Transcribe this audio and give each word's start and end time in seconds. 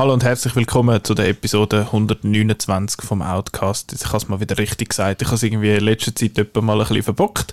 Hallo 0.00 0.14
und 0.14 0.24
herzlich 0.24 0.56
willkommen 0.56 1.04
zu 1.04 1.12
der 1.12 1.28
Episode 1.28 1.80
129 1.80 3.02
vom 3.02 3.20
Outcast. 3.20 3.92
Ich 3.92 4.06
habe 4.06 4.16
es 4.16 4.28
mal 4.28 4.40
wieder 4.40 4.56
richtig 4.56 4.88
gesagt. 4.88 5.20
Ich 5.20 5.28
habe 5.28 5.36
es 5.36 5.42
irgendwie 5.42 5.74
in 5.74 5.84
letzter 5.84 6.14
Zeit 6.14 6.38
etwa 6.38 6.62
mal 6.62 6.80
ein 6.80 6.88
bisschen 6.88 7.02
verbockt. 7.02 7.52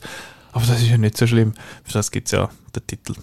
Aber 0.54 0.66
das 0.66 0.82
ist 0.82 0.88
ja 0.88 0.98
nicht 0.98 1.18
so 1.18 1.28
schlimm. 1.28 1.52
Für 1.84 1.92
das 1.92 2.10
gibt 2.10 2.28
es 2.28 2.32
ja 2.32 2.50
den 2.74 2.88
Titel. 2.88 3.16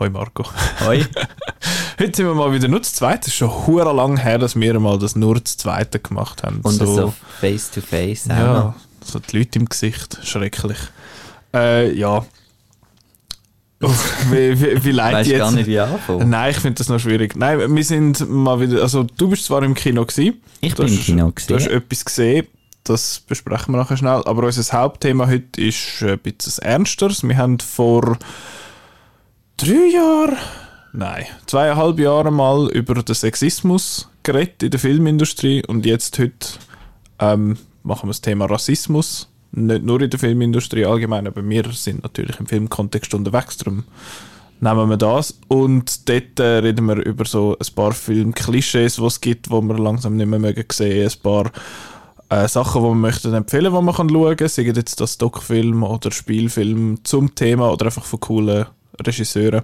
Hoi 0.00 0.10
Marco. 0.10 0.44
Hoi. 0.80 1.04
Heute 2.00 2.16
sind 2.16 2.26
wir 2.26 2.34
mal 2.34 2.52
wieder 2.52 2.66
nur 2.66 2.82
zu 2.82 2.92
zweit. 2.92 3.20
Es 3.20 3.28
ist 3.28 3.34
schon 3.36 3.68
hure 3.68 3.94
lang 3.94 4.16
her, 4.16 4.38
dass 4.38 4.56
wir 4.58 4.80
mal 4.80 4.98
das 4.98 5.14
nur 5.14 5.36
zu 5.44 5.56
zweit 5.56 6.02
gemacht 6.02 6.42
haben. 6.42 6.58
Und 6.62 6.72
so, 6.72 6.86
so 6.86 7.14
face 7.38 7.70
to 7.70 7.80
face. 7.80 8.26
Ja, 8.26 8.74
so 9.04 9.20
die 9.20 9.38
Leute 9.38 9.60
im 9.60 9.66
Gesicht. 9.66 10.18
Schrecklich. 10.24 10.78
Äh, 11.54 11.96
ja, 11.96 12.26
wie, 13.80 14.60
wie, 14.60 14.84
wie 14.84 14.90
leid 14.90 15.14
weißt 15.14 15.30
jetzt? 15.30 15.38
gar 15.38 15.52
nicht, 15.52 15.66
wie 15.66 15.78
anfangen. 15.78 16.28
Nein, 16.28 16.50
ich 16.50 16.58
finde 16.58 16.78
das 16.78 16.88
noch 16.88 16.98
schwierig. 16.98 17.36
Nein, 17.36 17.74
wir 17.74 17.84
sind 17.84 18.28
mal 18.28 18.60
wieder, 18.60 18.82
also 18.82 19.04
du 19.04 19.28
bist 19.28 19.44
zwar 19.44 19.62
im 19.62 19.74
Kino 19.74 20.04
gewesen. 20.04 20.40
Ich 20.60 20.74
bin 20.74 20.86
hast, 20.86 20.92
im 20.92 21.00
Kino 21.00 21.30
gewesen. 21.30 21.46
Du 21.48 21.54
hast 21.54 21.66
etwas 21.68 22.04
gesehen, 22.04 22.46
das 22.82 23.20
besprechen 23.20 23.74
wir 23.74 23.78
nachher 23.78 23.96
schnell. 23.96 24.22
Aber 24.24 24.42
unser 24.44 24.72
Hauptthema 24.76 25.28
heute 25.28 25.60
ist 25.60 26.02
ein 26.02 26.18
bisschen 26.18 26.62
ernsteres. 26.64 27.22
Wir 27.22 27.36
haben 27.36 27.60
vor 27.60 28.18
drei 29.56 29.90
Jahren, 29.92 30.36
nein, 30.92 31.26
zweieinhalb 31.46 32.00
Jahren 32.00 32.34
mal 32.34 32.68
über 32.70 32.94
den 32.94 33.14
Sexismus 33.14 34.08
geredet 34.24 34.62
in 34.64 34.70
der 34.70 34.80
Filmindustrie 34.80 35.64
und 35.64 35.86
jetzt 35.86 36.18
heute 36.18 36.58
ähm, 37.20 37.56
machen 37.84 38.08
wir 38.08 38.10
das 38.10 38.20
Thema 38.20 38.46
Rassismus 38.46 39.27
nicht 39.52 39.82
nur 39.84 40.00
in 40.00 40.10
der 40.10 40.18
Filmindustrie 40.18 40.84
allgemein, 40.84 41.26
aber 41.26 41.46
wir 41.48 41.64
sind 41.72 42.02
natürlich 42.02 42.38
im 42.38 42.46
Filmkontext 42.46 43.14
unterwegs, 43.14 43.56
darum 43.56 43.84
nehmen 44.60 44.90
wir 44.90 44.96
das. 44.96 45.38
Und 45.48 46.08
dort 46.08 46.38
äh, 46.40 46.58
reden 46.58 46.86
wir 46.86 46.96
über 46.96 47.24
so 47.24 47.56
ein 47.58 47.74
paar 47.74 47.92
Filmklischees, 47.92 48.96
die 48.96 49.04
es 49.04 49.20
gibt, 49.20 49.46
die 49.46 49.50
wir 49.50 49.78
langsam 49.78 50.16
nicht 50.16 50.26
mehr 50.26 50.38
mögen 50.38 50.64
sehen, 50.70 51.08
ein 51.08 51.22
paar 51.22 51.50
äh, 52.28 52.48
Sachen, 52.48 52.82
die 52.82 52.88
wir 52.88 52.94
möchten 52.94 53.34
empfehlen, 53.34 53.74
die 53.74 53.82
man 53.82 53.94
kann 53.94 54.10
schauen 54.10 54.36
kann, 54.36 54.48
sei 54.48 54.62
jetzt 54.62 55.00
das 55.00 55.18
Doc-Film 55.18 55.82
oder 55.82 56.10
Spielfilm 56.10 56.98
zum 57.04 57.34
Thema 57.34 57.70
oder 57.72 57.86
einfach 57.86 58.04
von 58.04 58.20
coolen 58.20 58.66
Regisseuren. 59.00 59.62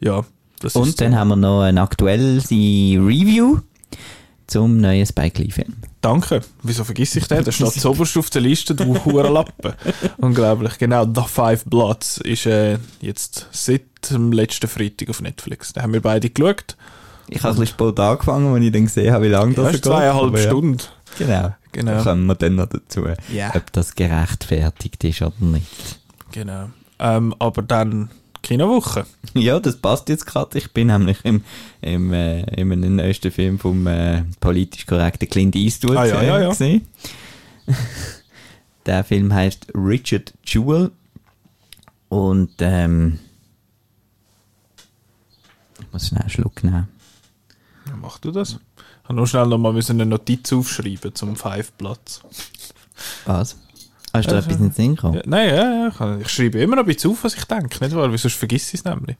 Ja, 0.00 0.24
das 0.60 0.74
Und 0.74 1.00
dann 1.00 1.12
so. 1.12 1.18
haben 1.18 1.28
wir 1.28 1.36
noch 1.36 1.62
eine 1.62 1.82
aktuelle 1.82 2.38
Review 2.38 3.58
zum 4.46 4.78
neuen 4.78 5.06
Spike 5.06 5.40
Lee-Film. 5.42 5.74
Danke. 6.02 6.40
Wieso 6.62 6.84
vergiss 6.84 7.16
ich 7.16 7.28
den? 7.28 7.44
Der 7.44 7.52
steht 7.52 7.72
so 7.72 7.90
oberst 7.90 8.18
auf 8.18 8.28
der 8.28 8.42
Liste, 8.42 8.74
du 8.74 8.92
Lappen. 9.20 9.72
Unglaublich. 10.18 10.76
Genau, 10.78 11.06
The 11.06 11.22
Five 11.26 11.64
Bloods 11.64 12.18
ist 12.18 12.44
äh, 12.44 12.78
jetzt 13.00 13.46
seit 13.52 14.10
dem 14.10 14.32
letzten 14.32 14.68
Freitag 14.68 15.08
auf 15.08 15.22
Netflix. 15.22 15.72
Da 15.72 15.82
haben 15.82 15.92
wir 15.92 16.02
beide 16.02 16.28
geschaut. 16.28 16.76
Ich 17.28 17.38
habe 17.42 17.54
ein 17.54 17.60
bisschen 17.60 17.78
spät 17.78 18.00
angefangen, 18.00 18.52
als 18.52 18.64
ich 18.64 18.72
dann 18.72 18.84
gesehen 18.84 19.14
habe, 19.14 19.24
wie 19.24 19.28
lange 19.28 19.54
das 19.54 19.72
geht. 19.72 19.84
zweieinhalb 19.84 20.38
Stunden. 20.38 20.78
Ja. 21.20 21.26
Genau. 21.26 21.92
genau. 21.92 21.92
Da 21.92 22.02
kommen 22.02 22.26
wir 22.26 22.34
dann 22.34 22.56
noch 22.56 22.66
dazu, 22.66 23.04
yeah. 23.32 23.54
ob 23.54 23.72
das 23.72 23.94
gerechtfertigt 23.94 25.04
ist 25.04 25.22
oder 25.22 25.32
nicht. 25.38 26.00
Genau. 26.32 26.70
Ähm, 26.98 27.34
aber 27.38 27.62
dann 27.62 28.10
Kinowoche. 28.42 29.06
Ja, 29.34 29.60
das 29.60 29.76
passt 29.76 30.08
jetzt 30.08 30.26
gerade. 30.26 30.58
Ich 30.58 30.72
bin 30.72 30.88
nämlich 30.88 31.24
im, 31.24 31.42
im, 31.80 32.12
äh, 32.12 32.42
im 32.60 32.96
neuesten 32.96 33.30
Film 33.30 33.58
vom 33.58 33.86
äh, 33.86 34.24
politisch 34.40 34.86
korrekten 34.86 35.28
Clint 35.28 35.56
Eastwood 35.56 35.96
ah, 35.96 36.04
ja, 36.04 36.22
ja, 36.22 36.40
ja. 36.40 36.48
gesehen. 36.50 36.86
Der 38.86 39.04
Film 39.04 39.32
heißt 39.32 39.68
Richard 39.74 40.34
Jewell 40.44 40.90
und 42.08 42.50
ähm, 42.58 43.20
ich 45.80 45.92
muss 45.92 46.08
schnell 46.08 46.22
einen 46.22 46.30
Schluck 46.30 46.64
nehmen. 46.64 46.88
Ja, 47.86 47.96
mach 47.96 48.18
du 48.18 48.32
das? 48.32 48.58
Ich 49.02 49.04
habe 49.04 49.14
nur 49.14 49.26
schnell 49.26 49.46
noch 49.46 49.58
mal 49.58 49.74
eine 49.74 50.06
Notiz 50.06 50.52
aufschreiben 50.52 51.14
zum 51.14 51.36
Five-Platz. 51.36 52.22
Was? 53.24 53.56
Hast 54.12 54.28
du 54.28 54.32
da 54.32 54.38
etwas 54.40 54.56
in 54.56 54.64
den 54.64 54.72
Sinn 54.72 54.94
gekommen? 54.94 55.14
Ja, 55.14 55.22
nein, 55.24 55.48
ja, 55.48 55.90
ja, 55.98 56.18
ich 56.18 56.28
schreibe 56.28 56.58
immer 56.60 56.76
noch 56.76 56.82
ein 56.82 56.86
bisschen 56.86 57.10
auf, 57.10 57.24
was 57.24 57.34
ich 57.34 57.44
denke, 57.44 57.82
nicht 57.82 57.96
wahr? 57.96 58.10
Weil 58.10 58.18
sonst 58.18 58.34
vergiss 58.34 58.68
ich 58.68 58.80
es 58.80 58.84
nämlich. 58.84 59.16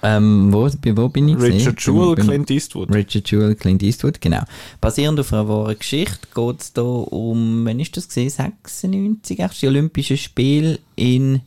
Ähm, 0.00 0.52
wo, 0.52 0.70
wo 0.70 1.08
bin 1.08 1.28
ich 1.28 1.40
Richard 1.40 1.80
Jewell, 1.80 2.14
Clint 2.14 2.50
Eastwood. 2.50 2.94
Richard 2.94 3.28
Jewell, 3.30 3.56
Clint 3.56 3.82
Eastwood, 3.82 4.20
genau. 4.20 4.42
Basierend 4.80 5.18
auf 5.18 5.32
einer 5.32 5.48
wahren 5.48 5.76
Geschichte 5.76 6.28
geht 6.32 6.60
es 6.60 6.72
hier 6.72 6.84
um, 6.84 7.64
wann 7.66 7.80
ist 7.80 7.96
das 7.96 8.06
gesehen? 8.06 8.30
96, 8.30 9.40
echt, 9.40 9.60
die 9.60 9.66
Olympischen 9.66 10.16
Spiele 10.16 10.78
in 10.94 11.40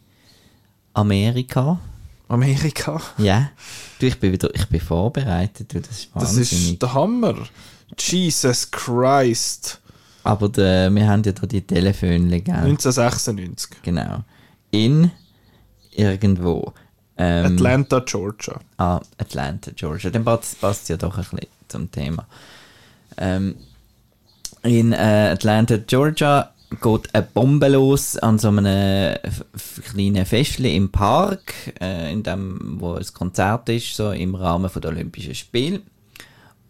Amerika. 0.94 1.80
Amerika? 2.28 3.02
Ja. 3.18 3.52
Du, 4.00 4.08
ich 4.08 4.20
bin 4.20 4.34
wieder, 4.34 4.54
ich 4.54 4.68
bin 4.68 4.82
vorbereitet, 4.82 5.74
du, 5.74 5.80
das 5.80 5.92
ist 5.92 6.16
wahnsinnig. 6.16 6.50
Das 6.50 6.60
ist 6.60 6.82
der 6.82 6.94
Hammer. 6.94 7.36
Jesus 7.98 8.70
Christ. 8.72 9.81
Aber 10.24 10.50
der, 10.50 10.94
wir 10.94 11.08
haben 11.08 11.24
ja 11.24 11.32
da 11.32 11.48
die 11.48 11.62
Telefone, 11.62 12.42
gell? 12.42 12.56
1996. 12.56 13.82
Genau. 13.84 14.24
In 14.72 15.12
irgendwo. 15.92 16.74
Ähm, 17.18 17.54
Atlanta, 17.54 18.00
Georgia. 18.00 18.60
Ah, 18.78 19.00
Atlanta, 19.18 19.72
Georgia. 19.76 20.10
Dann 20.10 20.24
passt 20.24 20.62
es 20.62 20.88
ja 20.88 20.98
doch 20.98 21.18
ein 21.18 21.24
bisschen 21.24 21.48
zum 21.68 21.92
Thema. 21.92 22.26
Ähm, 23.18 23.56
in 24.64 24.94
äh, 24.94 25.30
Atlanta, 25.32 25.78
Georgia 25.78 26.52
geht 26.82 27.14
eine 27.14 27.28
Bombe 27.34 27.68
los 27.68 28.18
an 28.18 28.40
so 28.40 28.48
einem 28.48 29.18
kleinen 29.84 30.26
Festchen 30.26 30.66
im 30.66 30.90
Park, 30.90 31.54
äh, 31.82 32.12
in 32.12 32.24
dem, 32.24 32.78
wo 32.80 32.94
ein 32.94 33.06
Konzert 33.14 33.68
ist, 33.70 33.96
so 33.96 34.12
im 34.12 34.36
Rahmen 34.36 34.70
der 34.74 34.90
Olympischen 34.92 35.36
Spiele. 35.36 35.82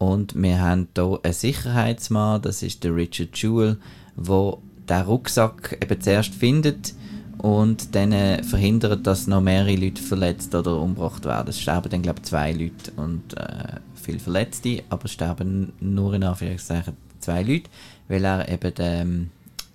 Und 0.02 0.34
wir 0.34 0.60
haben 0.60 0.88
hier 0.96 1.20
einen 1.22 1.32
Sicherheitsmann, 1.32 2.42
das 2.42 2.64
ist 2.64 2.82
der 2.82 2.96
Richard 2.96 3.40
Jewell, 3.40 3.76
wo 4.16 4.60
der 4.88 5.04
Rucksack 5.04 5.78
eben 5.80 6.00
zuerst 6.00 6.34
findet 6.34 6.92
und 7.38 7.94
dann 7.94 8.10
äh, 8.10 8.42
verhindert, 8.42 9.06
dass 9.06 9.28
noch 9.28 9.40
mehrere 9.40 9.76
Leute 9.76 10.02
verletzt 10.02 10.56
oder 10.56 10.76
umgebracht 10.80 11.24
werden. 11.24 11.50
Es 11.50 11.60
sterben 11.60 11.88
dann, 11.88 12.02
glaube 12.02 12.18
ich, 12.18 12.28
zwei 12.28 12.50
Leute 12.50 12.90
und 12.96 13.38
äh, 13.38 13.78
viele 13.94 14.18
Verletzte, 14.18 14.82
aber 14.88 15.04
es 15.04 15.12
sterben 15.12 15.72
nur 15.78 16.14
in 16.14 16.24
Anführungszeichen 16.24 16.96
zwei 17.20 17.44
Leute, 17.44 17.70
weil 18.08 18.24
er 18.24 18.48
eben 18.48 18.74
ähm, 18.78 19.30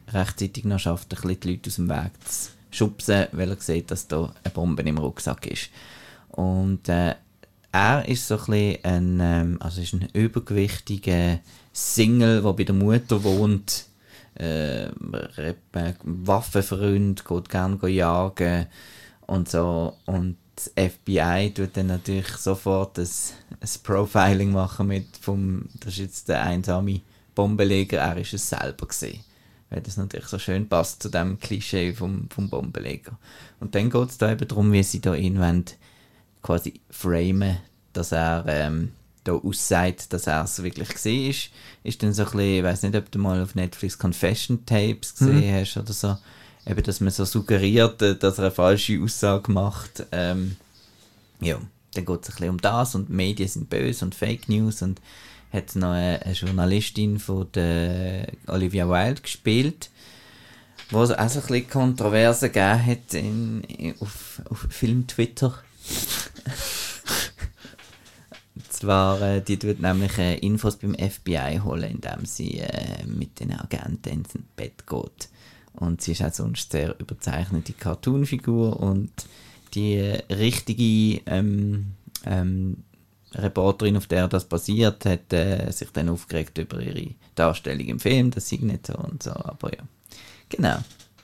rechtzeitig 0.09 0.65
noch 0.65 0.79
schafft, 0.79 1.13
ein 1.13 1.21
bisschen 1.21 1.39
die 1.39 1.51
Leute 1.51 1.69
aus 1.69 1.75
dem 1.77 1.87
Weg 1.87 2.11
zu 2.25 2.49
schubsen, 2.71 3.27
weil 3.31 3.51
er 3.51 3.61
sieht, 3.61 3.91
dass 3.91 4.09
da 4.09 4.33
eine 4.43 4.53
Bombe 4.53 4.81
im 4.81 4.97
Rucksack 4.97 5.47
ist. 5.47 5.69
Und 6.31 6.89
äh, 6.89 7.15
er 7.77 8.07
ist 8.07 8.27
so 8.27 8.39
ein 8.47 8.77
ein, 8.83 9.19
ähm, 9.21 9.57
also 9.59 9.81
ist 9.81 9.93
ein 9.93 10.09
übergewichtiger 10.13 11.39
Single, 11.73 12.41
der 12.41 12.53
bei 12.53 12.63
der 12.63 12.73
Mutter 12.73 13.23
wohnt, 13.23 13.85
äh, 14.35 14.87
Waffenfreund, 16.03 17.23
geht 17.23 17.49
gerne 17.49 17.89
jagen 17.89 18.65
und 19.27 19.49
so. 19.49 19.93
Und 20.05 20.37
das 20.55 20.71
FBI 20.75 21.53
tut 21.53 21.77
dann 21.77 21.87
natürlich 21.87 22.37
sofort 22.37 22.97
ein, 22.97 23.07
ein 23.59 23.69
Profiling 23.83 24.51
machen 24.51 24.87
mit 24.87 25.17
vom, 25.21 25.65
das 25.79 25.93
ist 25.93 25.99
jetzt 25.99 26.29
der 26.29 26.41
einsame 26.41 27.01
Bombenleger, 27.35 27.99
er 27.99 28.17
ist 28.17 28.33
es 28.33 28.49
selber 28.49 28.87
gesehen. 28.87 29.23
Weil 29.69 29.81
das 29.81 29.97
natürlich 29.97 30.27
so 30.27 30.39
schön 30.39 30.67
passt 30.67 31.03
zu 31.03 31.09
dem 31.09 31.39
Klischee 31.39 31.93
vom, 31.93 32.27
vom 32.31 32.49
Bombenleger. 32.49 33.19
Und 33.59 33.75
dann 33.75 33.91
geht 33.91 34.09
es 34.09 34.17
da 34.17 34.31
eben 34.31 34.47
darum, 34.47 34.71
wie 34.71 34.81
sie 34.81 35.01
da 35.01 35.11
wollen, 35.11 35.65
quasi 36.47 36.79
framen, 36.89 37.57
dass 37.91 38.13
er 38.13 38.45
ähm, 38.47 38.93
da 39.25 39.33
aussagt, 39.33 40.13
dass 40.13 40.27
er 40.27 40.45
es 40.45 40.63
wirklich 40.63 40.87
gesehen 40.87 41.29
ist. 41.29 41.49
Ist 41.83 42.01
dann 42.01 42.13
so 42.13 42.23
ein 42.23 42.31
bisschen, 42.31 42.55
ich 42.55 42.63
weiß 42.63 42.83
nicht, 42.83 42.95
ob 42.95 43.11
du 43.11 43.19
mal 43.19 43.41
auf 43.41 43.55
Netflix 43.55 43.99
Confession 43.99 44.65
Tapes 44.65 45.15
gesehen 45.15 45.51
mhm. 45.51 45.53
hast 45.53 45.75
oder 45.75 45.91
so, 45.91 46.17
eben, 46.65 46.83
dass 46.83 47.01
man 47.01 47.11
so 47.11 47.25
suggeriert, 47.25 48.01
äh, 48.01 48.15
dass 48.15 48.37
er 48.37 48.45
eine 48.45 48.51
falsche 48.51 49.01
Aussage 49.01 49.51
macht. 49.51 50.05
Ähm, 50.13 50.55
ja, 51.41 51.59
dann 51.93 52.05
geht 52.05 52.21
es 52.21 52.29
ein 52.29 52.35
bisschen 52.35 52.49
um 52.49 52.61
das 52.61 52.95
und 52.95 53.09
Medien 53.09 53.49
sind 53.49 53.69
böse 53.69 54.05
und 54.05 54.15
Fake 54.15 54.47
News 54.47 54.81
und 54.81 55.01
hat 55.51 55.75
noch 55.75 55.91
eine, 55.91 56.21
eine 56.21 56.33
Journalistin 56.33 57.19
von 57.19 57.47
der 57.53 58.27
Olivia 58.47 58.87
Wilde 58.87 59.21
gespielt, 59.21 59.89
wo 60.91 61.03
es 61.03 61.11
auch 61.11 61.29
so 61.29 61.39
ein 61.41 61.47
bisschen 61.47 61.69
Kontroversen 61.69 62.53
gegeben 62.53 62.85
hat 62.85 63.13
in, 63.13 63.63
in, 63.63 63.95
auf, 63.99 64.41
auf 64.49 64.65
Film-Twitter. 64.69 65.53
Zwar, 68.77 69.21
äh, 69.21 69.41
die 69.41 69.57
tut 69.57 69.79
nämlich 69.79 70.17
äh, 70.17 70.37
Infos 70.37 70.77
beim 70.77 70.95
FBI 70.95 71.59
holen, 71.63 71.91
indem 71.91 72.25
sie 72.25 72.59
äh, 72.59 73.05
mit 73.05 73.39
den 73.39 73.53
Agenten 73.53 74.09
ins 74.09 74.29
Bett 74.55 74.85
geht. 74.87 75.29
Und 75.73 76.01
sie 76.01 76.13
ist 76.13 76.23
auch 76.23 76.33
sonst 76.33 76.71
sehr 76.71 76.99
überzeichnete 76.99 77.73
Cartoonfigur 77.73 78.79
und 78.79 79.11
die 79.73 79.95
äh, 79.95 80.21
richtige 80.33 81.21
ähm, 81.25 81.93
ähm, 82.25 82.83
Reporterin, 83.33 83.97
auf 83.97 84.07
der 84.07 84.27
das 84.27 84.45
basiert, 84.45 85.05
hat 85.05 85.33
äh, 85.33 85.69
sich 85.71 85.91
dann 85.91 86.09
aufgeregt 86.09 86.57
über 86.57 86.79
ihre 86.81 87.13
Darstellung 87.35 87.87
im 87.87 87.99
Film, 87.99 88.31
das 88.31 88.49
sei 88.49 88.57
nicht 88.61 88.87
so 88.87 88.95
und 88.95 89.21
so, 89.21 89.31
aber 89.31 89.73
ja. 89.75 89.83
Genau. 90.49 90.77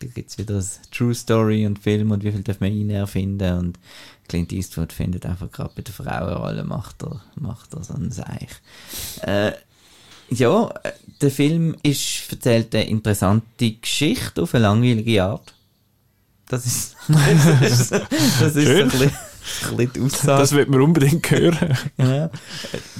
Da 0.08 0.14
gibt 0.14 0.30
es 0.30 0.38
wieder 0.38 0.56
das 0.56 0.80
True 0.92 1.14
Story 1.14 1.66
und 1.66 1.80
Film 1.80 2.12
und 2.12 2.24
wie 2.24 2.32
viel 2.32 2.44
darf 2.44 2.60
man 2.60 2.72
ihn 2.72 2.90
erfinden 2.90 3.58
und 3.58 3.80
Clint 4.28 4.54
Eastwood 4.54 4.94
findet 4.94 5.26
einfach 5.26 5.52
gerade 5.52 5.72
bei 5.76 5.82
der 5.82 5.94
Frauenrolle 5.94 6.64
macht 6.64 7.04
er, 7.04 7.22
macht 7.36 7.74
er 7.74 7.84
so 7.84 7.94
ein 7.94 8.12
Seich. 8.12 8.50
Äh, 9.22 9.52
ja, 10.30 10.74
der 11.22 11.32
Film 11.32 11.76
ist, 11.84 12.32
erzählt 12.32 12.74
eine 12.74 12.88
interessante 12.88 13.72
Geschichte 13.72 14.44
auf 14.44 14.56
eine 14.56 14.64
langweilige 14.64 15.24
Art. 15.24 15.54
Das 16.48 16.66
ist, 16.66 16.96
das 17.08 17.82
ist, 17.82 17.92
das 17.92 18.56
ist 18.56 18.64
Schön. 18.64 18.84
ein 18.84 18.90
bisschen, 18.90 19.10
ein 19.10 19.78
bisschen 19.78 19.94
die 19.94 20.02
Aussage. 20.02 20.42
Das 20.42 20.52
wird 20.54 20.70
man 20.70 20.82
unbedingt 20.82 21.30
hören. 21.30 21.78
Ja. 21.98 22.30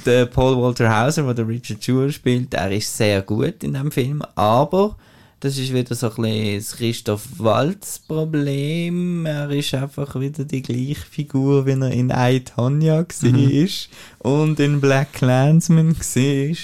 Der 0.04 0.26
Paul 0.26 0.60
Walter 0.60 0.94
Hauser, 0.94 1.32
der 1.34 1.48
Richard 1.48 1.86
Jewell 1.86 2.12
spielt, 2.12 2.52
der 2.52 2.70
ist 2.70 2.96
sehr 2.96 3.22
gut 3.22 3.64
in 3.64 3.74
dem 3.74 3.90
Film, 3.90 4.22
aber 4.34 4.96
das 5.44 5.58
ist 5.58 5.74
wieder 5.74 5.94
so 5.94 6.08
ein 6.08 6.14
bisschen 6.22 6.56
das 6.56 6.76
Christoph 6.76 7.26
Waltz 7.36 7.98
Problem. 7.98 9.26
Er 9.26 9.50
ist 9.50 9.74
einfach 9.74 10.18
wieder 10.18 10.46
die 10.46 10.62
gleiche 10.62 11.04
Figur, 11.04 11.66
wie 11.66 11.72
er 11.72 11.90
in 11.90 12.10
I, 12.10 12.40
Tonya 12.40 13.04
war 13.04 14.32
und 14.32 14.58
in 14.58 14.80
Black 14.80 15.12
Clansman 15.12 15.94
war. 15.94 16.16
Ähm, 16.16 16.56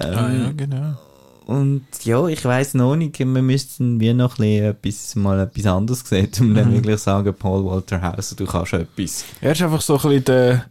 ah, 0.00 0.32
ja, 0.32 0.52
genau. 0.54 0.98
und 1.46 1.86
ja, 2.02 2.26
ich 2.26 2.44
weiß 2.44 2.74
noch 2.74 2.94
nicht, 2.94 3.18
wir 3.18 3.24
müssten 3.24 3.98
wir 3.98 4.12
noch 4.12 4.38
ein 4.38 4.74
bisschen 4.82 5.22
mal 5.22 5.40
etwas 5.40 5.64
anderes 5.64 6.00
sehen, 6.00 6.28
um 6.40 6.54
dann 6.54 6.74
wirklich 6.74 6.98
zu 6.98 7.04
sagen, 7.04 7.34
Paul 7.38 7.64
Walter 7.64 8.02
Hauser, 8.02 8.36
du 8.36 8.44
kannst 8.44 8.74
etwas. 8.74 9.24
Er 9.40 9.52
ist 9.52 9.62
einfach 9.62 9.80
so 9.80 9.94
ein 9.94 10.02
bisschen 10.02 10.24
der 10.24 10.66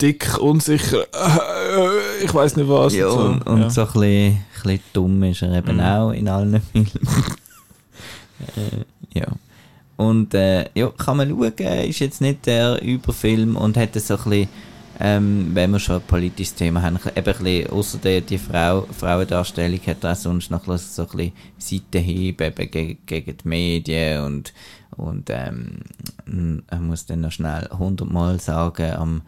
dick, 0.00 0.38
unsicher, 0.38 1.02
äh, 1.12 2.24
ich 2.24 2.32
weiß 2.32 2.56
nicht 2.56 2.68
was. 2.68 2.94
Ja, 2.94 3.08
und, 3.08 3.42
und 3.46 3.60
ja. 3.62 3.70
so 3.70 3.82
ein 3.82 3.86
bisschen, 3.86 4.04
ein 4.04 4.44
bisschen 4.62 4.80
dumm 4.92 5.22
ist 5.24 5.42
er 5.42 5.52
eben 5.52 5.80
auch 5.80 6.10
in 6.10 6.28
allen 6.28 6.60
Filmen. 6.60 6.90
äh, 8.56 9.18
ja. 9.18 9.26
Und 9.96 10.34
äh, 10.34 10.68
ja, 10.74 10.90
kann 10.90 11.16
man 11.18 11.28
schauen, 11.28 11.52
ist 11.88 11.98
jetzt 12.00 12.20
nicht 12.20 12.46
der 12.46 12.82
Überfilm 12.82 13.56
und 13.56 13.76
hat 13.76 13.94
so 13.94 14.14
ein 14.14 14.22
bisschen, 14.24 14.48
ähm, 15.04 15.50
wenn 15.52 15.72
wir 15.72 15.80
schon 15.80 15.96
ein 15.96 16.02
politisches 16.02 16.54
Thema 16.54 16.80
haben, 16.80 16.96
eben 16.96 17.16
ein 17.16 17.22
bisschen, 17.24 17.70
ausser 17.70 17.98
der, 17.98 18.20
die 18.20 18.38
Frau, 18.38 18.82
Frauendarstellung 18.82 19.80
hat 19.84 20.04
auch 20.06 20.14
sonst 20.14 20.52
noch 20.52 20.64
so 20.78 21.02
ein 21.02 21.08
bisschen 21.08 21.32
Seitenhieb 21.58 22.40
eben 22.40 22.70
gegen, 22.70 23.04
gegen 23.04 23.36
die 23.36 23.48
Medien 23.48 24.22
und, 24.22 24.52
und 24.96 25.28
ähm, 25.30 25.80
er 26.68 26.78
muss 26.78 27.04
dann 27.06 27.22
noch 27.22 27.32
schnell 27.32 27.68
hundertmal 27.76 28.38
sagen 28.38 28.92
am, 28.92 29.22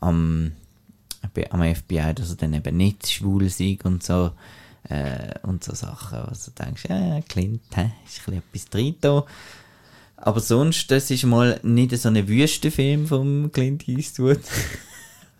am 0.00 0.50
am 1.50 1.74
FBI, 1.74 2.14
dass 2.14 2.30
er 2.30 2.36
dann 2.36 2.54
eben 2.54 2.76
nicht 2.76 3.08
schwul 3.08 3.48
sei 3.50 3.78
und 3.84 4.02
so. 4.02 4.32
Äh, 4.88 5.38
und 5.42 5.62
so 5.62 5.74
Sachen, 5.74 6.18
was 6.26 6.46
du 6.46 6.50
denkst, 6.52 6.86
äh, 6.86 7.22
Clint, 7.28 7.60
hä, 7.74 7.90
ist 8.04 8.26
ein 8.26 8.38
etwas 8.38 8.68
drin. 8.68 8.96
Aber 10.16 10.40
sonst, 10.40 10.90
das 10.90 11.10
ist 11.10 11.24
mal 11.24 11.60
nicht 11.62 11.96
so 11.96 12.08
ein 12.08 12.26
Wüstenfilm 12.26 13.06
vom 13.06 13.52
Clint 13.52 13.86
Eastwood. 13.86 14.40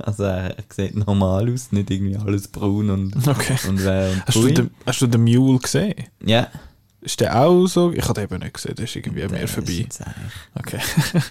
also 0.02 0.24
er 0.24 0.56
sieht 0.74 0.94
normal 0.96 1.52
aus, 1.52 1.72
nicht 1.72 1.90
irgendwie 1.90 2.16
alles 2.16 2.48
braun 2.48 2.90
und, 2.90 3.28
Okay. 3.28 3.56
und, 3.68 3.80
äh, 3.80 4.10
und 4.12 4.26
Hast 4.26 4.36
du, 4.36 4.48
den, 4.48 4.70
hast 4.86 5.00
du 5.02 5.06
den 5.06 5.22
Mule 5.24 5.58
gesehen? 5.58 5.94
Ja. 6.24 6.48
Ist 7.02 7.20
der 7.20 7.40
auch 7.40 7.66
so? 7.66 7.92
Ich 7.92 8.02
habe 8.04 8.14
den 8.14 8.24
eben 8.24 8.38
nicht 8.40 8.54
gesehen, 8.54 8.74
der 8.74 8.84
ist 8.84 8.94
irgendwie 8.96 9.26
Der 9.26 9.42
ist 9.42 9.54
vorbei. 9.54 9.70
eigentlich 9.72 9.98
Okay. 10.54 10.80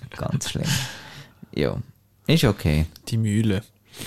Ganz 0.17 0.49
schlimm. 0.49 0.65
Ja, 1.53 1.77
ist 2.27 2.43
okay. 2.43 2.85
Die 3.07 3.17
Mühle. 3.17 3.61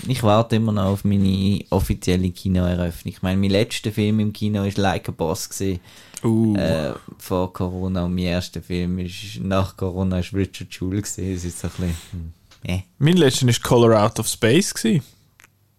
Ich 0.09 0.23
warte 0.23 0.57
immer 0.57 0.73
noch 0.73 0.85
auf 0.87 1.05
meine 1.05 1.61
offizielle 1.71 2.31
Kinoeröffnung. 2.31 3.13
Ich 3.15 3.23
meine, 3.23 3.39
mein 3.41 3.51
letzter 3.51 3.93
Film 3.93 4.21
im 4.21 4.33
Kino 4.33 4.63
war 4.65 4.71
Like 4.77 5.09
a 5.09 5.13
Boss. 5.13 5.49
Gewesen. 5.49 5.81
Uh. 6.25 6.57
äh, 6.57 6.95
vor 7.19 7.53
Corona 7.53 8.05
und 8.05 8.15
mein 8.15 8.25
erster 8.25 8.63
Film 8.63 8.99
ist 9.01 9.41
nach 9.41 9.77
Corona 9.77 10.21
ist 10.21 10.33
Richard 10.33 10.71
gesehen. 10.71 11.35
Es 11.35 11.45
ist 11.45 11.59
so 11.61 11.67
ein 11.67 11.73
bisschen, 11.73 12.35
hm, 12.63 12.71
eh. 12.71 12.85
Mein 12.99 13.17
letzter 13.17 13.47
war 13.47 13.55
Color 13.63 14.05
Out 14.05 14.19
of 14.19 14.29
Space. 14.29 14.75
Gewesen. 14.75 15.05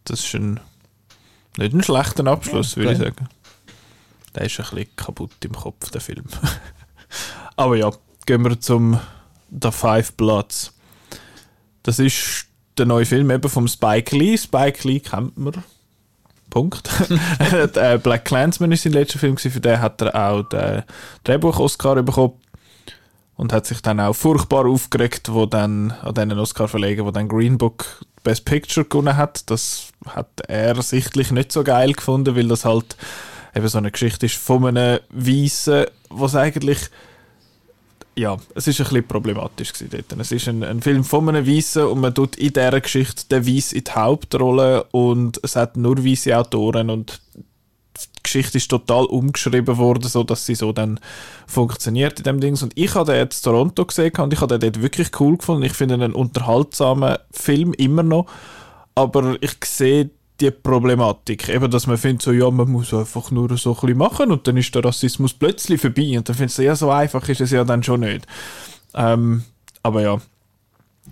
Das 0.06 0.20
ist 0.20 0.34
ein, 0.36 0.60
nicht 1.58 1.74
ein 1.74 1.84
schlechter 1.84 2.26
Abschluss, 2.28 2.76
würde 2.76 2.94
ich 2.94 2.98
sagen. 2.98 3.30
Der 4.36 4.46
ist 4.46 4.60
ein 4.60 4.66
bisschen 4.66 4.96
kaputt 4.96 5.32
im 5.44 5.54
Kopf, 5.54 5.90
der 5.92 6.02
Film. 6.02 6.26
Aber 7.56 7.76
ja, 7.76 7.92
gehen 8.26 8.44
wir 8.44 8.60
zum 8.60 9.00
The 9.50 9.72
Five 9.72 10.14
Bloods. 10.14 10.74
Das 11.84 12.00
ist 12.00 12.48
der 12.78 12.86
neue 12.86 13.06
Film 13.06 13.30
eben 13.30 13.50
vom 13.50 13.68
Spike 13.68 14.16
Lee. 14.16 14.38
Spike 14.38 14.88
Lee 14.88 15.00
kennt 15.00 15.38
man. 15.38 15.64
Punkt. 16.50 16.90
der 17.76 17.98
Black 17.98 18.26
Clansman 18.26 18.72
ist 18.72 18.84
sein 18.84 18.94
letzter 18.94 19.20
Film, 19.20 19.38
für 19.38 19.50
den 19.60 19.80
hat 19.80 20.02
er 20.02 20.16
auch 20.16 20.44
den 20.44 20.84
Drehbuch-Oscar 21.24 22.02
bekommen 22.04 22.34
und 23.36 23.54
hat 23.54 23.66
sich 23.66 23.82
dann 23.82 24.00
auch 24.00 24.14
furchtbar 24.14 24.66
aufgeregt, 24.66 25.34
wo 25.34 25.46
dann 25.46 25.92
an 25.92 26.14
diesen 26.14 26.40
Oscar 26.40 26.68
verlegen, 26.68 27.06
wo 27.06 27.12
dann 27.12 27.28
Green 27.28 27.58
Book 27.58 28.06
Best 28.24 28.46
Picture 28.46 28.86
gewonnen 28.86 29.18
hat. 29.18 29.50
Das 29.50 29.92
hat 30.06 30.30
er 30.48 30.82
sichtlich 30.82 31.32
nicht 31.32 31.52
so 31.52 31.64
geil 31.64 31.94
gefunden, 31.94 32.36
weil 32.36 32.48
das 32.48 32.66
halt 32.66 32.96
eben 33.56 33.68
so 33.68 33.78
eine 33.78 33.92
Geschichte 33.92 34.26
ist 34.26 34.36
von 34.36 34.66
einem 34.66 35.00
Weissen, 35.10 35.86
was 36.10 36.36
eigentlich 36.36 36.90
ja, 38.16 38.38
es 38.54 38.68
ist 38.68 38.80
ein 38.80 38.84
bisschen 38.84 39.08
problematisch 39.08 39.74
dort. 39.90 40.20
Es 40.20 40.32
ist 40.32 40.48
ein, 40.48 40.64
ein 40.64 40.82
Film 40.82 41.04
von 41.04 41.28
einem 41.30 41.48
Weissen 41.48 41.86
und 41.86 42.00
man 42.00 42.14
tut 42.14 42.36
in 42.36 42.54
dieser 42.54 42.80
Geschichte 42.80 43.26
den 43.30 43.48
Weiss 43.48 43.74
in 43.74 43.84
die 43.86 43.92
Hauptrolle 43.92 44.84
und 44.92 45.40
es 45.44 45.56
hat 45.56 45.78
nur 45.78 46.06
weisse 46.06 46.38
Autoren 46.38 46.90
und 46.90 47.22
Geschichte 48.24 48.58
ist 48.58 48.70
total 48.70 49.06
umgeschrieben 49.06 49.78
worden, 49.78 50.08
so 50.08 50.24
dass 50.24 50.46
sie 50.46 50.56
so 50.56 50.72
dann 50.72 51.00
funktioniert 51.46 52.20
in 52.20 52.24
dem 52.24 52.40
Dings. 52.40 52.64
Und 52.64 52.74
ich 52.76 52.96
habe 52.96 53.12
den 53.12 53.20
jetzt 53.20 53.42
Toronto 53.42 53.86
gesehen 53.86 54.14
und 54.18 54.34
ich 54.34 54.42
habe 54.42 54.58
den 54.58 54.72
dort 54.72 54.82
wirklich 54.82 55.20
cool 55.20 55.38
gefunden. 55.38 55.64
Ich 55.64 55.74
finde 55.74 55.96
einen 55.96 56.14
unterhaltsamen 56.14 57.18
Film 57.32 57.74
immer 57.74 58.04
noch, 58.04 58.26
aber 58.96 59.36
ich 59.42 59.58
sehe 59.66 60.10
die 60.40 60.52
Problematik, 60.52 61.48
eben, 61.50 61.70
dass 61.70 61.88
man 61.88 61.98
findet, 61.98 62.24
so, 62.24 62.32
ja, 62.32 62.50
man 62.50 62.70
muss 62.70 62.94
einfach 62.94 63.30
nur 63.32 63.56
so 63.58 63.72
ein 63.72 63.80
bisschen 63.82 63.98
machen 63.98 64.32
und 64.32 64.48
dann 64.48 64.58
ist 64.58 64.74
der 64.74 64.84
Rassismus 64.84 65.34
plötzlich 65.34 65.80
vorbei 65.80 66.18
und 66.18 66.28
dann 66.28 66.36
findest 66.36 66.58
du, 66.58 66.64
ja, 66.64 66.76
so 66.76 66.90
einfach 66.90 67.28
ist 67.30 67.42
es 67.42 67.52
ja 67.52 67.64
dann 67.64 67.84
schon 67.84 68.02
nicht. 68.02 68.26
Ähm, 68.96 69.44
aber 69.84 70.02
ja, 70.02 70.18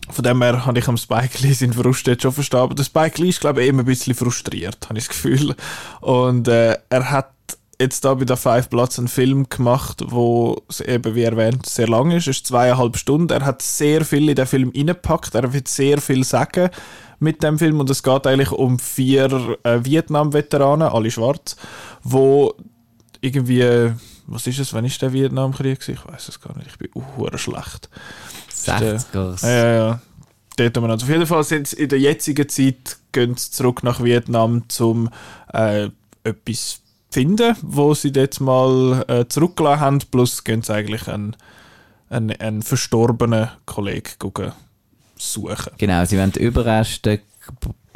von 0.09 0.23
dem 0.23 0.41
her 0.41 0.65
habe 0.65 0.79
ich 0.79 0.87
am 0.87 0.97
Spike 0.97 1.37
Lee 1.41 1.53
seinen 1.53 1.73
Frust 1.73 2.07
jetzt 2.07 2.23
schon 2.23 2.31
verstanden. 2.31 2.63
Aber 2.63 2.75
der 2.75 2.83
Spike 2.83 3.21
Lee 3.21 3.29
ist, 3.29 3.39
glaube 3.39 3.61
ich, 3.61 3.69
immer 3.69 3.83
ein 3.83 3.85
bisschen 3.85 4.15
frustriert, 4.15 4.89
habe 4.89 4.97
ich 4.97 5.07
das 5.07 5.15
Gefühl. 5.15 5.55
Und 6.01 6.47
äh, 6.47 6.77
er 6.89 7.11
hat 7.11 7.31
jetzt 7.79 8.05
da 8.05 8.13
bei 8.13 8.25
der 8.25 8.37
Five 8.37 8.69
Bloods 8.69 8.99
einen 8.99 9.07
Film 9.07 9.49
gemacht, 9.49 10.03
wo 10.05 10.61
eben, 10.85 11.15
wie 11.15 11.23
erwähnt, 11.23 11.65
sehr 11.65 11.87
lang 11.87 12.11
ist. 12.11 12.27
Es 12.27 12.37
ist 12.37 12.47
zweieinhalb 12.47 12.97
Stunden. 12.97 13.33
Er 13.33 13.45
hat 13.45 13.61
sehr 13.61 14.05
viel 14.05 14.29
in 14.29 14.35
den 14.35 14.45
Film 14.45 14.71
reingepackt. 14.75 15.35
Er 15.35 15.51
wird 15.51 15.67
sehr 15.67 15.99
viel 15.99 16.23
sagen 16.23 16.69
mit 17.19 17.43
dem 17.43 17.57
Film. 17.57 17.79
Und 17.79 17.89
es 17.89 18.03
geht 18.03 18.27
eigentlich 18.27 18.51
um 18.51 18.79
vier 18.79 19.57
äh, 19.63 19.83
Vietnam-Veteranen, 19.83 20.89
alle 20.89 21.11
schwarz, 21.11 21.55
wo 22.03 22.53
irgendwie, 23.21 23.61
äh, 23.61 23.93
was 24.27 24.47
ist 24.47 24.59
es, 24.59 24.73
wann 24.73 24.85
ist 24.85 25.01
der 25.01 25.13
Vietnamkrieg? 25.13 25.87
Ich 25.87 26.05
weiß 26.05 26.29
es 26.29 26.39
gar 26.39 26.55
nicht, 26.57 26.67
ich 26.71 26.77
bin 26.77 26.89
uh, 26.95 27.37
schlecht. 27.37 27.89
60er. 28.67 29.45
Ja, 29.45 29.49
ja, 29.49 29.73
ja. 29.73 30.01
Dort 30.57 30.77
haben 30.77 30.83
wir 30.83 30.89
also 30.89 31.05
auf 31.05 31.09
jeden 31.09 31.25
Fall 31.25 31.43
sind 31.43 31.73
in 31.73 31.89
der 31.89 31.99
jetzigen 31.99 32.47
Zeit 32.49 32.97
gehen 33.11 33.35
sie 33.37 33.51
zurück 33.51 33.83
nach 33.83 34.03
Vietnam, 34.03 34.63
um 34.79 35.09
äh, 35.53 35.89
etwas 36.23 36.75
zu 36.75 36.79
finden, 37.11 37.55
wo 37.61 37.93
sie 37.93 38.11
dort 38.11 38.39
mal 38.39 39.03
äh, 39.07 39.25
zurückgelassen 39.27 39.79
haben, 39.79 39.99
plus 40.11 40.43
gehen 40.43 40.61
sie 40.61 40.73
eigentlich 40.73 41.07
einen, 41.07 41.35
einen, 42.09 42.31
einen 42.39 42.61
verstorbenen 42.61 43.49
Kollegen 43.65 44.11
gucken, 44.19 44.51
suchen. 45.17 45.73
Genau, 45.77 46.05
sie 46.05 46.17
wollen 46.17 46.31
die 46.31 46.39
Überreste 46.39 47.19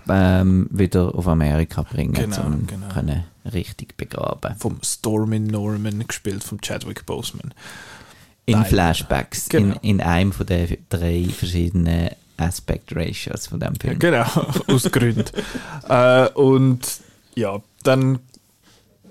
ähm, 0.10 0.68
wieder 0.72 1.16
auf 1.16 1.28
Amerika 1.28 1.82
bringen, 1.82 2.14
Genau, 2.14 2.46
um 2.46 2.68
genau. 2.68 2.88
können 2.90 3.24
richtig 3.52 3.96
begraben. 3.98 4.56
Vom 4.58 4.80
Stormin 4.84 5.48
Norman, 5.48 6.06
gespielt 6.08 6.44
von 6.44 6.60
Chadwick 6.62 7.06
Boseman. 7.06 7.54
In 8.48 8.60
Nein. 8.60 8.66
Flashbacks, 8.66 9.50
Genau. 9.50 9.76
in, 9.82 10.00
in 10.00 10.02
einem 10.02 10.32
von 10.32 10.46
den 10.46 10.78
drei 10.90 11.26
verschiedenen 11.36 12.10
Aspect 12.38 12.96
Ratios 12.96 13.48
von 13.48 13.60
dem 13.60 13.76
Film. 13.76 13.98
genau, 13.98 14.26
aus 14.68 14.84
Gründen. 14.92 15.26
äh, 15.90 16.28
und 16.30 16.82
ja, 17.36 17.60
dann, 17.84 18.20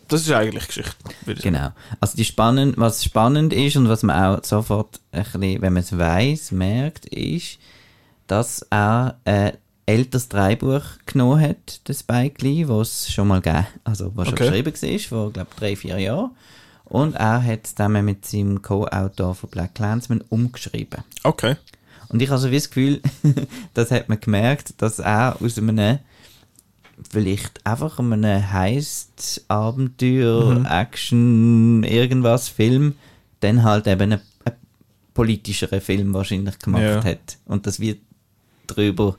das 0.09 0.21
ist 0.23 0.31
eigentlich 0.31 0.67
Geschichte. 0.69 0.95
Genau. 1.43 1.71
Also 2.01 2.17
die 2.17 2.25
spannend, 2.25 2.77
was 2.77 3.03
spannend 3.03 3.53
ist 3.53 3.77
und 3.77 3.89
was 3.89 4.03
man 4.03 4.37
auch 4.37 4.45
sofort, 4.45 5.01
ein 5.13 5.23
bisschen, 5.25 5.63
wenn 5.63 5.73
man 5.73 5.83
es 5.83 5.97
weiß, 5.97 6.53
merkt, 6.53 7.07
ist, 7.07 7.59
dass 8.27 8.65
er 8.71 9.19
ein 9.25 9.55
älteres 9.87 10.29
Dreibuch 10.29 10.83
genommen 11.07 11.41
hat, 11.41 11.87
der 11.89 11.95
Spike 11.95 12.43
Lee, 12.45 12.69
was 12.69 13.09
es 13.09 13.13
schon 13.13 13.29
mal 13.29 13.41
gegeben, 13.41 13.67
also 13.85 14.13
was 14.15 14.29
schon 14.29 14.35
Okay. 14.35 14.49
geschrieben 14.63 14.73
war, 14.93 14.99
vor 15.09 15.33
glaube 15.33 15.51
drei, 15.59 15.77
vier 15.77 15.99
Jahren. 15.99 16.31
Und 16.85 17.15
er 17.15 17.43
hat 17.43 17.65
es 17.65 17.75
zusammen 17.75 18.05
mit 18.05 18.27
seinem 18.27 18.63
Co-Autor 18.63 19.35
von 19.35 19.51
Black 19.51 19.75
Clansman 19.75 20.23
umgeschrieben. 20.29 21.03
Okay. 21.23 21.57
Und 22.09 22.21
ich 22.21 22.29
habe 22.29 22.39
so 22.39 22.51
wie 22.51 22.57
das 22.57 22.69
Gefühl, 22.69 23.01
das 23.75 23.91
hat 23.91 24.09
man 24.09 24.21
gemerkt, 24.21 24.75
dass 24.79 24.99
er 24.99 25.37
aus 25.41 25.59
einem 25.59 25.99
vielleicht 27.11 27.67
einfach 27.67 27.99
einem 27.99 28.53
Heist, 28.53 29.45
Abenteuer, 29.49 30.61
mhm. 30.61 30.67
Action, 30.67 31.83
irgendwas 31.83 32.49
Film, 32.49 32.95
dann 33.41 33.63
halt 33.63 33.87
eben 33.87 34.13
einen, 34.13 34.21
einen 34.45 34.57
politischeren 35.13 35.81
Film 35.81 36.15
wahrscheinlich 36.15 36.59
gemacht 36.59 36.83
ja. 36.83 37.05
hat. 37.05 37.39
Und 37.47 37.67
das 37.67 37.81
wird 37.81 37.99
drüber 38.67 39.17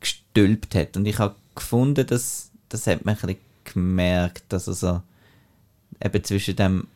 gestülpt 0.00 0.74
hat. 0.74 0.96
Und 0.96 1.06
ich 1.06 1.18
habe 1.18 1.34
gefunden, 1.54 2.06
dass 2.06 2.50
das 2.68 2.86
hat 2.86 3.04
man 3.04 3.14
ein 3.14 3.20
bisschen 3.20 3.38
gemerkt, 3.64 4.44
dass 4.48 4.66
er 4.66 4.74
so 4.74 5.02
eben 6.02 6.24
zwischen 6.24 6.56
dem 6.56 6.86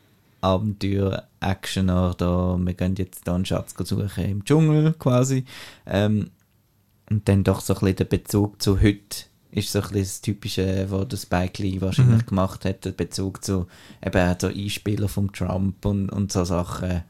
Abenteuer, 0.41 1.27
Action 1.39 1.89
oder 1.89 2.57
wir 2.57 2.73
gehen 2.73 2.95
jetzt 2.95 3.27
da 3.27 3.35
einen 3.35 3.45
Schatz 3.45 3.75
suchen 3.77 4.25
im 4.25 4.45
Dschungel 4.45 4.93
quasi. 4.93 5.45
Ähm, 5.85 6.31
und 7.09 7.27
dann 7.27 7.43
doch 7.43 7.61
so 7.61 7.73
ein 7.73 7.79
bisschen 7.79 7.95
der 7.97 8.05
Bezug 8.05 8.61
zu 8.61 8.81
heute 8.81 9.25
ist 9.51 9.71
so 9.71 9.79
ein 9.79 9.83
bisschen 9.83 10.01
das 10.01 10.21
Typische, 10.21 10.85
was 10.89 11.07
der 11.07 11.17
Spike 11.17 11.63
Lee 11.63 11.81
wahrscheinlich 11.81 12.23
mhm. 12.23 12.27
gemacht 12.27 12.65
hat, 12.65 12.85
der 12.85 12.91
Bezug 12.91 13.43
zu 13.43 13.65
eben 14.05 14.35
so 14.39 14.47
Einspieler 14.47 15.07
von 15.07 15.31
Trump 15.31 15.85
und, 15.85 16.09
und 16.09 16.31
so 16.31 16.43
Sachen 16.43 17.03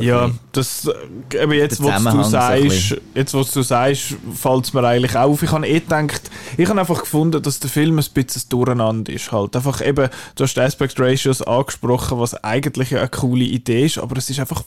ja, 0.00 0.30
das, 0.52 0.86
äh, 0.86 1.42
eben 1.42 1.52
jetzt, 1.52 1.82
was 1.82 2.04
du 2.04 2.22
sagst, 2.22 2.96
jetzt, 3.14 3.34
was 3.34 3.50
du 3.52 3.62
sagst, 3.62 4.16
fällt 4.34 4.64
es 4.64 4.72
mir 4.74 4.84
eigentlich 4.84 5.16
auf. 5.16 5.42
Ich 5.42 5.50
habe 5.50 5.66
eh 5.66 5.80
gedacht, 5.80 6.30
ich 6.56 6.68
habe 6.68 6.80
einfach 6.80 7.00
gefunden, 7.00 7.42
dass 7.42 7.60
der 7.60 7.70
Film 7.70 7.98
ein 7.98 8.04
bisschen 8.12 8.42
durcheinander 8.50 9.12
ist 9.12 9.32
halt. 9.32 9.56
Einfach 9.56 9.80
eben, 9.84 10.08
du 10.36 10.44
hast 10.44 10.54
die 10.54 10.60
Aspect 10.60 11.00
Ratios 11.00 11.42
angesprochen, 11.42 12.18
was 12.18 12.34
eigentlich 12.44 12.96
eine 12.96 13.08
coole 13.08 13.44
Idee 13.44 13.86
ist, 13.86 13.98
aber 13.98 14.16
es 14.18 14.28
ist 14.28 14.40
einfach, 14.40 14.62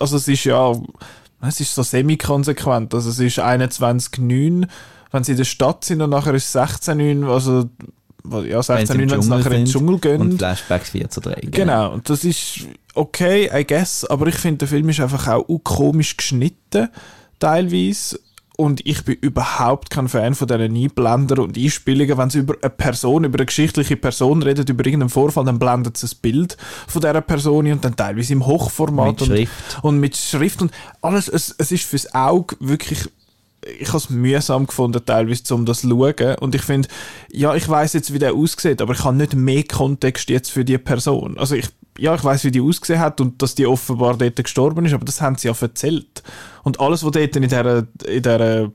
also 0.00 0.16
es 0.16 0.26
ist 0.28 0.44
ja, 0.44 0.72
es 1.42 1.60
ist 1.60 1.74
so 1.74 1.82
semi-konsequent, 1.82 2.94
also 2.94 3.10
es 3.10 3.18
ist 3.18 3.38
21,9, 3.38 4.66
wenn 5.10 5.24
sie 5.24 5.32
in 5.32 5.38
der 5.38 5.44
Stadt 5.44 5.84
sind 5.84 6.00
und 6.00 6.10
nachher 6.10 6.34
ist 6.34 6.54
es 6.54 6.56
16,9, 6.56 7.28
also 7.28 7.68
ja, 8.46 8.62
16, 8.62 9.10
wenn 9.10 9.22
sie 9.22 9.28
nachher 9.28 9.52
in 9.52 9.64
den 9.64 9.66
Dschungel 9.66 9.98
gehen. 9.98 10.20
Und 10.20 10.38
Flashbacks 10.38 10.90
4 10.90 11.10
zu 11.10 11.20
3. 11.20 11.34
Genau. 11.34 11.50
genau, 11.50 11.92
und 11.92 12.08
das 12.08 12.24
ist 12.24 12.66
okay, 12.94 13.50
I 13.54 13.64
guess, 13.64 14.04
aber 14.04 14.26
ich 14.26 14.36
finde, 14.36 14.58
der 14.58 14.68
Film 14.68 14.88
ist 14.88 15.00
einfach 15.00 15.28
auch 15.28 15.46
komisch 15.62 16.16
geschnitten, 16.16 16.88
teilweise. 17.38 18.20
Und 18.60 18.84
ich 18.84 19.04
bin 19.04 19.14
überhaupt 19.20 19.88
kein 19.88 20.08
Fan 20.08 20.34
von 20.34 20.48
diesen 20.48 20.74
Einblender 20.74 21.40
und 21.44 21.56
Einspielungen. 21.56 22.18
Wenn 22.18 22.28
sie 22.28 22.40
über 22.40 22.56
eine 22.60 22.70
Person, 22.70 23.22
über 23.22 23.38
eine 23.38 23.46
geschichtliche 23.46 23.96
Person 23.96 24.42
redet, 24.42 24.68
über 24.68 24.84
irgendeinen 24.84 25.10
Vorfall, 25.10 25.44
dann 25.44 25.60
blendet 25.60 25.96
sie 25.96 26.08
ein 26.08 26.18
Bild 26.20 26.56
von 26.88 27.00
dieser 27.00 27.20
Person 27.20 27.70
und 27.70 27.84
dann 27.84 27.94
teilweise 27.94 28.32
im 28.32 28.44
Hochformat. 28.44 29.12
Mit 29.12 29.22
und, 29.22 29.28
Schrift. 29.28 29.78
Und 29.82 30.00
mit 30.00 30.16
Schrift 30.16 30.60
und 30.60 30.72
alles. 31.02 31.28
Es, 31.28 31.54
es 31.56 31.70
ist 31.70 31.84
fürs 31.84 32.12
Auge 32.12 32.56
wirklich 32.58 33.08
ich 33.80 33.88
habe 33.88 33.98
es 33.98 34.10
mühsam 34.10 34.66
gefunden, 34.66 35.00
teilweise, 35.04 35.54
um 35.54 35.66
das 35.66 35.80
zu 35.80 35.88
schauen. 35.88 36.36
Und 36.36 36.54
ich 36.54 36.62
finde, 36.62 36.88
ja, 37.30 37.54
ich 37.54 37.68
weiß 37.68 37.92
jetzt, 37.94 38.12
wie 38.12 38.18
der 38.18 38.34
aussieht, 38.34 38.80
aber 38.80 38.94
ich 38.94 39.04
habe 39.04 39.16
nicht 39.16 39.34
mehr 39.34 39.64
Kontext 39.64 40.30
jetzt 40.30 40.50
für 40.50 40.64
die 40.64 40.78
Person. 40.78 41.36
Also 41.38 41.54
ich, 41.54 41.68
ja, 41.98 42.14
ich 42.14 42.22
weiß, 42.22 42.44
wie 42.44 42.50
die 42.50 42.60
ausgesehen 42.60 43.00
hat 43.00 43.20
und 43.20 43.42
dass 43.42 43.54
die 43.54 43.66
offenbar 43.66 44.16
dort 44.16 44.36
gestorben 44.36 44.86
ist, 44.86 44.94
aber 44.94 45.04
das 45.04 45.20
haben 45.20 45.36
sie 45.36 45.48
ja 45.48 45.54
erzählt. 45.60 46.22
Und 46.62 46.80
alles, 46.80 47.04
was 47.04 47.12
dort 47.12 47.36
in 47.36 47.42
dieser, 47.42 47.86
in 48.06 48.22
dieser 48.22 48.70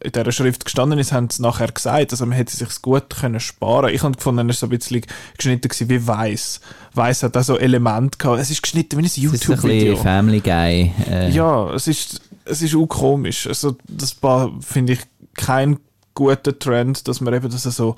in 0.00 0.12
dieser 0.12 0.32
Schrift 0.32 0.64
gestanden 0.64 0.98
ist, 0.98 1.12
haben 1.12 1.28
sie 1.28 1.42
nachher 1.42 1.68
gesagt. 1.68 2.12
Also 2.12 2.24
man 2.24 2.36
hätte 2.36 2.54
sich 2.54 2.82
gut 2.82 3.10
können 3.10 3.40
sparen 3.40 3.92
Ich 3.92 4.02
habe 4.02 4.14
gefunden, 4.14 4.48
es 4.48 4.62
war 4.62 4.68
so 4.68 4.72
ein 4.72 4.78
bisschen 4.78 5.02
geschnitten 5.36 5.68
gewesen 5.68 5.88
wie 5.88 6.06
Weiss. 6.06 6.60
Weiss 6.94 7.22
hat 7.22 7.36
auch 7.36 7.42
so 7.42 7.58
Elemente 7.58 8.16
gehabt. 8.18 8.40
Es 8.40 8.50
ist 8.50 8.62
geschnitten 8.62 8.98
wie 8.98 9.02
ein 9.02 9.10
YouTube-Video. 9.12 9.96
ein 9.96 10.02
Family 10.02 10.40
Guy. 10.40 10.92
Äh. 11.10 11.30
Ja, 11.30 11.72
es 11.74 11.88
ist, 11.88 12.20
es 12.48 12.62
ist 12.62 12.74
auch 12.74 12.86
komisch. 12.86 13.46
Also 13.46 13.76
das 13.86 14.16
finde 14.60 14.94
ich 14.94 15.00
kein 15.34 15.78
guter 16.14 16.58
Trend, 16.58 17.06
dass 17.06 17.20
man 17.20 17.34
eben 17.34 17.50
das 17.50 17.62
so 17.62 17.96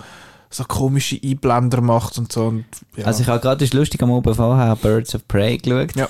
so 0.50 0.64
komische 0.64 1.19
Einblender 1.23 1.80
macht 1.80 2.19
und 2.19 2.33
so. 2.33 2.47
Und, 2.47 2.64
ja. 2.97 3.04
Also 3.07 3.23
ich 3.23 3.28
habe 3.28 3.40
gerade, 3.40 3.64
ist 3.64 3.73
lustig, 3.73 4.02
am 4.02 4.11
Oben 4.11 4.35
vorher 4.35 4.75
Birds 4.75 5.14
of 5.14 5.26
Prey 5.28 5.59
geschaut. 5.59 5.95
Ja. 5.95 6.09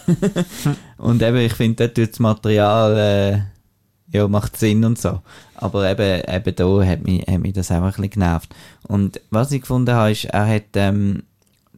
und 0.97 1.23
eben, 1.23 1.37
ich 1.37 1.53
finde, 1.53 1.77
dort 1.77 1.95
tut 1.95 2.11
das 2.11 2.19
Material, 2.19 2.97
äh, 2.97 4.17
ja, 4.17 4.27
macht 4.29 4.57
Sinn 4.57 4.85
und 4.85 4.99
so. 4.99 5.21
Aber 5.57 5.89
eben, 5.91 6.23
eben 6.27 6.57
da 6.57 6.85
hat 6.85 7.05
mich, 7.05 7.21
hat 7.27 7.41
mich 7.41 7.53
das 7.53 7.71
auch 7.71 7.77
ein 7.77 7.85
bisschen 7.85 8.11
genervt. 8.11 8.55
Und 8.89 9.21
was 9.31 9.53
ich 9.53 9.61
gefunden 9.61 9.95
habe, 9.95 10.13
ist, 10.13 10.25
er 10.25 10.49
hat 10.49 10.75
ähm, 10.75 11.25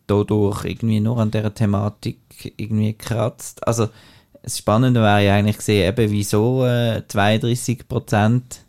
dadurch 0.07 0.64
irgendwie 0.64 1.00
nur 1.00 1.19
an 1.19 1.33
dieser 1.33 1.52
Thematik 1.52 2.19
irgendwie 2.57 2.92
gekratzt. 2.92 3.66
Also, 3.66 3.88
das 4.43 4.59
Spannende 4.59 5.01
wäre 5.01 5.25
ja 5.25 5.35
eigentlich 5.35 5.59
gesehen, 5.59 5.89
eben 5.89 6.11
wieso 6.11 6.67
äh, 6.67 7.03
32 7.07 7.89
Prozent, 7.89 8.61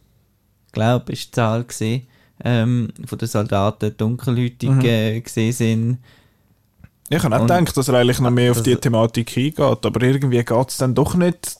glaube 0.72 1.14
ich, 1.14 1.26
die 1.26 1.32
Zahl 1.32 1.64
gesehen, 1.64 2.08
ähm, 2.44 2.90
von 3.06 3.18
den 3.18 3.28
Soldaten 3.28 3.96
dunkelhäutig 3.98 4.70
mhm. 4.70 4.82
äh, 4.86 5.22
gesehen 5.22 5.54
sind. 5.54 5.98
Ich 7.10 7.24
habe 7.24 7.36
auch 7.36 7.42
gedacht, 7.42 7.76
dass 7.76 7.88
er 7.88 7.96
eigentlich 7.96 8.20
noch 8.20 8.32
mehr 8.32 8.52
auf 8.52 8.64
die 8.64 8.76
Thematik 8.76 9.36
eingeht, 9.38 9.60
aber 9.60 10.02
irgendwie 10.02 10.44
geht 10.44 10.70
es 10.70 10.78
dann 10.78 10.96
doch 10.96 11.16
nicht 11.16 11.58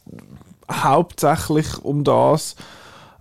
hauptsächlich 0.72 1.84
um 1.84 2.04
das. 2.04 2.56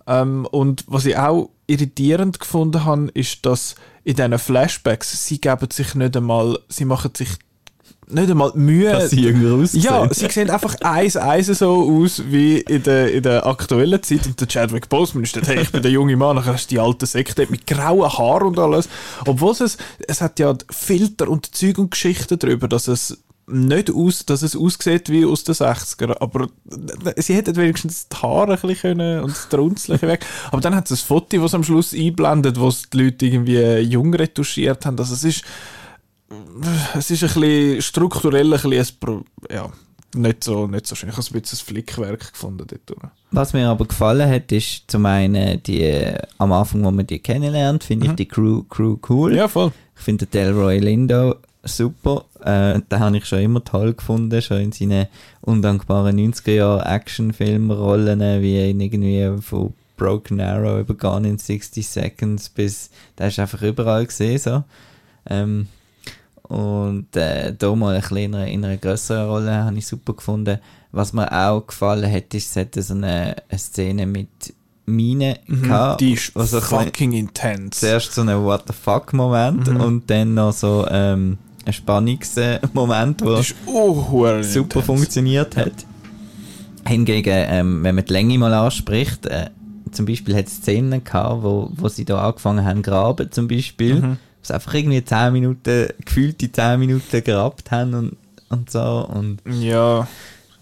Ähm, 0.07 0.47
und 0.51 0.85
was 0.87 1.05
ich 1.05 1.17
auch 1.17 1.49
irritierend 1.67 2.39
gefunden 2.39 2.85
habe, 2.85 3.09
ist, 3.13 3.45
dass 3.45 3.75
in 4.03 4.15
diesen 4.15 4.37
Flashbacks, 4.37 5.27
sie 5.27 5.39
geben 5.39 5.69
sich 5.71 5.95
nicht 5.95 6.17
einmal, 6.17 6.59
sie 6.69 6.85
machen 6.85 7.11
sich 7.15 7.29
nicht 8.07 8.29
einmal 8.29 8.51
Mühe. 8.55 8.91
Dass 8.91 9.11
sie 9.11 9.21
jünger 9.21 9.61
aussehen. 9.61 9.83
Ja, 9.83 10.07
sie 10.13 10.29
sehen 10.29 10.49
einfach 10.49 10.75
eins 10.81 11.17
eins 11.17 11.47
so 11.47 12.01
aus 12.01 12.23
wie 12.29 12.59
in 12.59 12.83
der, 12.83 13.13
in 13.13 13.23
der 13.23 13.45
aktuellen 13.45 14.01
Zeit. 14.01 14.25
Und 14.25 14.39
der 14.39 14.47
Chadwick 14.47 14.89
Boseman 14.89 15.23
ist 15.23 15.35
hey, 15.35 15.61
ich 15.61 15.71
bin 15.71 15.81
der 15.81 15.91
junge 15.91 16.15
Mann, 16.15 16.35
nachher 16.35 16.53
hast 16.53 16.71
du 16.71 16.75
die 16.75 16.79
alte 16.79 17.05
Sekte 17.05 17.47
mit 17.49 17.67
grauen 17.67 18.11
Haaren 18.11 18.47
und 18.47 18.59
alles. 18.59 18.89
Obwohl 19.25 19.51
es, 19.51 19.77
es 20.07 20.21
hat 20.21 20.39
ja 20.39 20.55
Filter 20.69 21.29
und 21.29 21.55
Zeug 21.55 21.77
und 21.77 21.91
Geschichten 21.91 22.39
darüber, 22.39 22.67
dass 22.67 22.87
es 22.87 23.17
nicht 23.45 23.91
aus, 23.91 24.25
dass 24.25 24.41
es 24.41 24.55
aussieht 24.55 25.09
wie 25.09 25.25
aus 25.25 25.43
den 25.43 25.55
60er, 25.55 26.21
aber 26.21 26.47
sie 27.17 27.33
hätten 27.33 27.55
wenigstens 27.55 28.07
die 28.07 28.15
Haare 28.15 28.53
ein 28.53 28.61
bisschen 28.61 28.75
können 28.77 29.23
und 29.23 29.31
das 29.31 29.49
Trunzliche 29.49 30.07
weg. 30.07 30.25
Aber 30.51 30.61
dann 30.61 30.75
hat 30.75 30.89
es 30.89 31.03
ein 31.03 31.07
Foto, 31.07 31.41
das 31.41 31.53
am 31.53 31.63
Schluss 31.63 31.93
einblendet, 31.93 32.59
wo 32.59 32.71
die 32.71 32.97
Leute 32.97 33.25
irgendwie 33.25 33.79
jung 33.79 34.13
retuschiert 34.13 34.85
haben. 34.85 34.97
Also 34.97 35.13
es 35.13 35.23
ist 35.23 35.43
es 36.95 37.11
ist 37.11 37.23
ein 37.23 37.41
bisschen 37.41 37.81
strukturell 37.81 38.53
ein 38.53 38.61
bisschen 38.61 39.25
ja, 39.51 39.69
nicht 40.15 40.43
so, 40.43 40.67
nicht 40.67 40.87
so 40.87 40.95
schön. 40.95 41.09
Ich 41.09 41.17
habe 41.17 41.25
ein 41.25 41.41
bisschen 41.41 41.59
ein 41.59 41.65
Flickwerk 41.65 42.33
gefunden 42.33 42.67
dort. 42.67 42.99
Was 43.31 43.53
mir 43.53 43.67
aber 43.67 43.85
gefallen 43.85 44.29
hat, 44.29 44.51
ist 44.51 44.83
zum 44.87 45.05
einen 45.05 45.61
die, 45.63 46.13
am 46.37 46.51
Anfang, 46.51 46.83
wo 46.83 46.91
man 46.91 47.07
die 47.07 47.19
kennenlernt, 47.19 47.83
finde 47.83 48.05
mhm. 48.05 48.11
ich 48.11 48.15
die 48.17 48.27
Crew, 48.27 48.63
Crew 48.69 48.97
cool. 49.09 49.35
Ja, 49.35 49.47
voll. 49.47 49.71
Ich 49.95 50.01
finde 50.01 50.25
Delroy 50.25 50.79
Lindo 50.79 51.35
super. 51.63 52.25
Äh, 52.41 52.79
den 52.81 52.99
habe 52.99 53.17
ich 53.17 53.25
schon 53.25 53.39
immer 53.39 53.63
toll 53.63 53.93
gefunden, 53.93 54.41
schon 54.41 54.57
in 54.57 54.71
seinen 54.71 55.07
undankbaren 55.41 56.17
90er 56.17 56.51
Jahre 56.51 56.85
Actionfilmrollen, 56.85 58.41
wie 58.41 58.69
in 58.69 58.81
irgendwie 58.81 59.41
von 59.41 59.73
Broken 59.97 60.41
Arrow 60.41 60.79
über 60.79 60.93
Gone 60.95 61.27
in 61.27 61.37
60 61.37 61.87
Seconds 61.87 62.49
bis, 62.49 62.89
der 63.17 63.27
ist 63.27 63.39
einfach 63.39 63.61
überall 63.61 64.05
gesehen, 64.05 64.37
so. 64.37 64.63
Ähm, 65.29 65.67
und 66.43 67.15
äh, 67.15 67.53
da 67.57 67.75
mal 67.75 67.95
ein 67.95 68.01
bisschen 68.01 68.17
in 68.17 68.35
einer, 68.35 68.47
in 68.47 68.65
einer 68.65 68.77
größeren 68.77 69.27
Rolle 69.27 69.63
habe 69.63 69.77
ich 69.77 69.87
super 69.87 70.13
gefunden. 70.13 70.59
Was 70.91 71.13
mir 71.13 71.31
auch 71.31 71.65
gefallen 71.65 72.11
hat, 72.11 72.33
ist, 72.33 72.51
es 72.51 72.55
hatte 72.55 72.81
so 72.81 72.93
eine, 72.93 73.35
eine 73.49 73.59
Szene 73.59 74.05
mit 74.05 74.53
Mine 74.85 75.39
mhm, 75.47 75.63
gehabt. 75.63 76.01
Die 76.01 76.13
ist 76.13 76.35
also 76.35 76.59
fucking 76.59 77.13
intense. 77.13 77.79
Zuerst 77.79 78.13
so 78.13 78.21
einen 78.21 78.43
What 78.43 78.65
the 78.67 78.73
fuck 78.73 79.13
Moment 79.13 79.67
mhm. 79.67 79.79
und 79.79 80.09
dann 80.09 80.33
noch 80.33 80.51
so 80.51 80.85
ähm, 80.89 81.37
ein 81.65 81.73
Spannungsmoment, 81.73 83.21
der 83.21 84.43
super 84.43 84.81
funktioniert 84.81 85.55
hat. 85.55 85.85
Hingegen, 86.85 87.33
ähm, 87.33 87.83
wenn 87.83 87.95
man 87.95 88.03
die 88.03 88.11
Länge 88.11 88.37
mal 88.37 88.53
anspricht, 88.53 89.25
äh, 89.27 89.49
zum 89.91 90.05
Beispiel 90.05 90.35
hat 90.35 90.47
es 90.47 90.57
Szenen 90.57 91.03
gehabt, 91.03 91.43
wo, 91.43 91.71
wo 91.73 91.87
sie 91.87 92.03
da 92.03 92.27
angefangen 92.27 92.65
haben 92.65 92.81
graben, 92.81 93.31
zum 93.31 93.47
Beispiel. 93.47 94.01
Mhm 94.01 94.17
was 94.43 94.51
einfach 94.51 94.73
irgendwie 94.73 95.03
10 95.03 95.33
Minuten, 95.33 95.87
gefühlte 96.03 96.51
10 96.51 96.79
Minuten 96.79 97.23
gehabt 97.23 97.71
haben 97.71 97.93
und, 97.93 98.17
und 98.49 98.69
so. 98.69 99.07
Und, 99.09 99.39
ja. 99.45 100.07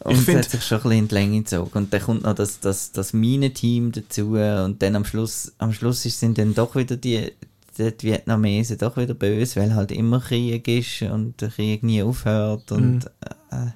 Und 0.04 0.28
es 0.28 0.36
hat 0.36 0.50
sich 0.50 0.64
schon 0.64 0.80
ein 0.80 0.84
bisschen 0.84 1.00
in 1.00 1.08
die 1.08 1.16
Länge 1.16 1.40
gezogen. 1.40 1.72
Und 1.74 1.94
dann 1.94 2.02
kommt 2.02 2.24
noch 2.24 2.36
das, 2.36 2.60
das, 2.60 2.92
das 2.92 3.14
Minenteam 3.14 3.92
dazu. 3.92 4.34
Und 4.34 4.82
dann 4.82 4.96
am 4.96 5.06
Schluss, 5.06 5.52
am 5.58 5.74
Schluss 5.74 6.04
sind 6.04 6.38
dann 6.38 6.54
doch 6.54 6.76
wieder 6.76 6.96
die, 6.96 7.32
die 7.78 8.04
Vietnamesen 8.04 8.78
doch 8.78 8.98
wieder 8.98 9.14
böse, 9.14 9.60
weil 9.60 9.76
halt 9.76 9.92
immer 9.92 10.20
Krieg 10.20 10.68
ist 10.68 11.02
und 11.04 11.40
der 11.42 11.50
Krieg 11.50 11.84
nie 11.84 12.04
aufhört. 12.04 12.72
Und 12.72 13.06
mhm. 13.06 13.10
äh, 13.52 13.72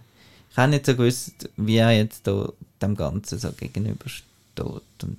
ich 0.51 0.57
habe 0.57 0.71
nicht 0.71 0.85
so 0.85 0.95
gewusst, 0.95 1.49
wie 1.57 1.77
er 1.77 1.91
jetzt 1.91 2.27
da 2.27 2.49
dem 2.81 2.95
Ganzen 2.95 3.39
so 3.39 3.51
gegenübersteht. 3.51 4.23
Und, 4.57 5.17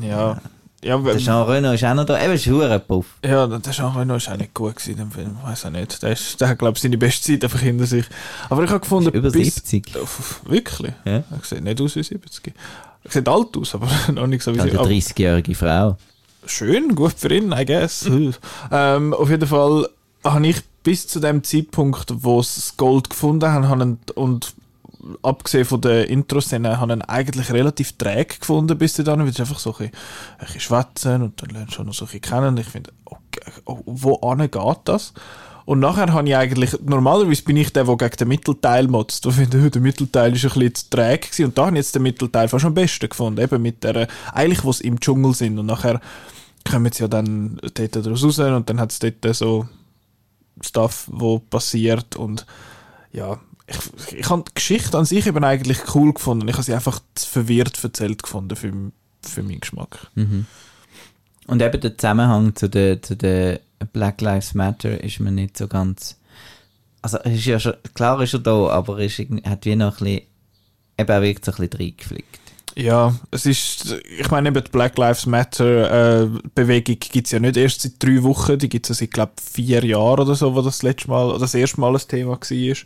ja. 0.00 0.32
Äh, 0.32 0.36
ja, 0.84 0.98
der 0.98 1.16
Jean 1.16 1.42
Reno 1.42 1.72
ist 1.72 1.82
auch 1.84 1.94
noch 1.94 2.04
da. 2.04 2.22
Eben, 2.22 2.34
ist 2.34 2.46
ein 2.46 2.80
Puff. 2.86 3.06
Ja, 3.24 3.46
der 3.46 3.72
Jean 3.72 3.96
Reno 3.96 4.16
ist 4.16 4.28
auch 4.28 4.36
nicht 4.36 4.52
gut 4.52 4.76
gewesen 4.76 5.00
im 5.00 5.10
Film. 5.10 5.36
Ich 5.40 5.48
weiß 5.48 5.66
auch 5.66 5.70
nicht. 5.70 6.02
Der, 6.02 6.12
ist, 6.12 6.40
der 6.40 6.48
hat, 6.48 6.58
glaube 6.58 6.76
ich, 6.76 6.82
seine 6.82 6.98
beste 6.98 7.32
Zeit 7.32 7.44
einfach 7.44 7.60
hinter 7.60 7.86
sich. 7.86 8.04
Aber 8.50 8.64
ich 8.64 8.70
habe 8.70 8.80
gefunden... 8.80 9.10
Über 9.10 9.30
bis, 9.30 9.54
70. 9.54 9.94
wirklich? 10.44 10.92
Ja. 11.04 11.12
Er 11.12 11.24
sieht 11.42 11.64
nicht 11.64 11.80
aus 11.80 11.96
wie 11.96 12.02
70. 12.02 12.52
Er 13.04 13.10
sieht 13.10 13.28
alt 13.28 13.56
aus, 13.56 13.74
aber 13.74 13.88
noch 14.12 14.26
nicht 14.26 14.42
so 14.42 14.54
wie 14.54 14.60
sie... 14.60 14.70
Eine 14.70 14.78
30-jährige 14.78 15.54
Frau. 15.54 15.96
schön, 16.46 16.94
gut 16.94 17.14
für 17.16 17.34
ihn, 17.34 17.52
I 17.52 17.64
guess. 17.64 18.06
ähm, 18.70 19.14
auf 19.14 19.30
jeden 19.30 19.48
Fall 19.48 19.88
habe 20.22 20.46
ich 20.46 20.60
bis 20.82 21.06
zu 21.06 21.18
dem 21.18 21.42
Zeitpunkt, 21.42 22.12
wo 22.14 22.42
sie 22.42 22.60
das 22.60 22.76
Gold 22.76 23.08
gefunden 23.10 23.50
haben, 23.50 23.68
haben 23.68 23.98
und 24.14 24.54
abgesehen 25.22 25.64
von 25.64 25.80
der 25.80 26.08
Intro-Szene, 26.08 26.80
habe 26.80 26.94
ich 26.96 27.08
eigentlich 27.08 27.52
relativ 27.52 27.96
träge 27.98 28.38
gefunden 28.38 28.78
bis 28.78 28.94
dann, 28.94 29.20
weil 29.20 29.28
es 29.28 29.40
einfach 29.40 29.58
so 29.58 29.74
ein 29.76 29.90
bisschen 30.38 30.60
schwätzen 30.60 31.22
und 31.22 31.42
dann 31.42 31.50
lernst 31.50 31.78
du 31.78 31.84
noch 31.84 31.94
so 31.94 32.04
ein 32.04 32.08
bisschen 32.08 32.22
kennen 32.22 32.56
ich 32.56 32.66
finde, 32.66 32.92
okay, 33.04 33.52
oh, 33.64 33.80
wo 33.84 34.18
geht 34.36 34.78
das? 34.84 35.12
Und 35.66 35.80
nachher 35.80 36.12
habe 36.12 36.28
ich 36.28 36.36
eigentlich, 36.36 36.76
normalerweise 36.82 37.42
bin 37.42 37.56
ich 37.56 37.72
der, 37.72 37.84
der 37.84 37.96
gegen 37.96 38.16
den 38.16 38.28
Mittelteil 38.28 38.86
motzt. 38.86 39.24
Da 39.24 39.30
finde 39.30 39.64
ich, 39.64 39.70
der 39.72 39.80
Mittelteil 39.80 40.34
ist 40.34 40.44
ein 40.44 40.50
bisschen 40.50 40.74
zu 40.74 40.90
träge 40.90 41.26
gewesen. 41.26 41.44
Und 41.46 41.56
da 41.56 41.66
habe 41.66 41.76
ich 41.76 41.84
jetzt 41.84 41.94
den 41.94 42.02
Mittelteil 42.02 42.48
fast 42.48 42.66
am 42.66 42.74
besten 42.74 43.08
gefunden. 43.08 43.40
Eben 43.40 43.62
mit 43.62 43.82
der, 43.82 44.06
eigentlich, 44.34 44.62
wo 44.62 44.72
sie 44.72 44.84
im 44.84 45.00
Dschungel 45.00 45.32
sind. 45.32 45.58
Und 45.58 45.64
nachher 45.64 46.02
kommen 46.70 46.92
sie 46.92 47.02
ja 47.02 47.08
dann 47.08 47.58
dort 47.74 47.96
daraus 47.96 48.24
raus 48.24 48.38
und 48.38 48.68
dann 48.68 48.80
hat 48.80 48.92
es 48.92 48.98
dort 48.98 49.34
so 49.34 49.66
Stuff, 50.60 51.08
wo 51.10 51.38
passiert 51.38 52.16
und 52.16 52.46
ja, 53.12 53.38
ich, 53.66 54.18
ich 54.18 54.30
habe 54.30 54.44
die 54.46 54.54
Geschichte 54.54 54.96
an 54.98 55.04
sich 55.04 55.26
eben 55.26 55.44
eigentlich 55.44 55.94
cool 55.94 56.12
gefunden. 56.12 56.48
Ich 56.48 56.54
habe 56.54 56.62
sie 56.62 56.74
einfach 56.74 57.00
verwirrt 57.16 57.82
erzählt 57.82 58.22
gefunden 58.22 58.56
für, 58.56 58.72
für 59.22 59.42
meinen 59.42 59.60
Geschmack. 59.60 60.08
Mhm. 60.14 60.46
Und 61.46 61.62
eben 61.62 61.80
der 61.80 61.96
Zusammenhang 61.96 62.54
zu 62.56 62.68
der, 62.68 63.02
zu 63.02 63.16
der 63.16 63.60
Black 63.92 64.20
Lives 64.20 64.54
Matter 64.54 65.02
ist 65.02 65.20
mir 65.20 65.32
nicht 65.32 65.56
so 65.58 65.68
ganz. 65.68 66.18
Also, 67.02 67.18
ist 67.18 67.44
ja 67.44 67.60
schon, 67.60 67.74
klar 67.94 68.20
ist 68.22 68.32
er 68.32 68.40
da, 68.40 68.68
aber 68.68 68.98
er 68.98 69.06
ist, 69.06 69.18
hat 69.18 69.64
wie 69.66 69.76
noch 69.76 70.00
ein 70.00 70.04
bisschen, 70.04 70.22
eben 70.98 71.10
auch 71.10 71.20
wirklich 71.20 71.44
so 71.44 71.52
ein 71.52 71.68
bisschen 71.68 71.80
reingeflickt. 71.80 72.40
Ja, 72.76 73.14
es 73.30 73.46
ist, 73.46 73.94
ich 74.18 74.30
meine, 74.30 74.48
eben 74.48 74.64
die 74.64 74.70
Black 74.70 74.98
Lives 74.98 75.26
Matter 75.26 76.22
äh, 76.22 76.28
Bewegung 76.54 76.96
gibt 76.98 77.26
es 77.26 77.32
ja 77.32 77.38
nicht 77.38 77.56
erst 77.56 77.82
seit 77.82 78.02
drei 78.02 78.22
Wochen, 78.22 78.58
die 78.58 78.68
gibt 78.68 78.90
es 78.90 78.98
seit, 78.98 79.12
glaube 79.12 79.32
vier 79.40 79.84
Jahren 79.84 80.20
oder 80.20 80.34
so, 80.34 80.54
wo 80.54 80.62
das 80.62 80.82
letzte 80.82 81.08
Mal, 81.08 81.26
oder 81.26 81.38
das 81.38 81.54
erste 81.54 81.80
Mal 81.80 81.94
ein 81.94 82.08
Thema 82.08 82.32
war. 82.32 82.76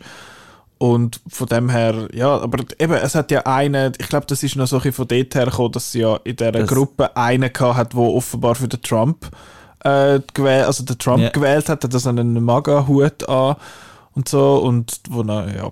Und 0.79 1.19
von 1.27 1.47
dem 1.47 1.69
her, 1.69 2.07
ja, 2.13 2.37
aber 2.37 2.63
eben, 2.79 2.93
es 2.93 3.13
hat 3.13 3.31
ja 3.31 3.41
einen, 3.41 3.91
ich 3.99 4.07
glaube, 4.07 4.25
das 4.27 4.43
ist 4.43 4.55
noch 4.55 4.65
so 4.65 4.77
ein 4.77 4.79
bisschen 4.81 4.93
von 4.93 5.07
dort 5.09 5.35
her 5.35 5.45
gekommen, 5.45 5.73
dass 5.73 5.91
sie 5.91 5.99
ja 5.99 6.15
in 6.23 6.37
dieser 6.37 6.53
das 6.53 6.69
Gruppe 6.69 7.15
einen 7.17 7.51
gehabt 7.51 7.75
hat, 7.75 7.93
der 7.93 7.99
offenbar 7.99 8.55
für 8.55 8.69
den 8.69 8.81
Trump 8.81 9.29
äh, 9.83 10.21
gewählt, 10.33 10.65
also 10.65 10.85
der 10.85 10.97
Trump 10.97 11.19
yeah. 11.19 11.31
gewählt 11.31 11.67
hat, 11.67 11.83
hat 11.83 11.93
das 11.93 12.07
einen 12.07 12.41
MAGA-Hut 12.43 13.27
an 13.27 13.57
und 14.15 14.29
so 14.29 14.55
und 14.57 15.01
wo 15.09 15.21
er, 15.21 15.53
ja 15.53 15.71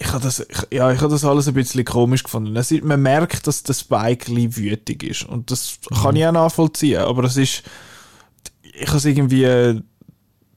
ich 0.00 0.12
habe 0.12 0.24
das, 0.24 0.40
ich, 0.40 0.66
ja, 0.72 0.90
ich 0.90 1.00
habe 1.00 1.12
das 1.12 1.24
alles 1.24 1.46
ein 1.46 1.54
bisschen 1.54 1.84
komisch 1.84 2.22
gefunden. 2.22 2.56
Es 2.56 2.70
man 2.82 3.02
merkt, 3.02 3.46
dass 3.46 3.62
der 3.62 3.74
Spike 3.74 4.32
Lee 4.32 4.56
wütig 4.56 5.02
ist. 5.02 5.24
Und 5.24 5.50
das 5.50 5.78
mhm. 5.90 5.94
kann 5.96 6.16
ich 6.16 6.26
auch 6.26 6.32
nachvollziehen. 6.32 7.02
Aber 7.02 7.24
es 7.24 7.36
ist, 7.36 7.62
ich 8.62 8.88
habe 8.88 8.96
es 8.96 9.04
irgendwie 9.04 9.82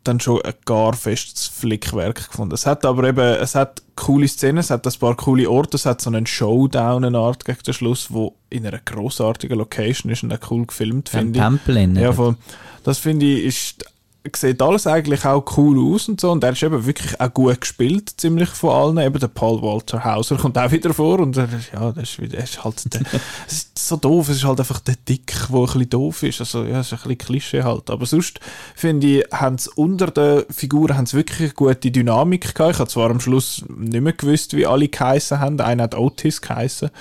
dann 0.04 0.20
schon 0.20 0.42
ein 0.42 0.54
gar 0.66 0.94
festes 0.94 1.48
Flickwerk 1.48 2.30
gefunden. 2.30 2.54
Es 2.54 2.66
hat 2.66 2.86
aber 2.86 3.06
eben, 3.06 3.20
es 3.20 3.56
hat 3.56 3.82
coole 3.96 4.28
Szenen, 4.28 4.60
es 4.60 4.70
hat 4.70 4.86
ein 4.86 4.94
paar 5.00 5.16
coole 5.16 5.50
Orte, 5.50 5.78
es 5.78 5.86
hat 5.86 6.02
so 6.02 6.10
einen 6.10 6.26
Showdown, 6.26 7.06
eine 7.06 7.18
Art 7.18 7.46
gegen 7.46 7.64
den 7.64 7.74
Schluss, 7.74 8.12
wo 8.12 8.36
in 8.50 8.66
einer 8.66 8.80
großartigen 8.80 9.58
Location 9.58 10.12
ist 10.12 10.24
und 10.24 10.34
auch 10.34 10.52
cool 10.52 10.66
gefilmt, 10.66 11.10
finde 11.10 11.40
ich. 11.40 11.44
Tempel 11.44 11.78
ja, 11.98 12.12
voll. 12.12 12.36
Das 12.84 12.98
finde 12.98 13.26
ich, 13.26 13.46
ist 13.46 13.86
sieht 14.32 14.62
alles 14.62 14.88
eigentlich 14.88 15.26
auch 15.26 15.58
cool 15.58 15.94
aus 15.94 16.08
und 16.08 16.22
so. 16.22 16.32
Und 16.32 16.44
er 16.44 16.52
ist 16.54 16.64
eben 16.64 16.86
wirklich 16.86 17.20
auch 17.20 17.34
gut 17.34 17.60
gespielt, 17.60 18.14
ziemlich 18.18 18.50
von 18.50 18.70
allen. 18.70 19.06
Eben 19.06 19.20
der 19.20 19.28
Paul 19.28 19.62
Walter 19.62 20.04
Hauser 20.04 20.38
kommt 20.38 20.58
auch 20.58 20.72
wieder 20.72 20.94
vor 20.94 21.20
und 21.20 21.36
er, 21.36 21.50
ja, 21.74 21.92
das 21.92 22.12
ist, 22.12 22.22
wieder, 22.22 22.38
ist 22.38 22.64
halt 22.64 22.94
der, 22.94 23.02
es 23.48 23.54
ist 23.54 23.80
so 23.80 23.98
doof, 23.98 24.30
es 24.30 24.38
ist 24.38 24.46
halt 24.46 24.60
einfach 24.60 24.80
der 24.80 24.96
Dick, 25.08 25.34
der 25.50 25.56
ein 25.56 25.66
bisschen 25.66 25.90
doof 25.90 26.24
ist. 26.24 26.40
Also, 26.40 26.64
ja, 26.64 26.80
es 26.80 26.88
ist 26.88 26.94
ein 26.94 26.98
bisschen 27.00 27.18
Klischee 27.18 27.64
halt. 27.64 27.90
Aber 27.90 28.06
sonst, 28.06 28.40
finde 28.76 29.08
ich, 29.08 29.26
haben 29.32 29.58
sie 29.58 29.70
unter 29.76 30.08
den 30.08 30.46
Figuren 30.50 30.96
haben 30.96 31.06
sie 31.06 31.18
wirklich 31.18 31.40
eine 31.40 31.50
gute 31.50 31.92
Dynamik 31.92 32.56
gehabt. 32.56 32.76
Ich 32.76 32.80
habe 32.80 32.90
zwar 32.90 33.10
am 33.10 33.20
Schluss 33.20 33.66
nicht 33.68 34.02
mehr 34.02 34.14
gewusst, 34.14 34.56
wie 34.56 34.66
alle 34.66 34.88
geheissen 34.88 35.40
haben. 35.40 35.60
Einer 35.60 35.84
hat 35.84 35.96
Otis 35.96 36.42
geheissen. 36.42 36.92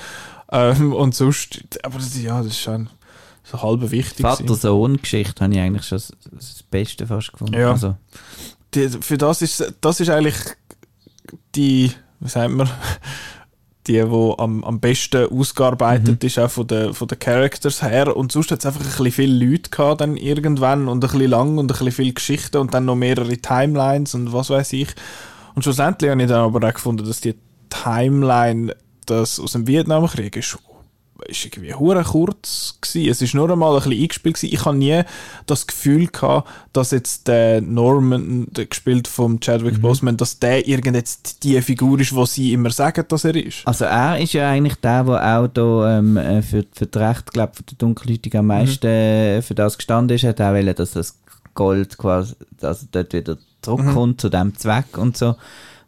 Ähm, 0.50 0.92
und 0.92 1.14
sonst, 1.14 1.64
aber 1.82 1.98
ja, 2.20 2.38
das 2.38 2.48
ist 2.48 2.60
schon 2.60 2.88
so 3.44 3.62
halb 3.62 3.90
wichtig. 3.90 4.20
Vater-Sohn-Geschichte 4.20 5.44
habe 5.44 5.54
ich 5.54 5.60
eigentlich 5.60 5.86
schon 5.86 6.00
das 6.32 6.62
Beste 6.70 7.06
fast 7.06 7.32
gefunden. 7.32 7.54
Ja. 7.54 7.72
Also. 7.72 7.96
Die, 8.74 8.88
für 8.88 9.18
das 9.18 9.42
ist, 9.42 9.74
das 9.80 10.00
ist 10.00 10.08
eigentlich 10.08 10.36
die, 11.54 11.92
wie 12.20 12.28
sagt 12.28 12.50
man, 12.50 12.70
die, 13.86 13.94
die 13.94 14.34
am, 14.38 14.62
am 14.64 14.80
besten 14.80 15.26
ausgearbeitet 15.26 16.22
mhm. 16.22 16.26
ist, 16.26 16.38
auch 16.38 16.50
von 16.50 16.66
den, 16.66 16.94
von 16.94 17.08
den 17.08 17.18
Characters 17.18 17.82
her. 17.82 18.16
Und 18.16 18.32
sonst 18.32 18.50
hat 18.52 18.60
es 18.60 18.66
einfach 18.66 18.80
ein 18.80 18.86
bisschen 18.86 19.12
viele 19.12 19.44
Leute 19.44 19.70
gehabt, 19.70 20.00
dann 20.00 20.16
irgendwann 20.16 20.88
und 20.88 21.04
ein 21.04 21.10
bisschen 21.10 21.30
lang 21.30 21.58
und 21.58 21.64
ein 21.64 21.66
bisschen 21.66 21.92
viel 21.92 22.14
Geschichte 22.14 22.60
und 22.60 22.72
dann 22.72 22.84
noch 22.84 22.96
mehrere 22.96 23.36
Timelines 23.36 24.14
und 24.14 24.32
was 24.32 24.50
weiß 24.50 24.72
ich. 24.74 24.88
Und 25.54 25.62
schlussendlich 25.64 26.10
habe 26.10 26.22
ich 26.22 26.28
dann 26.28 26.44
aber 26.44 26.66
auch 26.66 26.74
gefunden, 26.74 27.04
dass 27.06 27.20
die 27.20 27.34
Timeline 27.68 28.74
das 29.06 29.40
aus 29.40 29.52
dem 29.52 29.66
Vietnamkrieg 29.66 30.36
ist 30.36 30.58
ist 31.26 31.44
irgendwie 31.44 31.74
hure 31.74 32.02
kurz 32.02 32.78
gewesen. 32.80 33.10
Es 33.10 33.22
ist 33.22 33.34
nur 33.34 33.50
einmal 33.50 33.72
ein 33.72 33.82
bisschen 33.82 34.02
eingespielt 34.02 34.36
gewesen. 34.36 34.54
Ich 34.54 34.64
habe 34.64 34.76
nie 34.76 35.02
das 35.46 35.66
Gefühl 35.66 36.06
gehabt, 36.06 36.48
dass 36.72 36.90
jetzt 36.90 37.28
der 37.28 37.60
Norman, 37.60 38.46
der 38.50 38.66
gespielt 38.66 39.08
vom 39.08 39.40
Chadwick 39.40 39.78
mhm. 39.78 39.82
Boseman, 39.82 40.16
dass 40.16 40.38
der 40.38 40.66
irgend 40.66 40.96
jetzt 40.96 41.42
die 41.42 41.60
Figur 41.62 41.98
ist, 42.00 42.14
wo 42.14 42.24
sie 42.24 42.52
immer 42.52 42.70
sagen, 42.70 43.04
dass 43.08 43.24
er 43.24 43.36
ist. 43.36 43.66
Also 43.66 43.84
er 43.84 44.18
ist 44.18 44.32
ja 44.32 44.50
eigentlich 44.50 44.76
der, 44.76 45.04
der 45.04 45.38
auch 45.38 45.48
da, 45.48 45.98
ähm, 45.98 46.16
äh, 46.16 46.42
für, 46.42 46.64
für 46.72 46.86
das 46.86 47.02
Recht, 47.02 47.32
glaube 47.32 47.54
für 47.54 47.62
die 47.62 47.78
Dunkelhäutigen 47.78 48.40
am 48.40 48.46
meisten 48.46 49.36
mhm. 49.36 49.42
Für 49.42 49.54
das 49.54 49.76
gestanden 49.76 50.16
ist, 50.16 50.24
hat 50.24 50.40
auch 50.40 50.52
wollen, 50.52 50.74
dass 50.74 50.92
das 50.92 51.18
Gold 51.54 51.98
quasi, 51.98 52.34
also 52.60 52.86
dort 52.90 53.12
wieder 53.12 53.36
zurückkommt 53.62 54.16
mhm. 54.16 54.18
zu 54.18 54.28
dem 54.28 54.56
Zweck 54.56 54.96
und 54.98 55.16
so. 55.16 55.36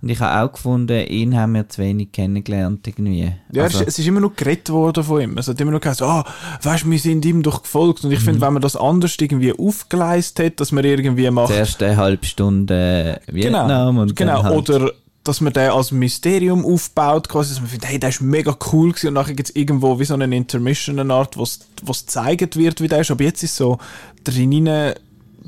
Und 0.05 0.11
ich 0.11 0.21
habe 0.21 0.45
auch 0.45 0.53
gefunden, 0.53 1.07
ihn 1.07 1.35
haben 1.35 1.55
wir 1.55 1.67
zu 1.67 1.81
wenig 1.81 2.13
kennengelernt 2.13 2.87
irgendwie. 2.87 3.33
Ja, 3.51 3.63
also, 3.63 3.85
es 3.87 3.99
ist 3.99 4.07
immer 4.07 4.21
noch 4.21 4.37
geredet 4.37 4.69
worden 4.69 5.03
von 5.03 5.19
ihm. 5.19 5.39
Es 5.39 5.49
hat 5.49 5.59
immer 5.59 5.71
noch 5.71 5.81
gesagt, 5.81 6.03
ah, 6.03 6.27
oh, 6.29 6.31
weißt, 6.63 6.91
wir 6.91 6.99
sind 6.99 7.25
ihm 7.25 7.43
doch 7.43 7.63
gefolgt. 7.63 8.05
Und 8.05 8.13
ich 8.13 8.19
finde, 8.19 8.35
mhm. 8.35 8.43
wenn 8.43 8.53
man 8.53 8.61
das 8.61 8.77
anders 8.77 9.17
irgendwie 9.19 9.59
aufgeleistet 9.59 10.45
hat, 10.45 10.61
dass 10.61 10.73
man 10.73 10.85
irgendwie 10.85 11.31
macht... 11.31 11.55
Zuerst 11.55 11.83
eine 11.83 11.97
halbe 11.97 12.27
Stunde 12.27 13.19
Vietnam 13.29 13.67
genau, 13.67 14.03
und 14.03 14.15
Genau, 14.15 14.43
halt 14.43 14.69
oder 14.69 14.93
dass 15.25 15.41
man 15.41 15.55
den 15.55 15.71
als 15.71 15.91
Mysterium 15.91 16.67
aufbaut, 16.67 17.31
quasi, 17.31 17.55
dass 17.55 17.61
man 17.63 17.71
findet, 17.71 17.89
hey, 17.89 17.99
der 17.99 18.11
ist 18.11 18.21
mega 18.21 18.55
cool 18.73 18.91
gewesen 18.91 19.09
und 19.09 19.15
nachher 19.15 19.33
gibt 19.33 19.49
es 19.49 19.57
irgendwo 19.57 19.99
wie 19.99 20.05
so 20.05 20.13
eine 20.13 20.37
Intermission, 20.37 20.99
eine 20.99 21.15
Art, 21.15 21.39
wo 21.39 21.45
es 21.45 21.61
gezeigt 21.83 22.57
wird, 22.57 22.83
wie 22.83 22.89
der 22.89 23.01
ist. 23.01 23.11
Aber 23.11 23.25
jetzt 23.25 23.43
ist 23.43 23.57
so 23.57 23.79
drinnen, 24.23 24.93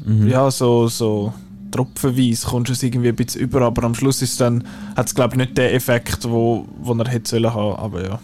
mhm. 0.03 0.29
ja, 0.29 0.51
so, 0.51 0.89
so 0.89 1.35
tropfenweise 1.77 2.47
kommst 2.47 2.69
du 2.69 2.73
es 2.73 2.83
irgendwie 2.83 3.09
ein 3.09 3.17
bisschen 3.17 3.43
über, 3.43 3.63
aber 3.63 3.85
am 3.85 3.95
Schluss 3.95 4.23
ist 4.23 4.41
dann, 4.41 4.65
hat 4.97 5.07
es 5.07 5.15
glaube 5.15 5.35
ich 5.35 5.39
nicht 5.39 5.59
den 5.59 5.73
Effekt, 5.73 6.29
wo, 6.29 6.67
wo 6.81 6.95
er 6.95 7.09
hätte 7.09 7.31
sollen 7.31 7.53
haben, 7.53 7.77
aber 7.77 8.05
ja, 8.05 8.21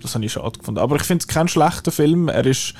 das 0.00 0.14
habe 0.14 0.24
ich 0.24 0.32
schade 0.32 0.58
gefunden. 0.58 0.80
Aber 0.80 0.96
ich 0.96 1.02
finde 1.02 1.22
es 1.22 1.28
kein 1.28 1.48
schlechter 1.48 1.90
Film, 1.90 2.28
er 2.28 2.46
ist 2.46 2.74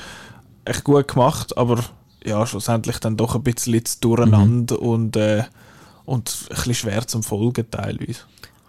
echt 0.65 0.85
gut 0.85 1.09
gemacht, 1.09 1.57
aber 1.57 1.83
ja, 2.25 2.47
schlussendlich 2.47 2.99
dann 2.99 3.17
doch 3.17 3.35
ein 3.35 3.43
bisschen 3.43 3.83
durcheinander 4.01 4.77
mhm. 4.77 4.87
und, 4.87 5.17
äh, 5.17 5.45
und 6.05 6.47
ein 6.51 6.55
bisschen 6.55 6.75
schwer 6.75 7.07
zum 7.07 7.23
Folgen 7.23 7.71
teilweise. 7.71 8.21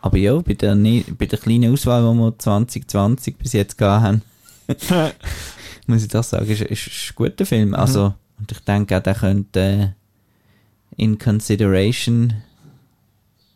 Aber 0.01 0.17
ja, 0.17 0.37
bei 0.39 0.53
der, 0.53 0.75
bei 0.75 1.25
der 1.25 1.39
kleinen 1.39 1.73
Auswahl, 1.73 2.01
die 2.01 2.19
wir 2.19 2.37
2020 2.37 3.37
bis 3.37 3.53
jetzt 3.53 3.77
gehabt 3.77 4.03
haben, 4.03 4.21
muss 5.87 6.03
ich 6.03 6.09
doch 6.09 6.23
sagen, 6.23 6.47
ist, 6.47 6.61
ist, 6.61 6.87
ein 6.87 7.15
guter 7.15 7.45
Film. 7.45 7.69
Mhm. 7.69 7.75
Also, 7.75 8.13
und 8.37 8.51
ich 8.51 8.59
denke 8.59 8.97
auch, 8.97 9.01
der 9.01 9.15
könnte 9.15 9.59
äh, 9.59 9.89
in 10.97 11.17
consideration 11.17 12.33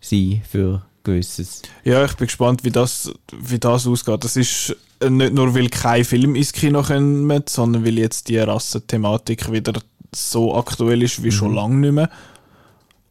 sein 0.01 0.41
für 0.49 0.83
gewisses. 1.03 1.61
Ja, 1.83 2.03
ich 2.05 2.13
bin 2.15 2.27
gespannt, 2.27 2.63
wie 2.63 2.71
das, 2.71 3.11
wie 3.31 3.59
das 3.59 3.87
ausgeht. 3.87 4.23
Das 4.23 4.35
ist 4.35 4.75
nicht 5.07 5.33
nur, 5.33 5.55
weil 5.55 5.69
kein 5.69 6.03
Film 6.03 6.35
ins 6.35 6.51
Kino 6.51 6.83
kommt, 6.83 7.49
sondern 7.49 7.85
weil 7.85 7.97
jetzt 7.97 8.27
die 8.27 8.37
Rassenthematik 8.37 9.51
wieder 9.51 9.81
so 10.13 10.55
aktuell 10.55 11.03
ist 11.03 11.23
wie 11.23 11.27
mhm. 11.27 11.31
schon 11.31 11.55
lange 11.55 11.75
nicht 11.75 11.93
mehr. 11.93 12.09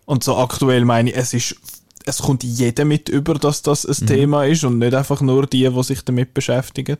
Und 0.04 0.24
so 0.24 0.36
aktuell 0.36 0.84
meine 0.84 1.10
ich, 1.10 1.16
es 1.16 1.34
ist 1.34 1.56
es 2.08 2.22
kommt 2.22 2.42
jeder 2.42 2.86
mit 2.86 3.08
über, 3.08 3.34
dass 3.34 3.62
das 3.62 3.84
ein 3.84 3.96
mhm. 4.00 4.06
Thema 4.06 4.44
ist 4.46 4.64
und 4.64 4.78
nicht 4.78 4.94
einfach 4.94 5.20
nur 5.20 5.46
die, 5.46 5.68
die 5.68 5.82
sich 5.82 6.02
damit 6.02 6.32
beschäftigen. 6.32 6.96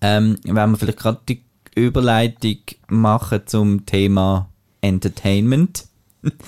Ähm, 0.00 0.38
wenn 0.44 0.70
wir 0.70 0.76
vielleicht 0.76 0.98
gerade 0.98 1.20
die 1.28 1.42
Überleitung 1.74 2.58
machen 2.88 3.42
zum 3.46 3.86
Thema 3.86 4.50
Entertainment. 4.80 5.87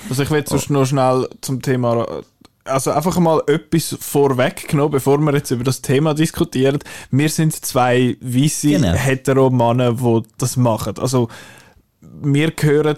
Also 0.08 0.22
ich 0.22 0.30
will 0.30 0.44
oh. 0.50 0.72
noch 0.72 0.84
schnell 0.84 1.28
zum 1.40 1.62
Thema, 1.62 2.22
also 2.64 2.90
einfach 2.90 3.18
mal 3.18 3.42
etwas 3.46 3.96
vorweggenommen, 4.00 4.92
bevor 4.92 5.18
wir 5.18 5.34
jetzt 5.34 5.50
über 5.50 5.64
das 5.64 5.82
Thema 5.82 6.14
diskutieren. 6.14 6.78
Wir 7.10 7.28
sind 7.28 7.54
zwei 7.54 8.16
weisse 8.20 8.70
genau. 8.70 8.92
hetero 8.92 9.50
Männer, 9.50 9.94
die 9.94 10.22
das 10.38 10.56
machen. 10.56 10.98
Also 10.98 11.28
wir 12.00 12.50
gehören 12.52 12.96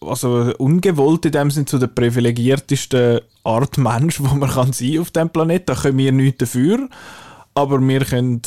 also 0.00 0.52
ungewollt 0.58 1.26
in 1.26 1.32
dem 1.32 1.50
Sinne 1.50 1.66
zu 1.66 1.78
der 1.78 1.88
privilegiertesten 1.88 3.20
Art 3.44 3.78
Mensch, 3.78 4.20
wo 4.20 4.34
man 4.34 4.50
kann 4.50 4.72
sein 4.72 4.98
auf 4.98 5.10
dem 5.10 5.30
Planeten. 5.30 5.66
Da 5.66 5.74
können 5.74 5.98
wir 5.98 6.12
nichts 6.12 6.38
dafür, 6.38 6.88
aber 7.54 7.80
wir 7.80 8.04
können, 8.04 8.42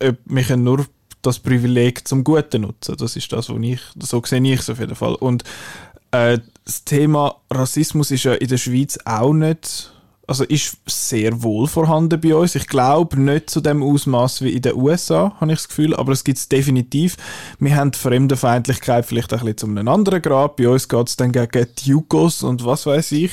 wir 0.00 0.42
können 0.42 0.64
nur 0.64 0.86
das 1.22 1.38
Privileg 1.38 2.06
zum 2.06 2.24
Guten 2.24 2.62
nutzen. 2.62 2.96
Das 2.98 3.16
ist 3.16 3.32
das, 3.32 3.48
was 3.48 3.58
ich, 3.60 3.80
so 4.00 4.22
sehe 4.24 4.42
ich 4.42 4.60
es 4.60 4.70
auf 4.70 4.80
jeden 4.80 4.96
Fall. 4.96 5.14
Und 5.14 5.44
äh, 6.12 6.38
das 6.64 6.84
Thema 6.84 7.36
Rassismus 7.50 8.10
ist 8.10 8.24
ja 8.24 8.34
in 8.34 8.48
der 8.48 8.58
Schweiz 8.58 8.98
auch 9.04 9.32
nicht 9.32 9.92
also 10.32 10.44
ist 10.44 10.78
sehr 10.86 11.42
wohl 11.42 11.66
vorhanden 11.66 12.20
bei 12.20 12.34
uns. 12.34 12.54
Ich 12.54 12.66
glaube 12.66 13.20
nicht 13.20 13.50
zu 13.50 13.60
dem 13.60 13.82
Ausmaß 13.82 14.42
wie 14.42 14.52
in 14.52 14.62
den 14.62 14.74
USA, 14.76 15.34
habe 15.40 15.52
ich 15.52 15.58
das 15.58 15.68
Gefühl, 15.68 15.94
aber 15.94 16.12
es 16.12 16.24
gibt 16.24 16.38
es 16.38 16.48
definitiv. 16.48 17.16
Wir 17.58 17.76
haben 17.76 17.90
die 17.90 17.98
Fremdenfeindlichkeit 17.98 19.04
vielleicht 19.04 19.32
ein 19.32 19.40
bisschen 19.40 19.58
zu 19.58 19.66
einem 19.66 19.88
anderen 19.88 20.22
Grad. 20.22 20.56
Bei 20.56 20.68
uns 20.68 20.88
geht 20.88 21.08
es 21.08 21.16
dann 21.16 21.32
gegen 21.32 21.66
die 21.78 21.90
Jugos 21.90 22.42
und 22.42 22.64
was 22.64 22.86
weiß 22.86 23.12
ich. 23.12 23.32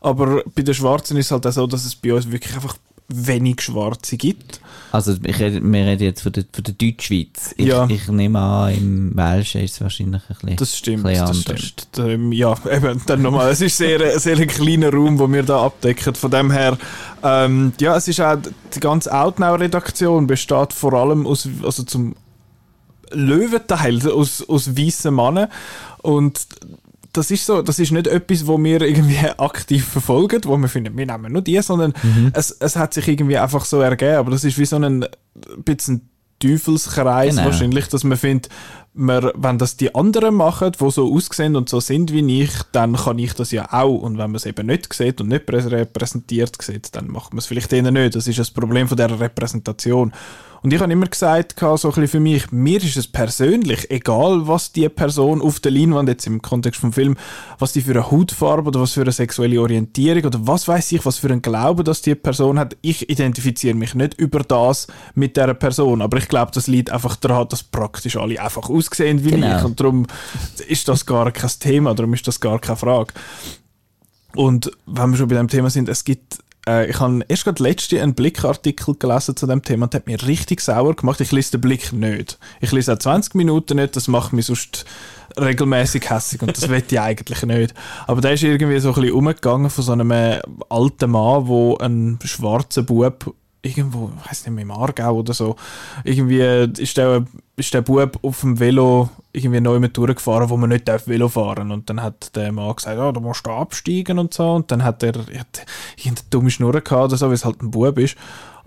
Aber 0.00 0.42
bei 0.54 0.62
den 0.62 0.74
Schwarzen 0.74 1.16
ist 1.18 1.26
es 1.26 1.32
halt 1.32 1.46
auch 1.46 1.52
so, 1.52 1.66
dass 1.66 1.84
es 1.84 1.94
bei 1.94 2.14
uns 2.14 2.30
wirklich 2.30 2.54
einfach 2.54 2.76
wenig 3.12 3.60
Schwarze 3.62 4.16
gibt. 4.16 4.60
Also 4.92 5.14
ich 5.22 5.38
rede, 5.38 5.60
wir 5.62 5.86
reden 5.86 6.02
jetzt 6.02 6.22
von 6.22 6.32
der, 6.32 6.44
von 6.52 6.64
der 6.64 6.74
Deutschschweiz. 6.74 7.54
Ich, 7.56 7.66
Ja. 7.66 7.86
ich 7.88 8.08
nehme 8.08 8.38
an, 8.40 8.74
im 8.74 9.16
Welschen 9.16 9.60
ist 9.62 9.74
es 9.74 9.80
wahrscheinlich 9.80 10.22
ein 10.28 10.34
bisschen, 10.36 10.56
Das 10.56 10.76
stimmt, 10.76 11.02
bisschen 11.04 11.26
das 11.26 11.46
anders. 11.48 11.62
stimmt. 11.64 12.08
Ähm, 12.08 12.32
ja, 12.32 12.54
eben, 12.72 13.00
dann 13.06 13.22
nochmal, 13.22 13.50
es 13.50 13.60
ist 13.60 13.76
sehr, 13.76 14.00
ein 14.00 14.18
sehr 14.18 14.36
ein 14.36 14.46
kleiner 14.48 14.92
Raum, 14.92 15.16
den 15.16 15.32
wir 15.32 15.42
da 15.42 15.64
abdecken. 15.64 16.14
Von 16.14 16.30
dem 16.30 16.50
her, 16.50 16.76
ähm, 17.22 17.72
ja, 17.80 17.96
es 17.96 18.08
ist 18.08 18.20
auch, 18.20 18.36
die 18.74 18.80
ganze 18.80 19.12
Outnow-Redaktion 19.12 20.26
besteht 20.26 20.72
vor 20.72 20.92
allem 20.94 21.26
aus, 21.26 21.48
also 21.62 21.82
zum 21.84 22.14
Löwenteil 23.12 24.00
aus, 24.10 24.48
aus 24.48 24.76
weißen 24.76 25.14
Männern 25.14 25.48
und 26.02 26.40
das 27.12 27.30
ist 27.30 27.44
so, 27.46 27.62
das 27.62 27.78
ist 27.78 27.92
nicht 27.92 28.06
etwas, 28.06 28.46
wo 28.46 28.62
wir 28.62 28.80
irgendwie 28.82 29.18
aktiv 29.38 29.84
verfolgen, 29.84 30.40
wo 30.44 30.56
wir 30.56 30.68
finden, 30.68 30.96
wir 30.96 31.06
nehmen 31.06 31.32
nur 31.32 31.42
die, 31.42 31.60
sondern 31.62 31.92
Mhm. 32.02 32.30
es, 32.34 32.50
es 32.52 32.76
hat 32.76 32.94
sich 32.94 33.08
irgendwie 33.08 33.38
einfach 33.38 33.64
so 33.64 33.80
ergeben, 33.80 34.16
aber 34.16 34.30
das 34.30 34.44
ist 34.44 34.58
wie 34.58 34.64
so 34.64 34.76
ein 34.76 35.06
bisschen 35.64 36.08
Teufelskreis 36.38 37.36
Genau. 37.36 37.46
wahrscheinlich, 37.48 37.88
dass 37.88 38.02
man 38.04 38.16
findet, 38.16 38.48
man, 38.94 39.30
wenn 39.34 39.58
das 39.58 39.76
die 39.76 39.94
anderen 39.94 40.34
machen, 40.34 40.72
die 40.72 40.90
so 40.90 41.14
aussehen 41.14 41.54
und 41.54 41.68
so 41.68 41.80
sind 41.80 42.12
wie 42.12 42.42
ich, 42.42 42.50
dann 42.72 42.96
kann 42.96 43.18
ich 43.18 43.34
das 43.34 43.52
ja 43.52 43.72
auch. 43.72 43.98
Und 44.00 44.12
wenn 44.18 44.30
man 44.30 44.34
es 44.36 44.46
eben 44.46 44.66
nicht 44.66 44.92
sieht 44.92 45.20
und 45.20 45.28
nicht 45.28 45.48
prä- 45.48 45.70
repräsentiert 45.70 46.60
sieht, 46.60 46.96
dann 46.96 47.08
macht 47.08 47.32
man 47.32 47.38
es 47.38 47.46
vielleicht 47.46 47.70
denen 47.70 47.94
nicht. 47.94 48.16
Das 48.16 48.26
ist 48.26 48.38
das 48.38 48.50
Problem 48.50 48.88
von 48.88 48.96
der 48.96 49.20
Repräsentation. 49.20 50.12
Und 50.62 50.72
ich 50.72 50.80
habe 50.80 50.92
immer 50.92 51.06
gesagt, 51.06 51.58
so 51.58 51.66
ein 51.66 51.78
bisschen 51.80 52.08
für 52.08 52.20
mich, 52.20 52.52
mir 52.52 52.82
ist 52.82 52.96
es 52.96 53.06
persönlich 53.06 53.90
egal, 53.90 54.46
was 54.46 54.72
die 54.72 54.88
Person 54.88 55.40
auf 55.40 55.60
der 55.60 55.72
Leinwand, 55.72 56.08
jetzt 56.08 56.26
im 56.26 56.42
Kontext 56.42 56.80
vom 56.80 56.92
Film, 56.92 57.16
was 57.58 57.72
die 57.72 57.80
für 57.80 57.92
eine 57.92 58.10
Hautfarbe 58.10 58.68
oder 58.68 58.80
was 58.80 58.92
für 58.92 59.00
eine 59.00 59.12
sexuelle 59.12 59.60
Orientierung 59.60 60.24
oder 60.24 60.46
was 60.46 60.68
weiß 60.68 60.92
ich, 60.92 61.06
was 61.06 61.18
für 61.18 61.28
einen 61.28 61.40
Glauben, 61.40 61.84
dass 61.84 62.02
die 62.02 62.14
Person 62.14 62.58
hat. 62.58 62.76
Ich 62.82 63.08
identifiziere 63.08 63.74
mich 63.74 63.94
nicht 63.94 64.14
über 64.14 64.40
das 64.40 64.86
mit 65.14 65.36
der 65.36 65.54
Person, 65.54 66.02
aber 66.02 66.18
ich 66.18 66.28
glaube, 66.28 66.52
das 66.52 66.66
liegt 66.66 66.90
einfach 66.90 67.16
daran, 67.16 67.48
dass 67.48 67.62
praktisch 67.62 68.16
alle 68.16 68.40
einfach 68.40 68.68
aussehen 68.68 69.24
wie 69.24 69.30
Genau. 69.30 69.56
ich 69.58 69.64
und 69.64 69.80
darum 69.80 70.06
ist 70.68 70.88
das 70.88 71.06
gar 71.06 71.30
kein 71.32 71.50
Thema, 71.58 71.94
darum 71.94 72.12
ist 72.12 72.26
das 72.26 72.38
gar 72.40 72.58
keine 72.58 72.76
Frage. 72.76 73.14
Und 74.34 74.70
wenn 74.86 75.10
wir 75.10 75.16
schon 75.16 75.28
bei 75.28 75.36
dem 75.36 75.48
Thema 75.48 75.70
sind, 75.70 75.88
es 75.88 76.04
gibt, 76.04 76.38
äh, 76.68 76.90
ich 76.90 77.00
habe 77.00 77.20
erst 77.28 77.44
gerade 77.44 77.62
letzte 77.62 78.02
einen 78.02 78.14
Blickartikel 78.14 78.94
gelesen 78.94 79.36
zu 79.36 79.46
dem 79.46 79.62
Thema 79.62 79.86
und 79.86 79.94
hat 79.94 80.06
mir 80.06 80.22
richtig 80.26 80.60
sauer 80.60 80.94
gemacht. 80.94 81.20
Ich 81.20 81.32
lese 81.32 81.52
den 81.52 81.60
Blick 81.60 81.92
nicht. 81.92 82.38
Ich 82.60 82.72
lese 82.72 82.92
auch 82.92 82.98
20 82.98 83.34
Minuten 83.34 83.76
nicht, 83.76 83.96
das 83.96 84.08
macht 84.08 84.32
mich 84.32 84.46
sonst 84.46 84.84
regelmäßig 85.38 86.10
hässig 86.10 86.42
und 86.42 86.56
das 86.56 86.68
will 86.68 86.82
ich 86.88 87.00
eigentlich 87.00 87.42
nicht. 87.44 87.74
Aber 88.06 88.20
der 88.20 88.32
ist 88.32 88.42
irgendwie 88.42 88.78
so 88.80 88.90
ein 88.90 88.94
bisschen 88.94 89.12
umgegangen 89.12 89.70
von 89.70 89.84
so 89.84 89.92
einem 89.92 90.10
äh, 90.10 90.40
alten 90.68 91.10
Mann, 91.10 91.46
wo 91.46 91.76
ein 91.78 92.18
schwarzer 92.24 92.82
Bub 92.82 93.34
irgendwo, 93.62 94.10
ich 94.22 94.30
weiß 94.30 94.46
nicht 94.46 94.54
mehr, 94.54 94.62
im 94.62 94.70
Aargau 94.70 95.16
oder 95.16 95.34
so, 95.34 95.56
irgendwie 96.04 96.40
ist 96.82 96.96
der, 96.96 97.26
ist 97.60 97.72
der 97.74 97.82
Bub 97.82 98.18
auf 98.22 98.40
dem 98.40 98.58
Velo 98.58 99.08
irgendwie 99.32 99.60
neu 99.60 99.78
mit 99.78 99.96
durchgefahren, 99.96 100.50
wo 100.50 100.56
man 100.56 100.70
nicht 100.70 100.88
darf 100.88 101.06
Velo 101.06 101.28
fahren. 101.28 101.70
Und 101.70 101.88
dann 101.88 102.02
hat 102.02 102.34
der 102.34 102.50
Mann 102.50 102.74
gesagt, 102.74 102.98
ja, 102.98 103.12
du 103.12 103.20
musst 103.20 103.46
da 103.46 103.58
absteigen 103.58 104.18
und 104.18 104.34
so. 104.34 104.54
Und 104.54 104.70
dann 104.70 104.82
hat 104.82 105.02
er, 105.02 105.14
irgendeine 105.16 106.28
dumme 106.30 106.50
Schnur 106.50 106.72
gehabt 106.72 106.92
oder 107.04 107.16
so, 107.16 107.26
weil 107.26 107.34
es 107.34 107.44
halt 107.44 107.62
ein 107.62 107.70
Bub 107.70 107.98
ist. 107.98 108.16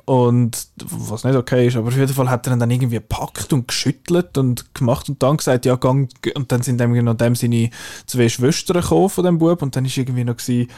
Und 0.05 0.67
was 0.83 1.23
nicht 1.23 1.35
okay 1.35 1.67
ist, 1.67 1.77
aber 1.77 1.87
auf 1.87 1.95
jeden 1.95 2.13
Fall 2.13 2.29
hat 2.29 2.45
er 2.45 2.53
ihn 2.53 2.59
dann 2.59 2.71
irgendwie 2.71 2.95
gepackt 2.95 3.53
und 3.53 3.69
geschüttelt 3.69 4.37
und 4.37 4.73
gemacht 4.73 5.07
und 5.07 5.23
dann 5.23 5.37
gesagt, 5.37 5.65
ja, 5.65 5.75
gang, 5.75 6.11
und 6.35 6.51
dann 6.51 6.61
sind 6.61 6.81
irgendwie 6.81 7.01
noch 7.01 7.13
dem 7.13 7.35
seine 7.35 7.69
zwei 8.05 8.27
Schwestern 8.27 8.81
gekommen 8.81 9.09
von 9.09 9.23
dem 9.23 9.37
Bub 9.37 9.61
und 9.61 9.75
dann 9.77 9.85
ist 9.85 9.95
irgendwie 9.95 10.25
noch 10.25 10.35
gewesen, 10.35 10.69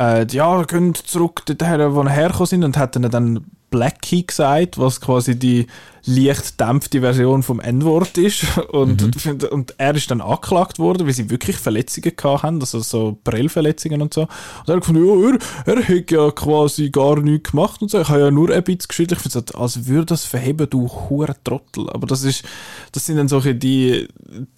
äh, 0.00 0.24
ja, 0.30 0.62
gehen 0.62 0.94
zurück 0.94 1.42
dorthin, 1.46 1.94
wo 1.94 2.02
er 2.02 2.10
hergekommen 2.10 2.46
sind 2.46 2.64
und 2.64 2.76
hat 2.76 2.94
ihnen 2.94 3.10
dann 3.10 3.44
Blackie 3.74 4.24
gesagt, 4.24 4.78
was 4.78 5.00
quasi 5.00 5.36
die 5.36 5.66
leicht 6.06 6.60
dämpfte 6.60 7.00
Version 7.00 7.42
vom 7.42 7.60
N-Wort 7.60 8.18
ist. 8.18 8.46
Und, 8.72 9.02
und 9.50 9.74
er 9.78 9.94
ist 9.94 10.10
dann 10.10 10.20
angeklagt 10.20 10.78
worden, 10.78 11.06
weil 11.06 11.14
sie 11.14 11.30
wirklich 11.30 11.56
Verletzungen 11.56 12.12
haben, 12.22 12.60
also 12.60 12.80
so 12.80 13.18
Prellverletzungen 13.24 14.02
und 14.02 14.12
so. 14.12 14.22
Und 14.22 14.28
er 14.68 14.76
hat 14.76 14.80
gefunden, 14.80 15.06
ja, 15.06 15.38
er, 15.66 15.76
er 15.76 15.88
hat 15.88 16.10
ja 16.10 16.30
quasi 16.30 16.90
gar 16.90 17.20
nichts 17.20 17.52
gemacht 17.52 17.80
und 17.82 17.90
so. 17.90 18.00
Ich 18.00 18.08
habe 18.08 18.20
ja 18.20 18.30
nur 18.30 18.50
ein 18.50 18.62
bisschen 18.62 18.88
geschüttelt. 18.88 19.20
Ich 19.24 19.32
finde, 19.32 19.58
als 19.58 19.86
würde 19.86 20.06
das 20.06 20.24
verheben, 20.24 20.68
du 20.68 20.88
hure 20.88 21.36
Trottel. 21.44 21.88
Aber 21.90 22.06
das 22.06 22.24
ist, 22.24 22.44
das 22.92 23.06
sind 23.06 23.16
dann 23.16 23.28
solche 23.28 23.54
die, 23.54 24.08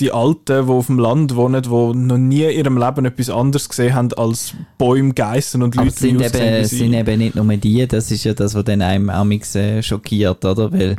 die 0.00 0.12
Alten, 0.12 0.66
die 0.66 0.72
auf 0.72 0.86
dem 0.86 0.98
Land 0.98 1.36
wohnen, 1.36 1.62
die 1.62 1.68
noch 1.68 2.18
nie 2.18 2.44
in 2.44 2.58
ihrem 2.58 2.78
Leben 2.78 3.04
etwas 3.04 3.30
anderes 3.30 3.68
gesehen 3.68 3.94
haben 3.94 4.12
als 4.14 4.54
Bäume, 4.78 5.12
Geissen 5.12 5.62
und 5.62 5.76
Aber 5.76 5.84
Leute, 5.84 5.94
es 5.94 6.00
sind, 6.00 6.20
eben, 6.22 6.64
sind 6.64 6.94
eben 6.94 7.18
nicht 7.18 7.34
nur 7.36 7.56
die, 7.56 7.86
das 7.86 8.10
ist 8.10 8.24
ja 8.24 8.34
das, 8.34 8.54
was 8.54 8.64
dann 8.64 8.82
einem 8.82 9.05
amix 9.10 9.54
äh, 9.54 9.82
schockiert, 9.82 10.44
oder? 10.44 10.72
Weil 10.72 10.96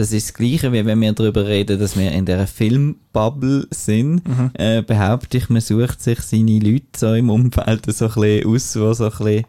das 0.00 0.12
ist 0.12 0.28
das 0.28 0.34
Gleiche, 0.34 0.72
wie 0.72 0.84
wenn 0.86 1.00
wir 1.00 1.12
darüber 1.12 1.46
reden, 1.46 1.78
dass 1.78 1.96
wir 1.98 2.10
in 2.12 2.24
dieser 2.24 2.46
Filmbubble 2.46 3.66
sind. 3.70 4.26
Mhm. 4.26 4.50
Äh, 4.54 4.82
behaupte 4.82 5.36
ich, 5.38 5.48
man 5.50 5.60
sucht 5.60 6.00
sich 6.02 6.20
seine 6.20 6.58
Leute 6.58 6.86
so 6.96 7.12
im 7.14 7.28
Umfeld 7.30 7.84
so 7.92 8.06
ein 8.06 8.12
bisschen 8.14 8.46
aus, 8.48 8.72
die 8.72 8.94
so 8.94 9.04
ein 9.04 9.10
bisschen 9.10 9.44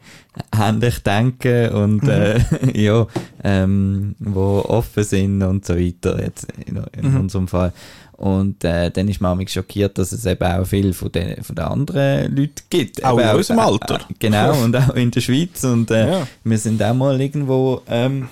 ähnlich 0.60 1.00
denken 1.00 1.70
und 1.70 2.04
Mhm. 2.04 2.10
äh, 2.10 2.40
ja, 2.82 3.08
ähm, 3.44 4.16
wo 4.20 4.60
offen 4.68 5.04
sind 5.04 5.42
und 5.44 5.66
so 5.66 5.76
weiter, 5.78 6.22
jetzt 6.22 6.48
in, 6.66 6.82
in 7.02 7.12
Mhm. 7.12 7.20
unserem 7.22 7.48
Fall. 7.48 7.72
Und 8.18 8.64
äh, 8.64 8.92
dann 8.92 9.08
ist 9.08 9.20
man 9.20 9.48
schockiert, 9.48 9.98
dass 9.98 10.12
es 10.12 10.26
eben 10.28 10.44
auch 10.44 10.64
viel 10.66 10.94
von 10.94 11.12
den, 11.12 11.42
von 11.44 11.56
den 11.56 11.66
anderen 11.66 12.36
Leuten 12.36 12.54
gibt. 12.70 13.04
Auch 13.04 13.20
Eben 13.20 13.30
in 13.30 13.36
unserem 13.36 13.60
Alter. 13.60 13.96
Äh, 13.96 14.14
genau, 14.20 14.64
und 14.64 14.76
auch 14.76 14.94
in 14.96 15.10
der 15.10 15.22
Schweiz. 15.22 15.64
Und 15.64 15.90
äh, 15.90 16.08
Ja. 16.12 16.28
wir 16.44 16.58
sind 16.60 16.84
auch 16.84 16.94
mal 16.94 17.20
irgendwo 17.20 17.82
ähm, 17.90 18.28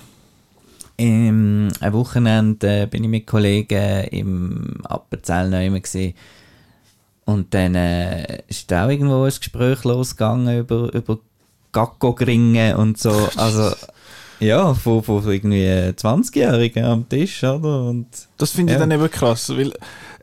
im 1.00 1.68
ein 1.80 1.92
Wochenende 1.92 2.82
äh, 2.82 2.86
bin 2.86 3.04
ich 3.04 3.10
mit 3.10 3.26
Kollegen 3.26 4.04
im 4.10 4.76
Appenzell 4.84 5.48
noch 5.50 5.60
immer 5.60 5.80
gesehen. 5.80 6.14
Und 7.24 7.54
dann 7.54 7.74
äh, 7.74 8.42
ist 8.48 8.70
da 8.70 8.86
auch 8.86 8.90
irgendwo 8.90 9.22
ein 9.22 9.32
Gespräch 9.36 9.84
losgegangen 9.84 10.58
über, 10.60 10.92
über 10.92 11.18
Gacko-Gringen 11.72 12.76
und 12.76 12.98
so. 12.98 13.28
Also, 13.36 13.74
ja, 14.40 14.74
von, 14.74 15.02
von 15.02 15.22
irgendwie 15.30 15.66
20-Jährigen 15.66 16.84
am 16.84 17.08
Tisch, 17.08 17.42
oder? 17.44 17.84
Und 17.84 18.06
Das 18.38 18.50
finde 18.50 18.72
ich 18.72 18.78
Ja. 18.78 18.86
dann 18.86 18.90
eben 18.90 19.10
krass, 19.10 19.50
weil 19.50 19.72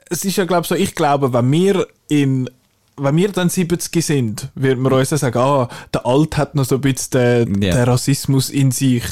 es 0.10 0.26
ist 0.26 0.36
ja, 0.38 0.46
glaube 0.46 0.64
ich, 0.64 0.68
so, 0.68 0.76
ich 0.76 0.96
glaube, 0.96 1.34
wenn 1.34 1.52
wir 1.52 1.88
in 2.08 2.50
wenn 3.00 3.16
wir 3.16 3.30
dann 3.32 3.48
70 3.48 4.04
sind, 4.04 4.50
wird 4.56 4.80
man 4.80 4.92
uns 4.92 5.10
dann 5.10 5.20
sagen, 5.20 5.38
ah, 5.38 5.70
der 5.94 6.04
Alt 6.04 6.36
hat 6.36 6.56
noch 6.56 6.66
so 6.66 6.76
ein 6.76 6.82
bisschen 6.82 7.12
den, 7.54 7.62
Ja. 7.62 7.76
den 7.76 7.84
Rassismus 7.84 8.50
in 8.50 8.72
sich. 8.72 9.04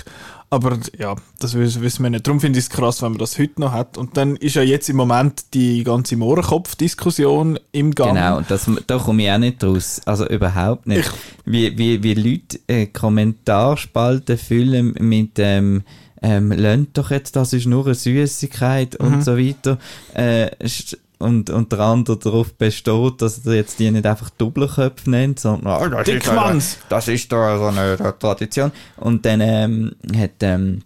Aber 0.55 0.77
ja, 0.97 1.15
das 1.39 1.53
wissen 1.53 2.03
wir 2.03 2.09
nicht. 2.09 2.25
Darum 2.25 2.39
finde 2.39 2.57
ich 2.59 2.65
es 2.65 2.69
krass, 2.69 3.01
wenn 3.01 3.11
man 3.11 3.19
das 3.19 3.37
heute 3.37 3.59
noch 3.59 3.71
hat. 3.73 3.97
Und 3.97 4.15
dann 4.15 4.35
ist 4.37 4.55
ja 4.55 4.61
jetzt 4.61 4.89
im 4.89 4.95
Moment 4.95 5.53
die 5.53 5.83
ganze 5.83 6.15
Mohrenkopf-Diskussion 6.17 7.59
im 7.71 7.93
Gang. 7.93 8.13
Genau, 8.15 8.41
das, 8.47 8.69
da 8.87 8.97
komme 8.97 9.23
ich 9.23 9.31
auch 9.31 9.37
nicht 9.37 9.63
raus. 9.63 10.01
Also 10.05 10.27
überhaupt 10.27 10.87
nicht. 10.87 11.11
wie, 11.45 11.77
wie, 11.77 12.01
wie 12.03 12.13
Leute 12.13 12.59
äh, 12.67 12.85
Kommentarspalten 12.87 14.37
füllen 14.37 14.95
mit 14.99 15.31
ähm, 15.37 15.83
ähm, 16.21 16.51
«Lernt 16.51 16.97
doch 16.97 17.11
jetzt, 17.11 17.35
das 17.35 17.53
ist 17.53 17.65
nur 17.67 17.85
eine 17.85 17.95
Süßigkeit» 17.95 18.97
Mhm. 18.99 19.05
und 19.07 19.21
so 19.23 19.37
weiter. 19.37 19.77
Äh, 20.13 20.47
st- 20.63 20.97
und, 21.19 21.49
und 21.49 21.71
der 21.71 21.79
andere 21.79 22.17
darauf 22.17 22.53
besteht, 22.53 23.21
dass 23.21 23.45
er 23.45 23.55
jetzt 23.55 23.79
die 23.79 23.91
nicht 23.91 24.05
einfach 24.05 24.29
Doppelköpfe 24.31 25.09
nennt, 25.09 25.39
sondern 25.39 25.67
«Ah, 25.67 25.89
das, 25.89 26.07
ist, 26.07 26.13
Dickmanns! 26.13 26.77
das 26.89 27.07
ist 27.07 27.31
da 27.31 27.57
so 27.57 27.65
eine 27.65 27.97
Tradition. 28.19 28.71
Und 28.97 29.25
dann 29.25 29.41
ähm, 29.41 29.95
hat 30.15 30.31
ähm, 30.41 30.81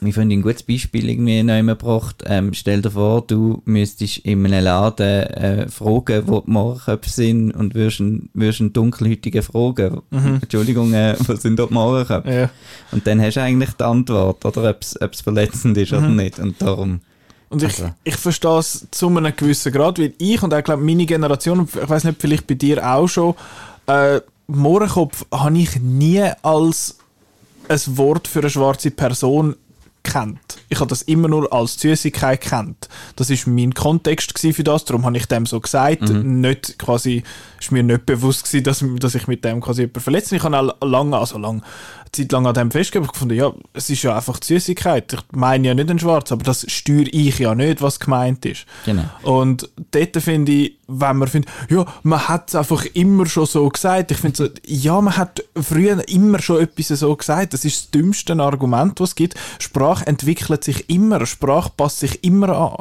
wir 0.00 0.12
finden 0.12 0.38
ein 0.38 0.42
gutes 0.42 0.62
Beispiel 0.62 1.08
irgendwie 1.08 1.42
noch 1.42 1.58
immer 1.58 1.74
gebracht. 1.74 2.22
Ähm, 2.26 2.54
stell 2.54 2.82
dir 2.82 2.92
vor, 2.92 3.22
du 3.26 3.62
müsstest 3.64 4.18
in 4.18 4.46
einem 4.46 4.62
Laden 4.62 5.24
äh, 5.24 5.68
fragen, 5.68 6.22
wo 6.26 6.40
die 6.40 6.50
Mohrenköpfe 6.50 7.10
sind 7.10 7.50
und 7.52 7.74
würdest 7.74 8.00
einen, 8.00 8.30
würdest 8.32 8.60
einen 8.60 8.72
dunkelhäutigen 8.72 9.42
fragen. 9.42 10.02
Entschuldigung, 10.10 10.92
äh, 10.92 11.16
was 11.26 11.42
sind 11.42 11.58
dort 11.58 11.70
die 11.70 11.74
Mohrenköpfe? 11.74 12.32
Ja. 12.32 12.50
Und 12.92 13.06
dann 13.06 13.20
hast 13.20 13.36
du 13.36 13.42
eigentlich 13.42 13.72
die 13.72 13.84
Antwort, 13.84 14.44
oder 14.44 14.70
ob 14.70 15.12
es 15.12 15.20
verletzend 15.20 15.76
ist 15.76 15.92
oder 15.92 16.08
nicht. 16.08 16.38
Und 16.38 16.62
darum, 16.62 17.00
Und 17.50 17.62
ich, 17.62 17.78
Also. 17.78 17.94
ich 18.04 18.16
verstehe 18.16 18.58
es 18.58 18.86
zu 18.90 19.08
einem 19.08 19.34
gewissen 19.34 19.72
Grad, 19.72 19.98
weil 19.98 20.12
ich 20.18 20.42
und 20.42 20.52
auch 20.52 20.62
glaube 20.62 20.82
meine 20.82 21.06
Generation, 21.06 21.60
und 21.60 21.74
ich 21.74 21.88
weiß 21.88 22.04
nicht, 22.04 22.20
vielleicht 22.20 22.46
bei 22.46 22.54
dir 22.54 22.86
auch 22.86 23.08
schon, 23.08 23.34
äh, 23.86 24.20
Mohrenkopf 24.46 25.26
habe 25.32 25.58
ich 25.58 25.80
nie 25.80 26.24
als 26.42 26.98
ein 27.68 27.80
Wort 27.86 28.28
für 28.28 28.40
eine 28.40 28.50
schwarze 28.50 28.90
Person 28.90 29.56
kennt. 30.02 30.58
Ich 30.68 30.80
habe 30.80 30.88
das 30.88 31.02
immer 31.02 31.28
nur 31.28 31.52
als 31.52 31.78
Süßigkeit 31.80 32.40
kennt. 32.40 32.88
Das 33.16 33.30
ist 33.30 33.46
mein 33.46 33.74
Kontext 33.74 34.38
für 34.38 34.64
das, 34.64 34.84
darum 34.84 35.04
habe 35.04 35.16
ich 35.16 35.26
dem 35.26 35.44
so 35.44 35.60
gesagt. 35.60 36.08
Mhm. 36.08 36.40
Nicht 36.40 36.78
quasi, 36.78 37.22
ist 37.60 37.72
mir 37.72 37.82
nicht 37.82 38.06
bewusst 38.06 38.44
gewesen, 38.44 38.64
dass, 38.64 38.84
dass 39.00 39.14
ich 39.14 39.26
mit 39.26 39.44
dem 39.44 39.60
quasi 39.60 39.82
jemanden 39.82 40.00
verletze. 40.00 40.36
Ich 40.36 40.42
habe 40.42 40.58
auch 40.58 40.86
lange, 40.86 41.16
also 41.18 41.38
lange, 41.38 41.62
Zeit 42.12 42.32
lang 42.32 42.46
an 42.46 42.54
dem 42.54 42.70
festgehalten 42.70 43.12
gefunden, 43.12 43.36
ja, 43.36 43.52
es 43.72 43.90
ist 43.90 44.02
ja 44.02 44.16
einfach 44.16 44.38
die 44.38 44.46
Süßigkeit. 44.46 45.12
Ich 45.12 45.20
meine 45.32 45.68
ja 45.68 45.74
nicht 45.74 45.88
den 45.88 45.98
Schwarz, 45.98 46.32
aber 46.32 46.44
das 46.44 46.64
steuere 46.70 47.08
ich 47.12 47.38
ja 47.38 47.54
nicht, 47.54 47.82
was 47.82 48.00
gemeint 48.00 48.44
ist. 48.46 48.66
Genau. 48.84 49.04
Und 49.22 49.68
dort 49.90 50.16
finde 50.22 50.52
ich, 50.52 50.78
wenn 50.86 51.18
man 51.18 51.28
findet, 51.28 51.50
ja, 51.68 51.84
man 52.02 52.28
hat 52.28 52.48
es 52.48 52.54
einfach 52.54 52.84
immer 52.94 53.26
schon 53.26 53.46
so 53.46 53.68
gesagt. 53.68 54.10
Ich 54.10 54.18
finde 54.18 54.36
so, 54.36 54.48
ja, 54.66 55.00
man 55.00 55.16
hat 55.16 55.44
früher 55.54 56.08
immer 56.08 56.40
schon 56.40 56.62
etwas 56.62 56.88
so 56.88 57.14
gesagt. 57.14 57.52
Das 57.52 57.64
ist 57.64 57.78
das 57.78 57.90
dümmste 57.90 58.38
Argument, 58.40 58.98
was 59.00 59.10
es 59.10 59.14
gibt. 59.14 59.34
Sprache 59.58 60.06
entwickelt 60.06 60.64
sich 60.64 60.88
immer, 60.88 61.26
Sprache 61.26 61.70
passt 61.76 62.00
sich 62.00 62.24
immer 62.24 62.48
an. 62.48 62.76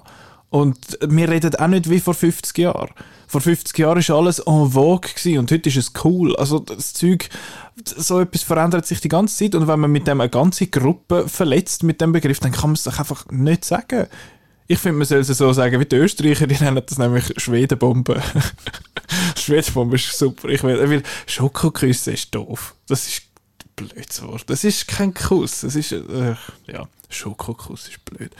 Und 0.49 0.97
wir 1.01 1.29
reden 1.29 1.55
auch 1.55 1.67
nicht 1.67 1.89
wie 1.89 1.99
vor 1.99 2.13
50 2.13 2.57
Jahren. 2.57 2.89
Vor 3.27 3.41
50 3.41 3.77
Jahren 3.77 4.07
war 4.07 4.17
alles 4.17 4.39
en 4.39 4.71
vogue 4.71 5.09
gewesen 5.13 5.39
und 5.39 5.51
heute 5.51 5.67
ist 5.67 5.75
es 5.75 5.91
cool. 6.05 6.35
Also 6.37 6.59
das 6.59 6.93
Zeug, 6.93 7.29
so 7.83 8.21
etwas 8.21 8.43
verändert 8.43 8.85
sich 8.85 9.01
die 9.01 9.09
ganze 9.09 9.35
Zeit 9.35 9.55
und 9.55 9.67
wenn 9.67 9.79
man 9.81 9.91
mit 9.91 10.07
dem 10.07 10.21
eine 10.21 10.29
ganze 10.29 10.67
Gruppe 10.67 11.27
verletzt 11.27 11.83
mit 11.83 11.99
dem 11.99 12.13
Begriff, 12.13 12.39
dann 12.39 12.53
kann 12.53 12.69
man 12.69 12.75
es 12.75 12.83
doch 12.83 12.97
einfach 12.97 13.25
nicht 13.29 13.65
sagen. 13.65 14.07
Ich 14.67 14.79
finde, 14.79 14.99
man 14.99 15.07
soll 15.07 15.19
es 15.19 15.27
so 15.27 15.51
sagen 15.51 15.79
wie 15.79 15.85
die 15.85 15.95
Österreicher, 15.97 16.47
die 16.47 16.61
nennen 16.61 16.81
das 16.85 16.97
nämlich 16.97 17.33
Schwedenbombe. 17.37 18.21
Schwedenbombe 19.35 19.95
ist 19.95 20.17
super. 20.17 20.47
Ich 20.47 20.63
will, 20.63 20.89
weil 20.89 21.03
Schokoküsse 21.25 22.11
ist 22.11 22.33
doof. 22.33 22.75
Das 22.87 23.07
ist 23.07 23.23
blödes 23.75 24.21
Wort. 24.23 24.49
Das 24.49 24.63
ist 24.63 24.87
kein 24.87 25.13
Kuss. 25.13 25.61
Das 25.61 25.75
ist, 25.75 25.91
äh, 25.91 26.35
ja, 26.67 26.87
Schokokuss 27.09 27.89
ist 27.89 28.03
blöd. 28.05 28.31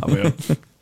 Aber 0.00 0.24
ja. 0.24 0.32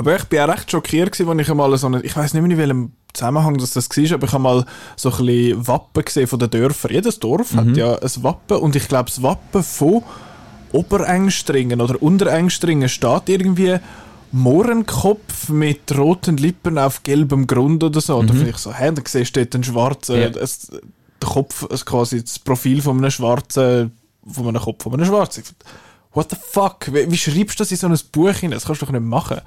Aber 0.00 0.16
ich 0.16 0.24
bin 0.24 0.40
auch 0.40 0.48
recht 0.48 0.70
schockiert 0.70 1.12
gewesen, 1.12 1.28
als 1.28 1.40
ich 1.42 1.50
einmal 1.50 1.76
so 1.76 1.86
eine, 1.86 2.00
ich 2.00 2.16
weiß 2.16 2.32
nicht 2.32 2.42
mehr 2.42 2.50
in 2.52 2.56
welchem 2.56 2.92
Zusammenhang 3.12 3.58
dass 3.58 3.72
das 3.72 3.86
war, 3.90 4.14
aber 4.14 4.26
ich 4.26 4.32
habe 4.32 4.42
mal 4.42 4.64
so 4.96 5.10
ein 5.10 5.26
bisschen 5.26 5.68
Wappen 5.68 6.04
gesehen 6.06 6.26
von 6.26 6.38
den 6.38 6.48
Dörfern. 6.48 6.90
Jedes 6.90 7.20
Dorf 7.20 7.52
mhm. 7.52 7.58
hat 7.58 7.76
ja 7.76 7.98
ein 7.98 8.22
Wappen 8.22 8.56
und 8.56 8.74
ich 8.76 8.88
glaube, 8.88 9.10
das 9.10 9.22
Wappen 9.22 9.62
von 9.62 10.02
Oberengstringen 10.72 11.82
oder 11.82 12.00
Unterengstringen 12.00 12.88
steht 12.88 13.28
irgendwie 13.28 13.76
Mohrenkopf 14.32 15.50
mit 15.50 15.94
roten 15.94 16.38
Lippen 16.38 16.78
auf 16.78 17.02
gelbem 17.02 17.46
Grund 17.46 17.84
oder 17.84 18.00
so. 18.00 18.22
Mhm. 18.22 18.26
Da 18.26 18.32
finde 18.32 18.50
ich 18.50 18.56
so, 18.56 18.72
hä, 18.72 18.92
da 18.94 19.02
siehst 19.04 19.36
du 19.36 19.40
dort 19.40 19.54
einen 19.54 19.64
schwarzen, 19.64 20.16
ja. 20.16 20.28
es, 20.28 20.68
der 21.20 21.28
Kopf, 21.28 21.66
also 21.70 21.84
quasi 21.84 22.22
das 22.22 22.38
Profil 22.38 22.80
von 22.80 22.96
einem 22.96 23.10
schwarzen, 23.10 23.92
von 24.26 24.48
einem 24.48 24.62
Kopf 24.62 24.82
von 24.82 24.94
einem 24.94 25.04
schwarzen. 25.04 25.44
What 26.14 26.30
the 26.30 26.36
fuck? 26.40 26.86
Wie, 26.90 27.10
wie 27.10 27.18
schreibst 27.18 27.60
du 27.60 27.64
das 27.64 27.70
in 27.70 27.76
so 27.76 27.86
ein 27.86 27.98
Buch 28.12 28.32
hinein? 28.32 28.56
Das 28.56 28.64
kannst 28.64 28.80
du 28.80 28.86
doch 28.86 28.92
nicht 28.92 29.04
machen. 29.04 29.42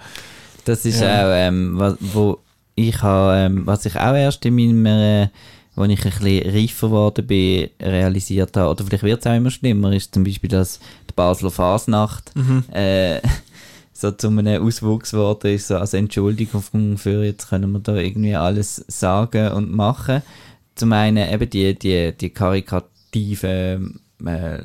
Das 0.66 0.86
ist 0.86 1.02
ja. 1.02 1.26
auch, 1.26 1.32
ähm, 1.34 1.74
was, 1.78 1.96
wo 2.00 2.40
ich 2.76 3.02
habe, 3.02 3.38
ähm, 3.38 3.66
was 3.66 3.86
ich 3.86 3.96
auch 3.96 4.16
erst 4.16 4.46
in 4.46 4.56
meinem, 4.56 4.86
äh, 4.86 5.28
wo 5.76 5.84
ich 5.86 6.06
ein 6.06 6.12
bisschen 6.12 6.50
reifer 6.50 6.88
geworden 6.88 7.28
bin, 7.28 7.70
realisiert 7.82 8.56
habe, 8.58 8.70
oder 8.70 8.84
vielleicht 8.86 9.04
wird 9.04 9.20
es 9.20 9.28
auch 9.28 9.36
immer 9.36 9.52
schlimmer, 9.52 9.92
ist 9.94 10.14
zum 10.14 10.24
Beispiel, 10.24 10.50
dass 10.50 10.80
die 11.10 11.14
Basler 11.16 11.52
Fasnacht 11.52 12.36
mhm. 12.36 12.64
äh, 12.72 13.20
so 13.94 14.12
zu 14.12 14.28
einem 14.28 14.66
Auswuchs 14.66 15.12
geworden 15.12 15.54
ist, 15.54 15.68
so 15.68 15.78
als 15.78 15.94
Entschuldigung 15.94 16.64
für 16.98 17.24
jetzt 17.24 17.50
können 17.50 17.72
wir 17.72 17.80
da 17.80 17.96
irgendwie 17.96 18.36
alles 18.36 18.84
sagen 18.88 19.52
und 19.52 19.74
machen. 19.74 20.22
Zum 20.76 20.92
einen 20.94 21.32
eben 21.32 21.50
die, 21.50 21.78
die, 21.78 22.14
die 22.14 22.30
karikativen 22.32 24.00
äh, 24.26 24.64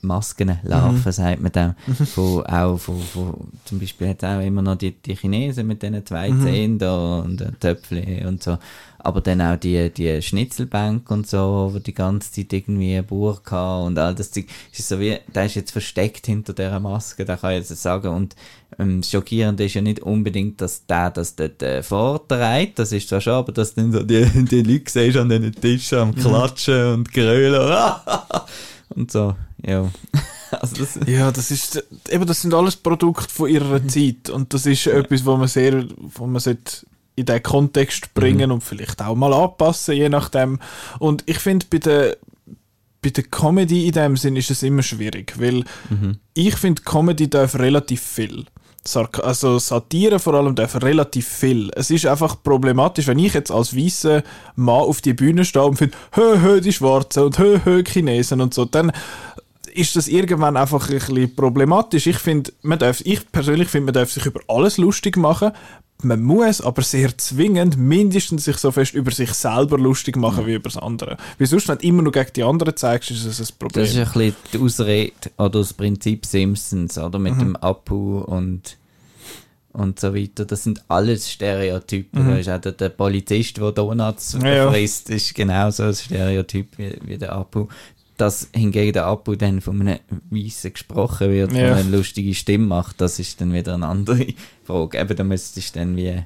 Maskenlarven, 0.00 1.02
mhm. 1.04 1.12
sagt 1.12 1.40
man 1.40 1.52
dem. 1.52 1.74
Mhm. 1.86 2.06
Von, 2.06 2.46
auch 2.46 2.76
von, 2.78 3.00
von, 3.00 3.34
zum 3.64 3.78
Beispiel 3.78 4.08
hat 4.08 4.22
es 4.22 4.28
auch 4.28 4.40
immer 4.40 4.62
noch 4.62 4.76
die, 4.76 4.92
die 4.92 5.14
Chinesen 5.14 5.66
mit 5.66 5.82
diesen 5.82 6.04
zwei 6.04 6.30
mhm. 6.30 6.42
Zähnen 6.42 6.78
da 6.78 7.18
und 7.20 7.60
Töpfchen 7.60 8.26
und 8.26 8.42
so. 8.42 8.58
Aber 9.00 9.20
dann 9.20 9.40
auch 9.40 9.56
die, 9.56 9.90
die 9.90 10.20
Schnitzelbank 10.20 11.08
und 11.10 11.28
so, 11.28 11.70
wo 11.72 11.78
die 11.78 11.94
ganze 11.94 12.32
Zeit 12.32 12.52
irgendwie 12.52 12.96
ein 12.96 13.06
Buch 13.06 13.40
hatte 13.46 13.86
und 13.86 13.98
all 13.98 14.14
das 14.14 14.32
Zeug. 14.32 14.46
ist 14.72 14.88
so 14.88 14.98
wie, 14.98 15.18
der 15.32 15.46
ist 15.46 15.54
jetzt 15.54 15.70
versteckt 15.70 16.26
hinter 16.26 16.52
dieser 16.52 16.80
Maske, 16.80 17.24
da 17.24 17.36
kann 17.36 17.52
ich 17.52 17.68
jetzt 17.68 17.80
sagen. 17.80 18.08
Und 18.08 18.34
ähm, 18.78 19.02
schockierend 19.04 19.60
ist 19.60 19.74
ja 19.74 19.82
nicht 19.82 20.00
unbedingt, 20.00 20.60
dass 20.60 20.84
der 20.86 21.10
das 21.10 21.36
dort 21.36 21.62
äh, 21.62 21.82
vorträgt, 21.84 22.80
das 22.80 22.90
ist 22.90 23.08
zwar 23.08 23.20
schon, 23.20 23.34
aber 23.34 23.52
dass 23.52 23.74
dann 23.74 23.92
so 23.92 24.02
die, 24.02 24.24
die 24.44 24.62
Leute 24.62 24.90
siehst 24.90 25.16
an 25.16 25.28
den 25.28 25.52
Tischen 25.52 25.98
am 25.98 26.08
mhm. 26.08 26.14
Klatschen 26.16 26.94
und 26.94 27.12
Grölen 27.12 27.72
und 28.90 29.12
so. 29.12 29.34
Ja. 29.64 29.90
also 30.50 30.76
das 30.76 30.98
ja, 31.06 31.30
das 31.30 31.50
ist 31.50 31.84
eben 32.08 32.26
das 32.26 32.42
sind 32.42 32.54
alles 32.54 32.76
Produkte 32.76 33.28
von 33.28 33.48
ihrer 33.48 33.80
mhm. 33.80 33.88
Zeit 33.88 34.30
und 34.30 34.54
das 34.54 34.66
ist 34.66 34.84
ja. 34.84 34.94
etwas, 34.94 35.24
wo 35.24 35.36
man 35.36 35.48
sehr, 35.48 35.84
wo 35.98 36.26
man 36.26 36.40
sollte 36.40 36.86
in 37.16 37.26
den 37.26 37.42
Kontext 37.42 38.14
bringen 38.14 38.48
mhm. 38.48 38.54
und 38.54 38.64
vielleicht 38.64 39.02
auch 39.02 39.16
mal 39.16 39.34
anpassen, 39.34 39.94
je 39.94 40.08
nachdem. 40.08 40.60
Und 41.00 41.24
ich 41.26 41.38
finde 41.38 41.66
bei 41.68 41.78
der 41.78 42.16
bei 43.00 43.10
der 43.10 43.24
Comedy 43.24 43.86
in 43.86 43.92
dem 43.92 44.16
Sinn 44.16 44.36
ist 44.36 44.50
es 44.50 44.62
immer 44.62 44.82
schwierig, 44.82 45.34
weil 45.38 45.64
mhm. 45.88 46.18
ich 46.34 46.56
finde 46.56 46.82
Comedy 46.82 47.30
darf 47.30 47.54
relativ 47.54 48.02
viel. 48.02 48.46
Also 49.22 49.58
Satire 49.58 50.18
vor 50.18 50.34
allem 50.34 50.54
darf 50.54 50.82
relativ 50.82 51.28
viel. 51.28 51.70
Es 51.74 51.90
ist 51.90 52.06
einfach 52.06 52.42
problematisch, 52.42 53.06
wenn 53.06 53.18
ich 53.18 53.34
jetzt 53.34 53.50
als 53.50 53.76
weißer 53.76 54.22
Mann 54.56 54.80
auf 54.80 55.02
die 55.02 55.12
Bühne 55.12 55.44
stehe 55.44 55.66
und 55.66 55.76
finde, 55.76 55.96
hö, 56.12 56.40
hö, 56.40 56.60
die 56.60 56.72
Schwarzen 56.72 57.24
und 57.24 57.38
hö, 57.38 57.60
hö, 57.64 57.82
Chinesen 57.84 58.40
und 58.40 58.54
so, 58.54 58.64
dann 58.64 58.92
ist 59.78 59.94
das 59.94 60.08
irgendwann 60.08 60.56
einfach 60.56 60.88
ein 60.88 60.98
bisschen 60.98 61.34
problematisch. 61.34 62.06
Ich 62.08 62.18
finde, 62.18 62.52
man 62.62 62.78
darf, 62.78 63.00
ich 63.04 63.30
persönlich 63.30 63.68
finde, 63.68 63.86
man 63.86 63.94
darf 63.94 64.10
sich 64.10 64.26
über 64.26 64.40
alles 64.48 64.76
lustig 64.76 65.16
machen. 65.16 65.52
Man 66.02 66.22
muss 66.22 66.60
aber 66.60 66.82
sehr 66.82 67.16
zwingend 67.16 67.76
mindestens 67.76 68.44
sich 68.44 68.56
so 68.58 68.70
fest 68.70 68.94
über 68.94 69.10
sich 69.10 69.32
selber 69.32 69.78
lustig 69.78 70.16
machen 70.16 70.42
ja. 70.42 70.46
wie 70.46 70.54
über 70.54 70.68
das 70.68 70.76
andere. 70.76 71.16
Weil 71.38 71.46
sonst, 71.46 71.68
wenn 71.68 71.78
du 71.78 71.86
immer 71.86 72.02
nur 72.02 72.12
gegen 72.12 72.32
die 72.34 72.42
anderen 72.42 72.76
zeigst, 72.76 73.10
ist 73.10 73.26
das 73.26 73.40
ein 73.40 73.56
Problem. 73.58 73.84
Das 73.84 73.92
ist 73.92 73.98
ein 73.98 74.12
bisschen 74.12 74.36
die 74.52 74.58
Ausrede 74.58 75.12
oder 75.38 75.58
das 75.58 75.72
Prinzip 75.72 76.26
Simpsons, 76.26 76.98
oder? 76.98 77.18
Mit 77.18 77.34
mhm. 77.36 77.40
dem 77.40 77.56
Apu 77.56 78.18
und 78.18 78.76
und 79.72 80.00
so 80.00 80.14
weiter. 80.14 80.44
Das 80.44 80.64
sind 80.64 80.82
alles 80.88 81.30
Stereotypen. 81.30 82.24
Mhm. 82.24 82.30
Da 82.30 82.36
ist 82.38 82.48
auch 82.48 82.60
der, 82.60 82.72
der 82.72 82.88
Polizist, 82.88 83.58
der 83.58 83.70
Donuts 83.70 84.36
ja, 84.42 84.70
frisst, 84.70 85.10
ist 85.10 85.34
genauso 85.34 85.84
ein 85.84 85.94
Stereotyp 85.94 86.78
wie, 86.78 86.98
wie 87.02 87.18
der 87.18 87.32
Apu 87.32 87.68
dass 88.18 88.48
hingegen 88.52 88.92
der 88.92 89.06
Abu 89.06 89.36
dann 89.36 89.60
von 89.60 89.80
einem 89.80 89.98
Weißen 90.30 90.72
gesprochen 90.72 91.30
wird, 91.30 91.52
ja. 91.52 91.58
der 91.58 91.76
eine 91.76 91.96
lustige 91.96 92.34
Stimme 92.34 92.66
macht, 92.66 93.00
das 93.00 93.18
ist 93.18 93.40
dann 93.40 93.52
wieder 93.52 93.74
eine 93.74 93.86
andere 93.86 94.26
Frage. 94.64 94.98
Eben, 94.98 95.16
da 95.16 95.24
müsstest 95.24 95.74
du 95.74 95.78
dann 95.78 95.96
wie... 95.96 96.24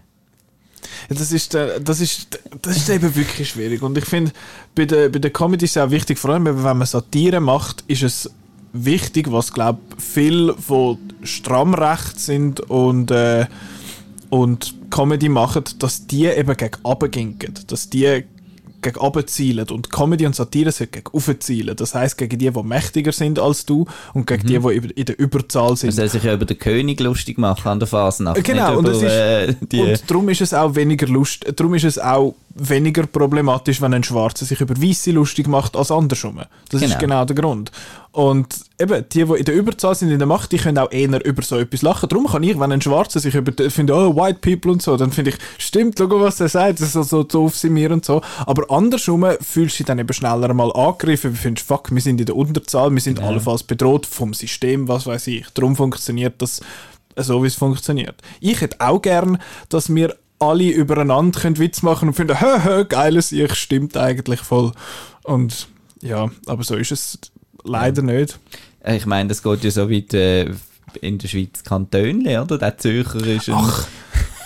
Ja, 1.08 1.16
das 1.16 1.30
ist, 1.30 1.54
äh, 1.54 1.80
das, 1.80 2.00
ist, 2.00 2.40
das 2.60 2.76
ist 2.76 2.88
eben 2.88 3.14
wirklich 3.14 3.50
schwierig. 3.50 3.82
Und 3.82 3.96
ich 3.96 4.04
finde, 4.04 4.32
bei 4.74 4.84
der, 4.84 5.10
bei 5.10 5.20
der 5.20 5.30
Comedy 5.30 5.66
ist 5.66 5.76
es 5.76 5.82
auch 5.82 5.90
wichtig, 5.90 6.18
vor 6.18 6.30
allem 6.30 6.44
wenn 6.46 6.56
man 6.56 6.86
Satire 6.86 7.40
macht, 7.40 7.84
ist 7.86 8.02
es 8.02 8.30
wichtig, 8.72 9.30
was 9.30 9.52
glaube 9.52 9.80
viel 9.98 10.54
von 10.54 10.98
stramm 11.22 11.74
recht 11.74 12.18
sind 12.18 12.60
und, 12.60 13.10
äh, 13.10 13.46
und 14.30 14.74
Comedy 14.90 15.28
machen, 15.28 15.64
dass 15.78 16.06
die 16.06 16.26
eben 16.26 16.56
gegen 16.56 16.76
runtergehen. 16.84 17.36
Dass 17.66 17.90
die 17.90 18.24
gegen 18.82 18.98
oben 18.98 19.26
zielen 19.26 19.68
und 19.70 19.90
Comedy 19.90 20.26
und 20.26 20.34
Satire 20.34 20.72
sind 20.72 20.92
gegen 20.92 21.08
oben 21.12 21.40
zielen. 21.40 21.76
Das 21.76 21.94
heißt 21.94 22.18
gegen 22.18 22.38
die, 22.38 22.50
die 22.50 22.62
mächtiger 22.62 23.12
sind 23.12 23.38
als 23.38 23.64
du 23.64 23.86
und 24.12 24.26
gegen 24.26 24.42
mhm. 24.42 24.68
die, 24.68 24.80
die 24.80 25.00
in 25.00 25.06
der 25.06 25.18
Überzahl 25.18 25.76
sind. 25.76 25.88
Man 25.88 25.96
soll 25.96 26.08
sich 26.08 26.24
ja 26.24 26.34
über 26.34 26.44
den 26.44 26.58
König 26.58 27.00
lustig 27.00 27.38
machen 27.38 27.68
an 27.68 27.78
der 27.78 27.88
Fasnacht. 27.88 28.42
Genau, 28.44 28.78
und, 28.78 28.86
über, 28.86 28.92
ist, 28.92 29.02
äh, 29.02 29.54
und 29.72 30.10
darum 30.10 30.28
ist 30.28 30.40
es 30.40 30.52
auch 30.52 30.74
weniger 30.74 31.06
lust, 31.06 31.46
darum 31.56 31.74
ist 31.74 31.84
es 31.84 31.98
auch 31.98 32.34
weniger 32.54 33.06
problematisch, 33.06 33.80
wenn 33.80 33.94
ein 33.94 34.04
Schwarzer 34.04 34.44
sich 34.44 34.60
über 34.60 34.80
Weiße 34.80 35.10
lustig 35.12 35.46
macht 35.46 35.76
als 35.76 35.90
andersrum. 35.90 36.40
Das 36.70 36.80
genau. 36.80 36.92
ist 36.92 36.98
genau 36.98 37.24
der 37.24 37.36
Grund. 37.36 37.70
Und 38.12 38.56
eben, 38.78 39.06
die, 39.08 39.24
die 39.24 39.32
in 39.32 39.44
der 39.46 39.54
Überzahl 39.54 39.94
sind 39.94 40.10
in 40.10 40.18
der 40.18 40.28
Macht, 40.28 40.52
die 40.52 40.58
können 40.58 40.76
auch 40.76 40.92
eher 40.92 41.24
über 41.24 41.42
so 41.42 41.56
etwas 41.56 41.80
lachen. 41.80 42.10
Darum 42.10 42.26
kann 42.26 42.42
ich, 42.42 42.60
wenn 42.60 42.70
ein 42.70 42.82
Schwarzer 42.82 43.20
sich 43.20 43.34
über, 43.34 43.52
finde, 43.70 43.94
oh, 43.94 44.14
white 44.14 44.40
people 44.42 44.70
und 44.70 44.82
so, 44.82 44.98
dann 44.98 45.12
finde 45.12 45.30
ich, 45.30 45.36
stimmt, 45.56 45.96
schau, 45.98 46.20
was 46.20 46.38
er 46.38 46.50
sagt, 46.50 46.80
das 46.80 46.94
ist 46.94 47.08
so 47.08 47.22
doof 47.22 47.56
sind 47.56 47.74
wir 47.74 47.90
und 47.90 48.04
so. 48.04 48.20
Aber 48.44 48.70
andersrum 48.70 49.24
fühlst 49.40 49.76
du 49.76 49.78
dich 49.78 49.86
dann 49.86 49.98
eben 49.98 50.12
schneller 50.12 50.52
mal 50.52 50.70
angegriffen, 50.72 51.34
findest, 51.34 51.66
fuck, 51.66 51.90
wir 51.90 52.02
sind 52.02 52.20
in 52.20 52.26
der 52.26 52.36
Unterzahl, 52.36 52.92
wir 52.92 53.00
sind 53.00 53.18
ja. 53.18 53.26
allenfalls 53.26 53.62
bedroht 53.62 54.04
vom 54.04 54.34
System, 54.34 54.88
was 54.88 55.06
weiß 55.06 55.28
ich. 55.28 55.46
Darum 55.54 55.74
funktioniert 55.74 56.34
das 56.42 56.60
so, 57.16 57.42
wie 57.42 57.46
es 57.46 57.54
funktioniert. 57.54 58.16
Ich 58.40 58.60
hätte 58.60 58.76
auch 58.80 59.00
gern, 59.00 59.38
dass 59.70 59.94
wir 59.94 60.16
alle 60.38 60.68
übereinander 60.68 61.40
können 61.40 61.58
Witz 61.58 61.80
machen 61.80 62.08
und 62.08 62.14
finden, 62.14 62.40
hö, 62.42 62.62
hö, 62.62 62.84
geiles 62.84 63.32
Ich, 63.32 63.54
stimmt 63.54 63.96
eigentlich 63.96 64.40
voll. 64.40 64.72
Und 65.22 65.68
ja, 66.02 66.30
aber 66.46 66.62
so 66.62 66.76
ist 66.76 66.92
es 66.92 67.18
leider 67.64 68.02
nicht. 68.02 68.38
Ich 68.86 69.06
meine, 69.06 69.28
das 69.28 69.42
geht 69.42 69.64
ja 69.64 69.70
so 69.70 69.90
weit 69.90 70.12
äh, 70.14 70.50
in 71.00 71.18
der 71.18 71.28
Schweiz 71.28 71.62
Kantönli, 71.62 72.36
oder? 72.38 72.58
Der 72.58 72.76
Zürcher 72.78 73.24
ist 73.26 73.48
ein... 73.48 73.54
Ach. 73.56 73.86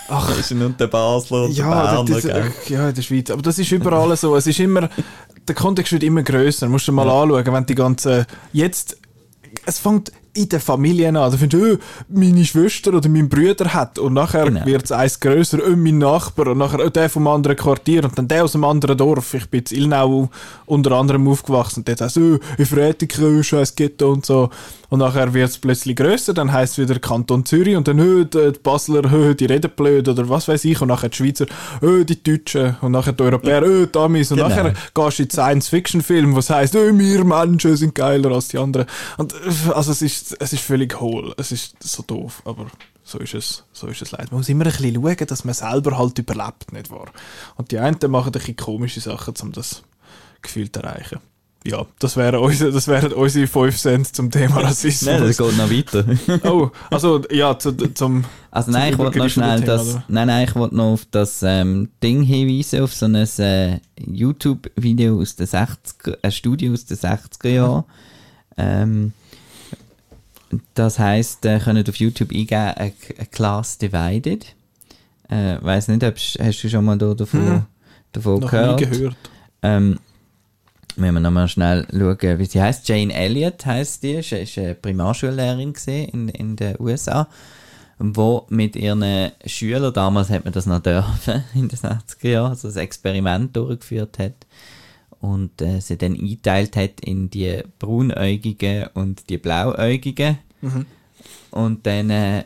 Ach, 0.09 0.29
ist 0.39 0.51
nur 0.51 0.69
der 0.69 0.87
Basler 0.87 1.43
und 1.43 1.51
ja, 1.51 2.03
der 2.05 2.15
Berner, 2.15 2.41
das, 2.41 2.69
Ja, 2.69 2.89
in 2.89 2.95
der 2.95 3.01
Schweiz. 3.01 3.29
Aber 3.29 3.41
das 3.41 3.59
ist 3.59 3.71
überall 3.71 4.15
so. 4.15 4.35
Es 4.35 4.47
ist 4.47 4.59
immer, 4.59 4.89
der 5.47 5.55
Kontext 5.55 5.91
wird 5.91 6.03
immer 6.03 6.23
grösser. 6.23 6.69
Musst 6.69 6.87
du 6.87 6.91
mal 6.91 7.07
ja. 7.07 7.21
anschauen, 7.21 7.53
wenn 7.53 7.65
die 7.65 7.75
ganzen, 7.75 8.25
jetzt, 8.53 8.97
es 9.65 9.79
fängt 9.79 10.11
in 10.37 10.49
der 10.49 10.59
Familie 10.59 11.09
an. 11.09 11.31
Findest 11.37 11.53
du, 11.53 11.73
oh, 11.73 11.77
meine 12.09 12.45
Schwester 12.45 12.93
oder 12.93 13.09
mein 13.09 13.27
Bruder 13.29 13.73
hat 13.73 13.99
und 13.99 14.13
nachher 14.13 14.45
Genau. 14.45 14.65
wird 14.65 14.85
es 14.85 14.91
eins 14.91 15.19
grösser, 15.19 15.59
oh, 15.65 15.75
mein 15.75 15.97
Nachbar 15.97 16.47
und 16.47 16.59
nachher 16.59 16.85
oh, 16.85 16.89
der 16.89 17.09
vom 17.09 17.27
anderen 17.27 17.57
Quartier 17.57 18.03
und 18.03 18.17
dann 18.17 18.27
der 18.27 18.43
aus 18.43 18.51
dem 18.53 18.63
anderen 18.63 18.97
Dorf. 18.97 19.33
Ich 19.33 19.49
bin 19.49 19.63
in 19.69 19.77
Ilnau 19.83 20.29
unter 20.65 20.91
anderem 20.91 21.27
aufgewachsen 21.27 21.79
und 21.81 21.87
dort 21.89 22.01
heisst 22.01 22.17
oh, 22.17 22.39
in 22.57 22.65
Frätikau, 22.65 23.41
scheiß 23.41 23.75
Ghetto 23.75 24.11
und 24.11 24.25
so. 24.25 24.49
Und 24.89 24.99
nachher 24.99 25.33
wird 25.33 25.49
es 25.49 25.57
plötzlich 25.57 25.95
grösser, 25.95 26.33
dann 26.33 26.51
heisst 26.53 26.77
es 26.77 26.87
wieder 26.87 26.99
Kanton 26.99 27.45
Zürich 27.45 27.75
und 27.75 27.87
dann 27.87 27.99
oh, 27.99 28.23
die 28.23 28.51
Basler, 28.63 29.01
oh, 29.13 29.33
die 29.33 29.45
reden 29.45 29.71
blöd 29.75 30.07
oder 30.07 30.29
was 30.29 30.47
weiß 30.47 30.63
ich 30.65 30.81
und 30.81 30.87
nachher 30.87 31.09
die 31.09 31.17
Schweizer, 31.17 31.45
oh, 31.81 32.03
die 32.03 32.23
Deutschen 32.23 32.77
und 32.81 32.93
nachher 32.93 33.13
die 33.13 33.23
Europäer, 33.23 33.63
oh, 33.63 33.85
die 33.85 33.99
Amis 33.99 34.31
und 34.31 34.37
Genau. 34.37 34.49
nachher 34.49 34.73
gehst 34.93 35.19
du 35.19 35.23
in 35.23 35.29
Science-Fiction-Film, 35.29 36.35
was 36.35 36.49
heisst, 36.49 36.75
oh, 36.75 36.97
wir 36.97 37.23
Menschen 37.25 37.75
sind 37.75 37.95
geiler 37.95 38.31
als 38.31 38.47
die 38.47 38.57
anderen. 38.57 38.87
Und, 39.17 39.33
äh, 39.33 39.71
also 39.73 39.91
es 39.91 40.01
ist, 40.01 40.37
es 40.39 40.53
ist 40.53 40.63
völlig 40.63 40.99
hohl. 40.99 41.33
Es 41.37 41.51
ist 41.51 41.75
so 41.83 42.03
doof, 42.03 42.41
aber 42.45 42.67
so 43.03 43.19
ist 43.19 43.33
es, 43.33 43.63
so 43.73 43.87
ist 43.87 44.01
es 44.01 44.11
leider. 44.11 44.27
Man 44.31 44.39
muss 44.39 44.49
immer 44.49 44.65
ein 44.65 44.71
bisschen 44.71 44.95
schauen, 44.95 45.27
dass 45.27 45.45
man 45.45 45.53
selber 45.53 45.97
halt 45.97 46.17
überlebt, 46.19 46.71
nicht 46.71 46.89
wahr? 46.91 47.07
Und 47.55 47.71
die 47.71 47.79
einen 47.79 47.97
machen 48.09 48.29
ein 48.29 48.31
bisschen 48.33 48.55
komische 48.55 48.99
Sachen, 48.99 49.33
um 49.41 49.51
das 49.51 49.83
Gefühl 50.41 50.71
zu 50.71 50.81
erreichen. 50.81 51.19
Ja, 51.65 51.85
das 51.99 52.15
wären 52.15 52.39
unsere, 52.39 52.71
das 52.71 52.87
wären 52.87 53.11
unsere 53.11 53.45
5 53.47 53.77
Cent 53.77 54.15
zum 54.15 54.31
Thema 54.31 54.57
Rassismus. 54.61 55.11
Nein, 55.11 55.21
das 55.27 55.37
geht 55.37 55.57
noch 55.57 55.69
weiter. 55.69 56.05
oh, 56.51 56.69
also, 56.89 57.21
ja, 57.29 57.57
zu, 57.59 57.73
zum, 57.93 58.23
Also 58.51 58.71
zum 58.71 58.73
nein, 58.79 58.93
ich 58.93 58.97
wollte 58.97 59.17
noch 59.17 59.29
schnell 59.29 59.57
übergreifenden 59.57 59.77
das, 59.77 59.87
Thema, 59.87 60.03
nein, 60.07 60.27
nein, 60.27 60.47
ich 60.47 60.55
wollte 60.55 60.75
noch 60.75 60.93
auf 60.93 61.05
das 61.11 61.43
ähm, 61.43 61.89
Ding 62.01 62.21
hinweisen, 62.23 62.81
auf 62.81 62.93
so 62.93 63.05
ein 63.05 63.15
äh, 63.15 63.79
YouTube-Video 63.99 65.19
aus 65.19 65.35
den 65.35 65.47
60er, 65.47 66.17
ein 66.21 66.31
Studio 66.31 66.71
aus 66.73 66.85
den 66.85 66.97
60er 66.97 67.49
Jahren. 67.49 67.83
Ähm, 68.55 69.13
das 70.73 70.97
heisst, 70.99 71.45
äh, 71.45 71.59
könnt 71.59 71.89
auf 71.89 71.95
YouTube 71.97 72.31
eingeben, 72.31 72.55
a, 72.55 72.85
a 72.85 73.25
Class 73.29 73.77
Divided. 73.77 74.45
Äh, 75.29 75.57
weiss 75.61 75.89
nicht, 75.89 76.03
ob, 76.03 76.15
hast 76.15 76.63
du 76.63 76.69
schon 76.69 76.85
mal 76.85 76.97
da 76.97 77.13
davon, 77.13 77.45
Mhm. 77.55 77.65
davon 78.13 78.39
Noch 78.39 78.51
gehört? 78.51 78.79
nie 78.79 78.85
gehört. 78.85 79.15
Ähm, 79.61 79.99
müssen 80.97 81.13
wir 81.15 81.19
nochmal 81.19 81.47
schnell 81.47 81.85
schauen, 81.91 82.39
wie 82.39 82.45
sie 82.45 82.61
heißt. 82.61 82.87
Jane 82.87 83.13
Elliott 83.13 83.65
heißt 83.65 84.03
die, 84.03 84.13
ist, 84.13 84.31
ist 84.31 84.57
eine 84.57 84.75
Primarschullehrerin 84.75 85.73
in, 85.85 86.29
in 86.29 86.55
den 86.55 86.75
USA, 86.79 87.27
wo 87.99 88.45
mit 88.49 88.75
ihren 88.75 89.31
Schülern, 89.45 89.93
damals 89.93 90.29
hat 90.29 90.43
man 90.43 90.53
das 90.53 90.65
noch 90.65 90.81
dürfen, 90.81 91.43
in 91.53 91.67
den 91.67 91.77
60er 91.77 92.29
Jahren, 92.29 92.55
so 92.55 92.67
ein 92.67 92.77
Experiment 92.77 93.55
durchgeführt 93.55 94.19
hat 94.19 94.45
und 95.19 95.61
äh, 95.61 95.79
sie 95.79 95.97
dann 95.97 96.13
eingeteilt 96.13 96.75
hat 96.75 97.01
in 97.01 97.29
die 97.29 97.63
braunäugigen 97.79 98.87
und 98.93 99.29
die 99.29 99.37
blauäugigen 99.37 100.37
und 101.51 101.85
dann 101.85 102.09
äh, 102.09 102.43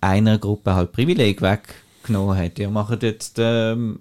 einer 0.00 0.38
Gruppe 0.38 0.74
halt 0.74 0.92
Privileg 0.92 1.42
weggenommen 1.42 2.36
hat. 2.36 2.58
Ihr 2.58 2.70
macht 2.70 3.02
jetzt, 3.02 3.36
ähm, 3.38 4.00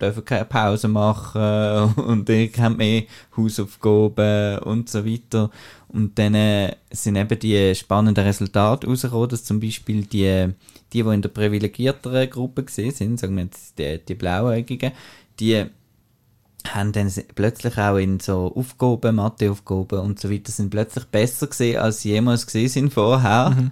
dürfen 0.00 0.24
keine 0.24 0.44
Pause 0.44 0.88
machen 0.88 1.94
und 1.96 2.28
ihr 2.28 2.50
habt 2.58 2.78
mehr 2.78 3.04
Hausaufgaben 3.36 4.58
und 4.60 4.88
so 4.88 5.04
weiter. 5.04 5.50
Und 5.88 6.18
dann 6.18 6.34
äh, 6.34 6.76
sind 6.90 7.16
eben 7.16 7.38
die 7.38 7.74
spannenden 7.74 8.24
Resultate 8.24 8.86
rausgekommen, 8.86 9.28
dass 9.28 9.44
zum 9.44 9.60
Beispiel 9.60 10.02
die, 10.02 10.52
die, 10.92 11.02
die 11.02 11.08
in 11.08 11.22
der 11.22 11.28
privilegierteren 11.30 12.30
Gruppe 12.30 12.64
gesehen 12.64 12.92
sind, 12.92 13.20
sagen 13.20 13.36
wir 13.36 13.44
jetzt 13.44 13.78
die, 13.78 13.98
die 13.98 14.14
Blauäugigen, 14.14 14.92
die 15.40 15.66
haben 16.68 16.92
dann 16.92 17.10
plötzlich 17.34 17.78
auch 17.78 17.96
in 17.96 18.20
so 18.20 18.52
Aufgaben, 18.54 19.16
Matheaufgaben 19.16 20.00
und 20.00 20.20
so 20.20 20.30
weiter, 20.30 20.52
sind 20.52 20.70
plötzlich 20.70 21.04
besser 21.06 21.46
gesehen, 21.46 21.80
als 21.80 22.02
sie 22.02 22.10
jemals 22.10 22.46
gesehen 22.46 22.68
sind 22.68 22.92
vorher. 22.92 23.70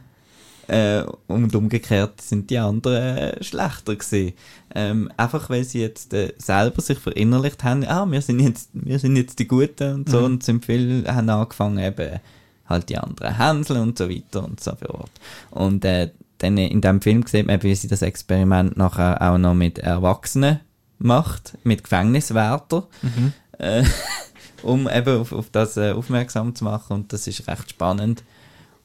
Äh, 0.69 1.03
und 1.29 1.55
umgekehrt 1.55 2.21
sind 2.21 2.51
die 2.51 2.59
anderen 2.59 3.17
äh, 3.17 3.43
schlechter 3.43 3.97
gesehen. 3.97 4.35
Ähm, 4.81 5.11
einfach 5.17 5.51
weil 5.51 5.65
sie 5.65 5.81
jetzt 5.81 6.15
äh, 6.15 6.33
selber 6.39 6.81
sich 6.81 7.01
verinnerlicht 7.01 7.65
haben, 7.65 7.85
ah, 7.85 8.07
wir 8.09 8.23
sind 8.23 8.39
jetzt, 8.39 8.71
wir 8.73 9.01
sind 9.01 9.17
jetzt 9.17 9.41
die 9.41 9.49
Guten 9.49 9.93
und 9.93 10.09
so, 10.09 10.21
und 10.21 10.45
sind 10.45 10.65
viel, 10.65 11.05
haben 11.09 11.29
angefangen 11.29 11.79
eben 11.79 12.21
halt 12.65 12.89
die 12.89 12.97
anderen 12.97 13.37
Hänsel 13.37 13.79
und 13.79 13.99
so 13.99 14.09
weiter 14.09 14.45
und 14.45 14.61
so 14.61 14.77
fort. 14.77 15.11
Und 15.51 15.85
äh, 15.85 16.11
dann 16.39 16.57
in 16.59 16.81
dem 16.81 17.01
Film 17.01 17.25
sieht 17.27 17.49
man, 17.49 17.61
wie 17.65 17.75
sie 17.75 17.89
das 17.89 18.03
Experiment 18.03 18.77
nachher 18.77 19.21
auch 19.21 19.37
noch 19.37 19.55
mit 19.55 19.81
Erwachsenen 19.81 20.61
macht, 20.99 21.59
mit 21.65 21.83
Gefängniswärtern, 21.83 22.85
äh, 23.59 23.83
um 24.63 24.89
eben 24.89 25.19
auf, 25.19 25.33
auf 25.33 25.51
das 25.51 25.77
äh, 25.77 25.91
aufmerksam 25.91 26.55
zu 26.55 26.63
machen 26.63 26.93
und 26.93 27.13
das 27.13 27.27
ist 27.27 27.49
recht 27.49 27.71
spannend. 27.71 28.23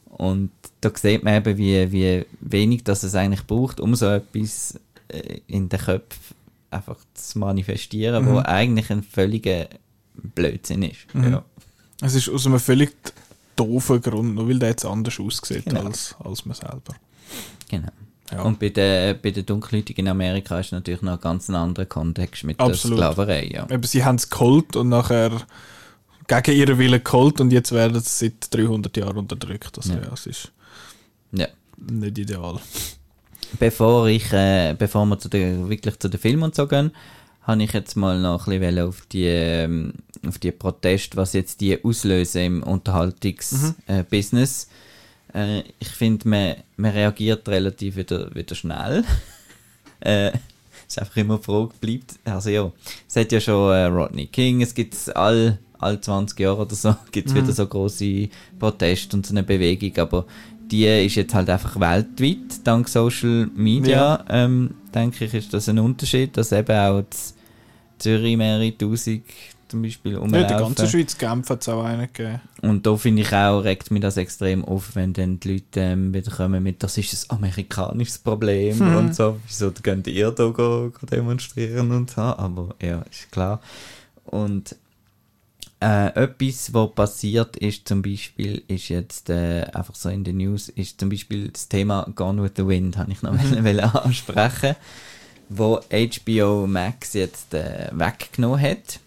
Und 0.10 0.50
da 0.82 0.90
sieht 0.96 1.24
man 1.24 1.36
eben, 1.36 1.56
wie, 1.58 1.92
wie 1.92 2.26
wenig 2.40 2.84
das 2.84 3.04
es 3.04 3.14
eigentlich 3.14 3.46
braucht, 3.46 3.80
um 3.80 3.94
so 3.94 4.08
etwas 4.08 4.80
in 5.48 5.70
den 5.70 5.80
Köpfen 5.80 6.36
einfach 6.72 6.98
zu 7.14 7.40
manifestieren, 7.40 8.26
wo 8.28 8.40
eigentlich 8.40 8.90
ein 8.92 9.04
völliger 9.04 9.68
Blödsinn 10.16 10.84
ist. 10.84 11.06
Ja. 11.14 11.44
Es 12.02 12.16
ist 12.16 12.30
aus 12.30 12.46
einem 12.48 12.60
völlig 12.60 12.96
doofen 13.56 14.02
Grund, 14.02 14.36
nur 14.36 14.50
weil 14.50 14.60
der 14.60 14.70
jetzt 14.70 14.86
anders 14.86 15.20
aussieht 15.20 15.66
Genau. 15.66 15.84
als, 15.86 16.16
als 16.20 16.46
man 16.46 16.56
selber. 16.56 16.96
Genau. 17.70 17.90
Ja. 18.32 18.42
Und 18.42 18.58
bei 18.60 18.70
den, 18.70 19.20
bei 19.22 19.30
den 19.30 19.46
Dunkelhäutigen 19.46 20.06
in 20.06 20.12
Amerika 20.12 20.60
ist 20.60 20.72
natürlich 20.72 21.02
noch 21.04 21.14
ein 21.14 21.22
ganz 21.22 21.50
anderer 21.52 21.86
Kontext 21.86 22.44
mit 22.46 22.60
Absolut. 22.60 22.98
der 23.00 23.12
Sklaverei. 23.12 23.46
Ja. 23.54 23.70
Eben, 23.70 23.84
sie 23.84 24.04
haben 24.04 24.16
es 24.16 24.30
geholt 24.30 24.76
und 24.76 24.90
nachher 24.90 25.32
gegen 26.28 26.58
ihren 26.58 26.78
Willen 26.80 27.04
geholt 27.04 27.40
und 27.42 27.52
jetzt 27.52 27.72
werden 27.74 28.00
sie 28.02 28.28
seit 28.28 28.52
300 28.54 28.96
Jahren 28.98 29.18
unterdrückt. 29.18 29.78
Also, 29.78 29.94
Ja. 29.94 30.02
ja. 30.02 30.14
es 30.14 30.26
ist 30.26 30.52
Ja. 31.32 31.48
nicht 31.78 32.18
ideal. 32.18 32.60
Bevor 33.60 34.08
ich, 34.08 34.32
äh, 34.34 34.76
bevor 34.78 35.06
wir 35.06 35.20
zu 35.20 35.30
der, 35.30 35.70
wirklich 35.70 36.00
zu 36.00 36.10
den 36.10 36.20
Filmen 36.20 36.44
und 36.44 36.56
so 36.56 36.68
gehen, 36.68 36.92
habe 37.44 37.64
ich 37.64 37.74
jetzt 37.74 37.96
mal 37.96 38.20
noch 38.20 38.48
ein 38.48 38.60
bisschen 38.60 38.80
auf 38.80 39.06
die, 39.12 39.26
ähm, 39.26 39.94
auf 40.28 40.40
die 40.40 40.52
Proteste, 40.52 41.18
was 41.18 41.34
jetzt 41.34 41.62
die 41.62 41.84
auslösen 41.84 42.42
im 42.42 42.64
Unterhaltungsbusiness. 42.64 43.76
Äh, 43.88 44.04
Business. 44.04 44.68
äh, 45.34 45.64
ich 45.80 45.90
finde, 45.90 46.28
man, 46.28 46.56
man 46.78 46.92
reagiert 46.92 47.48
relativ 47.50 47.98
wieder, 47.98 48.34
wieder 48.34 48.56
schnell. 48.56 49.04
äh, 50.00 50.32
ist 50.88 51.00
einfach 51.00 51.18
immer 51.18 51.40
Frage 51.40 51.74
bleibt. 51.80 52.16
Also 52.24 52.50
ja, 52.50 52.72
es 53.08 53.16
hat 53.16 53.32
ja 53.32 53.40
schon 53.40 53.72
äh, 53.74 53.86
Rodney 53.86 54.28
King, 54.28 54.62
es 54.62 54.74
gibt 54.74 54.96
all, 55.16 55.58
all 55.80 56.00
20 56.00 56.40
Jahre 56.40 56.62
oder 56.62 56.76
so, 56.76 56.96
gibt 57.12 57.30
es 57.30 57.36
wieder 57.36 57.52
so 57.52 57.68
große 57.68 58.30
Proteste 58.60 59.18
und 59.18 59.26
so 59.26 59.34
eine 59.34 59.44
Bewegung, 59.44 59.98
aber 59.98 60.26
die 60.74 60.88
ist 61.06 61.16
jetzt 61.16 61.36
halt 61.36 61.50
einfach 61.52 61.80
weltweit, 61.80 62.66
dank 62.66 62.90
Social 62.90 63.48
Media, 63.56 64.26
ähm, 64.28 64.72
denke 64.94 65.26
ich, 65.26 65.34
ist 65.36 65.54
das 65.54 65.70
ein 65.70 65.78
Unterschied, 65.78 66.36
dass 66.36 66.52
eben 66.52 66.76
auch 66.76 67.04
Zürich 68.00 68.36
mehrere 68.36 68.76
Tausend 68.76 69.22
zum 69.68 69.82
Beispiel 69.84 70.14
Ja, 70.14 70.18
rumlaufen. 70.20 70.48
die 70.48 70.54
ganze 70.64 70.88
Schweiz 70.88 71.16
Genf 71.18 71.50
hat 71.50 71.62
es 71.62 71.70
auch 71.70 71.84
einen 71.84 72.08
gegeben. 72.12 72.42
Und 72.64 72.86
da 72.88 72.96
finde 72.98 73.22
ich 73.22 73.32
auch, 73.34 73.60
regt 73.60 73.92
mich 73.92 74.02
das 74.02 74.18
extrem 74.18 74.66
auf, 74.66 74.96
wenn 74.96 75.14
dann 75.14 75.40
die 75.40 75.54
Leute 75.54 75.80
ähm, 75.80 76.12
wieder 76.14 76.32
kommen 76.32 76.64
mit, 76.64 76.82
das 76.82 76.98
ist 76.98 77.30
ein 77.32 77.38
amerikanisches 77.38 78.18
Problem 78.18 78.82
und 78.98 79.16
so. 79.16 79.40
Wieso 79.48 79.72
könnt 79.72 80.08
ihr 80.08 80.32
da 80.32 80.46
go, 80.46 80.92
go 80.92 81.06
demonstrieren 81.06 81.92
und 81.92 82.10
so? 82.10 82.22
Aber 82.22 82.70
ja, 82.82 83.04
ist 83.12 83.32
klar. 83.32 83.62
Und 84.26 84.76
äh, 85.84 86.08
etwas, 86.16 86.74
was 86.74 86.96
passiert 86.96 87.58
ist, 87.58 87.88
zum 87.90 88.02
Beispiel, 88.02 88.64
ist 88.68 88.88
jetzt 88.88 89.30
äh, 89.30 89.66
einfach 89.74 89.96
so 89.96 90.08
in 90.08 90.24
den 90.24 90.38
News, 90.38 90.70
ist 90.70 90.98
zum 90.98 91.10
Beispiel 91.10 91.50
das 91.50 91.68
Thema 91.68 92.10
Gone 92.16 92.42
with 92.42 92.54
the 92.56 92.66
Wind, 92.66 92.98
habe 92.98 93.12
ich 93.12 93.22
noch 93.22 93.34
wollen 93.64 93.80
ansprechen, 93.82 94.78
wo 95.50 95.82
HBO 95.92 96.68
Max 96.68 97.14
jetzt 97.14 97.54
äh, 97.54 97.90
weggenommen 97.92 98.62
hat. 98.62 99.02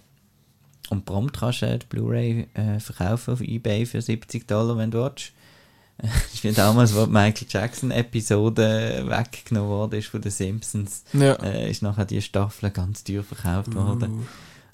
Und 0.91 1.07
prompt 1.07 1.41
kannst 1.41 1.63
du 1.63 1.67
äh, 1.67 1.79
die 1.79 1.87
Blu-ray 1.87 2.47
äh, 2.53 2.79
verkaufen 2.79 3.33
auf 3.33 3.41
Ebay 3.41 3.87
für 3.87 4.03
70 4.03 4.47
Dollar, 4.47 4.77
wenn 4.77 4.91
du 4.91 5.03
willst. 5.03 5.33
Das 6.03 6.35
ist 6.35 6.45
wie 6.45 6.53
damals, 6.53 6.95
wo 6.95 7.07
die 7.07 7.11
Michael 7.11 7.47
Jackson-Episode 7.49 9.07
weggenommen 9.09 9.71
wurde 9.71 9.97
ist 9.97 10.09
von 10.09 10.21
den 10.21 10.31
Simpsons. 10.31 11.05
Ja. 11.15 11.33
Äh, 11.37 11.71
ist 11.71 11.81
nachher 11.81 12.05
die 12.05 12.21
Staffel 12.21 12.69
ganz 12.69 13.03
teuer 13.03 13.23
verkauft 13.23 13.75
worden. 13.75 14.29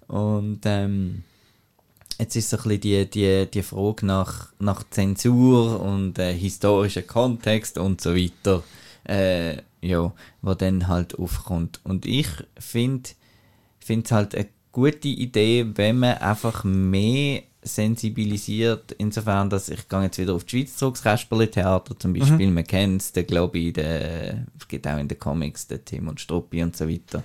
Und 0.08 0.62
ähm, 0.64 1.22
jetzt 2.18 2.36
ist 2.36 2.50
so 2.50 2.56
ein 2.56 2.62
bisschen 2.62 2.80
die, 2.80 3.10
die, 3.10 3.46
die 3.50 3.62
Frage 3.62 4.06
nach, 4.06 4.52
nach 4.58 4.84
Zensur 4.90 5.80
und 5.80 6.18
äh, 6.18 6.34
historischem 6.34 7.06
Kontext 7.06 7.78
und 7.78 8.00
so 8.00 8.14
weiter, 8.14 8.62
äh, 9.04 9.56
ja, 9.80 10.12
wo 10.42 10.54
dann 10.54 10.88
halt 10.88 11.18
aufkommt. 11.18 11.80
Und 11.84 12.06
ich 12.06 12.28
finde 12.58 13.10
es 13.80 14.12
halt 14.12 14.34
eine 14.34 14.48
gute 14.70 15.08
Idee, 15.08 15.66
wenn 15.74 15.98
man 15.98 16.18
einfach 16.18 16.64
mehr 16.64 17.42
sensibilisiert, 17.62 18.92
insofern, 18.98 19.48
dass 19.48 19.68
ich 19.68 19.88
gehe 19.88 20.02
jetzt 20.02 20.18
wieder 20.18 20.34
auf 20.34 20.44
die 20.44 20.58
Schweiz 20.58 20.76
zurück, 20.76 20.94
das 20.94 21.02
Kasperle-Theater 21.04 21.96
zum 21.96 22.12
Beispiel, 22.12 22.50
man 22.50 22.64
kennt 22.64 23.02
es, 23.02 23.12
der 23.12 23.22
glaube 23.22 23.58
ich, 23.58 23.72
der, 23.74 24.46
es 24.58 24.66
gibt 24.66 24.86
auch 24.86 24.98
in 24.98 25.06
den 25.06 25.18
Comics, 25.18 25.68
der 25.68 25.84
Tim 25.84 26.08
und 26.08 26.20
Struppi 26.20 26.62
und 26.62 26.76
so 26.76 26.88
weiter. 26.88 27.22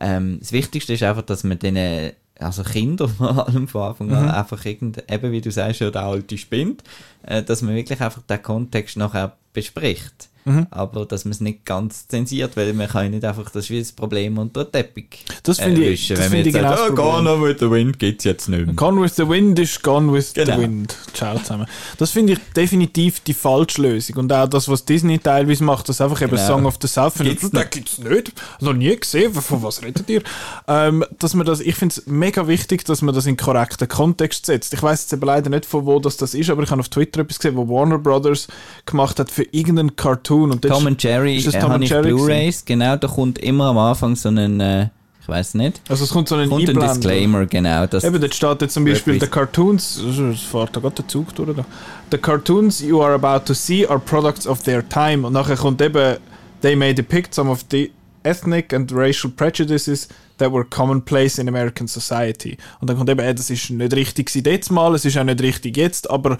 Ähm, 0.00 0.38
das 0.40 0.52
Wichtigste 0.52 0.94
ist 0.94 1.02
einfach, 1.02 1.22
dass 1.22 1.44
man 1.44 1.58
denen 1.58 2.12
also 2.38 2.62
Kinder 2.62 3.08
vor 3.08 3.48
allem 3.48 3.68
von 3.68 3.82
Anfang 3.82 4.12
an, 4.12 4.30
einfach 4.30 4.64
irgend, 4.64 5.02
eben 5.10 5.32
wie 5.32 5.40
du 5.40 5.50
sagst, 5.50 5.80
ja, 5.80 5.90
der 5.90 6.02
alte 6.02 6.38
spinnt, 6.38 6.82
äh, 7.22 7.42
dass 7.42 7.62
man 7.62 7.74
wirklich 7.74 8.00
einfach 8.00 8.22
den 8.22 8.42
Kontext 8.42 8.96
nachher 8.96 9.36
bespricht. 9.52 10.28
Aber 10.70 11.06
dass 11.06 11.24
man 11.24 11.32
es 11.32 11.40
nicht 11.40 11.64
ganz 11.64 12.08
zensiert, 12.08 12.56
weil 12.56 12.72
man 12.72 12.88
kann 12.88 13.04
ja 13.04 13.10
nicht 13.10 13.24
einfach, 13.24 13.50
das 13.50 13.64
ist 13.64 13.70
wie 13.70 13.78
das 13.78 13.92
Problem 13.92 14.38
unter 14.38 14.64
den 14.64 14.72
Teppich 14.72 15.24
Das 15.42 15.58
finde 15.58 15.82
ich- 15.82 15.90
wischen. 15.90 16.16
das 16.16 16.24
Wenn 16.24 16.38
man 16.38 16.44
finde 16.44 16.48
ich 16.48 16.54
genau 16.54 16.76
sagt, 16.76 16.90
oh. 16.90 16.94
Gone 16.94 17.42
with 17.42 17.56
the 17.60 17.70
Wind 17.70 17.98
gibt's 17.98 18.24
jetzt 18.24 18.48
nicht 18.48 18.66
mehr. 18.66 18.74
Gone 18.74 19.00
with 19.02 19.16
the 19.16 19.28
Wind 19.28 19.58
ist 19.58 19.82
Gone 19.82 20.12
with 20.12 20.32
Genau. 20.34 20.56
the 20.56 20.62
Wind. 20.62 20.96
Ciao 21.14 21.38
zusammen. 21.38 21.66
Das 21.98 22.10
finde 22.10 22.34
ich 22.34 22.38
definitiv 22.56 23.20
die 23.20 23.34
falsche 23.34 23.82
Lösung. 23.82 24.16
Und 24.16 24.32
auch 24.32 24.48
das, 24.48 24.68
was 24.68 24.84
Disney 24.84 25.18
teilweise 25.18 25.64
macht, 25.64 25.88
das 25.88 26.00
einfach 26.00 26.20
eben 26.22 26.30
Genau. 26.32 26.46
Song 26.46 26.66
of 26.66 26.76
the 26.80 26.88
South. 26.88 27.14
Gibt's 27.18 27.50
Das 27.50 27.70
gibt 27.70 27.88
es 27.88 27.98
nicht. 27.98 28.32
Noch 28.60 28.72
nie 28.72 28.94
gesehen. 28.96 29.32
Von 29.32 29.62
was 29.62 29.82
redet 29.82 30.08
ihr? 30.08 30.22
Ähm, 30.66 31.04
dass 31.18 31.34
man 31.34 31.46
das, 31.46 31.60
ich 31.60 31.74
finde 31.74 31.94
es 31.96 32.06
mega 32.06 32.46
wichtig, 32.46 32.84
dass 32.84 33.02
man 33.02 33.14
das 33.14 33.26
in 33.26 33.36
korrekten 33.36 33.88
Kontext 33.88 34.46
setzt. 34.46 34.72
Ich 34.74 34.82
weiß 34.82 35.02
jetzt 35.02 35.12
eben 35.12 35.22
leider 35.26 35.50
nicht, 35.50 35.66
von 35.66 35.86
wo 35.86 35.98
das, 35.98 36.16
das 36.16 36.34
ist, 36.34 36.50
aber 36.50 36.62
ich 36.62 36.70
habe 36.70 36.80
auf 36.80 36.88
Twitter 36.88 37.20
etwas 37.20 37.38
gesehen, 37.38 37.56
wo 37.56 37.68
Warner 37.68 37.98
Brothers 37.98 38.48
gemacht 38.86 39.18
hat 39.18 39.30
für 39.30 39.42
irgendeinen 39.50 39.96
Cartoon. 39.96 40.37
Und 40.44 40.64
das 40.64 40.70
Tom 40.70 40.86
and 40.86 41.02
Jerry 41.02 41.42
das 41.42 41.54
äh, 41.54 41.60
habe 41.60 41.82
ich 41.82 41.90
Blu-Rays, 41.90 42.64
genau, 42.64 42.96
da 42.96 43.08
kommt 43.08 43.38
immer 43.38 43.66
am 43.66 43.78
Anfang 43.78 44.16
so 44.16 44.28
ein, 44.28 44.60
äh, 44.60 44.88
ich 45.20 45.28
weiß 45.28 45.54
nicht, 45.54 45.80
also 45.88 46.04
es 46.04 46.10
kommt 46.10 46.28
so 46.28 46.36
ein 46.36 46.48
kommt 46.48 46.68
ein. 46.68 46.78
Disclaimer, 46.78 47.46
genau. 47.46 47.86
Das, 47.86 48.04
Eben, 48.04 48.20
dort 48.20 48.34
steht 48.34 48.62
jetzt 48.62 48.74
zum 48.74 48.84
Beispiel, 48.84 49.20
the 49.20 49.26
cartoons, 49.26 49.98
es 49.98 50.40
fährt 50.40 50.74
da 50.74 50.80
gerade 50.80 50.96
der 50.96 51.08
Zug 51.08 51.34
durch 51.34 51.54
da. 51.54 51.64
The 52.10 52.18
cartoons 52.18 52.80
you 52.80 53.02
are 53.02 53.14
about 53.14 53.44
to 53.44 53.54
see 53.54 53.86
are 53.86 53.98
products 53.98 54.46
of 54.46 54.62
their 54.62 54.88
time. 54.88 55.26
Und 55.26 55.34
nachher 55.34 55.56
kommt 55.56 55.82
eben, 55.82 56.16
they 56.62 56.74
may 56.74 56.94
depict 56.94 57.34
some 57.34 57.50
of 57.50 57.64
the 57.70 57.92
ethnic 58.22 58.72
and 58.72 58.90
racial 58.92 59.30
prejudices 59.30 60.08
that 60.38 60.52
were 60.52 60.64
commonplace 60.64 61.38
in 61.38 61.48
American 61.48 61.86
society. 61.86 62.56
Und 62.80 62.88
dann 62.88 62.96
kommt 62.96 63.10
eben, 63.10 63.20
äh, 63.20 63.34
das 63.34 63.50
ist 63.50 63.70
nicht 63.70 63.92
richtig 63.92 64.34
jetzt 64.34 64.70
mal, 64.70 64.94
es 64.94 65.04
ist 65.04 65.18
auch 65.18 65.24
nicht 65.24 65.42
richtig 65.42 65.76
jetzt, 65.76 66.08
aber 66.10 66.38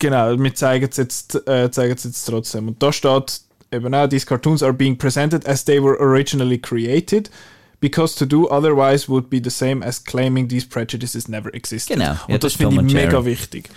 genau, 0.00 0.36
wir 0.36 0.54
zeigen 0.54 0.88
es 0.90 0.96
jetzt, 0.96 1.46
äh, 1.46 1.70
zeigen 1.70 1.94
es 1.94 2.02
jetzt 2.02 2.24
trotzdem. 2.24 2.66
Und 2.66 2.82
da 2.82 2.92
steht 2.92 3.42
eben 3.70 3.94
auch, 3.94 4.08
these 4.08 4.26
cartoons 4.26 4.62
are 4.64 4.72
being 4.72 4.98
presented 4.98 5.46
as 5.46 5.64
they 5.64 5.80
were 5.80 5.96
originally 6.00 6.58
created. 6.58 7.30
Because 7.80 8.14
to 8.16 8.26
do 8.26 8.46
otherwise 8.48 9.08
would 9.08 9.30
be 9.30 9.40
the 9.42 9.50
same 9.50 9.82
as 9.82 10.04
claiming 10.04 10.48
these 10.48 10.66
prejudices 10.66 11.28
never 11.28 11.54
existed. 11.54 11.96
Genau, 11.96 12.12
ja, 12.12 12.20
Und 12.26 12.44
das 12.44 12.52
das 12.52 12.56
finde 12.56 12.84
ich 12.84 12.92
mega 12.92 13.24
wichtig. 13.24 13.70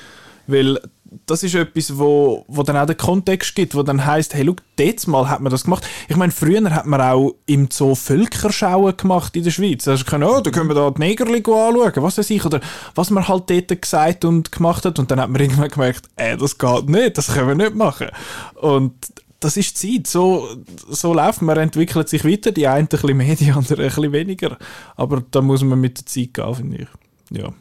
Weil 0.46 0.78
das 1.26 1.44
ist 1.44 1.56
etwas, 1.56 1.98
wo, 1.98 2.46
wo 2.48 2.64
dann 2.64 2.78
auch 2.78 2.86
den 2.86 2.98
Kontext 2.98 3.56
gibt, 3.56 3.76
wo 3.76 3.84
dann 3.84 4.06
heisst, 4.06 4.34
hey, 4.34 4.46
schau, 4.46 4.56
jetzt 4.80 5.08
mal 5.08 5.30
hat 5.30 5.42
man 5.42 5.52
das 5.52 5.64
gemacht. 5.64 5.88
Ich 6.08 6.16
meine, 6.16 6.32
früher 6.32 6.64
hat 6.70 6.86
man 6.86 7.02
auch 7.02 7.36
im 7.46 7.70
Zoo 7.72 7.96
Völkerschauen 7.96 8.98
gemacht 8.98 9.36
in 9.36 9.44
der 9.44 9.52
Schweiz. 9.52 9.88
Also 9.88 10.06
können, 10.06 10.24
oh, 10.24 10.42
da 10.42 10.52
können 10.52 10.70
wir 10.70 10.76
da 10.76 10.92
die 10.92 11.02
Negerli 11.02 11.38
anschauen, 11.38 12.04
was 12.04 12.18
weiß 12.18 12.30
ich, 12.30 12.46
oder 12.46 12.62
was 12.96 13.10
man 13.10 13.28
halt 13.28 13.50
dort 13.50 13.82
gesagt 13.82 14.26
und 14.26 14.52
gemacht 14.52 14.86
hat. 14.86 15.00
Und 15.00 15.12
dann 15.12 15.20
hat 15.20 15.30
man 15.30 15.42
irgendwann 15.42 15.70
gemerkt, 15.70 16.10
äh, 16.16 16.38
das 16.38 16.58
geht 16.58 16.90
nicht, 16.90 17.18
das 17.18 17.34
können 17.34 17.48
wir 17.48 17.56
nicht 17.56 17.76
machen. 17.76 18.08
Und 18.56 18.94
das 19.40 19.58
ist 19.58 19.84
die 19.84 20.02
Zeit. 20.02 20.08
So, 20.08 20.48
so 20.90 21.14
läuft 21.14 21.42
man, 21.42 21.58
entwickelt 21.58 22.10
sich 22.10 22.24
weiter. 22.26 22.52
Die 22.52 22.68
einen 22.68 22.86
ein 22.86 22.88
bisschen 22.88 23.18
mehr, 23.18 23.36
die 23.36 23.52
anderen 23.52 23.82
ein 23.82 23.88
bisschen 23.88 24.12
weniger. 24.12 24.58
Aber 24.96 25.24
da 25.32 25.42
muss 25.42 25.64
man 25.64 25.80
mit 25.80 25.98
der 25.98 26.06
Zeit 26.06 26.34
gehen, 26.34 26.56
finde 26.56 26.78
ich. 26.78 27.38
Ja. 27.38 27.54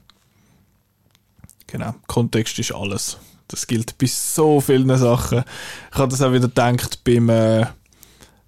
Genau. 1.67 1.95
Kontext 2.07 2.59
ist 2.59 2.75
alles. 2.75 3.19
Das 3.53 3.67
gilt 3.67 3.97
bei 3.99 4.07
so 4.07 4.61
vielen 4.61 4.97
Sachen. 4.97 5.45
Ich 5.93 5.99
habe 5.99 6.11
das 6.11 6.23
auch 6.23 6.33
wieder 6.33 6.49
gedacht 6.49 7.05
beim. 7.05 7.29
Äh, 7.29 7.67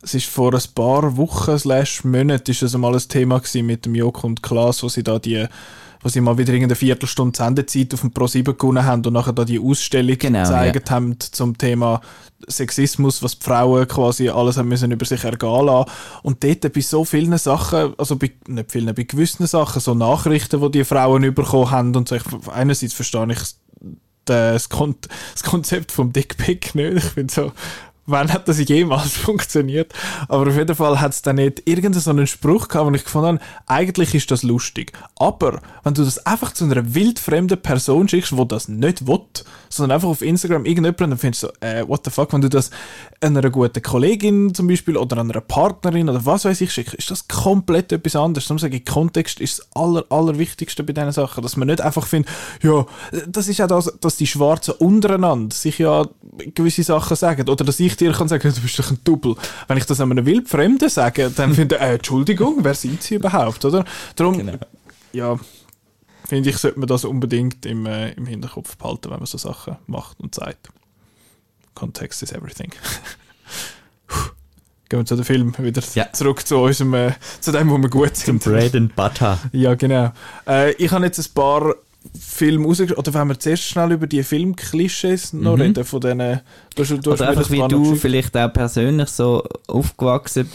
es 0.03 0.13
ist 0.13 0.27
vor 0.27 0.53
ein 0.53 0.61
paar 0.75 1.17
Wochen 1.17 1.59
slash 1.59 2.05
Monaten 2.05 2.51
ist 2.51 2.63
es 2.63 2.77
mal 2.77 2.93
ein 2.93 3.09
Thema 3.09 3.39
gewesen 3.39 3.65
mit 3.65 3.87
dem 3.87 3.95
Joko 3.95 4.27
und 4.27 4.43
Klaas, 4.43 4.83
wo 4.83 4.89
sie 4.91 5.03
da 5.03 5.19
die 5.19 5.47
wo 6.05 6.11
sie 6.11 6.21
mal 6.21 6.37
wieder 6.37 6.53
irgendeine 6.53 6.77
Viertelstunde 6.77 7.35
Sendezeit 7.35 7.95
auf 7.95 8.03
dem 8.03 8.11
Pro7 8.11 8.53
gewonnen 8.53 8.85
haben 8.85 9.05
und 9.07 9.15
nachher 9.15 9.33
da 9.33 9.47
die 9.47 9.59
Ausstellung 9.59 10.19
Genau, 10.19 10.41
gezeigt 10.41 10.91
haben 10.91 11.19
zum 11.19 11.57
Thema 11.57 12.03
Sexismus, 12.47 13.23
was 13.23 13.39
die 13.39 13.45
Frauen 13.45 13.89
quasi 13.89 14.29
alles 14.29 14.59
haben 14.59 14.69
müssen 14.69 14.93
über 14.93 15.07
sich 15.07 15.25
ergehen 15.25 15.65
lassen. 15.65 15.91
Und 16.23 16.45
dort 16.45 16.71
bei 16.71 16.81
so 16.83 17.07
vielen 17.07 17.39
Sachen, 17.39 17.95
also 17.97 18.17
bei, 18.17 18.33
nicht 18.47 18.71
vielen, 18.71 18.95
bei 18.95 19.05
gewissen 19.05 19.47
Sachen, 19.47 19.81
so 19.81 19.95
Nachrichten, 19.95 20.61
die 20.61 20.71
die 20.71 20.85
Frauen 20.85 21.33
bekommen 21.33 21.71
haben 21.71 21.97
und 21.97 22.07
so, 22.07 22.17
ich, 22.17 22.23
einerseits 22.53 22.93
verstehe 22.93 23.27
ich 23.33 23.39
das, 24.25 24.69
Kon 24.69 24.97
das 25.33 25.43
Konzept 25.43 25.93
vom 25.93 26.13
Dickpick 26.13 26.75
nicht. 26.75 26.97
Ich 27.05 27.15
bin 27.15 27.29
so, 27.29 27.53
wann 28.07 28.33
hat 28.33 28.49
das 28.49 28.59
jemals 28.69 29.13
funktioniert? 29.17 29.93
Aber 30.29 30.49
auf 30.49 30.57
jeden 30.57 30.75
Fall 30.75 31.01
hat 31.01 31.13
es 31.13 31.23
dann 31.23 31.37
nicht 31.37 31.63
irgendeinen 31.67 32.27
Spruch 32.27 32.69
gehabt, 32.69 32.91
wo 32.91 32.95
ich 32.95 33.05
gefunden 33.05 33.41
habe, 33.41 33.41
eigentlich 33.67 34.15
ist 34.15 34.31
das 34.31 34.43
lustig. 34.43 34.93
Aber 35.17 35.61
wenn 35.83 35.95
du 35.95 36.05
das 36.05 36.25
einfach 36.27 36.53
zu 36.53 36.65
einer 36.65 36.95
wildfremden 36.95 37.61
Person 37.61 38.09
schickst, 38.09 38.33
die 38.33 38.49
das 38.49 38.69
nicht 38.69 39.07
will, 39.07 39.21
sondern 39.69 39.97
einfach 39.97 40.09
auf 40.09 40.23
Instagram 40.23 40.65
irgendjemanden, 40.65 41.11
dann 41.11 41.19
findest 41.19 41.45
du 41.45 41.47
so, 41.49 41.53
äh, 41.67 41.87
what 41.89 42.03
the 42.05 42.11
fuck, 42.11 42.33
wenn 42.33 42.41
du 42.41 42.49
das 42.49 42.71
einer 43.21 43.49
guten 43.51 43.83
Kollegin 43.83 44.55
zum 44.55 44.69
Beispiel 44.69 44.97
oder 44.97 45.19
einer 45.19 45.41
Partnerin 45.41 46.09
oder 46.09 46.25
was 46.25 46.45
weiß 46.45 46.61
ich 46.61 46.73
schickst, 46.73 46.95
ist 46.95 47.11
das 47.11 47.27
komplett 47.29 47.93
etwas 47.93 48.17
anderes. 48.17 48.47
Darum 48.47 48.59
sage 48.59 48.77
ich, 48.77 48.85
Kontext 48.85 49.41
ist 49.41 49.59
das 49.59 49.69
aller, 49.75 50.05
allerwichtigste 50.11 50.85
bei 50.85 50.93
diesen 50.93 51.13
Sachen, 51.13 51.43
dass 51.43 51.57
man 51.57 51.69
nicht 51.69 51.81
einfach 51.81 52.07
findet, 52.07 52.31
ja, 52.63 52.87
das 53.27 53.49
ist 53.49 53.61
auch 53.61 53.69
das, 53.69 53.93
dass 54.01 54.17
die 54.17 54.27
Schwarzen 54.27 54.75
untereinander 54.75 55.55
sich 55.55 55.79
ja 55.79 56.07
gewisse 56.55 56.83
Sachen 56.83 57.17
sagen 57.17 57.49
oder 57.49 57.65
dass 57.65 57.81
ich 57.81 57.94
dir 57.97 58.13
kann 58.13 58.29
sagen, 58.29 58.53
du 58.55 58.61
bist 58.61 58.79
doch 58.79 58.91
ein 58.91 58.99
Double. 59.05 59.37
Wenn 59.69 59.77
ich 59.79 59.87
das 59.87 60.01
einem 60.01 60.25
Wildfremden 60.27 60.89
sage, 60.89 61.31
dann 61.35 61.55
finde 61.55 61.77
ich, 61.77 61.81
äh, 61.83 61.95
Entschuldigung, 61.95 62.59
wer 62.63 62.75
sind 62.75 63.03
sie 63.03 63.17
überhaupt, 63.17 63.65
oder? 63.65 63.85
Darum, 64.17 64.39
Genau. 64.39 64.59
ja, 65.13 65.39
finde 66.27 66.51
ich, 66.51 66.57
sollte 66.59 66.79
man 66.79 66.89
das 66.89 67.05
unbedingt 67.05 67.67
im, 67.67 67.87
äh, 67.87 68.13
im 68.13 68.27
Hinterkopf 68.27 68.77
behalten, 68.77 69.11
wenn 69.11 69.19
man 69.19 69.27
so 69.27 69.39
Sachen 69.39 69.77
macht 69.87 70.21
und 70.21 70.35
sagt. 70.35 70.69
Context 71.75 72.23
is 72.23 72.33
everything. 72.33 72.71
Gehen 74.89 75.01
wir 75.01 75.07
zu 75.07 75.17
dem 75.17 75.25
Film 75.25 75.55
wieder 75.59 75.83
Ja. 75.95 76.13
zurück 76.13 76.47
zu 76.47 76.59
unserem, 76.59 76.93
äh, 76.95 77.13
zu 77.41 77.53
dem, 77.53 77.71
wo 77.71 77.79
wir 77.79 77.89
gut 77.89 78.17
Zum 78.17 78.39
sind. 78.39 78.45
Bread 78.53 78.75
and 78.77 78.95
Butter. 78.95 79.39
Ja, 79.53 79.75
genau. 79.75 80.13
Äh, 80.47 80.73
ich 80.75 80.91
habe 80.93 81.05
jetzt 81.07 81.19
ein 81.19 81.33
paar 81.35 81.75
Filme 82.19 82.67
rausgeschrieben, 82.67 82.97
oder 82.99 83.15
wenn 83.15 83.29
wir 83.29 83.39
zuerst 83.39 83.63
schnell 83.65 83.93
über 83.93 84.07
die 84.07 84.23
Filmklischees 84.23 85.33
noch 85.33 85.57
Mhm. 85.57 85.63
reden, 85.63 85.85
von 85.85 86.01
denen, 86.01 86.41
du, 86.77 86.85
du 86.85 87.13
Oder 87.13 87.29
einfach 87.29 87.51
wie 87.51 87.59
noch 87.59 87.69
du 87.69 87.81
geschickt. 87.83 88.01
vielleicht 88.01 88.37
auch 88.37 88.53
persönlich 88.53 89.09
so 89.09 89.43
aufgewachsen, 89.67 90.49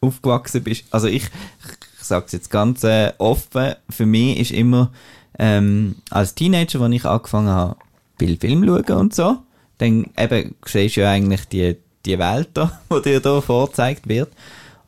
aufgewachsen 0.00 0.62
bist. 0.62 0.84
Also 0.90 1.06
ich, 1.08 1.24
ich 1.24 2.04
sage 2.04 2.26
es 2.26 2.32
jetzt 2.32 2.50
ganz 2.50 2.84
äh, 2.84 3.12
offen, 3.18 3.74
für 3.90 4.06
mich 4.06 4.38
ist 4.38 4.50
immer 4.52 4.92
ähm, 5.38 5.96
als 6.10 6.34
Teenager, 6.34 6.80
als 6.80 6.94
ich 6.94 7.04
angefangen 7.04 7.48
habe, 7.48 7.76
viel 8.18 8.36
Film 8.38 8.64
schauen 8.64 8.98
und 8.98 9.14
so, 9.14 9.36
dann 9.78 10.06
eben 10.18 10.54
siehst 10.64 10.96
du 10.96 11.00
ja 11.02 11.10
eigentlich 11.10 11.44
die, 11.46 11.76
die 12.04 12.18
Welt 12.18 12.48
da, 12.54 12.80
die 12.92 13.02
dir 13.02 13.20
da 13.20 13.40
vorgezeigt 13.40 14.08
wird. 14.08 14.30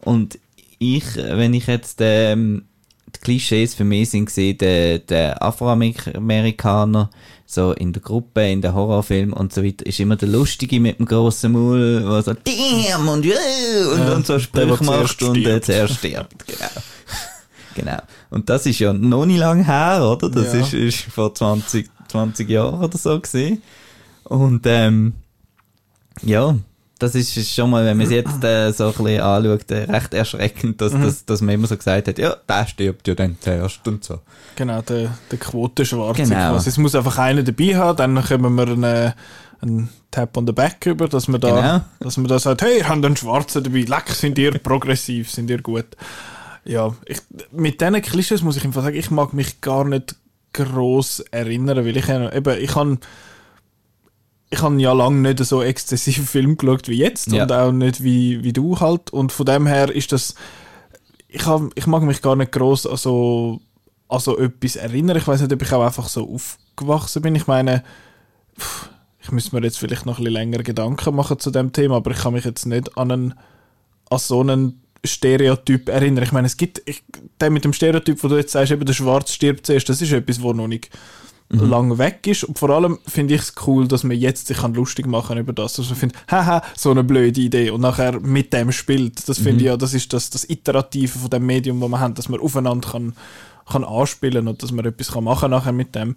Und 0.00 0.38
ich, 0.78 1.04
wenn 1.16 1.54
ich 1.54 1.66
jetzt 1.66 1.98
ähm, 2.00 2.64
die 3.14 3.20
Klischees 3.20 3.74
für 3.74 3.84
mich 3.84 4.10
sind 4.10 4.26
gesehen, 4.26 4.58
der, 4.58 4.98
der 5.00 5.42
Afroamerikaner, 5.42 7.10
so 7.46 7.72
in 7.72 7.92
der 7.92 8.02
Gruppe, 8.02 8.50
in 8.50 8.60
den 8.60 8.74
Horrorfilmen 8.74 9.32
und 9.32 9.52
so 9.52 9.64
weiter, 9.64 9.86
ist 9.86 10.00
immer 10.00 10.16
der 10.16 10.28
Lustige 10.28 10.80
mit 10.80 10.98
dem 10.98 11.06
grossen 11.06 11.52
Maul, 11.52 12.00
der 12.02 12.22
so 12.22 12.34
Damn 12.34 13.08
und, 13.08 13.24
yeah, 13.24 13.36
und, 13.92 13.98
Ja, 13.98 14.12
und 14.14 14.26
so 14.26 14.38
Sprüche 14.38 14.84
macht 14.84 15.22
und 15.22 15.34
der 15.42 15.62
stirbt. 15.62 15.64
zuerst 15.64 15.94
stirbt. 15.94 16.44
Genau. 17.74 17.90
genau. 17.92 18.02
Und 18.30 18.50
das 18.50 18.66
ist 18.66 18.80
ja 18.80 18.92
noch 18.92 19.24
nicht 19.24 19.38
lang 19.38 19.64
her, 19.64 20.02
oder? 20.04 20.28
Das 20.28 20.52
Ja. 20.52 20.60
ist, 20.60 20.74
ist 20.74 21.00
vor 21.02 21.34
20, 21.34 21.88
20 22.08 22.48
Jahren 22.50 22.82
oder 22.82 22.98
so 22.98 23.18
gesehen. 23.20 23.62
Und 24.24 24.66
ähm, 24.66 25.14
ja, 26.22 26.56
das 26.98 27.14
ist 27.14 27.54
schon 27.54 27.70
mal, 27.70 27.84
wenn 27.84 27.96
man 27.96 28.06
es 28.06 28.12
jetzt 28.12 28.42
äh, 28.44 28.72
so 28.72 28.86
ein 28.88 28.92
bisschen 28.92 29.20
anschaut, 29.20 29.70
äh, 29.70 29.84
recht 29.90 30.14
erschreckend, 30.14 30.80
dass, 30.80 30.92
dass, 30.92 31.24
dass 31.24 31.40
man 31.40 31.54
immer 31.54 31.66
so 31.66 31.76
gesagt 31.76 32.08
hat, 32.08 32.18
ja, 32.18 32.36
der 32.48 32.66
stirbt 32.66 33.06
ja 33.08 33.14
dann 33.14 33.36
zuerst 33.40 33.86
und 33.86 34.02
so. 34.04 34.20
Genau, 34.56 34.82
der, 34.82 35.10
der 35.30 35.38
Quotenschwarze 35.38 36.22
Genau. 36.22 36.34
quasi. 36.52 36.68
Es 36.70 36.78
muss 36.78 36.94
einfach 36.94 37.18
einer 37.18 37.42
dabei 37.42 37.76
haben, 37.76 37.96
dann 37.96 38.24
können 38.24 38.54
wir 38.56 38.66
einen, 38.68 39.12
einen 39.60 39.88
Tap 40.10 40.36
on 40.36 40.46
the 40.46 40.52
Back 40.52 40.86
über, 40.86 41.06
dass 41.08 41.28
man 41.28 41.40
da, 41.40 41.48
Genau. 41.60 41.84
dass 42.00 42.16
man 42.16 42.26
da 42.28 42.38
sagt, 42.38 42.62
hey, 42.62 42.80
haben 42.80 43.04
einen 43.04 43.16
Schwarzen 43.16 43.62
dabei, 43.62 43.80
leck, 43.82 44.08
sind 44.10 44.38
ihr 44.38 44.58
progressiv, 44.58 45.30
sind 45.30 45.50
ihr 45.50 45.62
gut. 45.62 45.86
Ja, 46.64 46.94
ich, 47.06 47.18
mit 47.52 47.80
diesen 47.80 48.02
Klischees 48.02 48.42
muss 48.42 48.56
ich 48.56 48.64
einfach 48.64 48.82
sagen, 48.82 48.96
ich 48.96 49.10
mag 49.10 49.32
mich 49.32 49.60
gar 49.60 49.84
nicht 49.84 50.16
gross 50.52 51.20
erinnern, 51.30 51.84
weil 51.84 51.96
ich 51.96 52.08
eben, 52.08 52.58
ich 52.58 52.74
habe 52.74 52.98
ich 54.50 54.62
habe 54.62 54.80
ja 54.80 54.92
lange 54.92 55.20
nicht 55.20 55.44
so 55.44 55.62
exzessiv 55.62 56.28
Film 56.30 56.56
geschaut 56.56 56.88
wie 56.88 56.98
jetzt 56.98 57.32
Ja. 57.32 57.42
und 57.44 57.52
auch 57.52 57.72
nicht 57.72 58.02
wie, 58.02 58.42
wie 58.42 58.52
du 58.52 58.80
halt 58.80 59.10
und 59.12 59.32
von 59.32 59.46
dem 59.46 59.66
her 59.66 59.94
ist 59.94 60.12
das 60.12 60.34
ich, 61.28 61.44
hab, 61.46 61.62
ich 61.74 61.86
mag 61.86 62.02
mich 62.02 62.22
gar 62.22 62.36
nicht 62.36 62.52
gross 62.52 62.86
an 62.86 62.96
so, 62.96 63.60
an 64.08 64.18
so 64.18 64.38
etwas 64.38 64.76
erinnern. 64.76 65.18
Ich 65.18 65.28
weiß 65.28 65.42
nicht, 65.42 65.52
ob 65.52 65.60
ich 65.60 65.72
auch 65.74 65.84
einfach 65.84 66.08
so 66.08 66.26
aufgewachsen 66.26 67.20
bin. 67.20 67.34
Ich 67.34 67.46
meine, 67.46 67.84
ich 69.20 69.30
müsste 69.30 69.54
mir 69.54 69.62
jetzt 69.62 69.78
vielleicht 69.78 70.06
noch 70.06 70.14
ein 70.18 70.24
bisschen 70.24 70.32
länger 70.32 70.62
Gedanken 70.62 71.14
machen 71.14 71.38
zu 71.38 71.50
dem 71.50 71.72
Thema, 71.72 71.96
aber 71.96 72.12
ich 72.12 72.18
kann 72.18 72.32
mich 72.32 72.46
jetzt 72.46 72.64
nicht 72.64 72.96
an, 72.96 73.10
einen, 73.12 73.34
an 74.08 74.18
so 74.18 74.40
einen 74.40 74.82
Stereotyp 75.04 75.90
erinnern. 75.90 76.24
Ich 76.24 76.32
meine, 76.32 76.46
es 76.46 76.56
gibt, 76.56 76.80
ich, 76.86 77.04
der 77.40 77.50
mit 77.50 77.64
dem 77.64 77.74
Stereotyp, 77.74 78.24
wo 78.24 78.28
du 78.28 78.36
jetzt 78.36 78.52
sagst, 78.52 78.72
eben 78.72 78.86
der 78.86 78.94
Schwarz 78.94 79.30
stirbt 79.32 79.66
zuerst, 79.66 79.88
das 79.90 80.00
ist 80.00 80.12
etwas, 80.12 80.40
wo 80.40 80.54
noch 80.54 80.66
nicht 80.66 80.88
mhm. 81.48 81.68
lang 81.68 81.98
weg 81.98 82.26
ist. 82.26 82.44
Und 82.44 82.58
vor 82.58 82.70
allem 82.70 82.98
finde 83.06 83.34
ich 83.34 83.42
es 83.42 83.54
cool, 83.66 83.88
dass 83.88 84.04
man 84.04 84.16
jetzt 84.16 84.46
sich 84.46 84.58
kann 84.58 84.74
lustig 84.74 85.06
machen 85.06 85.38
über 85.38 85.52
das. 85.52 85.78
Also 85.78 85.92
ich 85.92 85.98
finde, 85.98 86.16
haha, 86.30 86.62
so 86.76 86.90
eine 86.90 87.04
blöde 87.04 87.40
Idee. 87.40 87.70
Und 87.70 87.80
nachher 87.80 88.20
mit 88.20 88.52
dem 88.52 88.72
spielt. 88.72 89.28
Das 89.28 89.38
finde 89.38 89.54
mhm. 89.54 89.60
ich 89.60 89.66
ja, 89.66 89.76
das 89.76 89.94
ist 89.94 90.12
das, 90.12 90.30
das 90.30 90.48
Iterative 90.48 91.18
von 91.18 91.30
dem 91.30 91.46
Medium, 91.46 91.80
wo 91.80 91.88
man 91.88 92.00
haben, 92.00 92.14
dass 92.14 92.28
man 92.28 92.40
aufeinander 92.40 92.90
kann, 92.90 93.14
kann 93.70 93.84
anspielen 93.84 94.48
und 94.48 94.62
dass 94.62 94.72
man 94.72 94.84
etwas 94.84 95.12
kann 95.12 95.24
machen 95.24 95.50
nachher 95.50 95.72
mit 95.72 95.94
dem. 95.94 96.16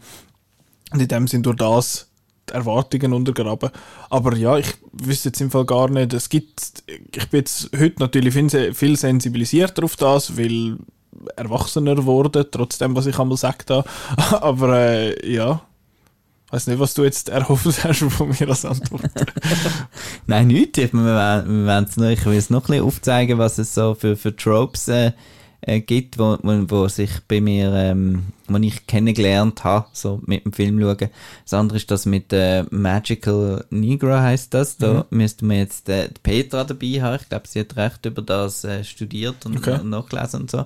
Und 0.91 1.01
in 1.01 1.07
dem 1.07 1.27
Sinn 1.27 1.43
durch 1.43 1.57
das 1.57 2.07
die 2.49 2.53
Erwartungen 2.53 3.13
untergraben. 3.13 3.69
Aber 4.09 4.35
ja, 4.35 4.57
ich 4.57 4.73
wüsste 4.91 5.29
jetzt 5.29 5.41
im 5.41 5.51
Fall 5.51 5.65
gar 5.65 5.89
nicht. 5.89 6.13
Es 6.13 6.29
gibt, 6.29 6.83
ich 6.87 7.29
bin 7.29 7.39
jetzt 7.39 7.69
heute 7.77 7.99
natürlich 7.99 8.33
viel 8.73 8.97
sensibilisierter 8.97 9.83
auf 9.83 9.95
das, 9.95 10.37
weil 10.37 10.77
erwachsener 11.35 11.95
geworden, 11.95 12.45
trotzdem, 12.51 12.95
was 12.95 13.05
ich 13.05 13.17
einmal 13.19 13.35
gesagt 13.35 13.69
habe. 13.69 13.87
Aber 14.41 14.77
äh, 14.77 15.33
ja, 15.33 15.61
ich 16.47 16.53
weiß 16.53 16.67
nicht, 16.67 16.79
was 16.79 16.93
du 16.93 17.03
jetzt 17.03 17.29
erhofft 17.29 17.83
hast 17.83 17.99
von 17.99 18.29
mir 18.29 18.49
als 18.49 18.65
Antwort. 18.65 19.03
Nein, 20.27 20.47
nichts. 20.47 20.77
Wir, 20.77 20.91
wir, 20.91 21.81
noch, 21.81 22.09
ich 22.09 22.25
will 22.25 22.37
es 22.37 22.49
noch 22.49 22.63
ein 22.63 22.67
bisschen 22.67 22.85
aufzeigen, 22.85 23.37
was 23.37 23.57
es 23.57 23.73
so 23.73 23.95
für, 23.95 24.17
für 24.17 24.35
Tropes 24.35 24.87
äh, 24.89 25.13
äh, 25.61 25.79
gibt, 25.79 26.17
wo, 26.17 26.37
wo, 26.41 26.69
wo, 26.69 26.87
sich 26.87 27.11
bei 27.27 27.39
mir, 27.39 27.71
ähm, 27.73 28.25
wo 28.47 28.57
ich 28.57 28.87
kennengelernt 28.87 29.63
habe, 29.63 29.87
so 29.93 30.21
mit 30.25 30.43
dem 30.43 30.53
Film 30.53 30.79
schauen. 30.79 31.09
Das 31.43 31.53
andere 31.53 31.77
ist 31.77 31.91
das 31.91 32.05
mit 32.05 32.33
äh, 32.33 32.63
Magical 32.71 33.65
Negro 33.69 34.11
heißt 34.11 34.53
das. 34.53 34.77
Da 34.77 35.05
mhm. 35.09 35.17
müssten 35.17 35.49
wir 35.49 35.57
jetzt 35.57 35.87
äh, 35.87 36.09
Petra 36.23 36.63
dabei 36.63 37.01
haben. 37.01 37.19
Ich 37.21 37.29
glaube, 37.29 37.47
sie 37.47 37.59
hat 37.59 37.77
recht 37.77 38.05
über 38.05 38.21
das 38.21 38.63
äh, 38.63 38.83
studiert 38.83 39.45
und, 39.45 39.57
okay. 39.57 39.79
und 39.79 39.89
nachgelesen 39.89 40.41
und 40.41 40.51
so. 40.51 40.65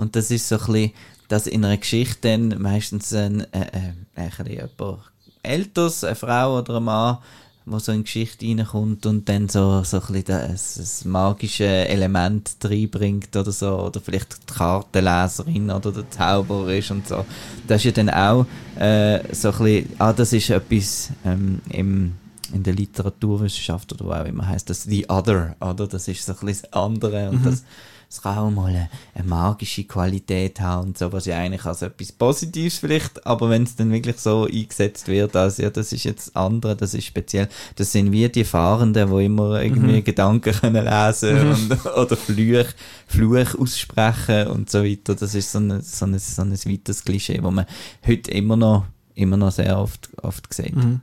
Und 0.00 0.16
das 0.16 0.30
ist 0.30 0.48
so 0.48 0.56
ein 0.56 0.60
bisschen, 0.60 0.92
dass 1.28 1.46
in 1.46 1.62
einer 1.62 1.76
Geschichte 1.76 2.16
dann 2.22 2.60
meistens 2.60 3.12
ein, 3.12 3.40
äh, 3.52 3.92
äh, 4.16 4.30
ein 4.38 4.46
jemand 4.46 5.00
älteres, 5.42 6.04
eine 6.04 6.16
Frau 6.16 6.58
oder 6.58 6.78
ein 6.78 6.84
Mann, 6.84 7.18
wo 7.66 7.78
so 7.78 7.92
in 7.92 8.04
Geschichte 8.04 8.46
reinkommt 8.46 9.04
und 9.04 9.28
dann 9.28 9.50
so, 9.50 9.84
so 9.84 10.00
ein 10.00 10.24
das, 10.24 10.74
das 10.76 11.04
magische 11.04 11.66
Element 11.66 12.56
reinbringt 12.64 13.36
oder 13.36 13.52
so, 13.52 13.78
oder 13.78 14.00
vielleicht 14.00 14.38
die 14.48 14.54
Kartenleserin 14.54 15.70
oder 15.70 15.92
der 15.92 16.10
Zauberer 16.10 16.74
ist 16.74 16.90
und 16.90 17.06
so. 17.06 17.26
Das 17.68 17.84
ist 17.84 17.84
ja 17.84 18.02
dann 18.02 18.08
auch 18.08 18.46
äh, 18.80 19.20
so 19.34 19.50
ein 19.50 19.58
bisschen, 19.58 19.92
ah, 19.98 20.14
das 20.14 20.32
ist 20.32 20.48
etwas 20.48 21.10
ähm, 21.26 21.60
im, 21.68 22.14
in 22.54 22.62
der 22.62 22.72
Literaturwissenschaft 22.72 23.92
oder 23.92 24.04
wo 24.06 24.12
auch 24.12 24.24
immer 24.24 24.48
heißt 24.48 24.70
das 24.70 24.84
The 24.84 25.10
Other, 25.10 25.56
oder? 25.60 25.86
Das 25.86 26.08
ist 26.08 26.24
so 26.24 26.32
ein 26.32 26.38
bisschen 26.38 26.62
das 26.62 26.72
andere 26.72 27.28
und 27.28 27.40
mhm. 27.40 27.44
das 27.44 27.64
es 28.10 28.20
kann 28.20 28.38
auch 28.38 28.50
mal 28.50 28.88
eine, 29.14 29.28
magische 29.28 29.84
Qualität 29.84 30.60
haben 30.60 30.88
und 30.88 30.98
so, 30.98 31.12
was 31.12 31.26
ja 31.26 31.38
eigentlich 31.38 31.64
als 31.64 31.82
etwas 31.82 32.10
Positives 32.10 32.78
vielleicht, 32.78 33.24
aber 33.24 33.48
wenn 33.50 33.62
es 33.62 33.76
dann 33.76 33.92
wirklich 33.92 34.18
so 34.18 34.46
eingesetzt 34.46 35.06
wird, 35.06 35.36
als 35.36 35.58
ja, 35.58 35.70
das 35.70 35.92
ist 35.92 36.02
jetzt 36.02 36.36
andere, 36.36 36.74
das 36.74 36.92
ist 36.92 37.04
speziell, 37.04 37.48
das 37.76 37.92
sind 37.92 38.10
wie 38.10 38.28
die 38.28 38.42
Fahrenden, 38.42 39.10
wo 39.10 39.20
immer 39.20 39.62
irgendwie 39.62 39.98
mhm. 39.98 40.04
Gedanken 40.04 40.52
können 40.52 40.84
lesen 40.84 41.46
mhm. 41.46 41.70
und, 41.70 41.86
oder 41.86 42.16
Fluch, 42.16 42.66
Fluch 43.06 43.54
aussprechen 43.56 44.48
und 44.48 44.68
so 44.68 44.82
weiter. 44.82 45.14
Das 45.14 45.36
ist 45.36 45.52
so 45.52 45.60
ein, 45.60 45.80
so 45.80 46.04
ein, 46.04 46.18
so 46.18 46.42
ein 46.42 46.52
weiteres 46.52 47.04
Klischee, 47.04 47.40
wo 47.42 47.52
man 47.52 47.66
heute 48.04 48.32
immer 48.32 48.56
noch, 48.56 48.86
immer 49.14 49.36
noch 49.36 49.52
sehr 49.52 49.78
oft, 49.78 50.10
oft 50.20 50.52
sieht. 50.52 50.74
Mhm. 50.74 51.00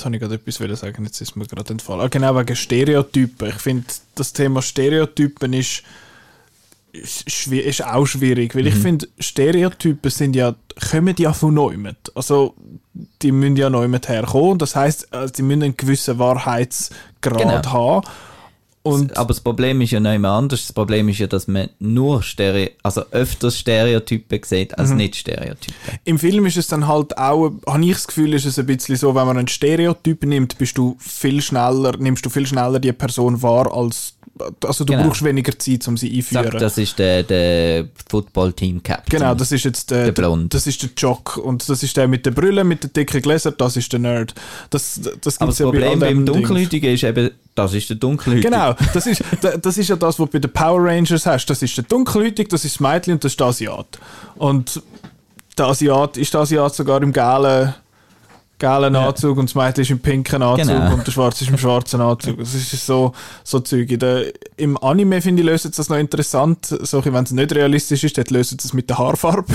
Jetzt 0.00 0.06
habe 0.06 0.16
ich 0.16 0.22
gerade 0.22 0.36
etwas 0.36 0.80
sagen, 0.80 1.04
jetzt 1.04 1.20
ist 1.20 1.36
mir 1.36 1.44
gerade 1.44 1.72
entfallen. 1.72 2.00
Ah, 2.00 2.08
genau, 2.08 2.34
wegen 2.34 2.56
Stereotypen. 2.56 3.48
Ich 3.50 3.56
finde, 3.56 3.84
das 4.14 4.32
Thema 4.32 4.62
Stereotypen 4.62 5.52
ist, 5.52 5.82
ist, 6.90 7.46
ist 7.48 7.84
auch 7.84 8.06
schwierig, 8.06 8.54
weil 8.54 8.62
mhm. 8.62 8.68
ich 8.68 8.74
finde, 8.76 9.08
Stereotypen 9.18 10.10
sind 10.10 10.34
ja, 10.34 10.54
kommen 10.90 11.14
ja 11.18 11.34
von 11.34 11.52
Neumet. 11.52 12.10
Also, 12.14 12.54
die 13.20 13.30
müssen 13.30 13.58
ja 13.58 13.68
Neumet 13.68 14.08
herkommen. 14.08 14.56
Das 14.56 14.74
heißt, 14.74 15.12
also, 15.12 15.34
die 15.34 15.42
müssen 15.42 15.64
einen 15.64 15.76
gewissen 15.76 16.18
Wahrheitsgrad 16.18 17.36
genau. 17.36 17.62
haben. 17.66 18.06
Und 18.92 19.16
aber 19.16 19.28
das 19.28 19.40
Problem 19.40 19.80
ist 19.80 19.90
ja 19.90 20.00
nicht 20.00 20.18
mehr 20.18 20.30
anders. 20.30 20.66
Das 20.66 20.72
Problem 20.72 21.08
ist 21.08 21.18
ja, 21.18 21.26
dass 21.26 21.48
man 21.48 21.68
nur 21.78 22.22
Stereo, 22.22 22.68
also 22.82 23.02
öfters 23.10 23.58
Stereotypen 23.58 24.40
sieht 24.44 24.78
als 24.78 24.90
mhm. 24.90 24.96
nicht 24.96 25.16
Stereotypen. 25.16 25.74
Im 26.04 26.18
Film 26.18 26.46
ist 26.46 26.56
es 26.56 26.66
dann 26.66 26.86
halt 26.86 27.16
auch, 27.18 27.52
habe 27.66 27.84
ich 27.84 27.92
das 27.92 28.06
Gefühl, 28.06 28.34
ist 28.34 28.46
es 28.46 28.58
ein 28.58 28.66
bisschen 28.66 28.96
so, 28.96 29.14
wenn 29.14 29.26
man 29.26 29.38
einen 29.38 29.48
Stereotyp 29.48 30.24
nimmt, 30.24 30.58
bist 30.58 30.78
du 30.78 30.96
viel 30.98 31.40
schneller, 31.42 31.96
nimmst 31.98 32.24
du 32.24 32.30
viel 32.30 32.46
schneller 32.46 32.78
die 32.78 32.92
Person 32.92 33.42
wahr 33.42 33.72
als 33.72 34.14
also 34.64 34.84
du 34.84 34.92
genau. 34.92 35.06
brauchst 35.06 35.22
weniger 35.24 35.58
Zeit, 35.58 35.86
um 35.88 35.96
sie 35.96 36.14
einzuführen. 36.14 36.50
Sag, 36.52 36.60
das 36.60 36.78
ist 36.78 36.98
der, 36.98 37.22
der 37.22 37.88
Football-Team-Captain. 38.08 39.18
Genau, 39.18 39.34
das 39.34 39.52
ist 39.52 39.64
jetzt 39.64 39.90
der, 39.90 40.10
der, 40.10 40.12
der, 40.12 40.36
das 40.48 40.66
ist 40.66 40.82
der 40.82 40.90
Jock 40.96 41.36
und 41.36 41.68
das 41.68 41.82
ist 41.82 41.96
der 41.96 42.08
mit 42.08 42.26
der 42.26 42.30
Brille, 42.30 42.64
mit 42.64 42.82
den 42.82 42.92
dicken 42.92 43.22
Gläsern, 43.22 43.54
das 43.58 43.76
ist 43.76 43.92
der 43.92 44.00
Nerd. 44.00 44.34
Das, 44.70 45.00
das 45.20 45.40
Aber 45.40 45.50
das 45.50 45.58
ja 45.58 45.66
Problem 45.66 45.98
beim 45.98 46.26
Dunkelhäutigen 46.26 46.94
ist 46.94 47.04
eben, 47.04 47.30
das 47.54 47.74
ist 47.74 47.90
der 47.90 47.96
Dunkelhäutige. 47.96 48.50
Genau, 48.50 48.74
das 48.94 49.06
ist, 49.06 49.22
das 49.40 49.78
ist 49.78 49.88
ja 49.88 49.96
das, 49.96 50.18
was 50.18 50.26
du 50.28 50.32
bei 50.32 50.38
den 50.38 50.52
Power 50.52 50.84
Rangers 50.84 51.26
hast. 51.26 51.46
Das 51.46 51.62
ist 51.62 51.76
der 51.76 51.84
Dunkelhäutige, 51.84 52.48
das 52.48 52.64
ist 52.64 52.76
das 52.76 52.80
Mädchen 52.80 53.14
und 53.14 53.24
das 53.24 53.32
ist 53.32 53.40
der 53.40 53.48
Asiat. 53.48 53.98
Und 54.36 54.82
der 55.58 55.66
Asiat 55.66 56.16
ist 56.16 56.32
der 56.32 56.40
Asiat 56.40 56.74
sogar 56.74 57.02
im 57.02 57.12
gelben 57.12 57.74
gelben 58.60 58.94
ja. 58.94 59.08
Anzug 59.08 59.38
und 59.38 59.48
das 59.48 59.56
Mädchen 59.56 59.82
ist 59.82 59.90
im 59.90 59.98
pinken 59.98 60.42
Anzug 60.42 60.68
genau. 60.68 60.94
und 60.94 61.04
der 61.04 61.10
Schwarze 61.10 61.42
ist 61.42 61.50
im 61.50 61.58
schwarzen 61.58 62.00
Anzug. 62.00 62.38
Das 62.38 62.54
ist 62.54 62.86
so, 62.86 63.12
so 63.42 63.58
Zeug. 63.58 63.98
Der, 63.98 64.32
Im 64.56 64.80
Anime, 64.82 65.20
finde 65.20 65.42
ich, 65.42 65.48
löst 65.48 65.76
das 65.76 65.88
noch 65.88 65.96
interessant. 65.96 66.66
So, 66.66 67.04
wenn 67.04 67.24
es 67.24 67.32
nicht 67.32 67.52
realistisch 67.52 68.04
ist, 68.04 68.16
dann 68.16 68.26
löst 68.28 68.64
es 68.64 68.72
mit 68.72 68.88
der 68.88 68.98
Haarfarbe. 68.98 69.52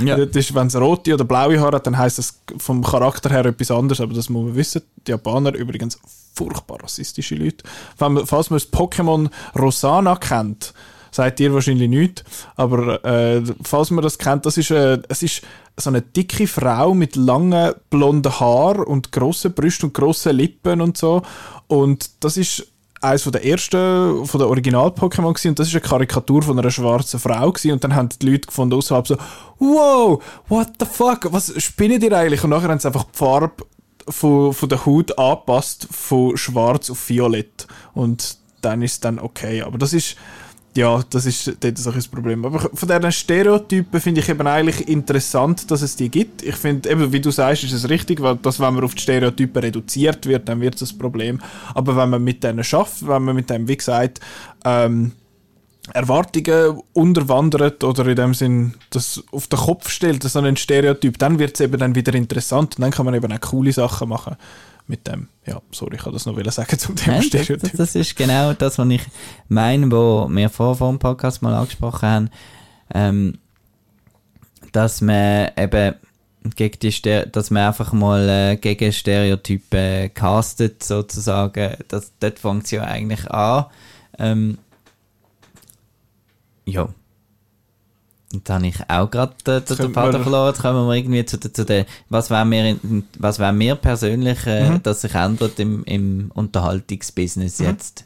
Ja. 0.00 0.18
wenn 0.54 0.66
es 0.66 0.76
rote 0.76 1.14
oder 1.14 1.24
blaue 1.24 1.58
Haare 1.58 1.76
hat, 1.76 1.86
dann 1.86 1.96
heisst 1.96 2.18
das 2.18 2.38
vom 2.58 2.82
Charakter 2.82 3.30
her 3.30 3.46
etwas 3.46 3.70
anderes, 3.70 4.00
aber 4.00 4.12
das 4.12 4.28
muss 4.28 4.44
man 4.44 4.56
wissen. 4.56 4.82
Die 5.06 5.12
Japaner 5.12 5.54
übrigens 5.54 5.98
furchtbar 6.34 6.82
rassistische 6.82 7.36
Leute. 7.36 7.64
Man, 7.98 8.26
falls 8.26 8.50
man 8.50 8.58
das 8.58 8.70
Pokémon 8.72 9.30
Rosana 9.58 10.16
kennt, 10.16 10.74
sagt 11.12 11.38
ihr 11.38 11.54
wahrscheinlich 11.54 11.88
nicht. 11.88 12.24
Aber 12.56 13.04
äh, 13.04 13.42
falls 13.62 13.90
man 13.90 14.02
das 14.02 14.18
kennt, 14.18 14.46
das 14.46 14.56
ist, 14.56 14.70
äh, 14.70 14.98
es 15.08 15.22
ist 15.22 15.42
so 15.76 15.90
eine 15.90 16.02
dicke 16.02 16.46
Frau 16.48 16.94
mit 16.94 17.14
langen 17.14 17.74
blonden 17.90 18.40
Haaren 18.40 18.84
und 18.84 19.12
grossen 19.12 19.52
Brüsten 19.52 19.88
und 19.88 19.94
grossen 19.94 20.36
Lippen 20.36 20.80
und 20.80 20.96
so. 20.96 21.22
Und 21.68 22.24
das 22.24 22.36
ist 22.36 22.66
eines 23.00 23.24
der 23.24 23.44
ersten 23.44 24.26
von 24.26 24.38
der 24.38 24.48
Original-Pokémon 24.48 25.48
und 25.48 25.58
das 25.58 25.68
ist 25.68 25.74
eine 25.74 25.80
Karikatur 25.80 26.42
von 26.42 26.58
einer 26.58 26.70
schwarzen 26.70 27.18
Frau 27.18 27.50
gewesen. 27.50 27.72
und 27.72 27.84
dann 27.84 27.96
haben 27.96 28.08
die 28.08 28.26
Leute 28.26 28.46
gefunden 28.46 28.76
außerhalb 28.76 29.08
so 29.08 29.16
wow, 29.58 30.22
what 30.48 30.68
the 30.78 30.86
fuck, 30.86 31.32
was 31.32 31.52
spinnt 31.60 32.02
ihr 32.02 32.16
eigentlich? 32.16 32.44
Und 32.44 32.50
nachher 32.50 32.68
haben 32.68 32.78
sie 32.78 32.86
einfach 32.86 33.04
die 33.04 33.18
Farbe 33.18 33.50
von, 34.08 34.52
von 34.52 34.68
der 34.68 34.86
Haut 34.86 35.18
angepasst 35.18 35.88
von 35.90 36.36
schwarz 36.36 36.90
auf 36.90 37.08
violett 37.08 37.66
und 37.94 38.36
dann 38.60 38.82
ist 38.82 38.92
es 38.92 39.00
dann 39.00 39.18
okay. 39.18 39.62
Aber 39.62 39.78
das 39.78 39.92
ist 39.92 40.16
ja, 40.74 41.02
das 41.10 41.26
ist 41.26 41.52
dort 41.60 41.76
so 41.76 41.90
ein 41.90 42.02
Problem. 42.10 42.44
Aber 42.46 42.60
von 42.60 42.88
diesen 42.88 43.12
Stereotypen 43.12 44.00
finde 44.00 44.20
ich 44.20 44.28
eben 44.28 44.46
eigentlich 44.46 44.88
interessant, 44.88 45.70
dass 45.70 45.82
es 45.82 45.96
die 45.96 46.08
gibt. 46.08 46.42
Ich 46.42 46.56
finde, 46.56 47.12
wie 47.12 47.20
du 47.20 47.30
sagst, 47.30 47.64
ist 47.64 47.72
es 47.72 47.88
richtig, 47.90 48.22
weil 48.22 48.36
das, 48.36 48.58
wenn 48.58 48.74
man 48.74 48.84
auf 48.84 48.94
die 48.94 49.02
Stereotypen 49.02 49.62
reduziert 49.62 50.24
wird, 50.24 50.48
dann 50.48 50.60
wird 50.60 50.80
es 50.80 50.92
ein 50.92 50.98
Problem. 50.98 51.40
Aber 51.74 51.96
wenn 51.96 52.08
man 52.08 52.24
mit 52.24 52.42
denen 52.42 52.64
schafft, 52.64 53.06
wenn 53.06 53.22
man 53.22 53.36
mit 53.36 53.50
dem, 53.50 53.68
wie 53.68 53.76
gesagt, 53.76 54.20
ähm, 54.64 55.12
Erwartungen 55.92 56.80
unterwandert 56.92 57.82
oder 57.84 58.06
in 58.06 58.16
dem 58.16 58.34
Sinn 58.34 58.74
das 58.90 59.22
auf 59.32 59.48
den 59.48 59.58
Kopf 59.58 59.90
stellt, 59.90 60.22
so 60.22 60.38
einen 60.38 60.56
Stereotyp, 60.56 61.18
dann 61.18 61.38
wird 61.38 61.54
es 61.54 61.60
eben 61.60 61.78
dann 61.78 61.94
wieder 61.94 62.14
interessant 62.14 62.76
und 62.76 62.82
dann 62.82 62.92
kann 62.92 63.04
man 63.04 63.14
eben 63.14 63.30
auch 63.30 63.40
coole 63.40 63.72
Sachen 63.72 64.08
machen 64.08 64.36
mit 64.86 65.06
dem. 65.06 65.28
Ja, 65.46 65.60
sorry, 65.70 65.96
ich 65.96 66.02
kann 66.02 66.12
das 66.12 66.26
noch 66.26 66.52
sagen 66.52 66.78
zum 66.78 66.96
Thema 66.96 67.16
Nein, 67.16 67.22
Stereotyp. 67.24 67.60
Das, 67.60 67.72
das, 67.72 67.94
ist 67.94 68.16
genau 68.16 68.52
das, 68.52 68.78
was 68.78 68.88
ich 68.88 69.02
meine, 69.48 69.90
wo 69.90 70.28
wir 70.30 70.50
vor, 70.50 70.76
vor 70.76 70.90
dem 70.90 70.98
Podcast 70.98 71.42
mal 71.42 71.54
angesprochen 71.54 72.08
haben, 72.08 72.30
ähm, 72.94 73.38
dass 74.72 75.00
man 75.00 75.50
eben 75.56 75.94
gegen 76.56 76.78
die 76.80 76.90
Ster 76.90 77.26
dass 77.26 77.50
man 77.50 77.68
einfach 77.68 77.92
mal 77.92 78.28
äh, 78.28 78.56
gegen 78.56 78.92
Stereotypen 78.92 80.12
castet, 80.14 80.82
sozusagen. 80.82 81.76
Das, 81.88 82.12
dort 82.18 82.38
fängt 82.38 82.64
es 82.64 82.70
ja 82.72 82.82
eigentlich 82.82 83.30
an. 83.30 83.66
Ähm, 84.18 84.58
ja, 86.64 86.88
und 88.32 88.48
da 88.48 88.54
habe 88.54 88.66
ich 88.66 88.76
auch 88.88 89.10
gerade 89.10 89.34
den, 89.46 89.64
den 89.64 89.92
Vater 89.92 90.20
verloren. 90.20 90.48
Jetzt 90.48 90.62
kommen 90.62 90.88
wir 90.88 90.94
irgendwie 90.94 91.24
zu, 91.24 91.38
zu 91.38 91.64
der, 91.64 91.86
was 92.08 92.30
wäre 92.30 92.44
mir, 92.44 92.76
was 93.18 93.38
wäre 93.38 93.52
mir 93.52 93.74
persönlich, 93.76 94.46
äh, 94.46 94.70
mhm. 94.70 94.82
dass 94.82 95.02
sich 95.02 95.14
ändert 95.14 95.58
im, 95.60 95.84
im 95.84 96.30
Unterhaltungsbusiness 96.34 97.60
mhm. 97.60 97.66
jetzt. 97.66 98.04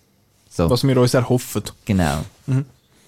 So. 0.49 0.71
Was 0.71 0.85
wir 0.85 0.97
uns 0.97 1.15
erhoffen. 1.15 1.63
Genau. 1.85 2.25
Mhm. 2.47 2.65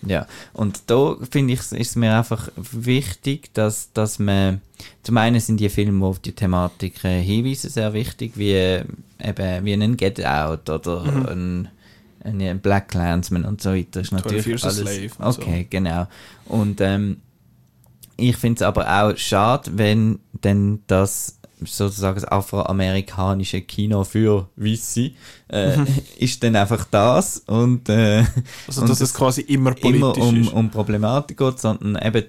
Ja, 0.07 0.27
und 0.53 0.83
da 0.87 1.17
finde 1.29 1.55
ich, 1.55 1.61
ist 1.61 1.73
es 1.73 1.97
mir 1.97 2.17
einfach 2.17 2.51
wichtig, 2.57 3.53
dass, 3.55 3.93
dass 3.93 4.21
man, 4.21 4.61
zum 5.03 5.17
einen 5.17 5.41
sind 5.41 5.59
die 5.59 5.69
Filme 5.69 6.07
auf 6.07 6.21
die 6.21 6.33
Thematik 6.33 7.03
äh, 7.05 7.21
hinweisen 7.21 7.71
sehr 7.71 7.93
wichtig, 7.95 8.33
wie 8.37 8.53
eben, 8.53 9.65
wie 9.65 9.73
ein 9.73 9.97
Get 9.97 10.25
Out 10.25 10.71
oder 10.71 11.01
mhm. 11.03 11.27
ein 11.27 11.69
ein 12.29 12.61
Black 12.61 12.89
Clansman 12.89 13.45
und 13.45 13.61
so 13.61 13.71
weiter. 13.73 14.01
Ist 14.01 14.13
natürlich 14.13 14.45
12 14.45 14.47
Years 14.47 14.65
a 14.65 14.69
alles, 14.69 14.79
Slave 14.79 15.27
und 15.27 15.33
so. 15.33 15.43
Okay, 15.43 15.67
genau. 15.69 16.07
Und 16.47 16.81
ähm, 16.81 17.19
ich 18.17 18.37
finde 18.37 18.57
es 18.57 18.63
aber 18.63 18.87
auch 18.87 19.17
schade, 19.17 19.71
wenn 19.75 20.19
denn 20.33 20.83
das 20.87 21.39
sozusagen 21.65 22.21
das 22.21 22.25
afroamerikanische 22.25 23.63
Kino 23.63 24.05
für 24.05 24.49
Weisse 24.57 25.11
äh, 25.49 25.77
ist 26.19 26.43
dann 26.43 26.57
einfach 26.57 26.85
das 26.91 27.43
und, 27.47 27.89
äh, 27.89 28.25
Also, 28.67 28.83
und 28.83 28.91
dass 28.91 29.01
es 29.01 29.13
quasi 29.13 29.41
immer 29.43 29.73
politisch 29.73 30.17
immer 30.17 30.17
um, 30.19 30.41
ist. 30.41 30.53
um 30.53 30.71
Problematik 30.71 31.37
geht, 31.37 31.59
sondern 31.59 31.99
eben 32.03 32.25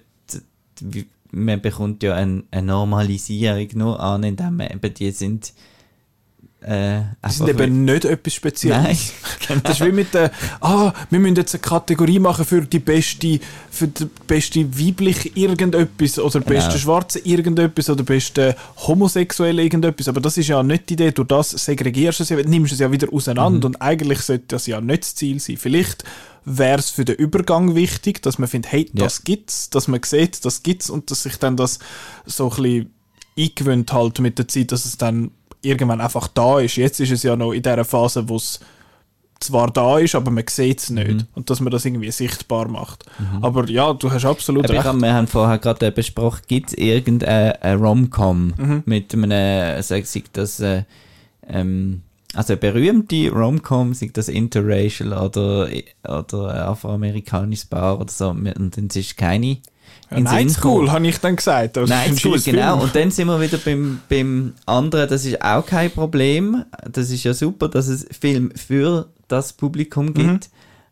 man 1.32 1.62
bekommt 1.62 2.02
ja 2.04 2.16
ein, 2.16 2.44
eine 2.52 2.68
Normalisierung 2.68 3.68
nur 3.74 4.00
an, 4.00 4.24
indem 4.24 4.58
man 4.58 4.68
eben 4.68 4.94
die 4.94 5.12
sind 5.12 5.54
äh, 6.62 7.02
Die 7.26 7.32
sind 7.32 7.50
eben 7.50 7.86
nicht 7.86 8.06
etwas 8.06 8.34
Spezielles. 8.34 8.84
Nein, 8.84 8.98
genau. 9.48 9.60
Das 9.64 9.80
ist 9.80 9.86
wie 9.86 9.92
mit 9.92 10.14
der, 10.14 10.32
ah, 10.60 10.92
wir 11.10 11.20
müssen 11.20 11.36
jetzt 11.38 11.56
eine 11.56 11.62
Kategorie 11.62 12.20
machen 12.20 12.44
für 12.46 12.62
die 12.62 12.80
beste, 12.80 13.40
für 13.72 13.88
die 13.88 14.06
beste 14.28 14.66
weibliche 14.80 15.30
irgendetwas 15.36 16.20
oder 16.20 16.42
Genau. 16.42 16.46
beste 16.60 16.78
schwarze 16.78 17.20
irgendetwas 17.20 17.90
oder 17.90 18.04
beste 18.04 18.56
homosexuelle 18.76 19.62
irgendetwas. 19.64 20.08
Aber 20.10 20.20
das 20.22 20.38
ist 20.38 20.48
ja 20.48 20.62
nicht 20.62 20.90
die 20.90 20.94
Idee. 20.96 21.12
Durch 21.12 21.28
das 21.30 21.52
segregierst 21.52 22.20
du 22.20 22.24
es 22.24 22.30
ja, 22.30 22.38
nimmst 22.38 22.74
es 22.74 22.80
ja 22.80 22.92
wieder 22.92 23.12
auseinander 23.14 23.60
Mhm. 23.70 23.76
und 23.76 23.82
eigentlich 23.82 24.20
sollte 24.20 24.46
das 24.50 24.68
ja 24.68 24.82
nicht 24.82 25.04
das 25.04 25.16
Ziel 25.16 25.40
sein. 25.40 25.58
Vielleicht 25.58 26.04
wäre 26.46 26.80
es 26.80 26.90
für 26.90 27.06
den 27.06 27.16
Übergang 27.16 27.76
wichtig, 27.76 28.22
dass 28.22 28.38
man 28.40 28.50
findet, 28.50 28.72
hey, 28.72 28.90
Ja. 28.94 29.04
das 29.06 29.24
gibt's, 29.24 29.70
dass 29.70 29.88
man 29.88 30.02
sieht, 30.04 30.44
das 30.46 30.64
gibt's 30.64 30.90
und 30.90 31.10
dass 31.12 31.24
sich 31.24 31.38
dann 31.38 31.56
das 31.58 31.80
so 32.26 32.50
ein 32.50 32.62
bisschen 32.62 32.94
eingewöhnt 33.38 33.94
halt 33.94 34.20
mit 34.20 34.38
der 34.38 34.48
Zeit, 34.48 34.72
dass 34.72 34.84
es 34.86 34.98
dann 34.98 35.32
irgendwann 35.62 36.02
einfach 36.02 36.28
da 36.28 36.60
ist. 36.60 36.76
Jetzt 36.78 37.00
ist 37.00 37.12
es 37.12 37.24
ja 37.24 37.36
noch 37.36 37.52
in 37.52 37.62
der 37.64 37.84
Phase, 37.86 38.28
wo 38.30 38.36
es 38.38 38.60
zwar 39.40 39.72
da 39.72 39.98
ist, 40.00 40.16
aber 40.16 40.32
man 40.32 40.44
sieht 40.50 40.80
es 40.80 40.90
nicht. 40.90 41.10
Mhm. 41.12 41.24
Und 41.34 41.50
dass 41.50 41.62
man 41.62 41.72
das 41.72 41.86
irgendwie 41.86 42.12
sichtbar 42.12 42.68
macht. 42.68 43.06
Aber 43.42 43.70
ja, 43.70 43.94
du 43.94 44.12
hast 44.12 44.26
absolut 44.26 44.66
Aber 44.66 44.74
recht. 44.74 44.84
hab, 44.86 44.96
wir 44.98 45.14
haben 45.14 45.28
vorher 45.28 45.58
gerade 45.60 45.88
äh, 45.88 45.92
besprochen, 45.92 46.42
gibt 46.48 46.70
es 46.72 46.78
irgendeine 46.78 47.62
eine 47.62 47.76
Rom-Com 47.80 48.54
Mhm. 48.58 48.84
mit 48.86 49.14
einem, 49.14 49.82
sag 49.82 50.06
sei 50.06 50.24
das, 50.34 50.60
äh, 50.60 50.84
ähm, 51.48 52.02
also 52.36 52.58
berühmte 52.58 53.32
Rom-Com, 53.32 53.94
sei 53.94 54.10
das 54.14 54.28
interracial 54.28 55.14
oder, 55.14 55.70
oder 56.04 56.68
afroamerikanisches 56.68 57.66
Paar 57.66 58.00
oder 58.00 58.12
so, 58.12 58.30
und 58.30 58.46
dann 58.78 58.88
ist 58.94 59.16
keine 59.18 59.58
ja, 60.12 60.20
Night 60.20 60.52
School, 60.52 60.92
habe 60.92 61.08
ich 61.08 61.20
dann 61.20 61.36
gesagt. 61.36 61.78
Ist 61.78 62.24
gut, 62.24 62.34
scheiß 62.34 62.46
genau. 62.46 62.82
Und 62.82 62.96
dann 62.96 63.12
sind 63.12 63.28
wir 63.28 63.40
wieder 63.40 63.58
beim, 63.58 64.02
beim 64.10 64.54
anderen, 64.66 65.08
das 65.08 65.26
ist 65.26 65.42
auch 65.42 65.66
kein 65.66 65.92
Problem. 65.92 66.66
Das 66.90 67.12
ist 67.12 67.24
ja 67.24 67.34
super, 67.34 67.70
dass 67.70 67.88
es 67.88 68.08
Film 68.20 68.52
für 68.56 69.10
das 69.28 69.54
Publikum 69.54 70.14
gibt. 70.14 70.28
Mhm. 70.28 70.40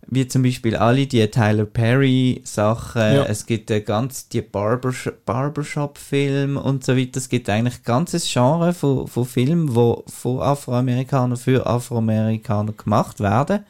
Wie 0.09 0.25
zum 0.27 0.43
Beispiel 0.43 0.77
alle 0.77 1.05
die 1.05 1.27
Tyler 1.27 1.65
Perry 1.65 2.41
Sachen. 2.45 3.01
Ja. 3.01 3.25
Es 3.25 3.45
gibt 3.45 3.69
äh, 3.71 3.81
ganz 3.81 4.29
die 4.29 4.41
Barbersh 4.41 5.11
Barbershop-Filme 5.25 6.61
und 6.61 6.85
so 6.85 6.95
weiter. 6.95 7.17
Es 7.17 7.27
gibt 7.27 7.49
eigentlich 7.49 7.79
ein 7.79 7.83
ganzes 7.83 8.31
Genre 8.31 8.73
von, 8.73 9.07
von 9.07 9.25
Filmen, 9.25 9.75
wo 9.75 10.05
von 10.07 10.39
Afroamerikanern 10.39 11.35
für 11.35 11.67
Afroamerikaner 11.67 12.71
gemacht 12.71 13.19
werden. 13.19 13.65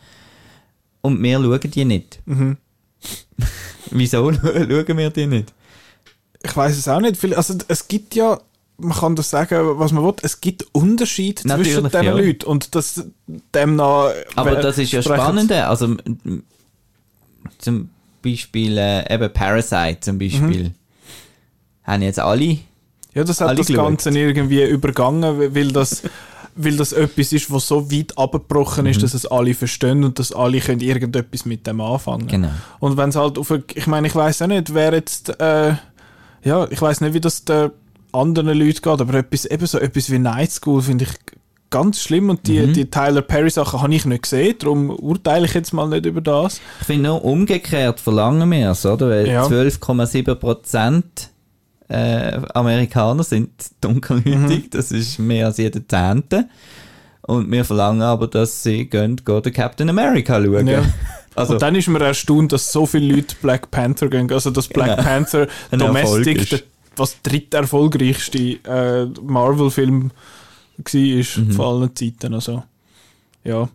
Und 1.02 1.24
wir 1.24 1.40
schauen 1.40 1.72
die 1.72 1.86
nicht. 1.86 2.20
Mhm. 2.26 2.58
Wieso 3.92 4.32
schauen 4.34 4.98
wir 4.98 5.10
die 5.10 5.28
nicht? 5.28 5.54
Ich 6.44 6.56
weiß 6.56 6.78
es 6.78 6.88
auch 6.88 7.00
nicht. 7.00 7.24
Also 7.36 7.56
es 7.68 7.88
gibt 7.88 8.16
ja, 8.16 8.40
man 8.78 8.96
kann 8.96 9.16
das 9.16 9.30
sagen, 9.30 9.80
was 9.80 9.92
man 9.92 10.04
will, 10.04 10.14
es 10.22 10.40
gibt 10.40 10.66
Unterschiede 10.72 11.42
zwischen 11.42 11.64
diesen 11.86 11.92
ja. 11.92 12.12
Leuten. 12.14 12.46
Und 12.46 12.76
das 12.76 13.04
demnach... 13.54 14.12
Aber 14.36 14.54
weil- 14.54 14.62
das 14.62 14.78
ist 14.78 14.92
ja 14.92 15.02
spannend. 15.02 15.52
Also 15.52 15.86
m- 15.86 16.00
m- 16.26 16.44
zum 17.58 17.90
Beispiel 18.22 18.78
äh, 18.78 19.14
eben 19.14 19.32
Parasite 19.34 20.00
zum 20.02 20.20
Beispiel. 20.20 20.72
Haben 21.84 22.02
jetzt 22.04 22.20
alle. 22.20 22.60
Ja, 23.14 23.24
das 23.24 23.42
hat 23.42 23.48
alle 23.50 23.58
das. 23.58 23.68
Ganze 23.68 24.10
irgendwie 24.12 24.64
übergangen, 24.64 25.40
weil 25.56 25.72
das, 25.72 26.04
weil 26.58 26.76
das 26.76 26.92
etwas 26.94 27.32
ist, 27.34 27.52
was 27.52 27.68
so 27.68 27.92
weit 27.92 28.18
abgebrochen 28.18 28.84
Mhm. 28.86 28.92
ist, 28.92 29.04
dass 29.04 29.14
es 29.14 29.26
alle 29.26 29.54
verstehen 29.54 30.04
und 30.04 30.20
dass 30.20 30.32
alle 30.32 30.60
können 30.60 30.82
irgendetwas 30.82 31.46
mit 31.46 31.66
dem 31.68 31.80
anfangen. 31.82 32.28
Genau. 32.28 32.50
Und 32.80 32.98
wenn 32.98 33.10
es 33.10 33.16
halt 33.16 33.38
auf, 33.38 33.52
eine- 33.52 33.64
ich 33.76 33.88
meine, 33.88 34.08
ich 34.08 34.16
weiß 34.16 34.42
auch 34.42 34.48
nicht, 34.48 34.74
wer 34.74 34.94
jetzt, 34.94 35.30
äh, 35.40 35.74
ja, 36.44 36.68
ich 36.70 36.82
weiß 36.82 37.02
nicht, 37.02 37.14
wie 37.14 37.22
das 37.22 37.46
der 37.46 37.72
anderen 38.12 38.58
Leuten 38.58 38.82
geht, 38.82 38.88
aber 39.02 39.14
etwas, 39.16 39.46
eben 39.46 39.66
so 39.68 39.80
etwas 39.80 40.10
wie 40.10 40.20
Night 40.20 40.52
School 40.52 40.82
finde 40.82 41.06
ich 41.06 41.12
ganz 41.70 42.00
schlimm 42.02 42.30
und 42.30 42.48
die, 42.48 42.60
Mhm. 42.62 42.74
die 42.74 42.90
Tyler 42.90 43.22
Perry 43.22 43.50
Sachen 43.50 43.82
habe 43.82 43.94
ich 43.94 44.06
nicht 44.06 44.24
gesehen, 44.24 44.56
darum 44.58 44.90
urteile 44.90 45.46
ich 45.46 45.54
jetzt 45.54 45.74
mal 45.74 45.88
nicht 45.90 46.06
über 46.06 46.22
das. 46.22 46.62
Ich 46.80 46.88
finde 46.88 47.10
nur 47.10 47.26
umgekehrt 47.26 48.00
verlangen 48.00 48.50
wir 48.50 48.72
es, 48.72 48.86
oder? 48.86 49.10
Weil 49.10 49.28
Ja. 49.28 49.46
12,7 49.46 50.36
Prozent 50.36 51.30
äh, 51.90 52.40
Amerikaner 52.54 53.24
sind 53.24 53.50
dunkelhäutig. 53.82 54.66
Mhm. 54.66 54.70
Das 54.72 54.92
ist 54.92 55.20
mehr 55.20 55.48
als 55.48 55.58
jeder 55.58 55.88
Zehnte. 55.88 56.48
Und 57.22 57.52
wir 57.52 57.66
verlangen 57.66 58.02
aber, 58.02 58.28
dass 58.28 58.64
sie 58.64 58.86
gehen, 58.86 59.18
gehen 59.18 59.42
den 59.42 59.54
Captain 59.54 59.90
America 59.90 60.42
schauen. 60.44 60.68
Ja. 60.68 60.84
Also, 61.36 61.54
und 61.54 61.62
dann 61.62 61.76
ist 61.76 61.88
mir 61.88 62.02
erstaunt, 62.02 62.52
dass 62.52 62.72
so 62.72 62.88
viele 62.88 63.14
Leute 63.14 63.36
Black 63.44 63.70
Panther 63.70 64.08
gehen, 64.10 64.32
also 64.32 64.50
dass 64.50 64.68
Black 64.68 64.90
Genau. 64.98 65.04
Panther 65.04 65.48
Ein 65.70 65.78
Domestic, 65.78 66.50
der, 66.50 66.62
was 66.96 67.22
dritt 67.22 67.54
erfolgreichste 67.54 68.40
äh, 68.64 69.06
Marvel-Film 69.22 70.10
war 70.78 71.02
Mhm. 71.44 71.52
von 71.52 71.66
allen 71.84 71.96
Zeiten, 71.96 72.34
also 72.34 72.64
ja. 73.44 73.70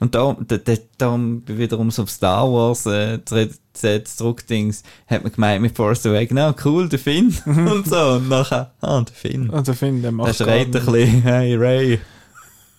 Und 0.00 0.12
da, 0.16 0.36
da, 0.48 0.56
da, 0.56 0.74
darum 0.98 1.44
wiederum 1.46 1.92
so 1.92 2.02
auf 2.02 2.10
Star 2.10 2.52
Wars 2.52 2.84
äh, 2.86 3.24
zu- 3.24 3.48
zurückdings, 3.74 4.82
hat 5.06 5.22
man 5.22 5.32
gemeint 5.32 5.62
mit 5.62 5.76
Force 5.76 6.06
Awakens, 6.06 6.40
ah, 6.40 6.54
cool, 6.64 6.88
der 6.88 6.98
Finn 6.98 7.36
und 7.46 7.86
so. 7.86 7.96
Und 7.96 8.28
nachher, 8.28 8.72
ah, 8.80 9.02
der 9.02 9.14
Finn. 9.14 9.50
Also 9.50 9.74
finde, 9.74 10.02
der 10.02 10.10
Der 10.10 10.12
macht 10.12 10.38
gar 10.38 10.46
schreit 10.46 10.66
ein 10.66 10.72
bisschen, 10.72 11.22
hey 11.22 11.54
Ray. 11.56 12.00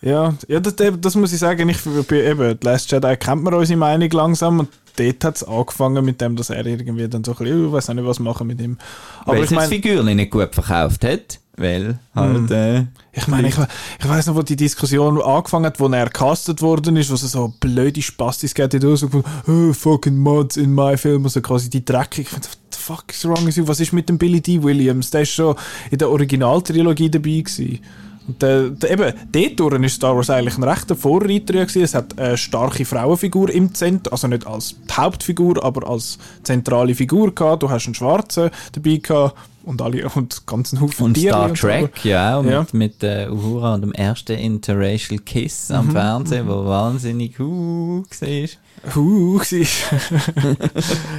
Ja, 0.02 0.34
ja 0.48 0.60
das, 0.60 0.76
das 1.00 1.16
muss 1.16 1.34
ich 1.34 1.39
sagen, 1.39 1.68
ich, 1.70 1.80
bei 2.08 2.26
eben, 2.26 2.58
The 2.62 2.68
Last 2.68 2.91
Jedi 2.91 3.16
kennt 3.18 3.43
man 3.43 3.54
unsere 3.54 3.80
Meinung 3.80 4.10
langsam 4.12 4.60
und 4.60 4.70
dort 4.98 5.24
hat 5.24 5.36
es 5.36 5.43
angefangen 5.43 6.06
mit 6.06 6.22
dem, 6.22 6.36
dass 6.36 6.50
er 6.50 6.66
irgendwie 6.66 7.08
dann 7.08 7.24
so 7.24 7.32
ein 7.32 7.38
bisschen, 7.38 7.66
ich 7.66 7.72
weiß 7.72 7.89
auch 7.89 7.93
nicht, 7.93 8.06
was 8.06 8.20
machen 8.20 8.48
mit 8.48 8.62
ihm. 8.62 8.78
Aber 9.22 9.38
weil 9.38 9.43
ich 9.43 9.52
meine, 9.52 9.68
Figürchen 9.68 10.16
nicht 10.16 10.32
gut 10.32 10.54
verkauft 10.54 11.04
hat, 11.04 11.39
weil 11.58 11.99
halt, 12.14 12.51
äh, 12.51 12.86
ich, 13.14 13.28
mein, 13.28 13.45
ich, 13.45 13.56
ich 13.99 14.10
weiß 14.10 14.28
noch, 14.28 14.36
wo 14.36 14.41
die 14.41 14.56
Diskussion 14.56 15.22
angefangen 15.22 15.66
hat, 15.66 15.80
wo 15.80 15.88
er 15.88 16.10
castet 16.10 16.62
worden 16.62 16.97
ist, 16.97 17.10
wo 17.10 17.16
es 17.16 17.22
so 17.22 17.53
blöde 17.60 18.01
Spastis 18.01 18.53
geht, 18.53 18.74
die 18.74 18.95
so 18.97 19.10
oh, 19.47 19.74
fucking 19.74 20.18
Mods 20.18 20.58
in 20.58 20.74
my 20.74 20.97
film, 20.97 21.24
also 21.24 21.41
quasi 21.41 21.70
die 21.70 21.86
dreckig. 21.86 22.26
Ich 22.26 22.30
finde, 22.30 22.47
what 22.47 22.58
the 22.72 22.80
fuck 22.80 23.06
is 23.10 23.26
wrong 23.26 23.45
with 23.45 23.56
you? 23.56 23.68
Was 23.68 23.80
ist 23.80 23.93
mit 23.93 24.10
dem 24.10 24.18
Billy 24.18 24.41
D. 24.41 24.62
Williams? 24.62 25.12
Der 25.12 25.22
ist 25.22 25.32
schon 25.32 25.56
in 25.91 25.97
der 25.97 26.10
Originaltrilogie 26.10 27.10
dabei 27.10 27.41
gewesen. 27.41 27.80
Und 28.28 28.41
der, 28.41 28.71
eben, 28.89 29.13
dort 29.57 29.84
ist 29.84 29.95
Star 29.95 30.15
Wars 30.15 30.30
eigentlich 30.32 30.57
ein 30.57 30.63
rechter 30.63 30.95
Vorreiter 30.95 31.53
gewesen. 31.53 31.84
Es 31.84 31.93
hat 31.93 32.17
eine 32.17 32.38
starke 32.38 32.84
Frauenfigur 32.86 33.49
im 33.51 33.73
Zentrum, 33.73 34.11
also 34.13 34.28
nicht 34.28 34.47
als 34.47 34.76
Hauptfigur, 34.91 35.63
aber 35.63 35.88
als 35.88 36.17
zentrale 36.43 36.95
Figur 36.95 37.34
gehabt. 37.36 37.61
Du 37.63 37.69
hast 37.69 37.86
einen 37.86 37.93
Schwarzen 37.95 38.49
dabei 38.73 38.97
gehabt 38.97 39.36
und 39.63 39.82
alle 39.82 40.07
und 40.15 40.45
ganzen 40.47 40.82
Haufen 40.82 41.05
und 41.05 41.17
Star 41.17 41.49
und 41.49 41.57
so. 41.57 41.67
Trek, 41.67 42.03
ja, 42.05 42.38
auch 42.38 42.45
Ja. 42.45 42.65
mit, 42.71 43.03
äh, 43.03 43.28
Uhura 43.30 43.76
und 43.76 43.82
dem 43.82 43.93
ersten 43.93 44.34
Interracial 44.38 45.19
Kiss 45.19 45.69
Mhm, 45.69 45.76
am 45.76 45.91
Fernsehen, 45.91 46.47
wo 46.47 46.65
wahnsinnig 46.65 47.39
uh, 47.39 48.03
war. 48.03 48.49
Huh, 48.95 49.39
war. 49.39 49.99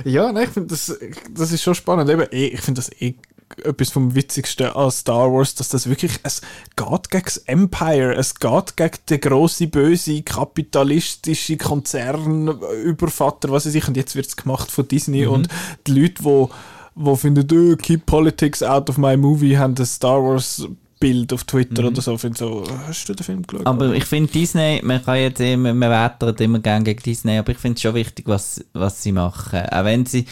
ja, 0.05 0.33
nein, 0.33 0.45
ich 0.45 0.51
finde 0.51 0.69
das, 0.69 0.97
das 1.35 1.53
ist 1.53 1.63
schon 1.63 1.75
spannend. 1.75 2.09
Eben, 2.11 2.27
eh, 2.33 2.47
ich 2.49 2.61
finde 2.61 2.81
das 2.81 2.91
eh 3.01 3.15
etwas 3.63 3.91
vom 3.91 4.15
Witzigsten 4.15 4.69
an 4.69 4.91
Star 4.91 5.33
Wars, 5.33 5.55
dass 5.55 5.69
das 5.69 5.89
wirklich, 5.89 6.13
es 6.23 6.41
geht 6.75 7.11
gegen 7.11 7.25
das 7.25 7.39
Empire, 7.39 8.15
es 8.15 8.35
geht 8.35 8.77
gegen 8.77 8.99
den 9.09 9.21
grossen, 9.21 9.71
böse, 9.71 10.23
kapitalistische 10.23 11.57
Konzern, 11.57 12.49
Übervater, 12.85 13.51
was 13.51 13.67
weiß 13.67 13.75
ich, 13.75 13.89
und 13.89 13.97
jetzt 13.97 14.17
wird 14.17 14.27
es 14.27 14.37
gemacht 14.37 14.71
von 14.71 14.89
Disney 14.89 15.27
und 15.27 15.49
die 15.87 16.01
Leute, 16.01 16.23
die 16.23 16.47
wo 16.99 17.15
finden, 17.15 17.47
oh, 17.53 17.77
keep 17.77 18.07
politics 18.07 18.63
out 18.63 18.89
of 18.89 18.97
my 18.97 19.17
movie, 19.17 19.57
haben 19.57 19.75
das 19.75 19.95
Star 19.95 20.23
Wars 20.23 20.67
Bild 20.99 21.31
auf 21.35 21.45
Twitter 21.45 21.85
oder 21.87 22.01
so, 22.01 22.17
finden 22.17 22.37
so, 22.39 22.65
hast 22.87 23.07
du 23.07 23.15
den 23.15 23.23
Film 23.23 23.43
geschaut? 23.43 23.67
Aber 23.67 23.93
ich 23.93 24.07
finde 24.07 24.33
Disney, 24.33 24.81
man 24.83 25.05
kann 25.05 25.19
jetzt 25.19 25.41
immer, 25.41 25.75
man 25.75 25.91
wettert 25.91 26.41
immer 26.41 26.59
gerne 26.59 26.85
gegen 26.85 27.03
Disney, 27.03 27.37
aber 27.37 27.53
ich 27.53 27.59
finde 27.59 27.77
es 27.77 27.83
schon 27.83 27.95
wichtig, 27.95 28.27
was, 28.27 28.65
was 28.73 29.03
sie 29.03 29.13
machen. 29.13 29.61
Auch 29.69 29.85
wenn 29.85 30.07
sie, 30.07 30.25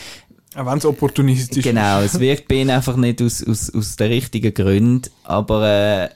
Auch 0.56 0.66
wenn 0.66 0.78
es 0.78 0.84
opportunistisch 0.86 1.64
genau, 1.64 2.00
ist. 2.00 2.14
es 2.14 2.20
wirkt 2.20 2.48
bei 2.48 2.56
ihnen 2.56 2.70
einfach 2.70 2.96
nicht 2.96 3.20
aus, 3.22 3.42
aus, 3.46 3.74
aus 3.74 3.96
den 3.96 4.08
richtigen 4.12 4.54
Gründen, 4.54 5.10
aber 5.24 5.66
äh, 5.66 6.08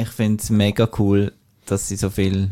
ich 0.00 0.08
finde 0.08 0.42
es 0.42 0.50
mega 0.50 0.88
cool, 0.98 1.32
dass 1.66 1.88
sie 1.88 1.96
so 1.96 2.10
viel 2.10 2.50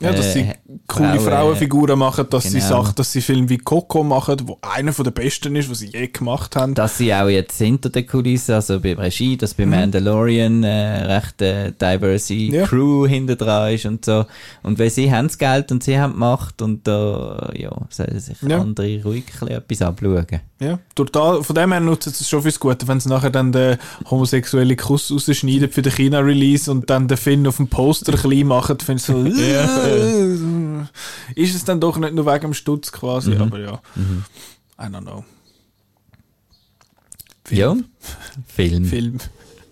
Ja, 0.00 0.12
dass 0.12 0.34
sie 0.34 0.40
äh, 0.40 0.54
coole 0.86 1.18
Frauen- 1.18 1.24
Frauenfiguren 1.24 1.98
machen, 1.98 2.26
dass 2.28 2.44
sie 2.44 2.58
genau. 2.58 2.82
Sachen, 2.82 2.94
dass 2.96 3.12
sie 3.12 3.20
Filme 3.22 3.48
wie 3.48 3.56
Coco 3.58 4.02
machen, 4.02 4.36
wo 4.44 4.58
einer 4.60 4.92
von 4.92 5.04
den 5.04 5.14
besten 5.14 5.56
ist, 5.56 5.70
was 5.70 5.78
sie 5.78 5.86
je 5.92 6.08
gemacht 6.08 6.54
haben. 6.56 6.74
dass 6.74 6.98
sie 6.98 7.14
auch 7.14 7.28
jetzt 7.28 7.56
hinter 7.58 7.88
der 7.88 8.02
Kulisse, 8.04 8.54
also 8.56 8.78
bei 8.80 8.94
Regie, 8.94 9.36
dass 9.38 9.54
bei 9.54 9.64
Mhm. 9.64 9.70
Mandalorian 9.70 10.64
äh, 10.64 11.04
recht 11.14 11.40
äh, 11.40 11.72
diverse 11.72 12.34
Ja. 12.34 12.66
Crew 12.66 13.06
hinter 13.06 13.36
dran 13.36 13.72
ist 13.72 13.86
und 13.86 14.04
so. 14.04 14.26
Und 14.62 14.78
weil 14.78 14.90
sie 14.90 15.10
haben 15.10 15.28
das 15.28 15.38
Geld 15.38 15.72
und 15.72 15.82
sie 15.82 15.98
haben 15.98 16.12
die 16.12 16.18
Macht 16.18 16.60
und 16.60 16.86
da, 16.86 17.50
ja, 17.56 17.70
sollen 17.88 18.20
sich 18.20 18.36
Ja. 18.42 18.60
andere 18.60 19.02
ruhig 19.02 19.24
etwas 19.48 19.80
abschauen. 19.82 20.26
Ja, 20.58 20.78
durch 20.94 21.10
da, 21.10 21.42
von 21.42 21.54
dem 21.54 21.70
her 21.70 21.80
sie 22.10 22.22
es 22.22 22.28
schon 22.30 22.40
fürs 22.40 22.58
Gute, 22.58 22.88
wenn 22.88 22.98
sie 22.98 23.10
nachher 23.10 23.28
dann 23.28 23.52
den 23.52 23.76
homosexuellen 24.10 24.74
Kuss 24.78 25.10
rausschneiden 25.12 25.70
für 25.70 25.82
den 25.82 25.92
China-Release 25.92 26.70
und 26.70 26.88
dann 26.88 27.08
den 27.08 27.18
Finn 27.18 27.46
auf 27.46 27.58
dem 27.58 27.68
Poster 27.68 28.12
klein 28.14 28.46
machen, 28.46 28.78
finde 28.80 29.00
ich 29.00 29.04
so, 29.06 29.22
äh, 29.42 30.82
ist 31.34 31.54
es 31.54 31.64
dann 31.64 31.78
doch 31.78 31.98
nicht 31.98 32.14
nur 32.14 32.24
wegen 32.24 32.40
dem 32.40 32.54
Stutz 32.54 32.90
quasi, 32.90 33.32
Mhm. 33.32 33.42
aber 33.42 33.58
ja, 33.60 33.82
I 34.80 34.84
don't 34.84 35.02
know. 35.02 35.24
Ja, 37.50 37.76
Film. 38.48 38.84
Film. 38.86 39.18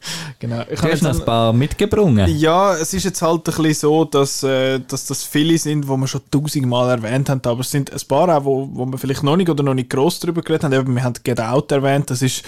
Genau. 0.39 0.63
Ich 0.71 0.77
Du 0.79 0.83
habe 0.83 0.93
hast 0.93 1.03
noch 1.03 1.19
ein- 1.19 1.25
paar 1.25 1.53
mitgebrungen. 1.53 2.29
Ja, 2.37 2.75
es 2.75 2.93
ist 2.93 3.05
jetzt 3.05 3.23
halt 3.23 3.41
ein 3.49 3.55
bisschen 3.55 3.75
so, 3.75 4.05
dass, 4.05 4.43
äh, 4.43 4.81
dass 4.87 5.07
das 5.07 5.25
viele 5.25 5.57
sind, 5.59 5.89
wo 5.89 5.97
wir 5.97 6.07
schon 6.07 6.21
tausendmal 6.31 6.91
erwähnt 6.91 7.29
haben, 7.31 7.41
aber 7.45 7.61
es 7.61 7.71
sind 7.71 7.93
ein 7.93 8.01
paar 8.09 8.29
auch, 8.37 8.45
wo, 8.45 8.69
wo 8.73 8.85
wir 8.87 8.99
vielleicht 8.99 9.23
noch 9.23 9.37
nicht 9.37 9.49
oder 9.49 9.63
noch 9.63 9.75
nicht 9.75 9.89
gross 9.91 10.21
darüber 10.21 10.43
geredet 10.43 10.65
haben. 10.65 10.73
Eben, 10.73 10.95
wir 10.95 11.03
haben 11.05 11.15
Get 11.23 11.41
Out 11.41 11.73
erwähnt, 11.73 12.11
das 12.11 12.21
ist 12.23 12.43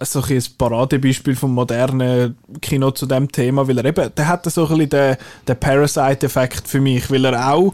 so 0.00 0.18
ein, 0.20 0.28
bisschen 0.28 0.52
ein 0.52 0.56
Paradebeispiel 0.58 1.36
vom 1.36 1.54
modernen 1.54 2.36
Kino 2.60 2.90
zu 2.90 3.06
dem 3.06 3.30
Thema, 3.30 3.66
weil 3.66 3.78
er 3.78 3.84
eben, 3.86 4.10
der 4.14 4.28
hat 4.28 4.44
so 4.50 4.62
ein 4.66 4.68
bisschen 4.68 4.90
den, 4.90 5.16
den 5.48 5.56
Parasite-Effekt 5.60 6.68
für 6.68 6.80
mich, 6.80 7.10
weil 7.10 7.24
er 7.24 7.52
auch 7.54 7.72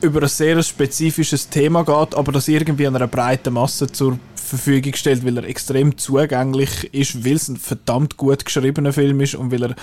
über 0.00 0.22
ein 0.22 0.28
sehr 0.28 0.62
spezifisches 0.62 1.48
Thema 1.48 1.82
geht, 1.82 2.14
aber 2.14 2.30
das 2.32 2.46
irgendwie 2.48 2.86
einer 2.86 3.06
breiten 3.06 3.54
Masse 3.54 3.90
zur 3.90 4.18
Verfügung 4.44 4.94
stellt, 4.94 5.24
weil 5.24 5.36
er 5.36 5.44
extrem 5.44 5.96
zugänglich 5.98 6.92
ist, 6.92 7.24
weil 7.24 7.34
es 7.36 7.48
ein 7.48 7.56
verdammt 7.56 8.16
gut 8.16 8.44
geschriebener 8.44 8.92
Film 8.92 9.20
ist 9.20 9.34
und 9.34 9.50
weil 9.50 9.64
er 9.64 9.74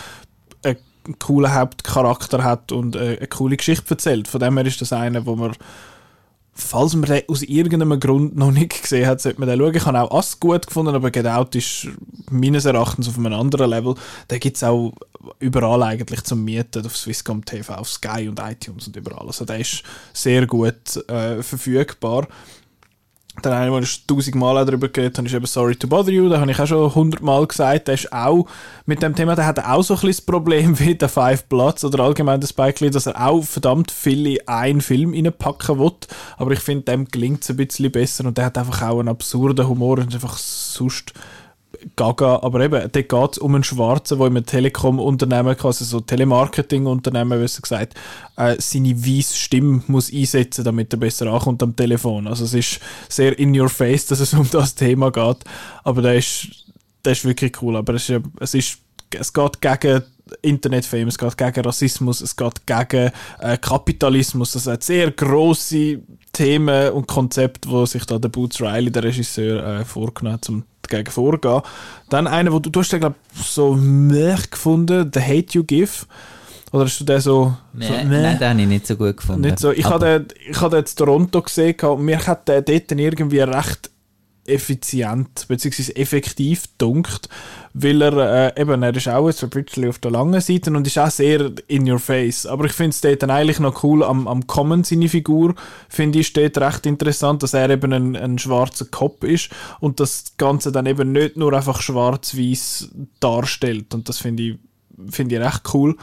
einen 0.63 1.19
coolen 1.19 1.53
Hauptcharakter 1.53 2.43
hat 2.43 2.71
und 2.71 2.95
äh, 2.95 3.17
eine 3.17 3.27
coole 3.27 3.57
Geschichte 3.57 3.91
erzählt. 3.91 4.27
Von 4.27 4.39
dem 4.39 4.57
her 4.57 4.65
ist 4.65 4.81
das 4.81 4.93
einer, 4.93 5.25
wo 5.25 5.35
man 5.35 5.53
falls 6.53 6.93
man 6.95 7.09
den 7.09 7.23
aus 7.27 7.41
irgendeinem 7.43 7.99
Grund 7.99 8.35
noch 8.35 8.51
nicht 8.51 8.81
gesehen 8.81 9.07
hat, 9.07 9.21
sollte 9.21 9.39
man 9.39 9.49
den 9.49 9.59
schauen. 9.59 9.75
Ich 9.75 9.85
habe 9.85 10.01
auch 10.01 10.17
Ass 10.17 10.39
gut 10.39 10.67
gefunden, 10.67 10.93
aber 10.93 11.11
Get 11.11 11.25
Out 11.25 11.55
ist 11.55 11.87
meines 12.29 12.65
Erachtens 12.65 13.07
auf 13.07 13.17
einem 13.17 13.33
anderen 13.33 13.69
Level. 13.69 13.95
Den 14.29 14.39
gibt 14.39 14.57
es 14.57 14.63
auch 14.63 14.93
überall 15.39 15.83
eigentlich 15.83 16.23
zum 16.23 16.43
Mieten, 16.43 16.85
auf 16.85 16.95
Swisscom 16.95 17.45
TV, 17.45 17.73
auf 17.73 17.89
Sky 17.89 18.27
und 18.27 18.39
iTunes 18.39 18.87
und 18.87 18.95
überall. 18.95 19.27
Also 19.27 19.45
der 19.45 19.59
ist 19.59 19.83
sehr 20.13 20.45
gut 20.45 20.97
äh, 21.07 21.41
verfügbar. 21.41 22.27
Eine, 23.43 23.71
wo 23.71 23.79
ich 23.79 24.05
tausendmal 24.05 24.65
darüber 24.65 24.89
geredet 24.89 25.17
habe, 25.17 25.27
ist 25.27 25.33
eben 25.33 25.45
Sorry 25.45 25.75
to 25.75 25.87
Bother 25.87 26.11
You. 26.11 26.27
Da 26.27 26.39
habe 26.39 26.51
ich 26.51 26.59
auch 26.59 26.67
schon 26.67 26.93
hundertmal 26.93 27.47
gesagt. 27.47 27.87
Der 27.87 27.95
ist 27.95 28.11
auch 28.11 28.45
mit 28.85 29.01
dem 29.01 29.15
Thema, 29.15 29.35
der 29.35 29.45
hat 29.45 29.59
auch 29.59 29.83
so 29.83 29.93
ein 29.93 30.01
bisschen 30.01 30.09
das 30.09 30.21
Problem 30.21 30.77
wie 30.79 30.95
der 30.95 31.09
Five 31.09 31.45
Bloods 31.45 31.85
oder 31.85 32.03
allgemein 32.03 32.41
der 32.41 32.47
Spike 32.47 32.83
Lee, 32.83 32.91
dass 32.91 33.07
er 33.07 33.25
auch 33.25 33.41
verdammt 33.43 33.89
viel 33.89 34.27
in 34.27 34.47
einen 34.47 34.81
Film 34.81 35.13
reinpacken 35.13 35.79
will. 35.79 35.93
Aber 36.37 36.51
ich 36.51 36.59
finde, 36.59 36.91
dem 36.91 37.05
gelingt 37.05 37.43
es 37.43 37.49
ein 37.49 37.57
bisschen 37.57 37.91
besser 37.91 38.25
und 38.25 38.37
der 38.37 38.45
hat 38.45 38.57
einfach 38.57 38.81
auch 38.81 38.99
einen 38.99 39.09
absurden 39.09 39.67
Humor 39.67 39.99
und 39.99 40.13
einfach 40.13 40.37
sonst 40.37 41.13
gaga. 41.95 42.39
Aber 42.41 42.61
eben, 42.61 42.79
dort 42.79 42.93
geht 42.93 43.31
es 43.31 43.37
um 43.37 43.55
einen 43.55 43.63
Schwarzen, 43.63 44.17
der 44.17 44.27
einem 44.27 44.45
Telekom-Unternehmen, 44.45 45.55
also 45.61 45.85
so 45.85 45.99
Telemarketing-Unternehmen, 45.99 47.39
besser 47.39 47.61
gesagt, 47.61 47.95
äh, 48.37 48.55
seine 48.59 48.95
weiße 48.95 49.35
Stimme 49.35 49.83
muss 49.87 50.13
einsetzen, 50.13 50.63
damit 50.63 50.93
er 50.93 50.99
besser 50.99 51.27
ankommt 51.27 51.63
am 51.63 51.75
Telefon. 51.75 52.27
Also 52.27 52.45
es 52.45 52.53
ist 52.53 52.79
sehr 53.09 53.37
in 53.37 53.57
your 53.59 53.69
face, 53.69 54.05
dass 54.07 54.19
es 54.19 54.33
um 54.33 54.47
das 54.51 54.75
Thema 54.75 55.11
geht. 55.11 55.37
Aber 55.83 56.01
der 56.01 56.15
ist, 56.15 56.47
der 57.05 57.13
ist 57.13 57.25
wirklich 57.25 57.61
cool. 57.61 57.75
Aber 57.75 57.93
es 57.95 58.09
ist, 58.09 58.21
es 58.39 58.53
ist 58.53 58.77
es 59.19 59.33
geht 59.33 59.61
gegen 59.61 60.03
Internetfame, 60.41 61.07
es 61.07 61.17
geht 61.17 61.37
gegen 61.37 61.61
Rassismus, 61.61 62.21
es 62.21 62.35
geht 62.35 62.65
gegen 62.65 63.11
äh, 63.39 63.57
Kapitalismus. 63.57 64.53
Das 64.53 64.67
hat 64.67 64.83
sehr 64.83 65.11
große 65.11 65.99
Themen 66.31 66.91
und 66.93 67.07
Konzepte, 67.07 67.69
wo 67.69 67.85
sich 67.85 68.05
da 68.05 68.17
der 68.17 68.29
Boots 68.29 68.61
Riley, 68.61 68.91
der 68.91 69.03
Regisseur, 69.03 69.81
äh, 69.81 69.85
vorgenommen 69.85 70.35
hat, 70.35 70.49
um 70.49 70.63
dagegen 70.91 71.11
vorzugehen. 71.11 71.61
Dann 72.09 72.27
einer, 72.27 72.51
wo 72.51 72.59
du, 72.59 72.69
du 72.69 72.79
hast 72.79 72.91
den, 72.91 72.99
glaube 72.99 73.15
so 73.33 73.73
mech 73.73 74.49
gefunden, 74.49 75.11
The 75.13 75.21
Hate 75.21 75.53
You 75.53 75.63
Give. 75.63 76.05
Oder 76.71 76.85
hast 76.85 76.99
du 76.99 77.03
den 77.03 77.19
so... 77.19 77.53
Nee, 77.73 77.87
so 77.87 77.93
nein, 77.93 78.37
den 78.39 78.49
habe 78.49 78.61
ich 78.61 78.67
nicht 78.67 78.87
so 78.87 78.95
gut 78.95 79.17
gefunden. 79.17 79.41
nicht 79.41 79.59
so. 79.59 79.71
Ich 79.71 79.85
habe 79.85 80.05
den, 80.05 80.27
ich 80.49 80.59
habe 80.61 80.77
den 80.77 80.85
in 80.85 80.95
Toronto 80.95 81.41
gesehen 81.41 81.75
und 81.81 82.03
mir 82.03 82.25
hat 82.25 82.47
der 82.47 82.61
dort 82.61 82.91
irgendwie 82.91 83.39
recht 83.39 83.90
effizient 84.45 85.47
bzw. 85.47 85.91
effektiv 85.93 86.65
dunkt, 86.77 87.29
weil 87.73 88.01
er 88.01 88.55
äh, 88.57 88.61
eben, 88.61 88.83
er 88.83 88.95
ist 88.95 89.07
auch 89.07 89.31
so 89.31 89.45
ein 89.45 89.49
bisschen 89.49 89.87
auf 89.87 89.99
der 89.99 90.11
langen 90.11 90.41
Seite 90.41 90.71
und 90.71 90.87
ist 90.87 90.97
auch 90.97 91.11
sehr 91.11 91.51
in 91.67 91.89
your 91.89 91.99
face. 91.99 92.45
Aber 92.45 92.65
ich 92.65 92.73
finde 92.73 92.95
es 92.95 93.19
dann 93.19 93.29
eigentlich 93.29 93.59
noch 93.59 93.83
cool 93.83 94.03
am, 94.03 94.27
am 94.27 94.47
Common 94.47 94.83
seine 94.83 95.09
Figur, 95.09 95.55
finde 95.89 96.19
ich, 96.19 96.27
steht 96.27 96.57
recht 96.57 96.85
interessant, 96.85 97.43
dass 97.43 97.53
er 97.53 97.69
eben 97.69 97.93
ein, 97.93 98.15
ein 98.15 98.39
schwarzer 98.39 98.85
Kopf 98.85 99.23
ist 99.23 99.49
und 99.79 99.99
das 99.99 100.33
Ganze 100.37 100.71
dann 100.71 100.85
eben 100.85 101.11
nicht 101.11 101.37
nur 101.37 101.53
einfach 101.53 101.81
schwarz-weiß 101.81 102.89
darstellt 103.19 103.93
und 103.93 104.09
das 104.09 104.17
finde 104.17 104.43
ich, 104.43 104.55
finde 105.09 105.35
ich 105.35 105.41
recht 105.41 105.61
cool. 105.73 105.95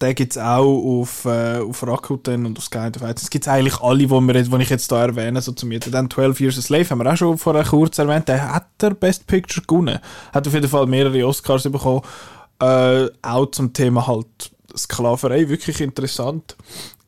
Den 0.00 0.14
gibt 0.14 0.32
es 0.36 0.38
auch 0.38 1.00
auf, 1.00 1.24
äh, 1.24 1.58
auf 1.58 1.84
Rakuten 1.84 2.46
und 2.46 2.56
auf 2.58 2.64
Sky 2.64 2.90
TV. 2.92 3.12
Das 3.12 3.30
gibt 3.30 3.46
es 3.46 3.48
eigentlich 3.52 3.80
alle, 3.80 3.98
die 3.98 4.08
wir 4.08 4.34
jetzt, 4.34 4.52
die 4.52 4.62
ich 4.62 4.70
jetzt 4.70 4.88
hier 4.90 4.98
erwähne, 4.98 5.42
so 5.42 5.52
zu 5.52 5.66
mir. 5.66 5.80
Dann 5.80 6.08
12 6.08 6.40
Years 6.40 6.58
a 6.58 6.62
Slave 6.62 6.88
haben 6.90 6.98
wir 7.02 7.12
auch 7.12 7.16
schon 7.16 7.36
vorher 7.36 7.64
kurz 7.64 7.98
erwähnt. 7.98 8.28
Der 8.28 8.54
hat 8.54 8.66
der 8.80 8.90
Best 8.90 9.26
Picture 9.26 9.66
gewonnen. 9.66 9.98
Hat 10.32 10.46
auf 10.46 10.54
jeden 10.54 10.68
Fall 10.68 10.86
mehrere 10.86 11.26
Oscars 11.26 11.64
bekommen. 11.64 12.02
Äh, 12.60 13.06
auch 13.22 13.46
zum 13.50 13.72
Thema 13.72 14.06
halt 14.06 14.26
Sklaverei. 14.76 15.48
Wirklich 15.48 15.80
interessant 15.80 16.56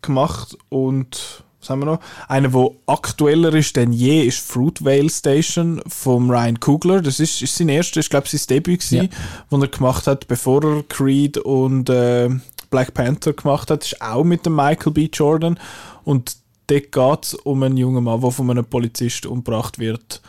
gemacht. 0.02 0.56
Und 0.68 1.44
was 1.60 1.70
haben 1.70 1.80
wir 1.80 1.86
noch? 1.86 2.00
Einer, 2.26 2.48
der 2.48 2.70
aktueller 2.86 3.54
ist 3.54 3.76
denn 3.76 3.92
je, 3.92 4.22
ist 4.24 4.38
Fruitvale 4.40 5.10
Station 5.10 5.80
vom 5.86 6.30
Ryan 6.30 6.58
Coogler. 6.58 7.02
Das 7.02 7.20
ist, 7.20 7.42
ist 7.42 7.54
sein 7.56 7.68
erstes, 7.68 8.06
ich 8.06 8.10
glaube, 8.10 8.28
sein 8.28 8.40
Debüt 8.48 8.80
gewesen, 8.80 9.10
Ja. 9.50 9.58
er 9.60 9.68
gemacht 9.68 10.06
hat, 10.06 10.26
bevor 10.26 10.64
er 10.64 10.82
Creed 10.88 11.36
und 11.38 11.90
äh, 11.90 12.30
Black 12.70 12.94
Panther 12.94 13.32
gemacht 13.32 13.70
hat. 13.70 13.84
Ist 13.84 14.00
auch 14.00 14.24
mit 14.24 14.46
dem 14.46 14.56
Michael 14.56 14.92
B. 14.92 15.08
Jordan. 15.12 15.58
Und 16.04 16.36
dort 16.66 16.92
geht 16.92 17.24
es 17.24 17.34
um 17.34 17.62
einen 17.62 17.76
jungen 17.76 18.04
Mann, 18.04 18.20
der 18.20 18.30
von 18.30 18.50
einem 18.50 18.64
Polizist 18.64 19.26
umgebracht 19.26 19.78
wird 19.78 20.22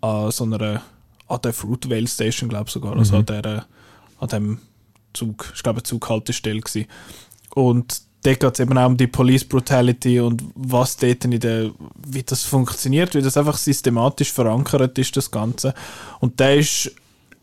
an 0.00 0.30
so 0.30 0.44
einer, 0.44 0.82
an 1.28 1.40
der 1.42 1.52
Fruitvale 1.52 2.06
Station, 2.06 2.48
glaube 2.48 2.66
ich 2.66 2.72
sogar, 2.72 2.96
also 2.96 3.16
an, 3.16 3.26
der, 3.26 3.66
an 4.20 4.28
dem 4.28 4.58
Zug, 5.14 5.52
ich 5.54 5.62
glaube, 5.62 5.78
eine 5.78 5.84
Zughaltestelle 5.84 6.60
gewesen. 6.60 6.86
Und 7.54 8.02
dort 8.22 8.40
geht 8.40 8.54
es 8.54 8.60
eben 8.60 8.76
auch 8.76 8.86
um 8.86 8.96
die 8.96 9.06
Police 9.06 9.44
Brutality 9.44 10.20
und 10.20 10.44
was 10.54 10.96
dort 10.96 11.24
in 11.24 11.38
der, 11.38 11.70
wie 12.06 12.22
das 12.22 12.44
funktioniert, 12.44 13.14
wie 13.14 13.22
das 13.22 13.36
einfach 13.36 13.56
systematisch 13.56 14.32
verankert 14.32 14.98
ist, 14.98 15.16
das 15.16 15.30
Ganze. 15.30 15.74
Und 16.20 16.40
der 16.40 16.56
ist 16.56 16.92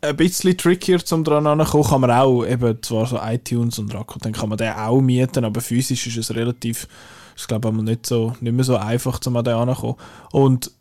ein 0.01 0.15
bisschen 0.15 0.57
trickier 0.57 1.03
zum 1.03 1.23
dran 1.23 1.47
ankommen, 1.47 1.83
kann 1.83 2.01
man 2.01 2.11
auch 2.11 2.43
eben 2.43 2.81
zwar 2.81 3.05
so 3.05 3.19
iTunes 3.21 3.79
und 3.79 3.93
Rakuten 3.93 4.33
kann 4.33 4.49
man 4.49 4.57
den 4.57 4.73
auch 4.73 4.99
mieten, 4.99 5.45
aber 5.45 5.61
physisch 5.61 6.07
ist 6.07 6.17
es 6.17 6.35
relativ, 6.35 6.87
ich 7.37 7.47
glaube 7.47 7.71
nicht 7.83 8.07
so, 8.07 8.35
nicht 8.39 8.53
mehr 8.53 8.65
so 8.65 8.77
einfach 8.77 9.19
zum 9.19 9.37
an 9.37 9.45
den 9.45 9.53
ankommen. 9.53 9.95
Und 10.31 10.71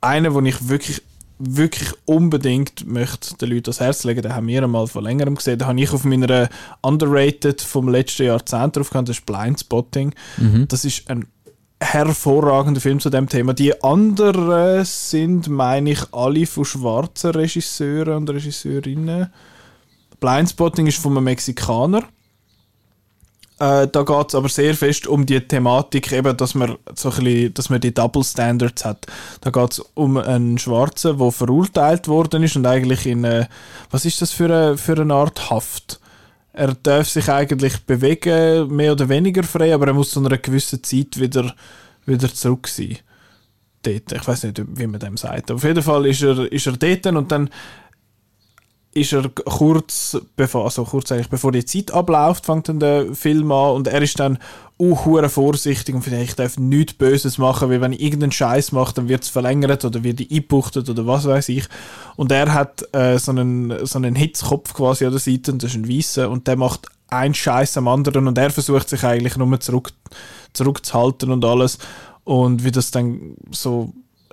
einer, 0.00 0.30
den 0.30 0.46
ich 0.46 0.68
wirklich 0.68 1.02
wirklich 1.42 1.90
unbedingt 2.04 2.86
möchte 2.86 3.34
den 3.38 3.48
Leuten 3.48 3.70
ans 3.70 3.80
Herz 3.80 4.04
legen, 4.04 4.20
den 4.20 4.34
haben 4.34 4.46
wir 4.46 4.62
einmal 4.62 4.86
vor 4.86 5.02
längerem 5.02 5.36
gesehen, 5.36 5.58
den 5.58 5.66
habe 5.66 5.80
ich 5.80 5.90
auf 5.90 6.04
meiner 6.04 6.50
Underrated 6.82 7.62
vom 7.62 7.88
letzten 7.88 8.26
Jahrzehnt 8.26 8.76
drauf 8.76 8.90
gehabt, 8.90 9.08
das 9.08 9.16
ist 9.16 9.26
Blindspotting. 9.26 10.14
Das 10.66 10.84
ist 10.84 11.08
ein 11.08 11.24
hervorragender 11.80 12.80
Film 12.80 13.00
zu 13.00 13.10
dem 13.10 13.28
Thema. 13.28 13.54
Die 13.54 13.82
anderen 13.82 14.84
sind, 14.84 15.48
meine 15.48 15.92
ich, 15.92 16.00
alle 16.12 16.46
von 16.46 16.64
schwarzen 16.64 17.30
Regisseuren 17.30 18.16
und 18.18 18.30
Regisseurinnen. 18.30 19.32
Blindspotting 20.20 20.86
ist 20.86 20.98
von 20.98 21.16
einem 21.16 21.24
Mexikaner. 21.24 22.04
Äh, 23.58 23.88
da 23.88 24.02
geht 24.02 24.28
es 24.28 24.34
aber 24.34 24.48
sehr 24.48 24.74
fest 24.74 25.06
um 25.06 25.26
die 25.26 25.40
Thematik, 25.40 26.12
eben, 26.12 26.34
dass, 26.36 26.54
man 26.54 26.76
so 26.94 27.10
ein 27.10 27.24
bisschen, 27.24 27.54
dass 27.54 27.68
man 27.68 27.80
die 27.80 27.92
Double 27.92 28.24
Standards 28.24 28.84
hat. 28.84 29.06
Da 29.40 29.50
geht 29.50 29.72
es 29.72 29.80
um 29.94 30.16
einen 30.16 30.58
Schwarzen, 30.58 31.18
der 31.18 31.30
verurteilt 31.30 32.08
worden 32.08 32.42
ist 32.42 32.56
und 32.56 32.66
eigentlich 32.66 33.06
in, 33.06 33.24
äh, 33.24 33.46
was 33.90 34.04
ist 34.04 34.22
das 34.22 34.32
für 34.32 34.46
eine, 34.46 34.78
für 34.78 34.98
eine 34.98 35.12
Art 35.12 35.50
Haft? 35.50 36.00
Er 36.60 36.74
darf 36.74 37.08
sich 37.08 37.26
eigentlich 37.30 37.86
bewegen, 37.86 38.76
mehr 38.76 38.92
oder 38.92 39.08
weniger 39.08 39.42
frei, 39.44 39.72
aber 39.72 39.86
er 39.86 39.94
muss 39.94 40.10
zu 40.10 40.20
einer 40.20 40.36
gewissen 40.36 40.84
Zeit 40.84 41.18
wieder, 41.18 41.54
wieder 42.04 42.30
zurück 42.30 42.68
sein. 42.68 42.98
Dort. 43.80 44.12
Ich 44.12 44.28
weiß 44.28 44.44
nicht, 44.44 44.62
wie 44.66 44.86
man 44.86 45.00
dem 45.00 45.16
sagt. 45.16 45.50
Auf 45.50 45.64
jeden 45.64 45.82
Fall 45.82 46.04
ist 46.04 46.20
er, 46.20 46.52
ist 46.52 46.66
er 46.66 46.76
dort 46.76 47.06
und 47.06 47.32
dann 47.32 47.48
ist 48.92 49.12
er 49.12 49.28
kurz 49.28 50.16
bevor, 50.34 50.64
also 50.64 50.84
kurz 50.84 51.12
eigentlich 51.12 51.28
bevor 51.28 51.52
die 51.52 51.64
Zeit 51.64 51.92
abläuft, 51.92 52.46
fängt 52.46 52.68
dann 52.68 52.80
der 52.80 53.14
Film 53.14 53.52
an 53.52 53.76
und 53.76 53.86
er 53.86 54.02
ist 54.02 54.18
dann 54.18 54.38
auch 54.78 55.28
vorsichtig 55.28 55.94
und 55.94 56.02
vielleicht 56.02 56.38
darf 56.38 56.58
nichts 56.58 56.94
Böses 56.94 57.38
machen, 57.38 57.70
weil 57.70 57.80
wenn 57.80 57.92
ich 57.92 58.02
irgendeinen 58.02 58.32
Scheiß 58.32 58.72
mache, 58.72 58.94
dann 58.94 59.08
wird 59.08 59.22
es 59.22 59.28
verlängert 59.28 59.84
oder 59.84 60.02
wird 60.02 60.18
die 60.18 60.30
eingebuchtet 60.30 60.88
oder 60.88 61.06
was 61.06 61.26
weiß 61.26 61.50
ich. 61.50 61.66
Und 62.16 62.32
er 62.32 62.52
hat 62.52 62.82
äh, 62.92 63.18
so 63.18 63.30
einen 63.30 63.86
so 63.86 63.98
einen 63.98 64.16
Hitzkopf 64.16 64.74
quasi 64.74 65.04
an 65.04 65.12
der 65.12 65.20
Seite 65.20 65.52
und 65.52 65.62
das 65.62 65.70
ist 65.70 65.76
ein 65.76 65.88
Weißer 65.88 66.28
und 66.28 66.48
der 66.48 66.56
macht 66.56 66.88
einen 67.08 67.34
Scheiß 67.34 67.76
am 67.76 67.88
anderen 67.88 68.26
und 68.26 68.38
er 68.38 68.50
versucht 68.50 68.88
sich 68.88 69.04
eigentlich 69.04 69.36
nur 69.36 69.60
zurück 69.60 69.92
zurückzuhalten 70.52 71.30
und 71.30 71.44
alles 71.44 71.78
und 72.24 72.64
wie 72.64 72.72
das 72.72 72.90
dann 72.90 73.36
so 73.50 73.92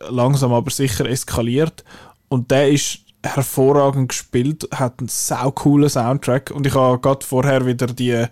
langsam 0.10 0.53
aber 0.53 0.72
sicher 0.72 1.05
eskaliert 1.05 1.84
und 2.30 2.49
der 2.49 2.70
ist 2.70 2.99
hervorragend 3.24 4.09
gespielt, 4.09 4.68
hat 4.72 4.99
einen 4.99 5.07
sau 5.07 5.51
coolen 5.51 5.89
Soundtrack 5.89 6.51
und 6.51 6.65
ich 6.65 6.74
habe 6.74 6.99
gerade 6.99 7.26
vorher 7.26 7.65
wieder 7.65 7.88
die, 7.88 8.26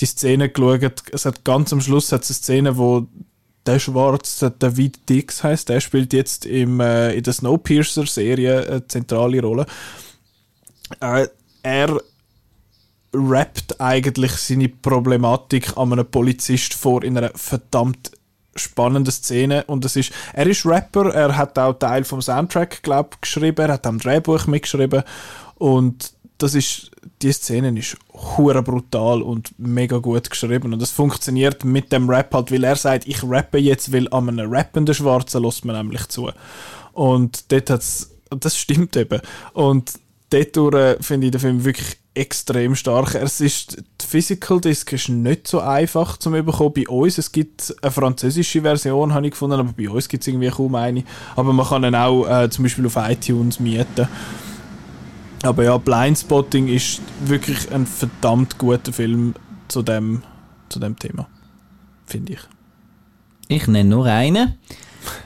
die 0.00 0.06
Szene 0.06 0.48
geschaut. 0.48 1.02
Es 1.12 1.24
hat 1.26 1.44
ganz 1.44 1.72
am 1.72 1.80
Schluss 1.80 2.12
hat 2.12 2.22
es 2.22 2.30
eine 2.30 2.36
Szene, 2.36 2.78
wo 2.78 3.06
der 3.66 3.78
Schwarz, 3.78 4.38
der 4.38 4.50
David 4.50 5.08
Dix 5.08 5.42
heißt, 5.42 5.68
der 5.68 5.80
spielt 5.80 6.12
jetzt 6.12 6.46
im, 6.46 6.80
äh, 6.80 7.12
in 7.12 7.22
der 7.22 7.32
Snowpiercer-Serie 7.32 8.66
eine 8.66 8.88
zentrale 8.88 9.42
Rolle. 9.42 9.66
Äh, 11.00 11.28
er 11.62 12.00
rappt 13.12 13.80
eigentlich 13.80 14.32
seine 14.32 14.68
Problematik 14.68 15.76
an 15.76 15.92
einem 15.92 16.06
Polizist 16.06 16.74
vor 16.74 17.02
in 17.02 17.18
einer 17.18 17.30
verdammt 17.34 18.12
spannende 18.58 19.10
Szene. 19.10 19.64
Und 19.64 19.84
es 19.84 19.96
ist, 19.96 20.12
er 20.32 20.46
ist 20.46 20.66
Rapper, 20.66 21.14
er 21.14 21.36
hat 21.36 21.58
auch 21.58 21.74
Teil 21.74 22.04
vom 22.04 22.22
Soundtrack, 22.22 22.82
glaube 22.82 23.16
geschrieben, 23.20 23.66
er 23.66 23.74
hat 23.74 23.86
am 23.86 23.98
Drehbuch 23.98 24.46
mitgeschrieben. 24.46 25.02
Und 25.56 26.12
das 26.38 26.54
ist, 26.54 26.90
die 27.20 27.32
Szene 27.32 27.76
ist 27.78 27.96
hure 28.12 28.62
brutal 28.62 29.22
und 29.22 29.52
mega 29.58 29.98
gut 29.98 30.30
geschrieben. 30.30 30.72
Und 30.72 30.80
das 30.80 30.92
funktioniert 30.92 31.64
mit 31.64 31.92
dem 31.92 32.08
Rap 32.08 32.32
halt, 32.32 32.52
weil 32.52 32.64
er 32.64 32.76
sagt, 32.76 33.08
ich 33.08 33.22
rappe 33.24 33.58
jetzt, 33.58 33.92
weil 33.92 34.08
an 34.12 34.28
einem 34.28 34.52
rappenden 34.52 34.94
Schwarzen 34.94 35.42
lässt 35.42 35.64
man 35.64 35.76
nämlich 35.76 36.06
zu. 36.08 36.30
Und 36.92 37.50
dort 37.50 37.70
hat's, 37.70 38.10
das 38.30 38.56
stimmt 38.56 38.96
eben. 38.96 39.20
Und 39.52 39.94
dort 40.30 41.04
finde 41.04 41.26
ich 41.26 41.32
den 41.32 41.40
Film 41.40 41.64
wirklich 41.64 41.96
extrem 42.18 42.74
stark. 42.74 43.14
Es 43.14 43.40
ist, 43.40 43.76
die 43.78 44.06
Physical 44.06 44.60
Disc 44.60 44.92
ist 44.92 45.08
nicht 45.08 45.46
so 45.46 45.60
einfach 45.60 46.16
zu 46.16 46.30
bekommen 46.30 46.72
bei 46.74 46.88
uns. 46.88 47.18
Es 47.18 47.30
gibt 47.32 47.74
eine 47.80 47.92
französische 47.92 48.62
Version, 48.62 49.14
habe 49.14 49.26
ich 49.26 49.32
gefunden, 49.32 49.58
aber 49.58 49.72
bei 49.72 49.88
uns 49.88 50.08
gibt 50.08 50.22
es 50.22 50.28
irgendwie 50.28 50.48
kaum 50.48 50.74
eine. 50.74 51.04
Aber 51.36 51.52
man 51.52 51.66
kann 51.66 51.84
ihn 51.84 51.94
auch 51.94 52.26
äh, 52.26 52.50
zum 52.50 52.64
Beispiel 52.64 52.86
auf 52.86 52.96
iTunes 52.96 53.60
mieten. 53.60 54.08
Aber 55.42 55.62
ja, 55.62 55.78
Blindspotting 55.78 56.68
ist 56.68 57.00
wirklich 57.24 57.70
ein 57.70 57.86
verdammt 57.86 58.58
guter 58.58 58.92
Film 58.92 59.34
zu 59.68 59.82
dem, 59.82 60.22
zu 60.68 60.80
dem 60.80 60.98
Thema. 60.98 61.28
Finde 62.06 62.32
ich. 62.32 62.40
Ich 63.46 63.66
nenne 63.68 63.88
nur 63.88 64.06
einen. 64.06 64.54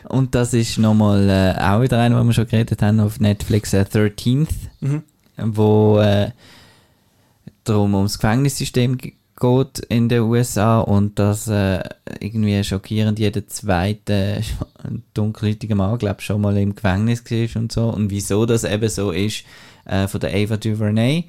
Und 0.09 0.35
das 0.35 0.53
ist 0.53 0.79
nochmal 0.79 1.29
äh, 1.29 1.61
auch 1.61 1.81
wieder 1.81 1.99
einer, 1.99 2.21
wo 2.21 2.25
wir 2.25 2.33
schon 2.35 2.47
geredet 2.47 2.83
haben, 2.83 3.01
auf 3.01 3.19
Netflix, 3.19 3.73
äh, 3.73 3.87
13th, 3.91 4.49
mhm. 4.81 5.03
wo 5.39 5.99
äh, 5.99 6.31
darum 7.65 7.95
ums 7.95 8.19
Gefängnissystem 8.19 8.99
geht 8.99 9.79
in 9.89 10.09
den 10.09 10.23
USA 10.23 10.81
und 10.81 11.19
dass 11.19 11.49
äh, 11.49 11.83
irgendwie 12.21 12.63
schockierend 12.63 13.19
jeder 13.19 13.47
zweite 13.47 14.43
dunkelhäutige 15.15 15.75
Mann, 15.75 15.99
glaube 15.99 16.21
schon 16.23 16.41
mal 16.41 16.57
im 16.57 16.75
Gefängnis 16.75 17.25
war 17.25 17.61
und 17.61 17.73
so. 17.73 17.89
Und 17.89 18.11
wieso 18.11 18.47
das 18.47 18.65
eben 18.65 18.89
so 18.89 19.11
ist, 19.11 19.45
äh, 19.85 20.07
von 20.07 20.21
der 20.21 20.35
Ava 20.35 20.57
DuVernay, 20.57 21.25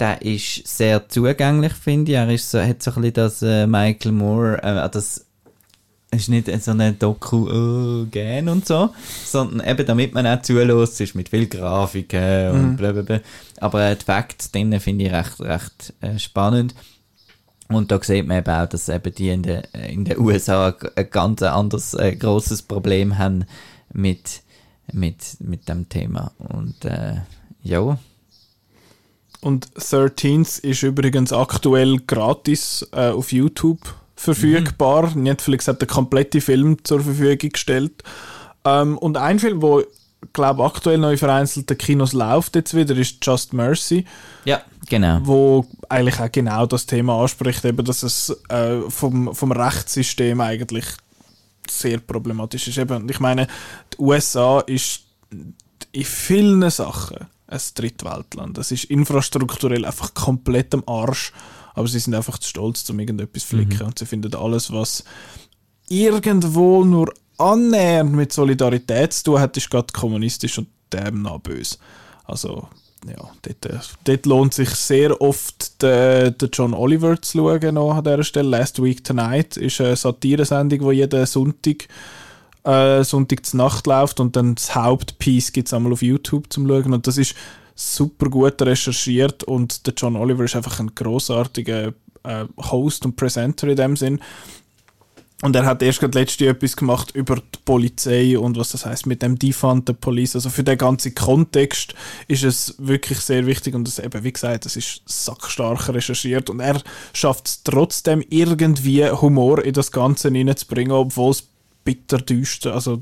der 0.00 0.22
ist 0.22 0.66
sehr 0.66 1.08
zugänglich, 1.08 1.72
finde 1.72 2.12
ich. 2.12 2.18
Er 2.18 2.30
ist 2.30 2.50
so, 2.50 2.60
hat 2.60 2.82
so 2.82 2.90
ein 2.92 3.02
bisschen 3.02 3.14
das 3.14 3.42
äh, 3.42 3.66
Michael 3.66 4.12
Moore, 4.12 4.62
äh, 4.62 4.88
das 4.88 5.26
ist 6.10 6.28
nicht 6.28 6.50
so 6.62 6.70
eine 6.70 6.92
Doku 6.92 7.48
oh, 7.48 8.06
gern 8.10 8.48
und 8.48 8.66
so, 8.66 8.90
sondern 9.24 9.66
eben 9.66 9.86
damit 9.86 10.14
man 10.14 10.26
auch 10.26 10.40
zulässt, 10.42 11.00
ist 11.00 11.14
mit 11.14 11.28
viel 11.28 11.46
Grafiken 11.46 12.50
und 12.50 12.70
mhm. 12.70 12.76
blablabla. 12.76 13.20
Aber 13.60 13.82
äh, 13.82 13.96
die 13.96 14.04
Facts 14.04 14.50
drinnen 14.50 14.80
finde 14.80 15.06
ich 15.06 15.12
recht, 15.12 15.40
recht 15.40 15.94
äh, 16.00 16.18
spannend. 16.18 16.74
Und 17.68 17.90
da 17.90 18.02
sieht 18.02 18.26
man 18.26 18.38
eben 18.38 18.50
auch, 18.50 18.66
dass 18.66 18.88
eben 18.88 19.14
die 19.14 19.28
in 19.28 19.42
den 19.42 19.62
in 19.74 20.04
der 20.06 20.18
USA 20.18 20.74
ein 20.96 21.10
ganz 21.10 21.42
anderes, 21.42 21.92
äh, 21.94 22.16
grosses 22.16 22.62
Problem 22.62 23.18
haben 23.18 23.44
mit, 23.92 24.42
mit, 24.90 25.36
mit 25.40 25.68
dem 25.68 25.88
Thema. 25.90 26.32
Und 26.38 26.86
äh, 26.86 27.16
ja. 27.62 27.98
Und 29.40 29.68
13 29.74 30.46
ist 30.62 30.82
übrigens 30.82 31.32
aktuell 31.32 31.98
gratis 32.06 32.88
äh, 32.92 33.10
auf 33.10 33.32
YouTube 33.32 33.94
verfügbar. 34.18 35.14
Mhm. 35.14 35.22
Netflix 35.22 35.68
hat 35.68 35.80
den 35.80 35.88
kompletten 35.88 36.40
Film 36.40 36.84
zur 36.84 37.00
Verfügung 37.00 37.50
gestellt. 37.50 38.02
Ähm, 38.64 38.98
und 38.98 39.16
ein 39.16 39.38
Film, 39.38 39.62
wo 39.62 39.82
glaube 40.32 40.64
aktuell 40.64 40.98
noch 40.98 41.10
in 41.10 41.18
vereinzelten 41.18 41.78
Kinos 41.78 42.12
läuft 42.12 42.56
jetzt 42.56 42.74
wieder, 42.74 42.96
ist 42.96 43.24
Just 43.24 43.52
Mercy. 43.52 44.04
Ja, 44.44 44.60
genau. 44.88 45.20
Wo 45.22 45.66
eigentlich 45.88 46.18
auch 46.18 46.32
genau 46.32 46.66
das 46.66 46.86
Thema 46.86 47.22
anspricht, 47.22 47.64
eben, 47.64 47.84
dass 47.84 48.02
es 48.02 48.36
äh, 48.48 48.80
vom, 48.88 49.32
vom 49.34 49.52
Rechtssystem 49.52 50.40
eigentlich 50.40 50.86
sehr 51.70 51.98
problematisch 51.98 52.66
ist. 52.66 52.78
Eben, 52.78 53.08
ich 53.08 53.20
meine, 53.20 53.46
die 53.92 54.00
USA 54.00 54.58
ist 54.60 55.02
in 55.92 56.04
vielen 56.04 56.68
Sachen 56.70 57.28
ein 57.46 57.60
Drittweltland. 57.76 58.58
Das 58.58 58.72
ist 58.72 58.84
infrastrukturell 58.84 59.84
einfach 59.84 60.12
komplett 60.12 60.74
am 60.74 60.82
Arsch 60.86 61.32
aber 61.74 61.88
sie 61.88 61.98
sind 61.98 62.14
einfach 62.14 62.38
zu 62.38 62.48
stolz, 62.48 62.88
um 62.90 62.98
irgendetwas 62.98 63.42
zu 63.42 63.56
flicken. 63.56 63.78
Mhm. 63.78 63.86
Und 63.86 63.98
sie 63.98 64.06
finden 64.06 64.34
alles, 64.34 64.72
was 64.72 65.04
irgendwo 65.88 66.84
nur 66.84 67.12
annähernd 67.38 68.12
mit 68.12 68.32
Solidarität 68.32 69.12
zu 69.12 69.24
tun 69.24 69.40
hat, 69.40 69.56
ist 69.56 69.70
gerade 69.70 69.92
kommunistisch 69.92 70.58
und 70.58 70.68
demnach 70.92 71.38
böse. 71.38 71.76
Also, 72.24 72.68
ja, 73.06 73.30
dort, 73.42 73.66
äh, 73.66 73.78
dort 74.04 74.26
lohnt 74.26 74.54
sich 74.54 74.70
sehr 74.70 75.20
oft 75.20 75.80
den, 75.82 76.36
den 76.36 76.50
John 76.52 76.74
Oliver 76.74 77.20
zu 77.22 77.38
schauen 77.38 77.74
noch 77.74 77.94
an 77.94 78.04
dieser 78.04 78.24
Stelle. 78.24 78.48
Last 78.48 78.82
Week 78.82 79.02
Tonight 79.04 79.56
ist 79.56 79.80
eine 79.80 79.96
Satiresendung, 79.96 80.90
die 80.90 80.96
jeden 80.96 81.26
Sonntag 81.26 81.88
äh, 82.64 83.04
Sonntag 83.04 83.46
zur 83.46 83.58
Nacht 83.58 83.86
läuft 83.86 84.20
und 84.20 84.36
dann 84.36 84.56
das 84.56 84.74
Hauptpiece 84.74 85.52
gibt 85.52 85.68
es 85.68 85.74
einmal 85.74 85.92
auf 85.92 86.02
YouTube 86.02 86.52
zum 86.52 86.66
Schauen 86.68 86.92
und 86.92 87.06
das 87.06 87.16
ist 87.16 87.34
super 87.78 88.28
gut 88.28 88.60
recherchiert 88.60 89.44
und 89.44 89.86
der 89.86 89.94
John 89.96 90.16
Oliver 90.16 90.44
ist 90.44 90.56
einfach 90.56 90.80
ein 90.80 90.94
großartiger 90.94 91.94
äh, 92.24 92.44
Host 92.56 93.06
und 93.06 93.14
Presenter 93.14 93.68
in 93.68 93.76
dem 93.76 93.96
Sinn. 93.96 94.20
Und 95.42 95.54
er 95.54 95.64
hat 95.64 95.80
erst 95.82 96.00
gerade 96.00 96.18
letzte 96.18 96.48
etwas 96.48 96.76
gemacht 96.76 97.12
über 97.14 97.36
die 97.36 97.58
Polizei 97.64 98.36
und 98.36 98.58
was 98.58 98.70
das 98.70 98.84
heißt 98.84 99.06
mit 99.06 99.22
dem 99.22 99.38
Defund 99.38 99.86
der 99.88 99.92
Police. 99.92 100.34
Also 100.34 100.50
für 100.50 100.64
den 100.64 100.76
ganzen 100.76 101.14
Kontext 101.14 101.94
ist 102.26 102.42
es 102.42 102.74
wirklich 102.78 103.20
sehr 103.20 103.46
wichtig 103.46 103.76
und 103.76 103.86
das 103.86 104.00
eben, 104.00 104.24
wie 104.24 104.32
gesagt, 104.32 104.64
das 104.64 104.74
ist 104.74 105.02
sackstark 105.06 105.88
recherchiert 105.90 106.50
und 106.50 106.58
er 106.58 106.82
schafft 107.12 107.46
es 107.46 107.62
trotzdem 107.62 108.24
irgendwie 108.28 109.08
Humor 109.08 109.64
in 109.64 109.74
das 109.74 109.92
Ganze 109.92 110.30
hineinzubringen, 110.30 110.90
obwohl 110.90 111.30
es 111.30 111.46
bitter 111.84 112.18
düster, 112.18 112.74
also 112.74 113.00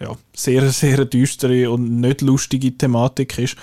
ja, 0.00 0.16
sehr, 0.34 0.70
sehr 0.70 1.04
düstere 1.04 1.70
und 1.70 2.00
nicht 2.00 2.20
lustige 2.20 2.76
Thematik 2.76 3.38
ist. 3.38 3.56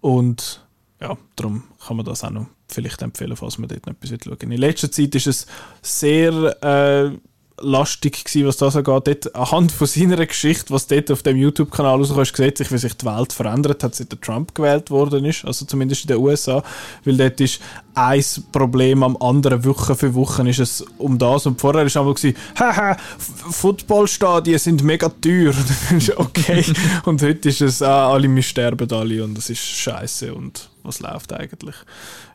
Und 0.00 0.66
ja, 1.00 1.16
darum 1.36 1.64
kann 1.86 1.96
man 1.96 2.06
das 2.06 2.24
auch 2.24 2.30
noch 2.30 2.46
vielleicht 2.68 3.02
empfehlen, 3.02 3.36
falls 3.36 3.58
man 3.58 3.68
dort 3.68 3.86
noch 3.86 3.94
etwas 3.94 4.10
schauen 4.22 4.52
In 4.52 4.58
letzter 4.58 4.90
Zeit 4.90 5.14
ist 5.14 5.26
es 5.26 5.46
sehr 5.82 6.32
äh, 6.62 7.18
lastig 7.60 8.24
gewesen, 8.24 8.46
was 8.46 8.56
das 8.56 8.76
angeht. 8.76 9.06
Dort, 9.06 9.34
anhand 9.34 9.72
von 9.72 9.86
seiner 9.86 10.24
Geschichte, 10.26 10.72
was 10.72 10.86
dort 10.86 11.10
auf 11.10 11.22
dem 11.22 11.36
YouTube-Kanal 11.36 11.98
rauskommt, 11.98 12.20
hast 12.20 12.38
du 12.38 12.50
gesehen, 12.50 12.66
wie 12.70 12.78
sich 12.78 12.96
die 12.96 13.06
Welt 13.06 13.32
verändert 13.32 13.84
hat, 13.84 13.94
seit 13.94 14.12
der 14.12 14.20
Trump 14.20 14.54
gewählt 14.54 14.90
worden 14.90 15.24
ist, 15.24 15.44
also 15.44 15.64
zumindest 15.64 16.02
in 16.02 16.08
den 16.08 16.18
USA, 16.18 16.62
weil 17.04 17.16
dort 17.16 17.40
ist 17.40 17.60
ein 17.94 18.24
Problem 18.52 19.02
am 19.02 19.16
anderen, 19.16 19.64
Woche 19.64 19.94
für 19.94 20.14
Woche 20.14 20.48
ist 20.48 20.60
es 20.60 20.84
um 20.98 21.18
das 21.18 21.46
und 21.46 21.60
vorher 21.60 21.84
ist 21.84 21.96
einmal 21.96 22.14
gewesen, 22.14 22.36
haha, 22.58 22.96
Footballstadien 23.18 24.58
sind 24.58 24.82
mega 24.82 25.08
teuer. 25.08 25.54
okay. 26.16 26.64
und 27.04 27.22
heute 27.22 27.48
ist 27.48 27.60
es, 27.60 27.82
ah, 27.82 28.12
alle, 28.12 28.34
wir 28.34 28.42
sterben 28.42 28.90
alle 28.92 29.24
und 29.24 29.36
das 29.36 29.50
ist 29.50 29.60
scheiße 29.60 30.32
und 30.34 30.70
was 30.82 31.00
läuft 31.00 31.32
eigentlich? 31.32 31.76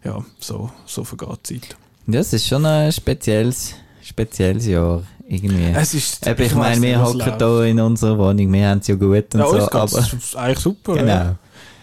Ja, 0.03 0.23
so, 0.39 0.71
so 0.86 1.03
vergeht 1.03 1.49
die 1.49 1.59
Zeit. 1.61 1.78
Das 2.07 2.34
ist 2.34 2.47
schon 2.47 2.65
ein 2.65 2.91
spezielles, 2.91 3.73
spezielles 4.03 4.67
Jahr. 4.67 5.03
Irgendwie. 5.28 5.73
Es 5.76 5.93
ist, 5.93 6.26
Eben, 6.28 6.41
ich, 6.41 6.47
ich 6.47 6.55
meine, 6.55 6.82
wir 6.82 7.03
hocken 7.03 7.38
hier 7.38 7.63
in 7.63 7.80
unserer 7.80 8.17
Wohnung, 8.17 8.53
wir 8.53 8.69
haben 8.69 8.80
es 8.80 8.88
ja 8.88 8.95
gut 8.95 9.34
und 9.34 9.39
ja, 9.39 9.47
so. 9.47 9.57
Aber 9.57 9.88
das 9.88 10.13
ist 10.13 10.36
eigentlich 10.36 10.59
super. 10.59 10.93
Genau. 10.93 11.07
Ja. 11.07 11.36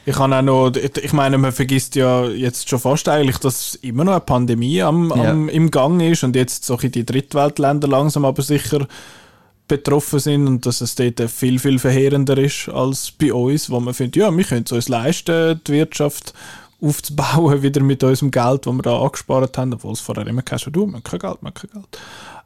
Ich 0.05 0.15
kann 0.17 0.33
auch 0.33 0.43
noch, 0.43 0.73
ich 0.75 1.13
meine, 1.13 1.39
man 1.39 1.53
vergisst 1.53 1.95
ja 1.95 2.27
jetzt 2.27 2.69
schon 2.69 2.81
fast 2.81 3.09
eigentlich, 3.09 3.39
dass 3.39 3.77
immer 3.77 4.05
noch 4.05 4.13
eine 4.13 4.21
Pandemie 4.21 4.83
am, 4.83 5.13
am 5.13 5.49
im 5.49 5.71
Gang 5.71 6.03
ist 6.03 6.25
und 6.25 6.35
jetzt 6.35 6.65
so 6.65 6.77
die 6.77 7.07
Drittweltländer 7.07 7.87
langsam 7.87 8.25
aber 8.25 8.43
sicher 8.43 8.87
betroffen 9.69 10.19
sind 10.19 10.49
und 10.49 10.67
dass 10.67 10.81
es 10.81 10.97
dort 10.97 11.21
viel, 11.31 11.59
viel 11.59 11.79
verheerender 11.79 12.37
ist 12.37 12.69
als 12.69 13.13
bei 13.13 13.33
uns, 13.33 13.71
wo 13.71 13.79
man 13.79 13.95
findet, 13.95 14.17
ja, 14.17 14.37
wir 14.37 14.45
können 14.45 14.65
es 14.67 14.73
uns 14.73 14.89
leisten, 14.89 15.61
die 15.67 15.73
Wirtschaft 15.73 16.35
aufzubauen, 16.83 17.63
wieder 17.63 17.83
mit 17.83 18.03
unserem 18.03 18.31
Geld, 18.31 18.67
das 18.67 18.73
wir 18.75 18.83
da 18.83 18.99
angespart 19.01 19.57
haben, 19.59 19.73
obwohl 19.75 19.93
es 19.93 20.01
vorher 20.01 20.27
immer 20.27 20.43
gesagt 20.43 20.67
hat, 20.67 20.77
du, 20.77 20.87
wir 20.87 20.95
haben 20.95 21.03
kein 21.03 21.19
Geld, 21.21 21.39
wir 21.41 21.47
haben 21.49 21.55
kein 21.55 21.71
Geld. 21.71 21.99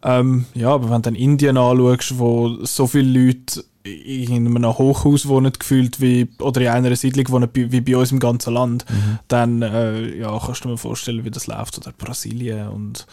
Ähm, 0.03 0.45
ja, 0.55 0.70
aber 0.74 0.91
wenn 0.91 0.97
du 1.03 1.03
dann 1.03 1.14
Indien 1.14 1.57
anschaust, 1.57 2.18
wo 2.18 2.64
so 2.64 2.87
viele 2.87 3.26
Leute 3.26 3.64
in 3.84 4.47
einem 4.47 4.66
Hochhaus 4.66 5.26
wohnen, 5.28 5.53
gefühlt, 5.53 6.01
wie, 6.01 6.28
oder 6.41 6.61
in 6.61 6.68
einer 6.68 6.97
Siedlung 6.97 7.28
wohnen, 7.30 7.49
wie 7.55 7.80
bei 7.80 7.97
uns 7.97 8.11
im 8.12 8.18
ganzen 8.18 8.53
Land, 8.53 8.84
Mhm. 8.91 9.18
dann 9.28 9.62
äh, 9.62 10.18
ja, 10.18 10.39
kannst 10.45 10.64
du 10.64 10.70
dir 10.70 10.76
vorstellen, 10.76 11.24
wie 11.24 11.30
das 11.30 11.47
läuft. 11.47 11.78
Oder 11.78 11.93
Brasilien 11.97 12.68
und 12.68 13.07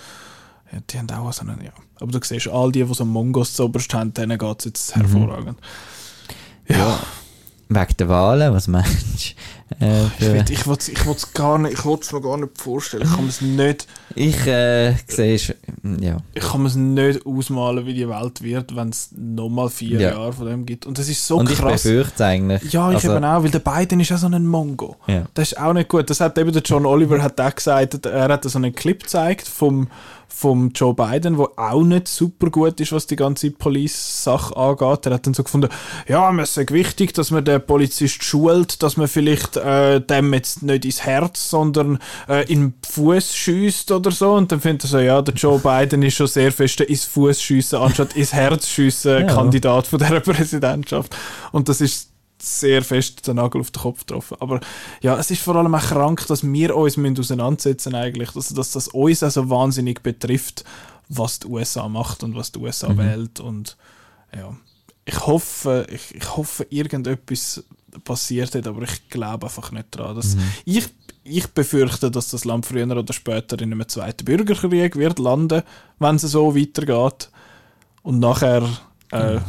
ja, 0.72 0.80
die 0.90 0.98
haben 0.98 1.10
auch 1.12 1.32
so 1.32 1.42
einen, 1.42 1.64
ja. 1.64 1.72
Aber 2.00 2.12
du 2.12 2.20
siehst, 2.24 2.48
all 2.48 2.72
die, 2.72 2.84
die 2.84 2.94
so 2.94 3.06
Mongos 3.06 3.54
zuoberst 3.54 3.94
haben, 3.94 4.14
denen 4.14 4.38
geht 4.38 4.60
es 4.60 4.66
jetzt 4.66 4.96
hervorragend. 4.96 5.60
Ja. 6.68 7.00
Wegen 7.76 7.98
der 7.98 8.10
Wahlen, 8.10 8.54
was 8.54 8.68
meinst 8.68 9.36
du? 9.80 9.86
Äh, 9.86 10.06
Ich 10.20 10.22
will- 10.22 10.46
Ich 10.50 10.68
will's- 10.68 10.88
ich 10.90 11.06
will's 11.08 11.34
gar 11.34 11.58
nicht, 11.58 11.74
ich 11.74 11.86
will's 11.86 12.12
mir 12.12 12.22
gar 12.22 12.38
nicht 12.38 12.62
vorstellen. 12.62 13.04
Ich 13.04 13.16
kann 13.16 13.24
mir's 13.24 13.42
nicht, 13.42 13.88
ich 14.14 14.46
äh, 14.46 14.94
sehe, 15.08 15.40
ja. 16.00 16.18
ich 16.36 16.44
kann 16.44 16.62
mir's 16.62 16.76
nicht 16.76 17.26
ausmalen, 17.26 17.86
wie 17.88 17.96
die 17.96 18.08
Welt 18.08 18.44
wird, 18.44 18.76
wenn 18.76 18.90
es 18.90 19.10
nochmal 19.18 19.70
vier 19.70 20.00
Ja. 20.00 20.12
Jahre 20.12 20.34
von 20.34 20.46
dem 20.46 20.66
gibt. 20.68 20.86
Und 20.86 21.00
das 21.00 21.10
ist 21.10 21.26
so 21.26 21.38
Und 21.38 21.50
ich 21.50 21.58
krass. 21.58 21.82
befürchte 21.84 22.14
es 22.16 22.22
eigentlich. 22.22 22.72
Ja, 22.72 22.90
ich 22.92 22.98
Also, 22.98 23.16
eben 23.16 23.26
auch, 23.26 23.44
weil 23.44 23.50
der 23.50 23.60
Biden 23.60 24.00
ist 24.00 24.10
ja 24.10 24.18
so 24.18 24.28
ein 24.28 24.46
Mongo. 24.46 24.96
Ja. 25.08 25.24
Das 25.34 25.54
ist 25.54 25.58
auch 25.60 25.74
nicht 25.74 25.90
gut. 25.90 26.08
Das 26.10 26.20
hat 26.20 26.38
eben 26.38 26.52
der 26.52 26.62
John 26.62 26.86
Oliver 26.86 27.22
hat 27.24 27.40
auch 27.42 27.56
gesagt, 27.56 28.06
er 28.06 28.28
hat 28.32 28.44
so 28.44 28.58
einen 28.60 28.76
Clip 28.76 29.02
gezeigt 29.02 29.48
vom, 29.48 29.88
vom 30.36 30.72
Joe 30.74 30.96
Biden, 30.96 31.38
wo 31.38 31.50
auch 31.56 31.84
nicht 31.84 32.08
super 32.08 32.50
gut 32.50 32.80
ist, 32.82 32.92
was 32.92 33.06
die 33.06 33.16
ganze 33.16 33.52
Police-Sache 33.52 34.58
angeht. 34.58 35.06
Er 35.06 35.14
hat 35.14 35.28
dann 35.28 35.34
so 35.36 35.44
gefunden, 35.44 35.70
ja, 36.08 36.34
es 36.42 36.58
ist 36.58 36.72
wichtig, 36.72 37.14
dass 37.14 37.30
man 37.30 37.46
den 37.46 37.66
Polizist 37.66 38.24
schult, 38.24 38.82
dass 38.82 38.98
man 38.98 39.08
vielleicht 39.08 39.58
äh, 39.58 40.02
dem 40.02 40.34
jetzt 40.34 40.64
nicht 40.64 40.86
ins 40.86 41.04
Herz, 41.04 41.50
sondern 41.50 42.00
äh, 42.28 42.52
in 42.52 42.60
den 42.62 42.74
Fuß 42.86 43.36
schießt 43.36 43.92
oder 43.92 44.10
so. 44.12 44.34
Und 44.34 44.52
dann 44.52 44.60
findet 44.60 44.86
er 44.86 44.88
so, 44.90 45.00
ja, 45.00 45.22
der 45.22 45.36
Joe 45.36 45.60
Biden 45.60 46.02
ist 46.02 46.16
schon 46.16 46.28
sehr 46.28 46.52
fest 46.52 46.80
der 46.80 46.90
ins 46.90 47.06
Fuß 47.06 47.42
schiessen 47.42 47.80
anstatt 47.80 48.16
ins 48.16 48.34
Herz 48.34 48.68
schiessen 48.68 49.28
Ja. 49.28 49.36
Kandidat 49.36 49.88
von 49.88 50.00
dieser 50.00 50.20
Präsidentschaft. 50.20 51.16
Und 51.52 51.70
das 51.70 51.80
ist 51.80 52.13
sehr 52.44 52.84
fest 52.84 53.28
den 53.28 53.38
Nagel 53.38 53.62
auf 53.62 53.72
den 53.72 53.82
Kopf 53.82 54.00
getroffen. 54.02 54.38
Aber 54.40 54.60
ja, 55.02 55.18
es 55.18 55.32
ist 55.32 55.42
vor 55.42 55.56
allem 55.56 55.74
auch 55.76 55.82
krank, 55.82 56.26
dass 56.28 56.44
wir 56.44 56.76
uns 56.76 56.98
müssen 56.98 57.20
auseinandersetzen 57.20 57.96
eigentlich, 57.96 58.32
dass, 58.32 58.50
dass 58.50 58.72
das 58.72 58.88
uns 58.90 59.24
also 59.24 59.50
wahnsinnig 59.50 60.04
betrifft, 60.04 60.64
was 61.10 61.40
die 61.40 61.48
USA 61.48 61.88
macht 61.88 62.24
und 62.24 62.36
was 62.36 62.52
die 62.52 62.60
USA 62.60 62.90
Mhm. 62.90 62.98
wählt 62.98 63.40
und 63.40 63.78
ja, 64.36 64.56
ich 65.06 65.26
hoffe, 65.28 65.86
ich, 65.90 66.16
ich 66.16 66.36
hoffe, 66.38 66.66
irgendetwas 66.70 67.64
passiert 68.04 68.56
hat, 68.56 68.68
aber 68.68 68.84
ich 68.84 69.10
glaube 69.10 69.48
einfach 69.48 69.72
nicht 69.72 69.88
dran. 69.92 70.16
Dass 70.16 70.38
ich, 70.66 70.88
ich 71.24 71.48
befürchte, 71.48 72.10
dass 72.10 72.30
das 72.30 72.46
Land 72.46 72.66
früher 72.66 72.90
oder 72.90 73.14
später 73.14 73.60
in 73.62 73.72
einem 73.72 73.88
zweiten 73.88 74.26
Bürgerkrieg 74.26 74.96
wird 74.96 75.20
landen, 75.20 75.62
wenn 76.00 76.16
es 76.16 76.24
so 76.24 76.56
weitergeht 76.56 77.30
und 78.02 78.20
nachher 78.20 78.68
äh, 79.12 79.40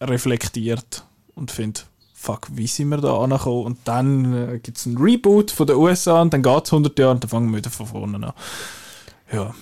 reflektiert 0.00 1.04
und 1.34 1.50
findet, 1.50 1.86
fuck, 2.16 2.48
wie 2.52 2.66
sind 2.66 2.88
wir 2.88 2.96
da 2.96 3.18
angekommen? 3.18 3.66
Und 3.66 3.78
dann 3.84 4.54
äh, 4.54 4.58
gibt 4.58 4.78
es 4.78 4.86
einen 4.86 4.98
Reboot 4.98 5.50
von 5.50 5.66
den 5.66 5.76
USA 5.76 6.22
und 6.22 6.32
dann 6.32 6.42
geht 6.42 6.64
es 6.64 6.72
100 6.72 6.98
Jahre 6.98 7.12
und 7.12 7.22
dann 7.22 7.30
fangen 7.30 7.50
wir 7.50 7.58
wieder 7.58 7.70
von 7.70 7.86
vorne 7.86 8.16
an. 8.16 8.32
Ja. 9.32 9.54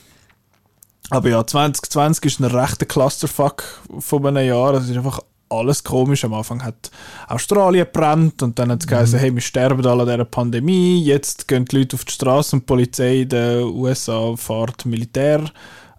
Aber 1.10 1.28
ja, 1.28 1.46
2020 1.46 2.24
ist 2.24 2.40
ein 2.40 2.44
rechter 2.44 2.86
Clusterfuck 2.86 3.64
von 3.98 4.26
einem 4.26 4.46
Jahr. 4.46 4.74
Es 4.74 4.88
ist 4.88 4.96
einfach 4.96 5.20
alles 5.50 5.84
komisch. 5.84 6.24
Am 6.24 6.32
Anfang 6.32 6.64
hat 6.64 6.90
Australien 7.28 7.86
brennt 7.92 8.42
und 8.42 8.58
dann 8.58 8.70
hat 8.70 8.80
es 8.80 8.86
geheißen, 8.86 9.18
hey, 9.18 9.34
wir 9.34 9.42
sterben 9.42 9.86
alle 9.86 10.02
an 10.02 10.08
dieser 10.08 10.24
Pandemie. 10.24 11.02
Jetzt 11.02 11.46
gehen 11.46 11.66
die 11.66 11.78
Leute 11.78 11.96
auf 11.96 12.04
die 12.04 12.12
Straße 12.12 12.56
und 12.56 12.62
die 12.62 12.66
Polizei 12.66 13.22
in 13.22 13.28
den 13.28 13.64
USA 13.64 14.34
fährt 14.36 14.86
Militär, 14.86 15.44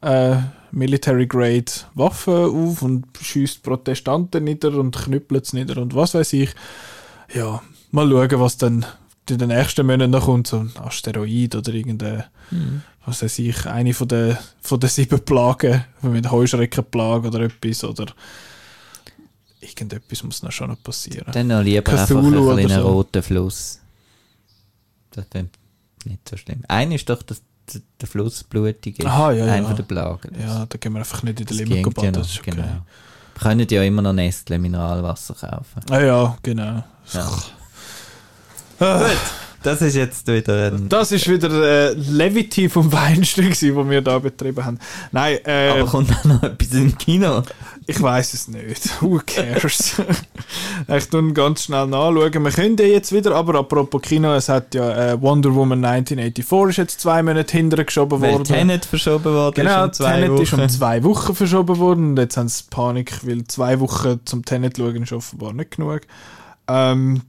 äh, 0.02 0.38
Military 0.76 1.26
Grade 1.26 1.72
Waffen 1.94 2.34
auf 2.34 2.82
und 2.82 3.06
schießt 3.20 3.64
Protestanten 3.64 4.44
nieder 4.44 4.78
und 4.78 4.96
knüppelt 4.96 5.46
sie 5.46 5.58
nieder 5.58 5.82
und 5.82 5.96
was 5.96 6.14
weiß 6.14 6.34
ich. 6.34 6.52
Ja, 7.34 7.62
mal 7.92 8.10
schauen, 8.10 8.40
was 8.40 8.58
dann 8.58 8.86
in 9.30 9.38
den 9.38 9.48
nächsten 9.48 9.88
Monaten 9.88 10.12
noch 10.12 10.26
kommt. 10.26 10.48
So 10.48 10.60
ein 10.60 10.72
Asteroid 10.78 11.56
oder 11.56 11.74
irgendein 11.74 12.26
was 13.06 13.22
weiß 13.22 13.40
ich, 13.40 13.66
eine 13.66 13.94
von 13.94 14.08
den, 14.08 14.38
von 14.62 14.80
den 14.80 14.90
sieben 14.90 15.20
Plagen, 15.22 15.86
mit 16.02 16.30
Heuschreckenplage 16.30 17.28
oder 17.28 17.42
etwas, 17.42 17.84
oder 17.84 18.08
irgendetwas 19.62 20.24
muss 20.24 20.44
noch 20.44 20.52
schon 20.52 20.70
noch 20.70 20.82
passieren. 20.82 21.32
Dann 21.32 21.48
noch 21.48 21.62
lieber 21.62 21.84
Cthulhu 21.84 22.50
einfach 22.50 22.58
ein 22.58 22.66
kleiner 22.66 22.82
so. 22.82 22.90
roter 22.90 23.24
Fluss. 23.24 23.80
Das 25.12 25.26
wäre 25.32 25.48
nicht 26.06 26.28
so 26.28 26.36
schlimm. 26.36 26.64
Einer 26.68 26.96
ist 26.96 27.10
doch 27.10 27.22
das, 27.22 27.42
der, 27.74 27.82
der 28.02 28.08
Fluss 28.08 28.44
blutig 28.44 29.00
ist. 29.00 29.06
Aha, 29.06 29.32
ja, 29.32 29.44
Einer 29.46 29.58
ja. 29.58 29.64
von 29.66 29.76
den 29.76 29.86
Plagen. 29.86 30.30
Das- 30.34 30.44
Ja, 30.44 30.66
da 30.68 30.78
gehen 30.78 30.94
wir 30.94 31.00
einfach 31.00 31.24
nicht 31.24 31.40
in 31.40 31.46
den 31.46 31.58
Limit 31.58 31.84
geht 31.84 32.04
ja 32.04 32.12
noch, 32.12 32.20
okay. 32.22 32.52
genau. 32.52 32.64
Wir 32.64 33.42
können 33.42 33.68
ja 33.70 33.84
immer 33.84 34.02
noch 34.02 34.14
Nestle 34.14 34.58
Mineralwasser 34.58 35.34
kaufen. 35.34 35.82
Ah 35.90 36.00
ja, 36.00 36.38
genau. 36.42 36.84
Ja. 37.14 37.32
Ah, 38.80 39.10
Das 39.64 39.82
ist 39.82 39.96
jetzt 39.96 40.28
wieder 40.28 40.68
ein... 40.72 40.90
Das 40.90 41.12
ist 41.12 41.28
wieder 41.28 41.50
äh, 41.50 41.94
Levity 41.94 42.70
vom 42.70 42.92
Weinstein, 42.92 43.46
gewesen, 43.46 43.76
wo 43.76 43.90
wir 43.90 44.02
da 44.02 44.20
betrieben 44.20 44.64
haben. 44.64 44.80
Nein, 45.12 45.40
äh, 45.44 45.70
Aber 45.70 45.86
kommt 45.90 46.12
auch 46.16 46.24
noch 46.24 46.44
etwas 46.44 46.74
im 46.74 46.96
Kino? 46.98 47.42
Ich 47.88 48.02
weiß 48.02 48.34
es 48.34 48.48
nicht. 48.48 48.90
Who 49.02 49.22
cares? 49.26 50.02
ich 50.88 51.10
tue 51.10 51.34
ganz 51.34 51.64
schnell 51.66 51.88
nachschauen. 51.88 52.44
Wir 52.44 52.52
können 52.52 52.78
ja 52.78 52.86
jetzt 52.86 53.12
wieder, 53.12 53.36
aber 53.36 53.60
apropos 53.60 54.02
Kino, 54.02 54.34
es 54.34 54.50
hat 54.50 54.74
ja 54.74 55.12
äh, 55.14 55.22
Wonder 55.22 55.54
Woman 55.54 55.84
1984 55.86 56.70
ist 56.70 56.78
jetzt 56.78 57.02
zwei 57.02 57.22
Monate 57.22 57.56
hinterher 57.56 57.86
geschoben 57.86 58.22
Weil 58.22 58.34
worden. 58.34 58.44
Tenet 58.46 58.86
verschoben 58.86 59.34
worden 59.34 59.56
Genau, 59.56 59.86
ist 59.86 59.88
um 59.88 59.94
zwei 59.94 60.14
Tenet 60.14 60.32
Wochen. 60.32 60.42
ist 60.42 60.54
um 60.54 60.70
zwei 60.70 61.04
Wochen 61.04 61.36
verschoben 61.36 61.78
worden 61.78 62.10
und 62.10 62.18
jetzt 62.18 62.38
haben 62.38 62.48
sie 62.48 62.64
Panik, 62.70 63.20
weil 63.28 63.44
zwei 63.46 63.80
Wochen 63.80 64.20
zum 64.26 64.44
Tenet 64.46 64.78
schauen 64.78 65.04
ist 65.04 65.14
offenbar 65.14 65.54
nicht 65.54 65.72
genug. 65.78 66.02
Ähm, 66.68 67.22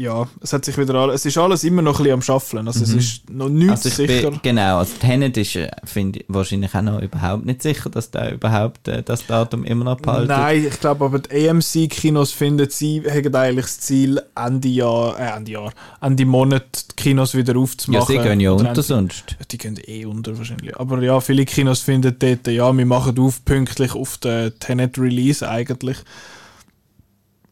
ja, 0.00 0.28
es 0.40 0.52
hat 0.52 0.64
sich 0.64 0.78
wieder 0.78 0.94
alles, 0.94 1.16
es 1.22 1.26
ist 1.26 1.38
alles 1.38 1.64
immer 1.64 1.82
noch 1.82 1.94
ein 1.98 2.04
bisschen 2.04 2.14
am 2.14 2.22
Schaffeln, 2.22 2.68
also 2.68 2.84
es 2.84 2.92
Mhm. 2.92 2.98
ist 2.98 3.30
noch 3.30 3.48
nichts 3.48 3.84
Also 3.84 3.88
ich 3.88 3.94
sicher. 4.10 4.30
bin, 4.30 4.40
genau, 4.44 4.78
also 4.78 4.92
Tenet 5.00 5.36
ist, 5.36 5.56
äh, 5.56 5.68
finde 5.82 6.20
ich, 6.20 6.24
wahrscheinlich 6.28 6.72
auch 6.72 6.82
noch 6.82 7.02
überhaupt 7.02 7.44
nicht 7.44 7.62
sicher, 7.62 7.90
dass 7.90 8.12
der 8.12 8.34
überhaupt 8.34 8.86
äh, 8.86 9.02
das 9.02 9.26
Datum 9.26 9.64
immer 9.64 9.84
noch 9.84 9.96
behalten. 10.00 10.28
Nein, 10.28 10.66
ich 10.68 10.78
glaube 10.78 11.04
aber 11.04 11.18
die 11.18 11.48
AMC-Kinos 11.50 12.30
finden, 12.30 12.70
sie 12.70 13.02
haben 13.10 13.34
eigentlich 13.34 13.64
das 13.66 13.80
Ziel, 13.80 14.22
Ende 14.36 14.68
Jahr, 14.68 15.18
äh, 15.18 15.36
Ende 15.36 15.50
Jahr, 15.50 15.72
Ende 16.00 16.24
Monat 16.26 16.86
die 16.92 16.94
Kinos 16.94 17.34
wieder 17.34 17.54
Ja, 17.54 17.58
aufzumachen. 17.58 18.06
sie 18.06 18.22
gehen 18.22 18.38
ja 18.38 18.52
unter 18.52 18.68
Ende- 18.68 18.82
sonst. 18.82 19.32
Ja, 19.36 19.46
Die 19.50 19.58
gehen 19.58 19.80
eh 19.84 20.04
unter 20.04 20.38
wahrscheinlich. 20.38 20.76
Aber 20.78 21.02
ja, 21.02 21.20
viele 21.20 21.44
Kinos 21.44 21.80
finden 21.80 22.14
dort, 22.16 22.46
ja, 22.46 22.72
wir 22.72 22.86
machen 22.86 23.18
auf 23.18 23.44
pünktlich 23.44 23.94
auf 23.96 24.16
den 24.18 24.52
Tenet-Release 24.60 25.48
eigentlich. 25.48 25.96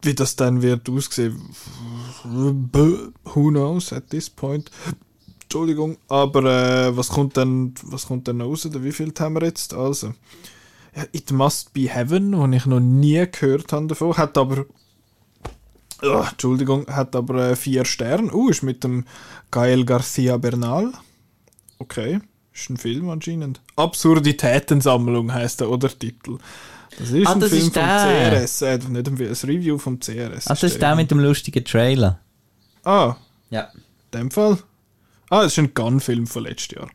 Wie 0.03 0.13
das 0.13 0.35
dann 0.35 0.61
wird 0.61 0.87
aussehen, 0.89 1.41
who 2.23 3.49
knows 3.49 3.93
at 3.93 4.09
this 4.09 4.29
point. 4.29 4.71
Entschuldigung, 5.43 5.97
aber 6.09 6.43
äh, 6.43 6.97
was 6.97 7.09
kommt 7.09 7.37
dann, 7.37 7.73
was 7.83 8.07
kommt 8.07 8.27
noch 8.27 8.45
raus? 8.45 8.65
Oder 8.65 8.83
Wie 8.83 8.91
viel 8.91 9.13
haben 9.19 9.35
wir 9.35 9.43
jetzt? 9.43 9.73
Also, 9.73 10.13
It 11.13 11.31
Must 11.31 11.73
Be 11.73 11.87
Heaven, 11.87 12.31
den 12.31 12.53
ich 12.53 12.65
noch 12.65 12.79
nie 12.79 13.25
gehört 13.31 13.71
habe 13.71 13.87
davon, 13.87 14.17
hat 14.17 14.37
aber 14.37 14.65
Ah, 16.01 16.27
Entschuldigung, 16.29 16.85
hat 16.87 17.15
aber 17.15 17.49
äh, 17.49 17.55
vier 17.55 17.83
Sterne. 17.83 18.31
Uh, 18.31 18.49
ist 18.49 18.61
mit 18.61 18.83
dem 18.83 19.05
Gael 19.49 19.83
Garcia 19.83 20.37
Bernal. 20.37 20.91
Okay, 21.79 22.19
ist 22.53 22.69
ein 22.69 22.77
Film 22.77 23.09
anscheinend. 23.09 23.61
Absurditätensammlung 23.75 25.33
heißt 25.33 25.61
der 25.61 25.69
Untertitel. 25.69 26.37
Das 26.99 27.09
ist 27.11 27.27
Ah, 27.27 27.31
ein 27.33 27.39
das 27.39 27.49
Film 27.49 27.61
ist 27.67 27.73
vom 27.73 27.83
der. 27.83 28.29
CRS, 28.31 28.61
äh, 28.61 28.77
nicht 28.77 29.07
ein, 29.07 29.17
ein 29.17 29.49
Review 29.49 29.77
vom 29.77 29.99
CRS. 29.99 30.47
Ah, 30.47 30.53
das 30.53 30.63
ist 30.63 30.81
der 30.81 30.95
mit 30.95 31.11
dem 31.11 31.19
lustigen 31.19 31.63
Trailer. 31.63 32.19
Ah, 32.83 33.15
Ja. 33.49 33.69
in 34.13 34.19
dem 34.19 34.31
Fall. 34.31 34.57
Ah, 35.29 35.41
das 35.43 35.53
ist 35.53 35.59
ein 35.59 35.73
Gun-Film 35.73 36.25
von 36.27 36.43
letztes 36.43 36.75
Jahr. 36.77 36.89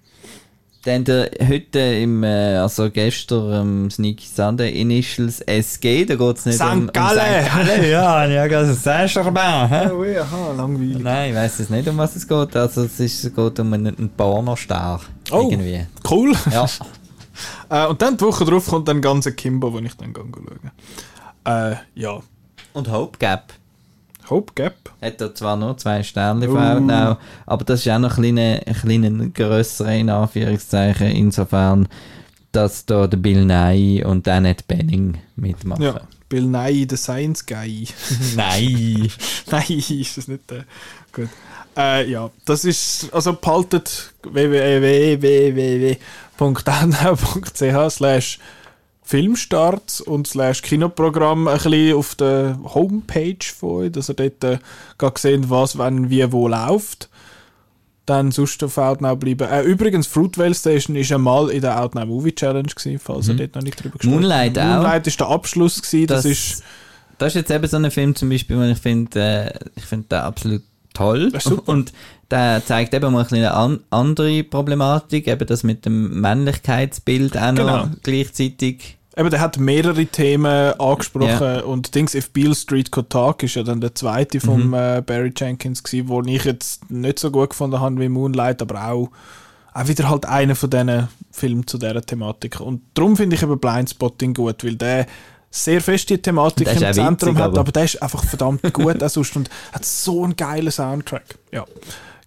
Dann 0.84 1.05
der, 1.05 1.30
heute 1.49 1.78
im, 1.78 2.24
äh, 2.24 2.57
also 2.57 2.90
gestern 2.90 3.53
am 3.53 3.90
Sneaky 3.90 4.26
Sunday 4.26 4.80
Initials 4.80 5.40
SG, 5.40 6.05
da 6.07 6.16
geht 6.16 6.38
es 6.38 6.45
nicht 6.47 6.57
St. 6.57 6.62
um, 6.64 6.70
um. 6.72 6.84
St. 6.88 6.93
Gallen. 6.95 7.84
Ja, 7.88 8.24
ja, 8.26 8.49
das 8.49 8.70
ist 8.84 9.12
schon 9.12 9.36
hä? 9.36 9.90
Oh 9.93 10.03
ja, 10.03 10.22
aha, 10.22 10.55
langweilig. 10.57 10.99
Nein, 10.99 11.30
ich 11.30 11.36
weiss 11.36 11.61
es 11.61 11.70
nicht, 11.70 11.86
um 11.86 11.99
was 11.99 12.16
es 12.16 12.26
geht. 12.26 12.57
Also 12.57 12.82
es, 12.82 12.99
ist, 12.99 13.22
es 13.22 13.32
geht 13.32 13.61
um 13.61 13.72
einen, 13.72 13.97
einen 13.97 14.09
Pornostar. 14.11 15.01
Oh. 15.30 15.49
Irgendwie. 15.51 15.86
Cool. 16.11 16.34
Ja. 16.51 16.66
Äh, 17.68 17.86
und 17.86 18.01
dann 18.03 18.16
die 18.16 18.24
Woche 18.24 18.45
drauf 18.45 18.66
kommt 18.68 18.88
dann 18.88 19.01
ganz 19.01 19.26
ein 19.26 19.36
Kimbo, 19.36 19.70
den 19.70 19.86
ich 19.86 19.97
dann 19.97 20.14
schaue. 20.14 21.72
Äh, 21.72 21.76
ja. 21.95 22.20
Und 22.72 22.90
Hope 22.90 23.18
Gap. 23.18 23.53
Hope 24.30 24.53
Gap. 24.55 24.93
Hat 25.01 25.20
er 25.20 25.34
zwar 25.34 25.57
nur 25.57 25.76
zwei 25.76 26.03
Sterne 26.03 26.49
Uh. 26.49 26.53
von 26.53 26.62
Outnow, 26.62 27.16
aber 27.47 27.64
das 27.64 27.80
ist 27.84 27.93
auch 27.93 27.99
noch 27.99 28.16
ein 28.16 28.34
kleiner, 28.34 28.61
ein 28.66 28.74
kleiner 28.74 29.26
grösserer, 29.28 29.95
in 29.95 30.11
Anführungszeichen, 30.11 31.09
insofern, 31.09 31.88
dass 32.53 32.86
da 32.86 33.07
der 33.07 33.16
Bill 33.16 33.45
Nye 33.45 34.07
und 34.07 34.26
der 34.26 34.34
Annette 34.34 34.64
Benning 34.66 35.18
mitmachen. 35.36 35.82
Ja, 35.82 36.01
Bill 36.28 36.47
Nye, 36.47 36.86
the 36.88 36.97
Science 36.97 37.45
Guy. 37.45 37.88
Nein. 38.36 39.11
Nein, 39.51 39.82
ist 39.88 40.16
das 40.16 40.28
nicht 40.28 40.51
der. 40.51 40.64
Gut. 41.12 41.28
Äh, 41.76 42.11
ja, 42.11 42.30
das 42.45 42.64
ist, 42.64 43.09
also 43.12 43.32
behaltet 43.32 44.12
www.downnow.ch 46.43 47.90
slash 47.93 48.38
Filmstarts 49.05 50.01
und 50.01 50.26
slash 50.28 50.62
Kinoprogramm 50.62 51.49
ein 51.49 51.55
bisschen 51.59 51.97
auf 51.97 52.14
der 52.14 52.59
Homepage 52.62 53.36
von 53.59 53.70
euch, 53.84 53.93
dass 53.93 54.09
ihr 54.09 54.14
dort 54.14 54.45
äh, 54.45 54.59
sehen, 55.18 55.51
was, 55.51 55.76
wann, 55.78 56.09
wie, 56.11 56.30
wo 56.32 56.49
läuft. 56.49 57.09
Dann 58.07 58.32
sonst 58.32 58.62
auf 58.64 58.78
Outnow 58.78 59.16
bleiben. 59.16 59.49
Äh, 59.49 59.62
übrigens, 59.62 60.07
Fruitvale 60.09 60.55
Station 60.55 60.97
ist 60.97 61.12
einmal 61.12 61.51
in 61.51 61.61
der 61.61 61.80
Outnow 61.80 62.05
Movie 62.07 62.34
Challenge 62.34 62.68
gewesen, 62.68 62.99
falls 62.99 63.28
ihr 63.28 63.34
dort 63.34 63.55
noch 63.55 63.62
nicht 63.62 63.76
drüber 63.82 63.97
gesprochen 63.99 64.16
Mhm. 64.16 64.20
Moonlight 64.22 64.59
auch. 64.59 64.64
Moonlight 64.64 65.07
ist 65.07 65.20
der 65.20 65.28
Abschluss 65.28 65.80
gewesen, 65.82 66.07
das, 66.07 66.22
Das- 66.22 66.30
ist... 66.32 66.62
Das 67.18 67.28
ist 67.28 67.34
jetzt 67.36 67.51
eben 67.53 67.68
so 67.68 67.76
ein 67.76 67.88
Film 67.93 68.16
zum 68.16 68.30
Beispiel, 68.30 68.57
den 68.57 68.70
ich 68.70 68.78
finde, 68.78 69.20
äh, 69.20 69.53
ich 69.76 69.84
finde 69.84 70.09
den 70.09 70.18
absolut 70.20 70.62
toll. 70.95 71.32
Und 71.66 71.93
der 72.30 72.62
zeigt 72.64 72.95
eben 72.95 73.12
mal 73.12 73.26
eine 73.30 73.53
an, 73.55 73.80
andere 73.90 74.43
Problematik, 74.45 75.26
eben 75.28 75.47
das 75.47 75.62
mit 75.64 75.84
dem 75.84 76.20
Männlichkeitsbild 76.20 77.36
auch 77.36 77.53
noch 77.53 77.57
Genau. 77.57 77.88
gleichzeitig. 78.03 78.99
Eben, 79.14 79.28
der 79.28 79.40
hat 79.40 79.59
mehrere 79.59 80.07
Themen 80.07 80.72
angesprochen 80.80 81.61
und 81.64 81.95
Dings 81.95 82.14
If 82.14 82.30
Beale 82.30 82.55
Street 82.55 82.90
Could 82.90 83.11
Talk 83.11 83.43
ist 83.43 83.57
ja 83.57 83.62
dann 83.62 83.82
der 83.82 83.95
zweite 83.95 84.40
von 84.40 84.68
Mhm. 84.68 84.74
äh, 84.74 85.03
Barry 85.05 85.32
Jenkins 85.36 85.82
gewesen, 85.82 86.09
wo 86.09 86.22
ich 86.22 86.45
jetzt 86.45 86.90
nicht 86.90 87.18
so 87.18 87.30
gut 87.30 87.51
gefunden 87.51 87.78
habe 87.78 88.01
wie 88.01 88.09
Moonlight, 88.09 88.62
aber 88.62 88.88
auch, 88.88 89.11
auch 89.74 89.88
wieder 89.88 90.09
halt 90.09 90.24
einer 90.24 90.55
von 90.55 90.70
diesen 90.70 91.09
Filmen 91.30 91.66
zu 91.66 91.76
dieser 91.76 92.01
Thematik. 92.01 92.61
Und 92.61 92.80
darum 92.95 93.14
finde 93.16 93.36
ich 93.36 93.43
eben 93.43 93.59
Blindspotting 93.59 94.32
gut, 94.32 94.64
weil 94.64 94.76
der 94.76 95.07
sehr 95.55 95.80
fest 95.80 96.09
die 96.11 96.18
Thematik 96.18 96.66
im 96.66 96.78
Zentrum 96.78 97.12
witzig, 97.14 97.34
hat, 97.36 97.50
aber- 97.50 97.61
aber 97.61 97.72
der 97.72 97.84
ist 97.84 98.03
einfach 98.03 98.24
verdammt 98.24 98.72
gut 98.72 99.03
auch 99.03 99.09
sonst 99.11 99.36
und 99.36 99.50
hat 99.72 99.84
so 99.84 100.24
einen 100.24 100.34
geilen 100.34 100.70
Soundtrack. 100.72 101.38
Ja. 101.53 101.64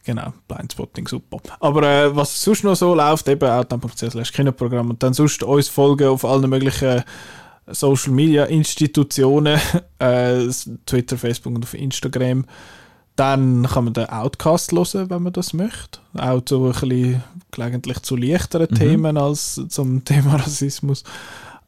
Genau, 0.05 0.32
Blindspotting, 0.47 1.07
super. 1.07 1.39
Aber 1.59 1.82
äh, 1.82 2.15
was 2.15 2.39
sonst 2.39 2.63
noch 2.63 2.76
so 2.76 2.93
läuft, 2.93 3.28
eben 3.28 3.49
outdown.ch 3.49 4.11
slash 4.11 4.32
Kinoprogramm 4.32 4.91
und 4.91 5.01
dann 5.01 5.15
sonst 5.15 5.41
uns 5.41 5.67
folgen 5.67 6.07
auf 6.07 6.23
allen 6.23 6.47
möglichen 6.47 7.03
Social 7.67 8.13
Media 8.13 8.43
Institutionen, 8.45 9.59
äh, 9.99 10.47
Twitter, 10.86 11.17
Facebook 11.17 11.55
und 11.55 11.63
auf 11.65 11.73
Instagram. 11.73 12.45
Dann 13.15 13.65
kann 13.65 13.86
man 13.86 13.93
den 13.93 14.07
Outcast 14.09 14.71
hören, 14.73 15.09
wenn 15.09 15.23
man 15.23 15.34
das 15.34 15.53
möchte. 15.53 15.99
Auch 16.15 16.41
zu 16.41 16.65
ein 16.65 16.71
bisschen, 16.73 17.23
gelegentlich 17.49 17.99
zu 18.03 18.15
leichteren 18.15 18.67
Mhm. 18.69 18.76
Themen 18.76 19.17
als 19.17 19.59
zum 19.69 20.03
Thema 20.05 20.36
Rassismus. 20.36 21.03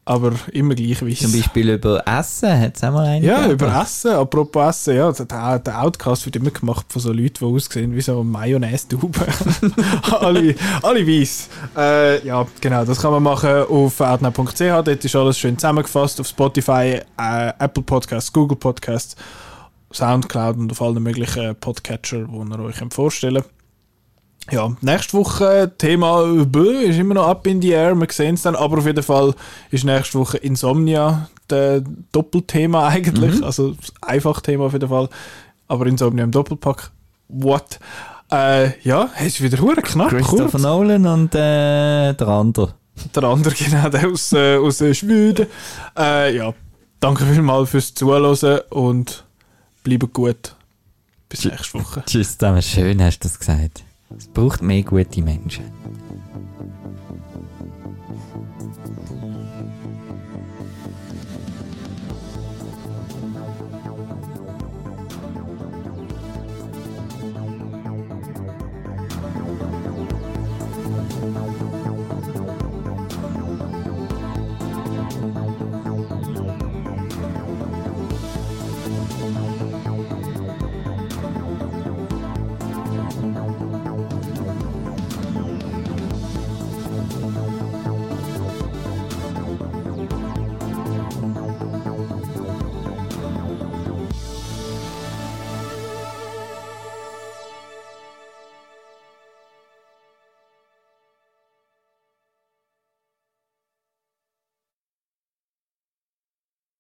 Aber 0.10 0.32
immer 0.54 0.74
gleich 0.74 1.00
Zum 1.00 1.08
wichtig. 1.10 1.34
Beispiel 1.34 1.70
über 1.72 2.02
Essen 2.08 2.58
hat 2.62 2.78
es 2.78 2.84
auch 2.86 2.94
mal 2.94 3.06
einen 3.06 3.26
Ja, 3.26 3.42
gegeben. 3.42 3.54
über 3.56 3.82
Essen. 3.82 4.12
Apropos 4.12 4.70
Essen, 4.70 4.96
ja, 4.96 5.12
der, 5.12 5.60
der 5.60 5.84
Outcast 5.84 6.26
wird 6.26 6.38
immer 6.38 6.50
gemacht 6.50 6.86
von 6.88 7.02
so 7.02 7.12
Leuten, 7.12 7.34
die 7.42 7.46
aussehen 7.46 7.94
wie 7.94 8.00
so 8.00 8.24
Mayonnaise-Tauben. 8.24 9.12
alle, 10.22 10.56
alle 10.82 11.06
weiss. 11.06 11.50
Äh, 11.76 12.26
ja, 12.26 12.48
genau, 12.62 12.86
das 12.86 13.02
kann 13.02 13.12
man 13.12 13.22
machen 13.22 13.50
auf 13.70 14.00
outnow.ch. 14.00 14.60
Dort 14.60 14.88
ist 14.88 15.16
alles 15.16 15.38
schön 15.38 15.58
zusammengefasst. 15.58 16.22
Auf 16.22 16.28
Spotify, 16.28 17.02
äh, 17.20 17.52
Apple 17.60 17.84
Podcasts, 17.84 18.32
Google 18.32 18.58
Podcasts, 18.58 19.18
Soundcloud 19.92 20.56
und 20.56 20.72
auf 20.72 20.82
allen 20.82 21.04
möglichen 21.04 21.54
Podcatcher, 21.58 22.20
die 22.20 22.34
ihr 22.34 22.60
euch 22.60 22.78
vorstellen 22.92 23.42
könnt. 23.44 23.57
Ja, 24.50 24.72
nächste 24.82 25.18
Woche 25.18 25.74
Thema 25.78 26.24
Bö 26.46 26.72
ist 26.82 26.98
immer 26.98 27.16
noch 27.16 27.28
up 27.28 27.46
in 27.48 27.62
the 27.62 27.72
air, 27.72 27.96
wir 27.96 28.08
sehen 28.10 28.36
es 28.36 28.44
dann, 28.44 28.56
aber 28.56 28.78
auf 28.78 28.86
jeden 28.86 29.04
Fall 29.04 29.34
ist 29.72 29.84
nächste 29.84 30.20
Woche 30.20 30.38
Insomnia 30.38 31.30
der 31.50 31.84
Doppelthema 32.12 32.88
eigentlich, 32.90 33.44
also 33.44 33.72
das 33.72 33.92
Einfachthema 34.02 34.66
auf 34.66 34.74
jeden 34.74 34.88
Fall, 34.88 35.10
aber 35.68 35.86
Insomnia 35.86 36.24
im 36.24 36.32
Doppelpack, 36.32 36.92
what? 37.28 37.80
Äh, 38.32 38.80
ja, 38.82 39.10
es 39.18 39.40
ist 39.40 39.42
wieder 39.42 39.62
hure 39.62 39.82
knapp, 39.82 40.10
Christopher 40.10 40.50
kurz. 40.52 40.62
Nolan 40.62 41.06
und 41.06 41.36
äh, 41.36 42.14
der 42.14 42.28
andere. 42.28 42.74
Der 43.16 43.24
andere 43.24 43.54
genau, 43.70 43.90
der 43.90 44.08
aus, 44.08 44.34
äh, 44.34 44.58
aus 44.58 44.82
äh, 44.82 44.94
Schweden. 44.94 45.48
Äh, 45.98 46.36
ja, 46.36 46.54
danke 47.00 47.26
vielmals 47.26 47.70
fürs 47.70 47.94
Zuhören 47.94 48.60
und 48.70 49.26
bleibt 49.84 50.14
gut. 50.14 50.56
Bis 51.30 51.46
nächste 51.46 51.80
Woche. 51.80 52.04
Tschüss 52.06 52.38
zusammen, 52.38 52.62
schön 52.62 53.02
hast 53.02 53.20
du 53.20 53.28
das 53.28 53.40
gesagt. 53.40 53.84
Es 54.16 54.28
braucht 54.28 54.62
mehr 54.62 54.84
gute 54.84 55.22
Menschen. 55.22 55.66